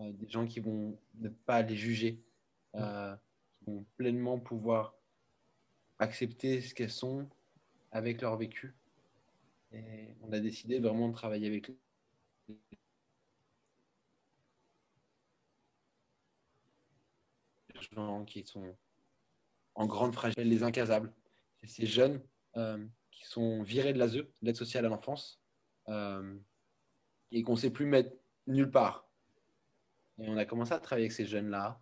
euh, 0.00 0.12
des 0.12 0.28
gens 0.28 0.46
qui 0.46 0.60
vont 0.60 0.98
ne 1.14 1.28
pas 1.28 1.62
les 1.62 1.76
juger, 1.76 2.20
euh, 2.74 3.14
qui 3.52 3.64
vont 3.64 3.86
pleinement 3.96 4.38
pouvoir 4.38 4.96
accepter 6.00 6.60
ce 6.60 6.74
qu'elles 6.74 6.90
sont 6.90 7.28
avec 7.94 8.20
leur 8.20 8.36
vécu. 8.36 8.74
Et 9.72 10.14
on 10.20 10.32
a 10.32 10.40
décidé 10.40 10.78
vraiment 10.78 11.08
de 11.08 11.14
travailler 11.14 11.46
avec 11.46 11.70
eux 11.70 11.78
gens 17.94 18.24
qui 18.24 18.44
sont 18.44 18.76
en 19.74 19.86
grande 19.86 20.14
fragilité, 20.14 20.44
les 20.44 20.62
incasables. 20.62 21.12
C'est 21.60 21.68
ces 21.68 21.86
jeunes 21.86 22.20
euh, 22.56 22.84
qui 23.10 23.24
sont 23.26 23.62
virés 23.62 23.92
de 23.92 23.98
l'ASE, 23.98 24.24
l'aide 24.42 24.56
sociale 24.56 24.86
à 24.86 24.88
l'enfance, 24.88 25.40
euh, 25.88 26.36
et 27.32 27.42
qu'on 27.42 27.52
ne 27.52 27.58
sait 27.58 27.70
plus 27.70 27.86
mettre 27.86 28.14
nulle 28.46 28.70
part. 28.70 29.08
Et 30.18 30.28
on 30.28 30.36
a 30.36 30.44
commencé 30.44 30.72
à 30.72 30.78
travailler 30.78 31.06
avec 31.06 31.12
ces 31.12 31.26
jeunes-là. 31.26 31.80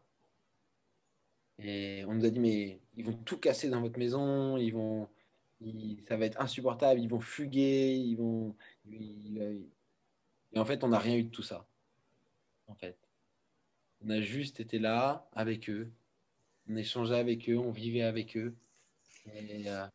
Et 1.58 2.04
on 2.06 2.14
nous 2.14 2.24
a 2.24 2.30
dit, 2.30 2.40
mais 2.40 2.80
ils 2.94 3.04
vont 3.04 3.12
tout 3.12 3.38
casser 3.38 3.68
dans 3.68 3.80
votre 3.80 3.98
maison, 3.98 4.56
ils 4.56 4.72
vont, 4.72 5.08
ça 6.08 6.16
va 6.16 6.26
être 6.26 6.40
insupportable, 6.40 7.00
ils 7.00 7.08
vont 7.08 7.20
fuguer, 7.20 7.94
ils 7.94 8.16
vont... 8.16 8.54
et 8.90 10.58
en 10.58 10.64
fait, 10.64 10.84
on 10.84 10.88
n'a 10.88 10.98
rien 10.98 11.16
eu 11.16 11.24
de 11.24 11.30
tout 11.30 11.42
ça. 11.42 11.66
En 12.66 12.74
fait. 12.74 12.96
On 14.04 14.10
a 14.10 14.20
juste 14.20 14.58
été 14.58 14.78
là 14.78 15.28
avec 15.32 15.70
eux, 15.70 15.92
on 16.68 16.76
échangeait 16.76 17.18
avec 17.18 17.48
eux, 17.48 17.58
on 17.58 17.70
vivait 17.70 18.02
avec 18.02 18.36
eux. 18.36 18.54
Et, 19.32 19.68
euh, 19.68 19.86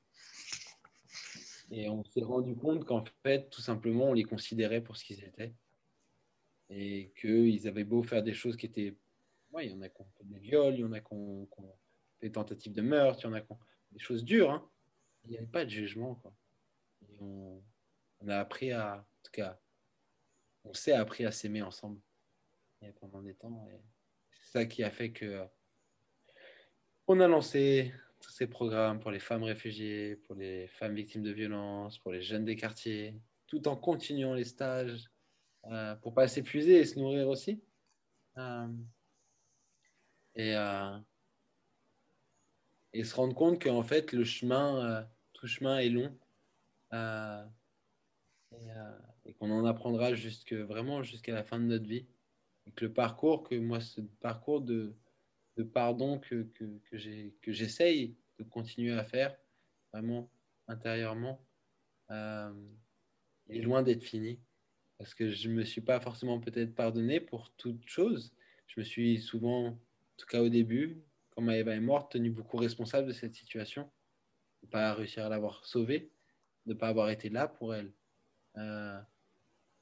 on 1.90 2.04
s'est 2.06 2.24
rendu 2.24 2.56
compte 2.56 2.86
qu'en 2.86 3.04
fait, 3.24 3.50
tout 3.50 3.62
simplement, 3.62 4.10
on 4.10 4.14
les 4.14 4.24
considérait 4.24 4.82
pour 4.82 4.96
ce 4.96 5.04
qu'ils 5.04 5.24
étaient. 5.24 5.54
Et 6.70 7.12
qu'ils 7.20 7.68
avaient 7.68 7.84
beau 7.84 8.04
faire 8.04 8.24
des 8.24 8.34
choses 8.34 8.56
qui 8.56 8.66
étaient. 8.66 8.96
Ouais, 9.52 9.68
il 9.68 9.72
y 9.74 9.76
en 9.76 9.82
a 9.82 9.90
qui 9.90 10.02
ont 10.02 10.08
fait 10.18 10.26
des 10.26 10.40
viols, 10.40 10.76
il 10.76 10.82
y 10.82 10.84
en 10.86 10.94
a 10.94 11.00
qui 11.00 11.14
ont, 11.14 11.48
fait 12.20 12.28
des 12.28 12.32
tentatives 12.32 12.74
de 12.74 12.82
meurtre, 12.82 13.22
il 13.24 13.28
y 13.28 13.30
en 13.30 13.34
a 13.34 13.42
qui 13.42 13.52
ont 13.52 13.60
des 13.92 14.00
choses 14.00 14.24
dures. 14.24 14.52
Hein. 14.52 14.70
Il 15.28 15.32
n'y 15.32 15.38
avait 15.38 15.48
pas 15.48 15.66
de 15.66 15.70
jugement. 15.70 16.16
Quoi. 16.16 16.34
on, 17.20 17.62
a 18.28 18.38
appris 18.38 18.72
à. 18.72 18.98
En 18.98 19.24
tout 19.24 19.32
cas, 19.32 19.60
on 20.64 20.74
s'est 20.74 20.94
appris 20.94 21.26
à 21.26 21.32
s'aimer 21.32 21.62
ensemble 21.62 22.00
pendant 23.00 23.22
des 23.22 23.34
temps. 23.34 23.68
c'est 24.32 24.52
ça 24.52 24.66
qui 24.66 24.84
a 24.84 24.92
fait 24.92 25.12
que 25.12 25.46
on 27.08 27.20
a 27.20 27.28
lancé 27.28 27.94
tous 28.20 28.32
ces 28.32 28.48
programmes 28.48 29.00
pour 29.00 29.12
les 29.12 29.20
femmes 29.20 29.44
réfugiées, 29.44 30.16
pour 30.16 30.36
les 30.36 30.68
femmes 30.68 30.96
victimes 30.96 31.24
de 31.24 31.32
violences, 31.32 31.98
pour 32.00 32.12
les 32.12 32.22
jeunes 32.22 32.46
des 32.46 32.56
quartiers, 32.56 33.20
tout 33.48 33.68
en 33.68 33.76
continuant 33.76 34.34
les 34.34 34.44
stages 34.44 35.10
euh, 35.66 35.96
pour 35.96 36.14
pas 36.14 36.28
s'épuiser 36.28 36.80
et 36.80 36.86
se 36.86 37.00
nourrir 37.00 37.28
aussi. 37.28 37.62
Euh, 38.38 38.68
et, 40.36 40.56
euh, 40.56 40.98
et 42.94 43.04
se 43.04 43.16
rendre 43.16 43.36
compte 43.36 43.62
qu'en 43.62 43.84
fait, 43.84 44.12
le 44.12 44.24
chemin, 44.24 45.08
tout 45.38 45.48
chemin 45.48 45.78
est 45.78 45.90
long. 45.90 46.18
et, 49.26 49.34
qu'on 49.40 49.52
en 49.52 49.66
apprendra 49.66 50.14
jusque, 50.14 50.54
vraiment 50.54 51.04
jusqu'à 51.04 51.34
la 51.34 51.44
fin 51.44 51.60
de 51.60 51.66
notre 51.66 51.88
vie. 51.88 52.06
Et 52.66 52.72
que 52.72 52.86
le 52.86 52.94
parcours, 52.94 53.44
que 53.44 53.56
moi, 53.56 53.80
ce 53.80 54.02
parcours 54.20 54.62
de, 54.62 54.94
pardon 55.74 56.20
que, 56.20 56.48
que, 56.54 56.98
j'essaye 57.48 58.16
de 58.40 58.44
continuer 58.44 58.94
à 58.94 59.04
faire, 59.04 59.38
vraiment 59.94 60.30
intérieurement, 60.68 61.46
euh, 62.12 62.54
est 63.50 63.62
loin 63.62 63.84
d'être 63.84 64.04
fini. 64.04 64.40
Parce 64.98 65.14
que 65.14 65.30
je 65.30 65.50
ne 65.50 65.54
me 65.54 65.64
suis 65.64 65.82
pas 65.82 66.00
forcément 66.00 66.40
peut-être 66.40 66.74
pardonné 66.74 67.20
pour 67.20 67.52
toute 67.52 67.88
chose. 67.88 68.34
Je 68.66 68.80
me 68.80 68.84
suis 68.84 69.22
souvent, 69.22 69.68
en 69.68 69.80
tout 70.18 70.26
cas 70.26 70.42
au 70.42 70.50
début, 70.50 71.04
quand 71.30 71.44
Maëva 71.44 71.76
est 71.76 71.80
morte, 71.80 72.14
tenu 72.14 72.32
beaucoup 72.32 72.58
responsable 72.58 73.08
de 73.08 73.14
cette 73.14 73.36
situation. 73.36 73.90
De 74.64 74.68
pas 74.68 74.94
réussir 74.94 75.26
à 75.26 75.30
l'avoir 75.30 75.66
sauvée, 75.66 76.12
de 76.66 76.74
ne 76.74 76.78
pas 76.78 76.90
avoir 76.90 77.10
été 77.10 77.30
là 77.30 77.48
pour 77.48 77.74
elle. 77.74 77.92
Euh, 78.58 79.00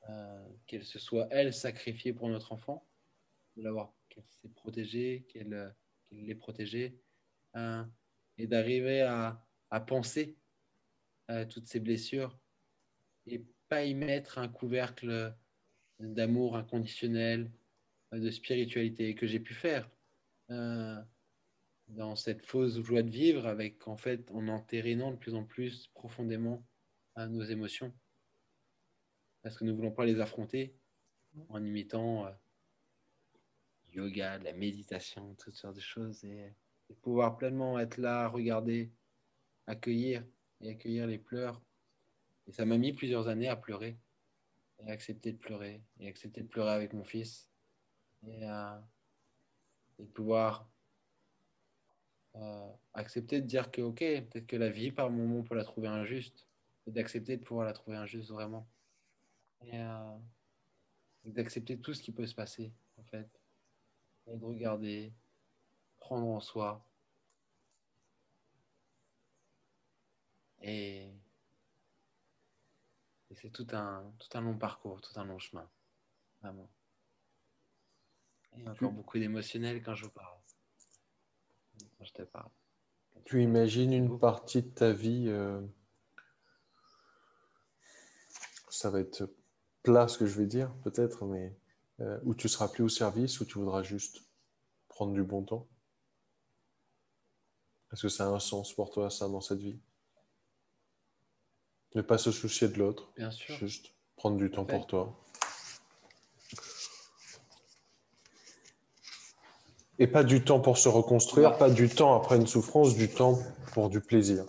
euh, 0.10 0.48
qu'elle 0.68 0.84
se 0.84 1.00
soit, 1.00 1.28
elle, 1.32 1.52
sacrifiée 1.52 2.14
pour 2.14 2.30
notre 2.30 2.52
enfant, 2.52 2.88
l'avoir 3.56 3.92
qu'elle 4.10 4.26
s'est 4.28 4.50
protégée, 4.50 5.26
qu'elle 5.30 5.54
euh, 5.54 5.70
l'ait 6.12 6.36
protégée, 6.36 7.00
hein, 7.56 7.90
et 8.38 8.46
d'arriver 8.46 9.02
à, 9.02 9.42
penser 9.88 10.38
à 11.28 11.46
toutes 11.46 11.68
ces 11.68 11.80
blessures 11.82 12.40
et 13.26 13.44
pas 13.68 13.84
y 13.84 13.94
mettre 13.94 14.38
un 14.38 14.48
couvercle 14.48 15.36
d'amour 16.00 16.56
inconditionnel, 16.56 17.52
de 18.14 18.30
spiritualité 18.30 19.16
que 19.16 19.28
j'ai 19.28 19.40
pu 19.40 19.54
faire 19.54 19.90
dans 21.90 22.16
cette 22.16 22.45
fausse 22.45 22.80
joie 22.82 23.03
de 23.03 23.10
vivre 23.10 23.45
avec 23.45 23.88
en 23.88 23.98
fait 23.98 24.30
en 24.32 24.48
entérinant 24.48 25.12
de 25.12 25.18
plus 25.18 25.36
en 25.36 25.44
plus 25.44 25.88
profondément 25.94 26.66
à 27.16 27.28
nos 27.28 27.44
émotions. 27.44 27.94
Parce 29.41 29.57
que 29.57 29.64
nous 29.64 29.72
ne 29.72 29.78
voulons 29.78 29.91
pas 29.91 30.06
les 30.06 30.20
affronter 30.20 30.76
en 31.49 31.64
imitant 31.64 32.26
euh, 32.26 32.32
yoga, 33.94 34.38
la 34.40 34.53
méditation, 34.53 35.36
toutes 35.36 35.56
sortes 35.56 35.76
de 35.76 35.82
choses. 35.82 36.24
Et, 36.24 36.53
pouvoir 37.02 37.36
pleinement 37.38 37.80
être 37.80 37.98
là, 37.98 38.28
regarder, 38.28 38.91
accueillir 39.66 40.24
et 40.62 40.70
accueillir 40.70 41.07
les 41.07 41.18
pleurs. 41.18 41.60
Et 42.45 42.52
ça 42.52 42.64
m'a 42.64 42.78
mis 42.78 42.94
plusieurs 42.94 43.28
années 43.28 43.48
à 43.48 43.56
pleurer 43.56 43.98
et 44.80 44.91
accepter 44.91 45.32
de 45.32 45.38
pleurer 45.38 45.82
et 45.99 46.07
accepter 46.07 46.41
de 46.41 46.48
pleurer 46.48 46.72
avec 46.72 46.94
mon 46.94 47.03
fils 47.03 47.49
et, 48.28 48.48
euh, 48.48 48.80
et 49.98 50.06
pouvoir 50.06 50.70
euh, 52.36 52.70
accepter 52.94 53.41
de 53.41 53.45
dire 53.45 53.72
que 53.72 53.82
ok 53.82 53.99
peut-être 53.99 54.48
que 54.48 54.56
la 54.56 54.70
vie 54.70 54.91
par 54.91 55.10
moment 55.10 55.38
on 55.40 55.44
peut 55.44 55.56
la 55.56 55.64
trouver 55.64 55.88
injuste 55.88 56.48
et 56.88 56.91
d'accepter 56.91 57.38
de 57.38 57.44
pouvoir 57.44 57.66
la 57.66 57.74
trouver 57.74 57.98
injuste 57.98 58.30
vraiment 58.32 58.68
et, 59.62 59.80
euh, 59.80 60.18
et 61.24 61.32
d'accepter 61.32 61.78
tout 61.78 61.94
ce 61.94 62.02
qui 62.02 62.12
peut 62.12 62.28
se 62.28 62.36
passer 62.36 62.72
en 62.98 63.03
fait 63.03 63.30
et 64.28 64.36
de 64.36 64.45
regarder 64.45 65.14
prendre 65.98 66.28
en 66.28 66.40
soi 66.40 66.86
et 70.62 71.12
et 73.30 73.36
c'est 73.36 73.49
tout 73.49 73.68
un, 73.74 74.14
tout 74.20 74.38
un 74.38 74.41
long 74.41 74.57
parcours, 74.57 75.02
tout 75.02 75.20
un 75.20 75.26
long 75.26 75.40
chemin. 75.40 75.68
Vraiment. 76.41 76.70
Et 78.57 78.68
encore 78.68 78.91
beaucoup 78.91 79.20
d'émotionnel 79.20 79.82
quand 79.84 79.95
je 79.95 80.06
vous 80.06 80.12
parle. 80.12 80.38
Je 82.06 82.11
te 82.14 82.22
parle. 82.22 82.49
Tu 83.26 83.41
imagines 83.41 83.91
une 83.91 84.19
partie 84.19 84.61
de 84.61 84.69
ta 84.69 84.91
vie, 84.91 85.26
euh, 85.27 85.60
ça 88.69 88.91
va 88.91 88.99
être 88.99 89.27
plat 89.82 90.07
ce 90.07 90.18
que 90.18 90.27
je 90.27 90.38
vais 90.40 90.45
dire 90.45 90.72
peut-être, 90.84 91.26
mais 91.26 91.57
euh, 92.02 92.19
où 92.23 92.36
tu 92.36 92.48
seras 92.48 92.68
plus 92.68 92.84
au 92.84 92.90
service, 92.90 93.40
où 93.40 93.45
tu 93.45 93.57
voudras 93.57 93.82
juste 93.82 94.22
prendre 94.90 95.14
du 95.14 95.23
bon 95.23 95.44
temps? 95.44 95.68
Est-ce 97.91 98.03
que 98.03 98.10
ça 98.10 98.26
a 98.26 98.30
un 98.30 98.40
sens 98.40 98.73
pour 98.73 98.91
toi, 98.91 99.10
ça, 99.10 99.27
dans 99.27 99.41
cette 99.41 99.60
vie? 99.60 99.80
Ne 101.95 102.02
pas 102.02 102.18
se 102.18 102.32
soucier 102.32 102.68
de 102.68 102.77
l'autre, 102.77 103.11
Bien 103.15 103.32
sûr. 103.32 103.56
juste 103.56 103.94
prendre 104.18 104.38
du 104.38 104.52
temps 104.52 104.65
fait. 104.65 104.73
pour 104.73 104.86
toi. 104.86 105.18
Et 109.98 110.08
pas 110.08 110.24
du 110.24 110.44
temps 110.44 110.60
pour 110.60 110.78
se 110.78 110.90
reconstruire, 110.90 111.58
pas 111.58 111.70
du 111.70 111.88
temps 111.90 112.16
après 112.16 112.36
une 112.36 112.48
souffrance, 112.48 112.96
du 112.96 113.08
temps 113.10 113.40
pour 113.74 113.90
du 113.90 114.02
plaisir. 114.02 114.46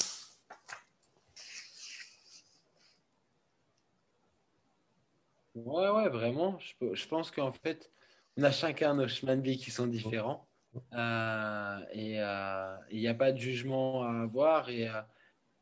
Ouais, 5.54 5.88
ouais, 5.88 6.08
vraiment. 6.08 6.58
Je, 6.58 6.72
pe- 6.78 6.94
je 6.94 7.08
pense 7.08 7.30
qu'en 7.30 7.52
fait, 7.52 7.90
on 8.36 8.42
a 8.42 8.50
chacun 8.50 8.94
nos 8.94 9.08
chemins 9.08 9.36
de 9.36 9.42
vie 9.42 9.56
qui 9.56 9.70
sont 9.70 9.86
différents. 9.86 10.48
Euh, 10.92 11.78
et 11.92 12.20
euh, 12.20 12.76
il 12.90 13.00
n'y 13.00 13.08
a 13.08 13.14
pas 13.14 13.32
de 13.32 13.38
jugement 13.38 14.02
à 14.02 14.22
avoir. 14.22 14.68
Et, 14.68 14.88
euh, 14.88 15.00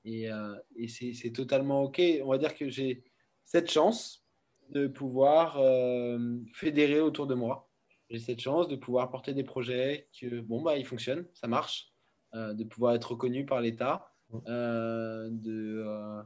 euh, 0.07 0.89
c'est 0.89 1.33
totalement 1.33 1.83
OK. 1.83 2.01
On 2.25 2.31
va 2.31 2.39
dire 2.39 2.57
que 2.57 2.69
j'ai 2.69 3.05
cette 3.45 3.71
chance 3.71 4.25
de 4.71 4.87
pouvoir 4.89 5.59
euh, 5.59 6.39
fédérer 6.55 7.01
autour 7.01 7.27
de 7.27 7.35
moi. 7.35 7.69
J'ai 8.15 8.21
cette 8.21 8.41
chance 8.41 8.69
de 8.69 8.77
pouvoir 8.77 9.11
porter 9.11 9.35
des 9.35 9.43
projets 9.45 10.09
que, 10.19 10.41
bon, 10.41 10.63
bah, 10.63 10.77
ils 10.79 10.87
fonctionnent, 10.87 11.27
ça 11.35 11.49
marche. 11.49 11.93
Euh, 12.35 12.55
de 12.55 12.65
pouvoir 12.65 12.95
être 12.95 13.11
reconnu 13.13 13.45
par 13.45 13.61
l'État. 13.61 14.09
Euh, 14.49 15.29
de. 15.31 15.85
euh, 15.87 16.23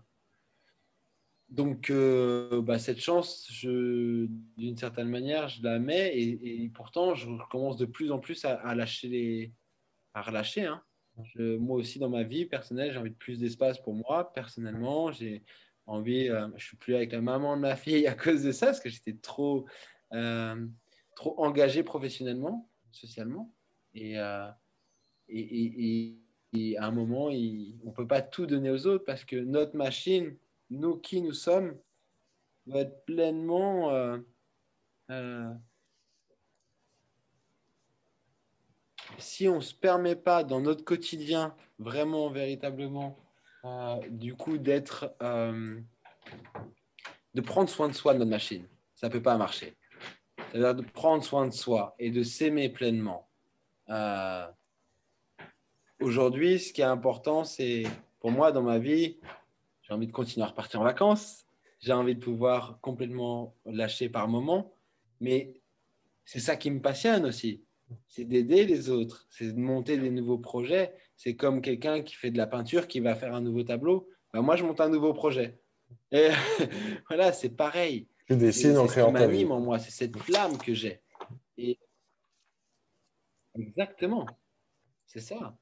donc, 1.49 1.91
bah, 2.63 2.79
cette 2.79 3.01
chance, 3.01 3.49
je, 3.51 4.27
d'une 4.59 4.77
certaine 4.77 5.09
manière, 5.09 5.49
je 5.49 5.63
la 5.63 5.79
mets 5.79 6.15
et, 6.15 6.65
et 6.65 6.69
pourtant, 6.69 7.15
je 7.15 7.27
commence 7.51 7.79
de 7.79 7.87
plus 7.87 8.11
en 8.11 8.19
plus 8.19 8.45
à, 8.45 8.55
à 8.57 8.75
lâcher 8.75 9.09
les, 9.09 9.53
à 10.13 10.21
relâcher. 10.21 10.67
hein. 10.67 10.83
Je- 11.25 11.57
moi 11.57 11.77
aussi, 11.79 11.99
dans 11.99 12.11
ma 12.11 12.23
vie 12.23 12.45
personnelle, 12.45 12.93
j'ai 12.93 12.99
envie 12.99 13.11
de 13.11 13.17
plus 13.17 13.39
d'espace 13.39 13.79
pour 13.83 13.95
moi. 13.95 14.31
Personnellement, 14.35 15.11
j'ai 15.11 15.43
envie. 15.87 16.29
euh, 16.29 16.49
je 16.57 16.67
suis 16.67 16.77
plus 16.77 16.95
avec 16.95 17.13
la 17.13 17.23
maman 17.23 17.57
de 17.57 17.63
ma 17.63 17.77
fille 17.77 18.07
à 18.07 18.15
cause 18.15 18.43
de 18.43 18.53
ça, 18.53 18.67
parce 18.67 18.81
que 18.81 18.91
j'étais 18.91 19.15
trop, 19.17 19.67
euh, 20.13 20.67
trop 21.19 21.35
engagé 21.43 21.83
professionnellement, 21.83 22.71
socialement, 22.93 23.53
et, 23.93 24.21
euh, 24.21 24.49
à 26.79 26.87
un 26.87 26.91
moment, 26.93 27.29
on 27.85 27.91
peut 27.91 28.07
pas 28.07 28.23
tout 28.23 28.47
donner 28.47 28.71
aux 28.71 28.87
autres 28.87 29.05
parce 29.05 29.25
que 29.25 29.35
notre 29.35 29.77
machine 29.77 30.37
nous 30.71 30.97
qui 30.97 31.21
nous 31.21 31.33
sommes, 31.33 31.77
doit 32.67 32.83
être 32.83 33.05
pleinement 33.05 33.91
euh, 33.91 34.19
euh, 35.11 35.53
si 39.19 39.49
on 39.49 39.57
ne 39.57 39.61
se 39.61 39.75
permet 39.75 40.15
pas 40.15 40.45
dans 40.45 40.61
notre 40.61 40.85
quotidien, 40.85 41.57
vraiment, 41.81 42.31
véritablement, 42.31 43.19
du 44.11 44.37
coup, 44.37 44.59
d'être, 44.59 45.17
de 47.35 47.41
prendre 47.41 47.69
soin 47.69 47.89
de 47.89 47.95
soi 47.95 48.15
de 48.15 48.19
notre 48.19 48.31
machine, 48.31 48.69
ça 48.95 49.09
ne 49.09 49.13
peut 49.13 49.23
pas 49.23 49.37
marcher. 49.37 49.78
C'est-à-dire 50.51 50.75
de 50.75 50.83
prendre 50.83 51.23
soin 51.23 51.47
de 51.47 51.53
soi 51.53 51.95
et 51.99 52.11
de 52.11 52.23
s'aimer 52.23 52.69
pleinement. 52.69 53.29
Euh, 53.91 54.47
Aujourd'hui, 56.01 56.61
ce 56.61 56.73
qui 56.73 56.81
est 56.81 56.85
important, 56.85 57.43
c'est 57.43 57.83
pour 58.21 58.31
moi 58.31 58.53
dans 58.53 58.63
ma 58.63 58.79
vie, 58.79 59.19
j'ai 59.83 59.93
envie 59.93 60.07
de 60.07 60.13
continuer 60.13 60.45
à 60.45 60.49
repartir 60.49 60.81
en 60.81 60.85
vacances. 60.85 61.45
J'ai 61.81 61.93
envie 61.93 62.15
de 62.15 62.21
pouvoir 62.21 62.79
complètement 62.81 63.57
lâcher 63.67 64.09
par 64.09 64.29
moment. 64.29 64.73
Mais 65.21 65.55
c'est 66.25 66.39
ça 66.39 66.55
qui 66.55 66.71
me 66.71 66.81
passionne 66.81 67.25
aussi. 67.25 67.65
C'est 68.07 68.25
d'aider 68.25 68.65
les 68.65 68.91
autres. 68.91 69.27
C'est 69.29 69.53
de 69.53 69.59
monter 69.59 69.97
des 69.97 70.11
nouveaux 70.11 70.39
projets. 70.39 70.95
C'est 71.17 71.35
comme 71.35 71.61
quelqu'un 71.61 72.03
qui 72.03 72.15
fait 72.15 72.31
de 72.31 72.39
la 72.39 72.47
peinture, 72.47 72.87
qui 72.87 73.01
va 73.01 73.17
faire 73.17 73.35
un 73.35 73.41
nouveau 73.41 73.65
tableau. 73.65 74.09
Ben, 74.33 74.41
moi, 74.41 74.55
je 74.55 74.63
monte 74.63 74.81
un 74.81 74.89
nouveau 74.89 75.13
projet. 75.13 75.59
Et 76.13 76.29
voilà, 77.09 77.33
c'est 77.33 77.51
pareil. 77.51 78.07
Dessines 78.31 78.77
en 78.77 78.87
créant 78.87 79.13
ta 79.13 79.27
vie. 79.27 79.39
m'anime 79.45 79.53
en 79.53 79.61
moi. 79.61 79.79
C'est 79.79 79.91
cette 79.91 80.17
flamme 80.19 80.59
que 80.59 80.75
j'ai. 80.75 81.01
Et... 81.57 81.79
Exactement. 83.59 84.27
C'est 85.07 85.21
ça. 85.21 85.57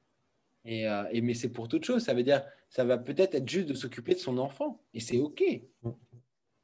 Et, 0.65 0.87
euh, 0.87 1.05
et- 1.11 1.21
mais 1.21 1.33
c'est 1.33 1.49
pour 1.49 1.67
toute 1.67 1.85
chose. 1.85 2.03
Ça 2.03 2.13
veut 2.13 2.23
dire, 2.23 2.43
ça 2.69 2.83
va 2.83 2.97
peut-être 2.97 3.35
être 3.35 3.47
juste 3.47 3.69
de 3.69 3.73
s'occuper 3.73 4.13
de 4.13 4.19
son 4.19 4.37
enfant. 4.37 4.81
Et 4.93 4.99
c'est 4.99 5.19
OK. 5.19 5.43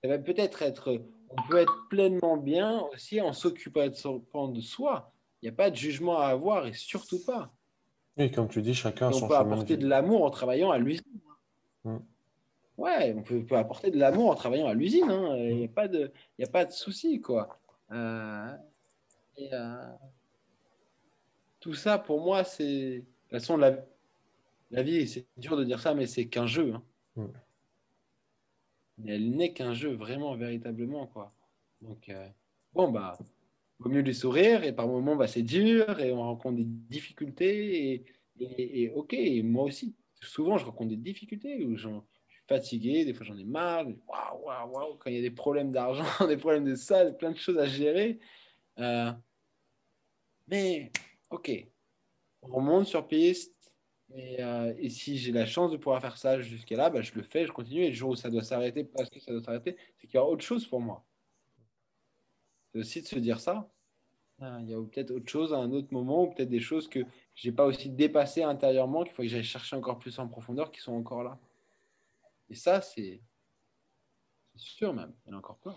Ça 0.02 0.10
va 0.10 0.20
peut-être 0.20 0.62
être, 0.62 1.02
on 1.30 1.42
peut 1.50 1.58
être 1.58 1.88
pleinement 1.90 2.36
bien 2.38 2.82
aussi 2.94 3.22
en 3.22 3.32
s'occupant 3.32 3.88
de, 3.88 3.94
son- 3.94 4.22
de 4.50 4.62
soi. 4.62 5.14
Il 5.42 5.46
n'y 5.46 5.50
a 5.50 5.56
pas 5.56 5.70
de 5.72 5.76
jugement 5.76 6.20
à 6.20 6.28
avoir 6.28 6.68
et 6.68 6.74
surtout 6.74 7.24
pas. 7.24 7.54
Oui, 8.18 8.30
comme 8.32 8.48
tu 8.50 8.62
dis, 8.62 8.74
chacun 8.74 9.08
a 9.10 9.12
son 9.14 9.26
on 9.26 9.28
peut 9.28 9.34
de 9.36 9.40
apporter 9.40 9.78
de 9.78 9.88
l'amour 9.88 10.24
en 10.24 10.30
travaillant 10.30 10.72
à 10.72 10.78
l'usine. 10.78 11.04
Mm. 11.86 11.98
Ouais, 12.78 13.14
on 13.16 13.22
peut, 13.22 13.46
peut 13.46 13.56
apporter 13.58 13.92
de 13.92 14.00
l'amour 14.00 14.32
en 14.32 14.36
travaillant 14.36 14.68
à 14.68 14.74
l'usine. 14.74 15.10
hein. 15.10 15.38
Il 15.38 15.58
n'y 15.58 15.66
a 15.66 15.70
pas 15.70 15.88
de, 15.88 16.12
y 16.40 16.44
a 16.44 16.48
pas 16.48 16.66
de 16.66 16.72
souci, 16.72 17.22
quoi. 17.22 17.60
Euh, 17.92 18.52
et, 19.38 19.50
euh, 19.54 19.86
tout 21.60 21.74
ça, 21.74 21.98
pour 22.00 22.22
moi, 22.22 22.44
c'est. 22.44 23.00
De 23.00 23.00
toute 23.00 23.30
façon, 23.30 23.58
la, 23.58 23.86
la 24.72 24.84
vie, 24.84 25.08
c'est 25.08 25.26
dur 25.38 25.56
de 25.58 25.64
dire 25.64 25.80
ça, 25.80 25.94
mais 25.94 26.08
c'est 26.08 26.28
qu'un 26.28 26.48
jeu. 26.48 26.74
hein. 26.74 26.84
Mm. 27.16 27.26
Elle 29.08 29.32
n'est 29.32 29.54
qu'un 29.54 29.74
jeu, 29.74 29.94
vraiment, 29.94 30.36
véritablement, 30.36 31.08
quoi. 31.08 31.34
Donc, 31.82 32.10
euh, 32.10 32.28
bon, 32.74 32.92
bah, 32.92 33.18
vaut 33.80 33.90
mieux 33.90 34.02
lui 34.02 34.14
sourire, 34.16 34.64
et 34.64 34.74
par 34.74 34.88
moments, 34.88 35.16
bah, 35.16 35.28
c'est 35.28 35.42
dur, 35.42 36.00
et 36.00 36.12
on 36.12 36.22
rencontre 36.22 36.58
des 36.58 36.64
difficultés, 36.66 37.94
et, 37.94 38.06
et, 38.40 38.84
et 38.84 38.90
ok, 38.92 39.16
moi 39.44 39.64
aussi, 39.64 39.96
souvent, 40.22 40.58
je 40.58 40.66
rencontre 40.66 40.90
des 40.90 40.96
difficultés 40.98 41.66
où 41.66 41.76
j'en- 41.76 42.04
fatigué, 42.48 43.06
des 43.06 43.14
fois, 43.14 43.26
j'en 43.26 43.38
ai 43.38 43.44
marre, 43.44 43.86
waouh, 44.08 44.46
waouh, 44.46 44.72
waouh, 44.72 44.98
quand 44.98 45.10
il 45.10 45.16
y 45.16 45.20
a 45.20 45.22
des 45.22 45.32
problèmes 45.32 45.72
d'argent, 45.72 46.04
des 46.28 46.38
problèmes 46.38 46.66
de 46.66 46.76
ça, 46.76 47.06
plein 47.12 47.32
de 47.32 47.38
choses 47.38 47.58
à 47.58 47.66
gérer. 47.66 48.20
Euh, 48.80 49.12
mais, 50.48 50.92
ok, 51.30 51.52
on 52.42 52.56
remonte 52.56 52.86
sur 52.86 53.08
piste, 53.08 53.54
et, 54.16 54.44
euh, 54.44 54.74
et 54.78 54.90
si 54.90 55.18
j'ai 55.18 55.32
la 55.32 55.46
chance 55.46 55.72
de 55.72 55.78
pouvoir 55.78 56.02
faire 56.02 56.18
ça 56.18 56.40
jusqu'à 56.42 56.78
là, 56.78 56.90
bah, 56.90 57.02
je 57.02 57.14
le 57.16 57.24
fais, 57.24 57.46
je 57.46 57.52
continue. 57.52 57.84
Et 57.84 57.90
le 57.90 57.96
jour 57.96 58.12
où 58.12 58.16
ça 58.16 58.30
doit 58.30 58.44
s'arrêter, 58.44 58.84
parce 58.84 59.10
que 59.10 59.20
ça 59.20 59.32
doit 59.32 59.42
s'arrêter, 59.42 59.76
c'est 59.98 60.08
qu'il 60.08 60.18
y 60.18 60.20
aura 60.20 60.30
autre 60.30 60.44
chose 60.44 60.68
pour 60.68 60.82
moi. 60.82 61.04
C'est 62.72 62.80
aussi 62.80 63.02
de 63.02 63.08
se 63.08 63.20
dire 63.20 63.40
ça. 63.40 63.70
Ah, 64.40 64.60
Il 64.62 64.70
y 64.70 64.74
a 64.74 64.82
peut-être 64.82 65.12
autre 65.12 65.30
chose 65.30 65.54
à 65.54 65.58
un 65.58 65.72
autre 65.72 65.88
moment, 65.92 66.24
ou 66.24 66.28
peut-être 66.28 66.50
des 66.50 66.60
choses 66.60 66.88
que 66.88 67.00
j'ai 67.36 67.52
pas 67.52 67.66
aussi 67.66 67.90
dépassées 67.90 68.44
intérieurement, 68.44 69.04
qu'il 69.04 69.14
faut 69.14 69.24
que 69.24 69.28
j'aille 69.28 69.44
chercher 69.44 69.76
encore 69.76 70.00
plus 70.00 70.20
en 70.20 70.28
profondeur, 70.28 70.72
qui 70.72 70.82
sont 70.82 70.94
encore 70.94 71.24
là. 71.24 71.40
Et 72.54 72.56
ça, 72.56 72.82
c'est 72.82 73.20
sûr 74.56 74.94
même. 74.94 75.12
Il 75.26 75.30
y 75.30 75.34
en 75.34 75.38
a 75.38 75.40
encore 75.40 75.58
plein. 75.58 75.76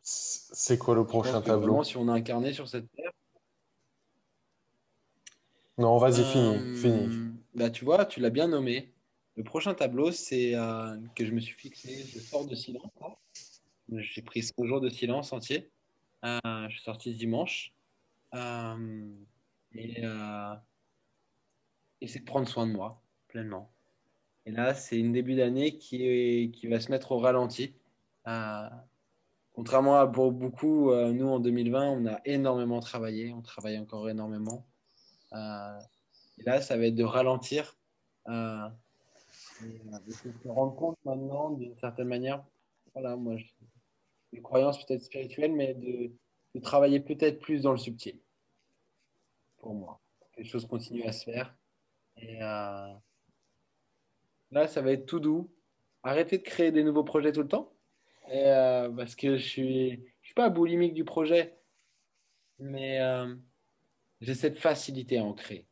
C'est 0.00 0.78
quoi 0.78 0.96
le 0.96 1.06
prochain 1.06 1.40
tableau 1.40 1.60
vraiment, 1.68 1.84
si 1.84 1.96
on 1.96 2.08
a 2.08 2.12
incarné 2.14 2.52
sur 2.52 2.66
cette 2.66 2.90
terre. 2.90 3.12
Non, 5.78 5.96
vas-y, 5.98 6.22
Euh, 6.22 6.74
finis, 6.74 6.76
finis. 6.76 7.34
Bah, 7.54 7.70
tu 7.70 7.84
vois, 7.84 8.04
tu 8.04 8.18
l'as 8.18 8.30
bien 8.30 8.48
nommé. 8.48 8.92
le 9.36 9.44
prochain 9.44 9.74
tableau, 9.74 10.10
c'est 10.10 10.54
que 11.14 11.24
je 11.24 11.30
me 11.30 11.38
suis 11.38 11.54
fixé, 11.54 12.04
je 12.04 12.18
sors 12.18 12.44
de 12.44 12.56
silence. 12.56 12.90
J'ai 13.92 14.22
pris 14.22 14.42
5 14.42 14.64
jours 14.64 14.80
de 14.80 14.88
silence 14.88 15.32
entier. 15.32 15.70
je 16.24 16.66
suis 16.68 16.82
sorti 16.82 17.14
dimanche. 17.14 17.72
et 18.34 20.02
et 22.00 22.08
c'est 22.08 22.18
de 22.18 22.24
prendre 22.24 22.48
soin 22.48 22.66
de 22.66 22.72
moi 22.72 23.00
pleinement. 23.28 23.72
Et 24.46 24.50
là, 24.50 24.74
c'est 24.74 24.98
une 24.98 25.12
début 25.12 25.36
d'année 25.36 25.78
qui, 25.78 26.50
qui 26.52 26.66
va 26.66 26.80
se 26.80 26.90
mettre 26.90 27.12
au 27.12 27.18
ralenti. 27.18 27.74
Euh, 28.26 28.68
contrairement 29.52 29.96
à 29.96 30.06
beaucoup, 30.06 30.90
euh, 30.90 31.12
nous 31.12 31.28
en 31.28 31.38
2020, 31.38 31.90
on 31.90 32.06
a 32.06 32.20
énormément 32.24 32.80
travaillé, 32.80 33.32
on 33.32 33.42
travaille 33.42 33.78
encore 33.78 34.08
énormément. 34.08 34.66
Euh, 35.32 35.78
et 36.38 36.42
là, 36.42 36.60
ça 36.60 36.76
va 36.76 36.86
être 36.86 36.94
de 36.94 37.04
ralentir. 37.04 37.76
Euh, 38.28 38.68
de 39.60 40.10
se 40.10 40.48
rendre 40.48 40.74
compte 40.74 40.98
maintenant, 41.04 41.50
d'une 41.50 41.76
certaine 41.76 42.08
manière, 42.08 42.44
voilà, 42.94 43.16
moi, 43.16 43.36
je, 43.36 43.46
une 44.32 44.42
croyance 44.42 44.84
peut-être 44.84 45.02
spirituelle, 45.02 45.52
mais 45.52 45.74
de, 45.74 46.10
de 46.54 46.60
travailler 46.60 47.00
peut-être 47.00 47.38
plus 47.38 47.62
dans 47.62 47.72
le 47.72 47.78
subtil. 47.78 48.18
Pour 49.58 49.74
moi. 49.74 50.00
Les 50.36 50.44
choses 50.44 50.66
continuent 50.66 51.06
à 51.06 51.12
se 51.12 51.24
faire. 51.24 51.54
Et 52.16 52.38
là, 54.52 54.68
ça 54.68 54.80
va 54.80 54.92
être 54.92 55.06
tout 55.06 55.20
doux. 55.20 55.50
Arrêtez 56.02 56.38
de 56.38 56.42
créer 56.42 56.70
des 56.70 56.84
nouveaux 56.84 57.04
projets 57.04 57.32
tout 57.32 57.42
le 57.42 57.48
temps. 57.48 57.72
Et, 58.28 58.46
euh, 58.46 58.90
parce 58.90 59.16
que 59.16 59.36
je 59.36 59.46
suis, 59.46 59.90
je 60.20 60.26
suis 60.26 60.34
pas 60.34 60.48
boulimique 60.48 60.94
du 60.94 61.04
projet, 61.04 61.58
mais 62.58 63.00
euh, 63.00 63.34
j'ai 64.20 64.34
cette 64.34 64.58
facilité 64.58 65.18
à 65.18 65.24
en 65.24 65.32
créer. 65.32 65.66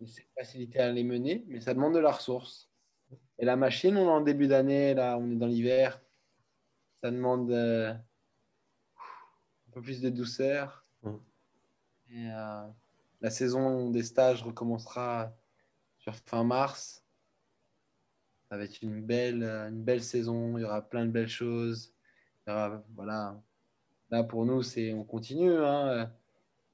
J'ai 0.00 0.06
cette 0.06 0.30
facilité 0.36 0.80
à 0.80 0.90
les 0.90 1.04
mener, 1.04 1.44
mais 1.46 1.60
ça 1.60 1.72
demande 1.72 1.94
de 1.94 2.00
la 2.00 2.10
ressource. 2.10 2.68
Et 3.38 3.44
la 3.44 3.56
machine, 3.56 3.96
on 3.96 4.06
est 4.06 4.10
en 4.10 4.20
début 4.20 4.48
d'année, 4.48 4.94
là, 4.94 5.16
on 5.18 5.30
est 5.30 5.36
dans 5.36 5.46
l'hiver. 5.46 6.00
Ça 7.00 7.10
demande 7.10 7.52
un 7.52 8.00
peu 9.72 9.80
plus 9.80 10.00
de 10.00 10.10
douceur. 10.10 10.84
Et, 12.10 12.28
la 13.24 13.30
saison 13.30 13.88
des 13.88 14.02
stages 14.02 14.42
recommencera 14.42 15.34
sur 15.98 16.14
fin 16.14 16.44
mars. 16.44 17.03
Être 18.60 18.82
une 18.82 19.02
belle, 19.02 19.42
une 19.42 19.82
belle 19.82 20.02
saison. 20.02 20.58
Il 20.58 20.62
y 20.62 20.64
aura 20.64 20.82
plein 20.82 21.06
de 21.06 21.10
belles 21.10 21.28
choses. 21.28 21.92
voilà. 22.46 23.40
Là, 24.10 24.22
pour 24.22 24.44
nous, 24.44 24.62
c'est 24.62 24.92
on 24.92 25.04
continue. 25.04 25.56
Hein. 25.56 26.10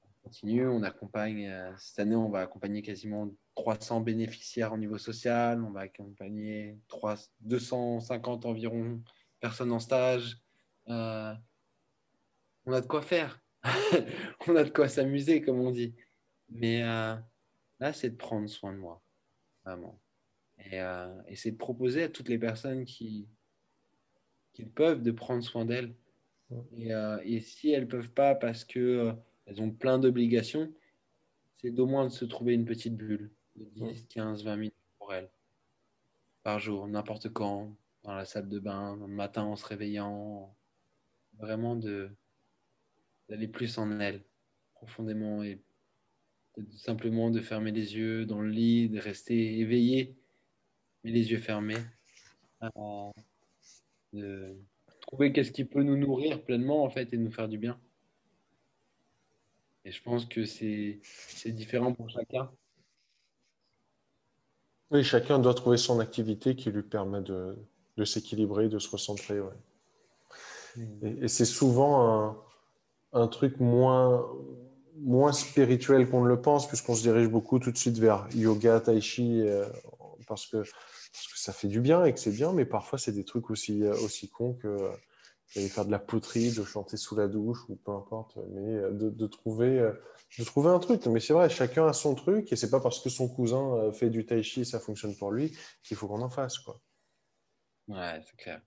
On 0.02 0.28
continue. 0.28 0.68
On 0.68 0.82
accompagne. 0.82 1.46
Euh, 1.46 1.72
cette 1.78 2.00
année, 2.00 2.16
on 2.16 2.28
va 2.28 2.40
accompagner 2.40 2.82
quasiment 2.82 3.30
300 3.54 4.00
bénéficiaires 4.00 4.72
au 4.72 4.78
niveau 4.78 4.98
social. 4.98 5.62
On 5.64 5.70
va 5.70 5.80
accompagner 5.80 6.78
3, 6.88 7.16
250 7.40 8.46
environ 8.46 9.02
personnes 9.40 9.72
en 9.72 9.78
stage. 9.78 10.38
Euh, 10.88 11.34
on 12.66 12.72
a 12.72 12.80
de 12.80 12.86
quoi 12.86 13.02
faire. 13.02 13.40
on 14.46 14.56
a 14.56 14.64
de 14.64 14.70
quoi 14.70 14.88
s'amuser, 14.88 15.42
comme 15.42 15.60
on 15.60 15.70
dit. 15.70 15.94
Mais 16.48 16.82
euh, 16.82 17.16
là, 17.78 17.92
c'est 17.92 18.10
de 18.10 18.16
prendre 18.16 18.48
soin 18.48 18.72
de 18.72 18.78
moi, 18.78 19.02
vraiment. 19.64 19.98
Et, 20.66 20.80
euh, 20.80 21.22
et 21.26 21.36
c'est 21.36 21.52
de 21.52 21.56
proposer 21.56 22.04
à 22.04 22.08
toutes 22.08 22.28
les 22.28 22.38
personnes 22.38 22.84
qui, 22.84 23.28
qui 24.52 24.64
peuvent 24.64 25.02
de 25.02 25.10
prendre 25.10 25.42
soin 25.42 25.64
d'elles. 25.64 25.94
Et, 26.76 26.92
euh, 26.92 27.18
et, 27.24 27.40
si 27.40 27.70
elles 27.70 27.84
ne 27.84 27.88
peuvent 27.88 28.10
pas 28.10 28.34
parce 28.34 28.64
qu'elles 28.64 29.16
elles 29.46 29.62
ont 29.62 29.70
plein 29.70 29.98
d'obligations, 29.98 30.72
c'est 31.58 31.70
d'au 31.70 31.86
moins 31.86 32.06
de 32.06 32.12
se 32.12 32.24
trouver 32.24 32.54
une 32.54 32.64
petite 32.64 32.96
bulle 32.96 33.30
de 33.56 33.64
10, 33.64 34.06
15, 34.08 34.44
20 34.44 34.56
minutes 34.56 34.74
pour 34.98 35.14
elles. 35.14 35.30
Par 36.42 36.58
jour, 36.58 36.88
n'importe 36.88 37.28
quand, 37.28 37.76
dans 38.02 38.14
la 38.14 38.24
salle 38.24 38.48
de 38.48 38.58
bain, 38.58 38.96
le 38.96 39.06
matin 39.06 39.44
en 39.44 39.56
se 39.56 39.66
réveillant, 39.66 40.56
vraiment 41.38 41.76
de 41.76 42.10
d'aller 43.28 43.46
plus 43.46 43.78
en 43.78 44.00
elles 44.00 44.24
profondément 44.74 45.42
et 45.44 45.62
simplement 46.72 47.30
de 47.30 47.40
fermer 47.40 47.70
les 47.70 47.96
yeux 47.96 48.26
dans 48.26 48.40
le 48.40 48.50
lit, 48.50 48.88
de 48.88 48.98
rester 48.98 49.58
éveillé, 49.58 50.16
mais 51.04 51.10
les 51.10 51.30
yeux 51.30 51.38
fermés, 51.38 51.78
euh, 52.62 53.10
de 54.12 54.56
trouver 55.00 55.32
qu'est-ce 55.32 55.52
qui 55.52 55.64
peut 55.64 55.82
nous 55.82 55.96
nourrir 55.96 56.42
pleinement 56.42 56.84
en 56.84 56.90
fait 56.90 57.12
et 57.12 57.16
nous 57.16 57.30
faire 57.30 57.48
du 57.48 57.58
bien. 57.58 57.78
Et 59.84 59.92
je 59.92 60.02
pense 60.02 60.26
que 60.26 60.44
c'est 60.44 61.00
différent 61.46 61.94
pour 61.94 62.10
chacun. 62.10 62.50
Oui, 64.90 65.04
chacun 65.04 65.38
doit 65.38 65.54
trouver 65.54 65.76
son 65.76 66.00
activité 66.00 66.56
qui 66.56 66.70
lui 66.70 66.82
permet 66.82 67.22
de, 67.22 67.56
de 67.96 68.04
s'équilibrer, 68.04 68.68
de 68.68 68.78
se 68.78 68.90
recentrer. 68.90 69.40
Ouais. 69.40 69.54
Mm. 70.76 71.06
Et, 71.06 71.24
et 71.24 71.28
c'est 71.28 71.44
souvent 71.44 72.28
un, 72.28 72.36
un, 73.12 73.28
truc 73.28 73.58
moins, 73.60 74.26
moins 74.96 75.32
spirituel 75.32 76.08
qu'on 76.08 76.24
ne 76.24 76.28
le 76.28 76.40
pense, 76.40 76.66
puisqu'on 76.66 76.94
se 76.94 77.02
dirige 77.02 77.28
beaucoup 77.28 77.58
tout 77.58 77.70
de 77.70 77.78
suite 77.78 77.98
vers 77.98 78.26
yoga, 78.34 78.80
tai 78.80 79.00
chi, 79.00 79.42
euh, 79.42 79.66
parce, 80.26 80.46
que, 80.46 80.62
parce 81.12 81.26
que 81.26 81.38
ça 81.38 81.52
fait 81.52 81.68
du 81.68 81.80
bien 81.80 82.04
et 82.04 82.12
que 82.12 82.20
c'est 82.20 82.32
bien, 82.32 82.52
mais 82.52 82.64
parfois 82.64 82.98
c'est 82.98 83.12
des 83.12 83.24
trucs 83.24 83.50
aussi, 83.50 83.82
euh, 83.82 83.94
aussi 84.04 84.28
cons 84.28 84.54
que 84.54 84.68
euh, 84.68 84.90
d'aller 85.54 85.68
faire 85.68 85.84
de 85.84 85.90
la 85.90 85.98
poterie, 85.98 86.52
de 86.52 86.64
chanter 86.64 86.96
sous 86.96 87.16
la 87.16 87.28
douche 87.28 87.58
ou 87.68 87.76
peu 87.76 87.92
importe, 87.92 88.38
mais 88.50 88.76
de, 88.92 89.10
de 89.10 89.26
trouver, 89.26 89.90
de 90.38 90.44
trouver 90.44 90.70
un 90.70 90.78
truc. 90.78 91.04
Mais 91.06 91.18
c'est 91.18 91.32
vrai, 91.32 91.50
chacun 91.50 91.88
a 91.88 91.92
son 91.92 92.14
truc 92.14 92.52
et 92.52 92.56
c'est 92.56 92.70
pas 92.70 92.78
parce 92.78 93.00
que 93.00 93.10
son 93.10 93.28
cousin 93.28 93.90
fait 93.92 94.10
du 94.10 94.24
tai 94.24 94.44
chi 94.44 94.60
et 94.60 94.64
ça 94.64 94.78
fonctionne 94.78 95.16
pour 95.16 95.32
lui 95.32 95.52
qu'il 95.82 95.96
faut 95.96 96.06
qu'on 96.06 96.22
en 96.22 96.30
fasse. 96.30 96.58
Quoi. 96.60 96.80
Ouais, 97.88 98.22
c'est 98.24 98.36
clair. 98.36 98.60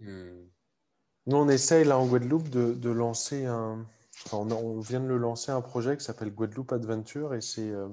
Hmm. 0.00 0.48
Nous, 1.26 1.36
on 1.36 1.48
essaye 1.48 1.84
là 1.84 1.98
en 1.98 2.06
Guadeloupe 2.06 2.48
de, 2.48 2.74
de 2.74 2.90
lancer 2.90 3.44
un. 3.44 3.86
Enfin, 4.26 4.38
on, 4.38 4.80
vient 4.80 5.00
de 5.00 5.06
le 5.06 5.16
lancer 5.16 5.52
un 5.52 5.60
projet 5.60 5.96
qui 5.96 6.04
s'appelle 6.04 6.30
Guadeloupe 6.30 6.72
Adventure 6.72 7.34
et 7.34 7.40
c'est. 7.40 7.70
Euh, 7.70 7.88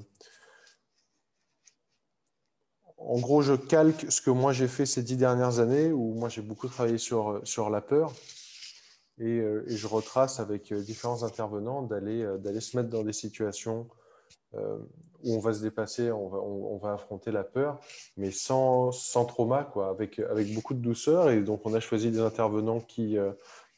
en 2.99 3.19
gros, 3.19 3.41
je 3.41 3.53
calque 3.53 4.11
ce 4.11 4.21
que 4.21 4.29
moi 4.29 4.53
j'ai 4.53 4.67
fait 4.67 4.85
ces 4.85 5.03
dix 5.03 5.17
dernières 5.17 5.59
années 5.59 5.91
où 5.91 6.13
moi 6.13 6.29
j'ai 6.29 6.41
beaucoup 6.41 6.67
travaillé 6.67 6.97
sur, 6.97 7.41
sur 7.43 7.69
la 7.69 7.81
peur 7.81 8.13
et, 9.19 9.39
euh, 9.39 9.63
je 9.67 9.87
retrace 9.87 10.39
avec 10.39 10.71
euh, 10.71 10.81
différents 10.81 11.23
intervenants 11.23 11.81
d'aller 11.81 12.25
se 12.59 12.77
mettre 12.77 12.89
dans 12.89 13.03
des 13.03 13.13
situations 13.13 13.87
où 15.23 15.35
on 15.35 15.39
va 15.39 15.53
se 15.53 15.61
dépasser, 15.61 16.11
on 16.11 16.27
va, 16.27 16.37
on, 16.39 16.77
va, 16.77 16.93
affronter 16.93 17.31
la 17.31 17.43
peur, 17.43 17.79
mais 18.17 18.31
sans, 18.31 18.91
sans 18.91 19.25
trauma, 19.25 19.63
quoi, 19.63 19.89
avec, 19.89 20.19
avec 20.19 20.53
beaucoup 20.53 20.73
de 20.73 20.79
douceur. 20.79 21.29
Et 21.29 21.41
donc, 21.41 21.65
on 21.65 21.73
a 21.73 21.79
choisi 21.79 22.11
des 22.11 22.19
intervenants 22.19 22.79
qui, 22.79 23.17
euh, 23.17 23.31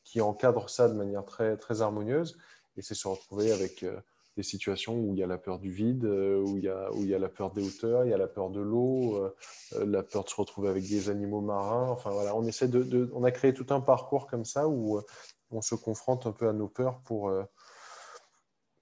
qui 0.04 0.22
encadrent 0.22 0.70
ça 0.70 0.88
de 0.88 0.94
manière 0.94 1.26
très, 1.26 1.58
très 1.58 1.82
harmonieuse. 1.82 2.38
Et 2.78 2.82
c'est 2.82 2.96
se 2.96 3.08
retrouver 3.08 3.52
avec 3.52 3.84
euh, 3.84 4.00
des 4.38 4.44
situations 4.44 4.98
où 4.98 5.14
il 5.14 5.20
y 5.20 5.24
a 5.24 5.28
la 5.28 5.38
peur 5.38 5.60
du 5.60 5.72
vide, 5.72 6.06
euh, 6.06 6.42
où, 6.42 6.58
il 6.58 6.64
y 6.64 6.70
a, 6.70 6.92
où 6.94 7.04
il 7.04 7.10
y 7.10 7.16
a 7.16 7.20
la 7.20 7.30
peur 7.30 7.52
des 7.52 7.66
hauteurs, 7.66 8.06
il 8.06 8.12
y 8.12 8.14
a 8.14 8.18
la 8.18 8.28
peur 8.28 8.50
de 8.50 8.62
l'eau, 8.62 9.32
la 9.78 10.04
peur 10.04 10.24
de 10.24 10.30
se 10.30 10.36
retrouver 10.36 10.70
avec 10.70 10.88
des 10.88 11.10
animaux 11.10 11.42
marins. 11.42 11.90
Enfin, 11.90 12.12
voilà, 12.12 12.36
on, 12.36 12.46
essaie 12.46 12.68
de, 12.68 13.10
on 13.14 13.24
a 13.24 13.32
créé 13.32 13.54
tout 13.54 13.68
un 13.70 13.82
parcours 13.82 14.28
comme 14.28 14.46
ça 14.46 14.68
où 14.68 15.02
on 15.52 15.62
se 15.62 15.76
confronte 15.76 16.26
un 16.26 16.32
peu 16.32 16.48
à 16.48 16.54
nos 16.54 16.68
peurs 16.68 17.00
pour 17.02 17.32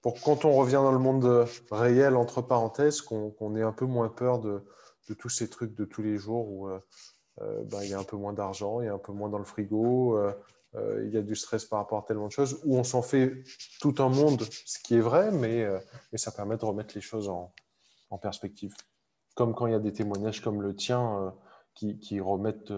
pour 0.02 0.20
quand 0.20 0.44
on 0.44 0.54
revient 0.54 0.80
dans 0.82 0.92
le 0.92 0.98
monde 0.98 1.46
réel, 1.70 2.16
entre 2.16 2.40
parenthèses, 2.40 3.00
qu'on 3.00 3.56
ait 3.56 3.62
un 3.62 3.72
peu 3.72 3.84
moins 3.84 4.08
peur 4.08 4.38
de, 4.38 4.64
de, 5.08 5.14
tous 5.14 5.28
ces 5.28 5.48
trucs 5.48 5.74
de 5.74 5.84
tous 5.84 6.02
les 6.02 6.16
jours 6.16 6.48
où 6.48 6.68
euh, 6.68 6.80
euh, 7.42 7.62
ben, 7.64 7.82
il 7.82 7.90
y 7.90 7.94
a 7.94 7.98
un 7.98 8.04
peu 8.04 8.16
moins 8.16 8.32
d'argent, 8.32 8.80
il 8.80 8.86
y 8.86 8.88
a 8.88 8.94
un 8.94 8.98
peu 8.98 9.12
moins 9.12 9.28
dans 9.28 9.38
le 9.38 9.44
frigo, 9.44 10.18
euh, 10.76 11.04
il 11.06 11.12
y 11.12 11.16
a 11.16 11.22
du 11.22 11.34
stress 11.34 11.64
par 11.64 11.80
rapport 11.80 11.98
à 11.98 12.02
tellement 12.02 12.28
de 12.28 12.32
choses, 12.32 12.60
où 12.64 12.76
on 12.76 12.84
s'en 12.84 13.02
fait 13.02 13.42
tout 13.80 13.94
un 13.98 14.08
monde, 14.08 14.42
ce 14.42 14.78
qui 14.78 14.94
est 14.94 15.00
vrai, 15.00 15.30
mais, 15.30 15.66
mais 16.12 16.18
ça 16.18 16.30
permet 16.30 16.56
de 16.56 16.64
remettre 16.64 16.94
les 16.94 17.00
choses 17.00 17.28
en, 17.28 17.52
perspective. 18.18 18.74
Comme 19.34 19.54
quand 19.54 19.66
il 19.66 19.72
y 19.72 19.76
a 19.76 19.80
des 19.80 19.92
témoignages 19.92 20.40
comme 20.40 20.62
le 20.62 20.74
tien 20.74 21.34
qui, 21.74 21.98
qui 21.98 22.20
remettent 22.20 22.72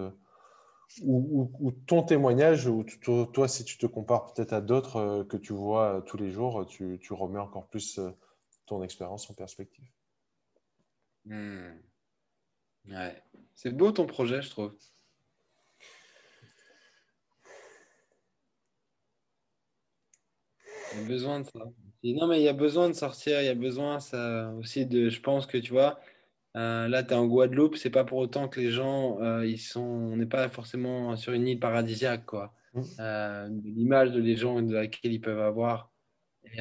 ou, 1.00 1.72
ton 1.86 2.02
témoignage, 2.02 2.66
ou 2.66 2.84
toi, 3.32 3.48
si 3.48 3.64
tu 3.64 3.78
te 3.78 3.86
compares 3.86 4.32
peut-être 4.32 4.52
à 4.52 4.60
d'autres 4.60 4.96
euh, 4.96 5.24
que 5.24 5.36
tu 5.36 5.52
vois 5.52 5.96
euh, 5.96 6.00
tous 6.00 6.16
les 6.16 6.30
jours, 6.30 6.66
tu, 6.66 6.98
remets 7.10 7.38
encore 7.38 7.68
plus 7.68 7.98
euh, 7.98 8.10
ton 8.66 8.82
expérience 8.82 9.30
en 9.30 9.34
perspective. 9.34 9.84
Hmm. 11.24 11.70
Ouais. 12.88 13.22
C'est 13.54 13.70
beau 13.70 13.92
ton 13.92 14.06
projet, 14.06 14.42
je 14.42 14.50
trouve. 14.50 14.74
Il 20.94 21.00
y 21.00 21.04
a 21.04 21.08
besoin 21.08 21.40
de 21.40 21.46
ça. 21.46 21.60
non, 22.04 22.26
mais 22.26 22.40
il 22.40 22.44
y 22.44 22.48
a 22.48 22.52
besoin 22.52 22.88
de 22.88 22.94
sortir, 22.94 23.40
il 23.40 23.46
y 23.46 23.48
a 23.48 23.54
besoin 23.54 24.00
ça 24.00 24.52
aussi 24.58 24.86
de. 24.86 25.08
Je 25.08 25.20
pense 25.20 25.46
que 25.46 25.58
tu 25.58 25.72
vois, 25.72 25.98
euh, 26.56 26.88
là, 26.88 27.02
tu 27.02 27.10
es 27.10 27.16
en 27.16 27.26
Guadeloupe, 27.26 27.76
c'est 27.76 27.90
pas 27.90 28.04
pour 28.04 28.18
autant 28.18 28.48
que 28.48 28.60
les 28.60 28.70
gens, 28.70 29.20
euh, 29.22 29.46
ils 29.46 29.58
sont, 29.58 29.80
on 29.80 30.16
n'est 30.16 30.26
pas 30.26 30.48
forcément 30.48 31.16
sur 31.16 31.32
une 31.32 31.48
île 31.48 31.58
paradisiaque, 31.58 32.26
quoi. 32.26 32.52
Mm. 32.74 32.82
Euh, 33.00 33.48
l'image 33.64 34.12
de 34.12 34.20
les 34.20 34.36
gens 34.36 34.60
de 34.60 34.74
laquelle 34.74 35.12
ils 35.12 35.20
peuvent 35.20 35.40
avoir, 35.40 35.90
et, 36.44 36.60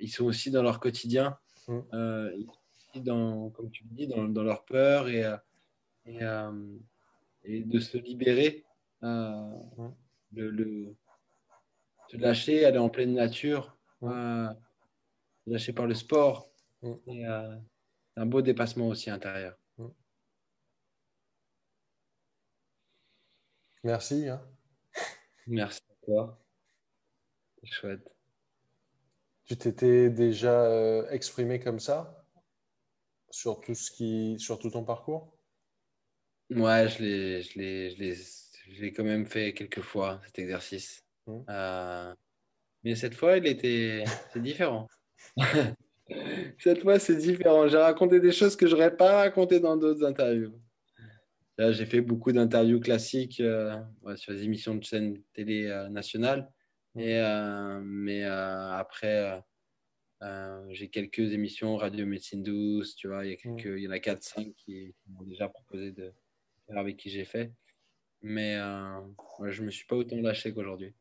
ils 0.00 0.08
sont 0.08 0.24
aussi 0.24 0.50
dans 0.50 0.62
leur 0.62 0.80
quotidien, 0.80 1.38
mm. 1.68 1.78
aussi, 2.76 3.00
dans, 3.02 3.50
comme 3.50 3.70
tu 3.70 3.84
le 3.84 3.90
dis, 3.94 4.08
dans, 4.08 4.24
dans 4.24 4.42
leur 4.42 4.64
peur 4.64 5.08
et, 5.08 5.24
et, 6.06 6.18
et, 7.44 7.60
de 7.62 7.78
se 7.78 7.96
libérer, 7.96 8.64
le, 9.02 10.50
le, 10.50 10.96
se 12.10 12.16
lâcher, 12.16 12.64
aller 12.64 12.78
en 12.78 12.88
pleine 12.88 13.14
nature, 13.14 13.76
se 14.02 14.54
lâcher 15.46 15.72
par 15.72 15.86
le 15.86 15.94
sport. 15.94 16.50
Et, 17.06 17.24
un 18.16 18.26
beau 18.26 18.42
dépassement 18.42 18.88
aussi 18.88 19.10
intérieur. 19.10 19.56
Merci. 23.84 24.28
Hein. 24.28 24.42
Merci 25.46 25.80
à 25.88 26.04
toi. 26.04 26.44
C'est 27.60 27.70
chouette. 27.70 28.10
Tu 29.44 29.56
t'étais 29.56 30.10
déjà 30.10 30.64
euh, 30.64 31.08
exprimé 31.10 31.60
comme 31.60 31.78
ça? 31.80 32.26
Sur 33.30 33.60
tout, 33.60 33.74
ce 33.74 33.90
qui, 33.90 34.36
sur 34.38 34.58
tout 34.58 34.70
ton 34.70 34.84
parcours? 34.84 35.32
Ouais, 36.50 36.88
je 36.88 37.02
l'ai, 37.02 37.42
je, 37.42 37.58
l'ai, 37.58 37.90
je, 37.90 37.98
l'ai, 37.98 38.14
je 38.14 38.82
l'ai 38.82 38.92
quand 38.92 39.04
même 39.04 39.26
fait 39.26 39.54
quelques 39.54 39.82
fois, 39.82 40.20
cet 40.26 40.38
exercice. 40.40 41.07
Mmh. 41.28 41.44
Euh, 41.48 42.14
mais 42.84 42.94
cette 42.96 43.14
fois, 43.14 43.36
il 43.36 43.46
était, 43.46 44.04
c'est 44.32 44.42
différent. 44.42 44.88
cette 46.58 46.82
fois, 46.82 46.98
c'est 46.98 47.16
différent. 47.16 47.68
J'ai 47.68 47.76
raconté 47.78 48.18
des 48.20 48.32
choses 48.32 48.56
que 48.56 48.66
je 48.66 48.74
n'aurais 48.74 48.96
pas 48.96 49.18
racontées 49.18 49.60
dans 49.60 49.76
d'autres 49.76 50.04
interviews 50.04 50.58
j'ai 51.70 51.86
fait 51.86 52.00
beaucoup 52.00 52.32
d'interviews 52.32 52.80
classiques 52.80 53.40
euh, 53.40 53.76
sur 54.16 54.32
les 54.32 54.44
émissions 54.44 54.74
de 54.74 54.84
chaîne 54.84 55.20
télé 55.32 55.66
euh, 55.66 55.88
nationale. 55.88 56.50
Et, 56.96 57.16
euh, 57.16 57.80
mais 57.82 58.24
après, 58.24 59.42
j'ai 60.70 60.88
quelques 60.88 61.32
émissions 61.32 61.76
radio 61.76 62.06
médecine 62.06 62.42
douce, 62.42 62.96
tu 62.96 63.08
vois, 63.08 63.24
il 63.24 63.30
y, 63.30 63.34
a 63.34 63.36
quelques, 63.36 63.66
il 63.66 63.82
y 63.82 63.88
en 63.88 63.92
a 63.92 63.98
4-5 63.98 64.54
qui, 64.54 64.94
m'ont 65.08 65.24
déjà 65.24 65.48
proposé 65.48 65.92
de 65.92 66.12
faire 66.66 66.78
avec 66.78 66.96
qui 66.96 67.10
j'ai 67.10 67.24
fait. 67.24 67.52
Mais 68.22 68.56
je 68.56 69.60
ne 69.60 69.66
me 69.66 69.70
suis 69.70 69.86
pas 69.86 69.96
autant 69.96 70.16
lâché 70.16 70.52
qu'aujourd'hui. 70.52 70.92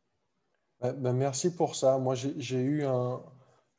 Bah, 0.81 0.93
bah, 0.93 1.13
merci 1.13 1.55
pour 1.55 1.75
ça. 1.75 1.97
Moi, 1.97 2.15
j'ai 2.15 2.59
eu 2.59 2.85
un, 2.85 3.21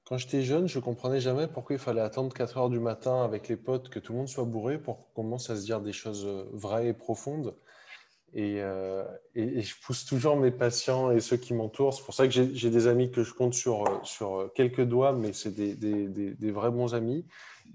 quand 0.09 0.17
j'étais 0.17 0.43
jeune, 0.43 0.69
je 0.69 0.79
comprenais 0.79 1.21
jamais 1.21 1.47
pourquoi 1.47 1.77
il 1.77 1.79
fallait 1.79 2.01
attendre 2.01 2.33
4 2.33 2.57
heures 2.57 2.71
du 2.71 2.81
matin 2.81 3.23
avec 3.23 3.47
les 3.49 3.57
potes, 3.57 3.91
que 3.91 3.99
tout 3.99 4.13
le 4.13 4.19
monde 4.19 4.29
soit 4.29 4.45
bourré 4.45 4.79
pour 4.79 4.97
qu'on 4.97 5.23
commence 5.23 5.51
à 5.51 5.57
se 5.57 5.65
dire 5.65 5.83
des 5.83 5.93
choses 5.93 6.25
euh, 6.25 6.49
vraies 6.55 6.89
et 6.89 6.95
profondes. 6.95 7.55
Euh, 8.35 9.07
et, 9.35 9.61
je 9.61 9.75
pousse 9.83 10.07
toujours 10.07 10.37
mes 10.37 10.51
patients 10.51 11.11
et 11.11 11.21
ceux 11.21 11.37
qui 11.37 11.53
m'entourent. 11.53 11.93
C'est 11.93 12.05
pour 12.05 12.15
ça 12.15 12.27
que 12.27 12.33
j'ai 12.33 12.71
des 12.71 12.87
amis 12.87 13.11
que 13.11 13.23
je 13.23 13.35
compte 13.35 13.53
sur, 13.53 13.87
euh, 13.87 14.01
sur 14.03 14.51
quelques 14.55 14.85
doigts, 14.85 15.13
mais 15.13 15.35
c'est 15.35 15.51
des, 15.51 15.75
des, 15.75 16.09
des, 16.09 16.51
vrais 16.51 16.71
bons 16.71 16.95
amis 16.95 17.27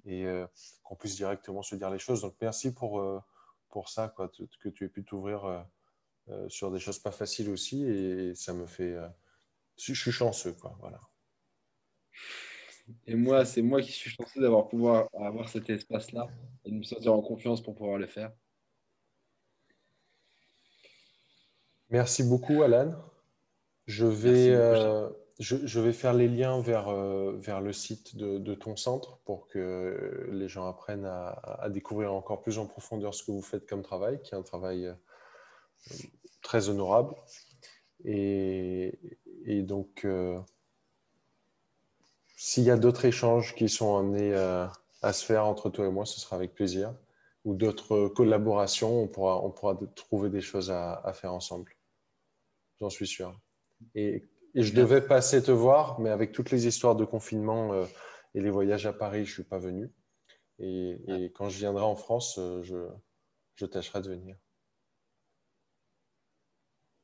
et 0.06 0.26
qu'on 0.84 0.95
puisse 0.95 1.16
directement 1.16 1.62
se 1.62 1.76
dire 1.76 1.91
les 1.91 2.00
choses. 2.00 2.22
Donc 2.22 2.34
merci 2.41 2.74
pour, 2.74 3.04
pour 3.70 3.90
ça, 3.90 4.08
quoi, 4.08 4.28
que 4.60 4.70
tu 4.70 4.86
aies 4.86 4.90
pu 4.90 5.04
t'ouvrir 5.04 5.66
sur 6.48 6.72
des 6.72 6.80
choses 6.80 7.00
pas 7.00 7.12
faciles 7.12 7.50
aussi. 7.50 7.84
Et 7.86 8.36
ça 8.36 8.54
me 8.54 8.66
fait. 8.66 8.95
je 9.78 9.94
suis 9.94 10.12
chanceux, 10.12 10.54
quoi. 10.54 10.78
Voilà. 10.80 11.02
Et 13.08 13.16
moi, 13.16 13.45
c'est 13.45 13.62
moi 13.62 13.82
qui 13.82 13.91
suis 13.91 14.10
chanceux 14.10 14.41
d'avoir 14.41 14.68
pouvoir 14.68 15.08
avoir 15.14 15.48
cet 15.50 15.70
espace-là 15.70 16.28
et 16.66 16.72
de 16.72 16.76
me 16.76 16.84
sentir 16.84 17.14
en 17.14 17.22
confiance 17.22 17.62
pour 17.62 17.76
pouvoir 17.76 17.98
le 17.98 18.08
faire. 18.08 18.32
Merci 21.90 22.24
beaucoup, 22.24 22.64
Alan. 22.64 22.94
Je 23.86 24.06
vais, 24.06 24.50
euh, 24.50 25.10
je, 25.40 25.80
vais 25.80 25.94
faire 25.94 26.14
les 26.14 26.28
liens 26.28 26.60
vers, 26.62 26.88
euh, 26.88 27.34
vers 27.38 27.62
le 27.62 27.74
site 27.74 28.16
de, 28.16 28.56
ton 28.56 28.76
centre 28.76 29.20
pour 29.26 29.48
que 29.48 30.28
les 30.32 30.48
gens 30.48 30.68
apprennent 30.68 31.06
à, 31.06 31.70
découvrir 31.70 32.14
encore 32.14 32.41
plus 32.41 32.58
en 32.58 32.66
profondeur 32.66 33.14
ce 33.14 33.24
que 33.24 33.32
vous 33.32 33.41
faites 33.41 33.68
comme 33.68 33.84
travail, 33.84 34.22
qui 34.24 34.34
est 34.34 34.38
un 34.38 34.41
travail 34.41 34.88
euh, 34.88 34.94
très 36.42 36.70
honorable. 36.70 37.16
Et, 38.06 39.00
et 39.46 39.62
donc, 39.62 40.06
s'il 42.46 42.66
y 42.66 42.72
a 42.72 42.76
d'autres 42.76 43.06
échanges 43.06 43.56
qui 43.56 43.70
sont 43.70 43.96
amenés 43.98 44.34
euh, 44.34 44.68
à 45.02 45.14
se 45.14 45.24
faire 45.24 45.46
entre 45.46 45.70
toi 45.70 45.88
et 45.88 45.90
moi, 45.90 46.06
ce 46.06 46.20
sera 46.20 46.36
avec 46.36 46.54
plaisir. 46.54 46.94
Ou 47.46 47.56
d'autres 47.56 48.10
collaborations, 48.10 49.02
on 49.02 49.08
pourra, 49.08 49.42
on 49.46 49.50
pourra 49.50 49.80
trouver 49.96 50.30
des 50.30 50.42
choses 50.42 50.70
à, 50.70 51.10
faire 51.14 51.34
ensemble. 51.34 51.72
J'en 52.82 52.90
suis 52.90 53.08
sûr. 53.08 53.40
Et, 53.96 54.28
je 54.56 54.74
devais 54.74 55.00
passer 55.00 55.42
te 55.42 55.52
voir, 55.52 56.02
mais 56.02 56.10
avec 56.10 56.34
toutes 56.34 56.52
les 56.52 56.68
histoires 56.68 56.98
de 56.98 57.06
confinement 57.06 57.72
euh, 57.72 57.86
et 58.36 58.42
les 58.42 58.50
voyages 58.50 58.86
à 58.86 58.92
Paris, 58.92 59.24
je 59.24 59.32
ne 59.32 59.36
suis 59.36 59.44
pas 59.44 59.58
venu. 59.58 59.90
Et, 60.60 61.32
quand 61.34 61.48
je 61.48 61.60
viendrai 61.60 61.86
en 61.86 61.96
France, 61.96 62.40
euh, 62.40 62.62
je, 62.62 62.90
je 63.56 63.66
tâcherai 63.66 64.02
de 64.02 64.10
venir. 64.10 64.36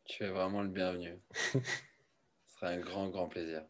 Tu 0.10 0.24
es 0.24 0.30
vraiment 0.30 0.64
le 0.64 0.70
bienvenu. 0.70 1.20
Ce 1.54 1.60
sera 2.56 2.70
un 2.72 2.80
grand, 2.80 3.10
grand 3.10 3.28
plaisir. 3.28 3.62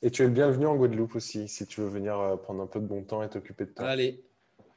Et 0.00 0.10
tu 0.10 0.22
es 0.22 0.24
le 0.24 0.32
bienvenu 0.32 0.66
en 0.66 0.76
Guadeloupe 0.76 1.14
aussi, 1.14 1.46
si 1.46 1.66
tu 1.66 1.82
veux 1.82 1.88
venir 1.88 2.18
euh, 2.18 2.36
prendre 2.36 2.62
un 2.62 2.66
peu 2.66 2.80
de 2.80 2.86
bon 2.86 3.04
temps 3.04 3.22
et 3.22 3.28
t'occuper 3.28 3.66
de 3.66 3.70
toi. 3.70 3.88
Allez. 3.88 4.24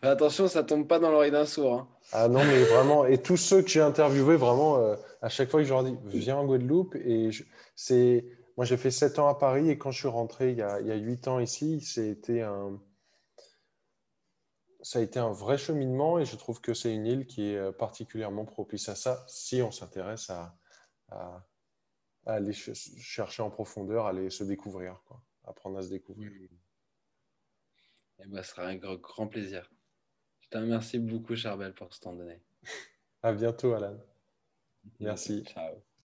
Attention, 0.01 0.49
ça 0.49 0.65
tombe 0.65 0.85
pas 0.85 0.99
dans 0.99 1.09
l'oreille 1.09 1.31
d'un 1.31 1.45
sourd. 1.45 1.73
Hein. 1.73 1.88
Ah 2.11 2.27
non, 2.27 2.43
mais 2.43 2.61
vraiment, 2.63 3.05
et 3.05 3.21
tous 3.21 3.38
ceux 3.38 3.61
que 3.61 3.69
j'ai 3.69 3.79
interviewés, 3.79 4.35
vraiment, 4.35 4.79
euh, 4.79 4.95
à 5.21 5.29
chaque 5.29 5.49
fois 5.49 5.61
que 5.61 5.65
je 5.65 5.73
leur 5.73 5.85
dis, 5.85 5.95
viens 6.07 6.35
en 6.35 6.45
Guadeloupe. 6.45 6.95
Et 6.95 7.29
c'est, 7.73 8.25
moi, 8.57 8.65
j'ai 8.65 8.77
fait 8.77 8.91
7 8.91 9.17
ans 9.19 9.29
à 9.29 9.35
Paris 9.35 9.69
et 9.69 9.77
quand 9.77 9.91
je 9.91 9.99
suis 9.99 10.09
rentré 10.09 10.51
il 10.51 10.57
y 10.57 10.61
a, 10.61 10.81
il 10.81 10.88
y 10.88 10.91
a 10.91 10.95
8 10.95 11.29
ans 11.29 11.39
ici, 11.39 11.79
c'était 11.79 12.41
un, 12.41 12.81
ça 14.81 14.99
a 14.99 15.01
été 15.01 15.19
un 15.19 15.31
vrai 15.31 15.57
cheminement 15.57 16.19
et 16.19 16.25
je 16.25 16.35
trouve 16.35 16.59
que 16.59 16.73
c'est 16.73 16.93
une 16.93 17.05
île 17.05 17.27
qui 17.27 17.53
est 17.53 17.57
euh, 17.57 17.71
particulièrement 17.71 18.43
propice 18.43 18.89
à 18.89 18.95
ça 18.95 19.23
si 19.27 19.61
on 19.61 19.71
s'intéresse 19.71 20.29
à, 20.29 20.53
aller 22.25 22.53
chercher 22.53 23.41
en 23.41 23.49
profondeur, 23.49 24.05
aller 24.05 24.29
se 24.29 24.43
découvrir, 24.43 25.01
quoi. 25.05 25.21
apprendre 25.45 25.77
à 25.77 25.81
se 25.81 25.89
découvrir. 25.89 26.31
Et 28.19 28.23
eh 28.23 28.27
ben, 28.27 28.41
ce 28.41 28.49
sera 28.49 28.65
un 28.65 28.75
grand, 28.75 29.27
plaisir. 29.27 29.71
Je 30.39 30.49
te 30.49 30.57
remercie 30.57 30.99
beaucoup, 30.99 31.35
Charbel, 31.35 31.73
pour 31.73 31.93
ce 31.93 31.99
temps 31.99 32.13
donné. 32.13 32.41
à 33.23 33.31
bientôt, 33.31 33.73
Alan. 33.73 33.97
Merci. 34.99 35.43
Ciao. 35.43 35.88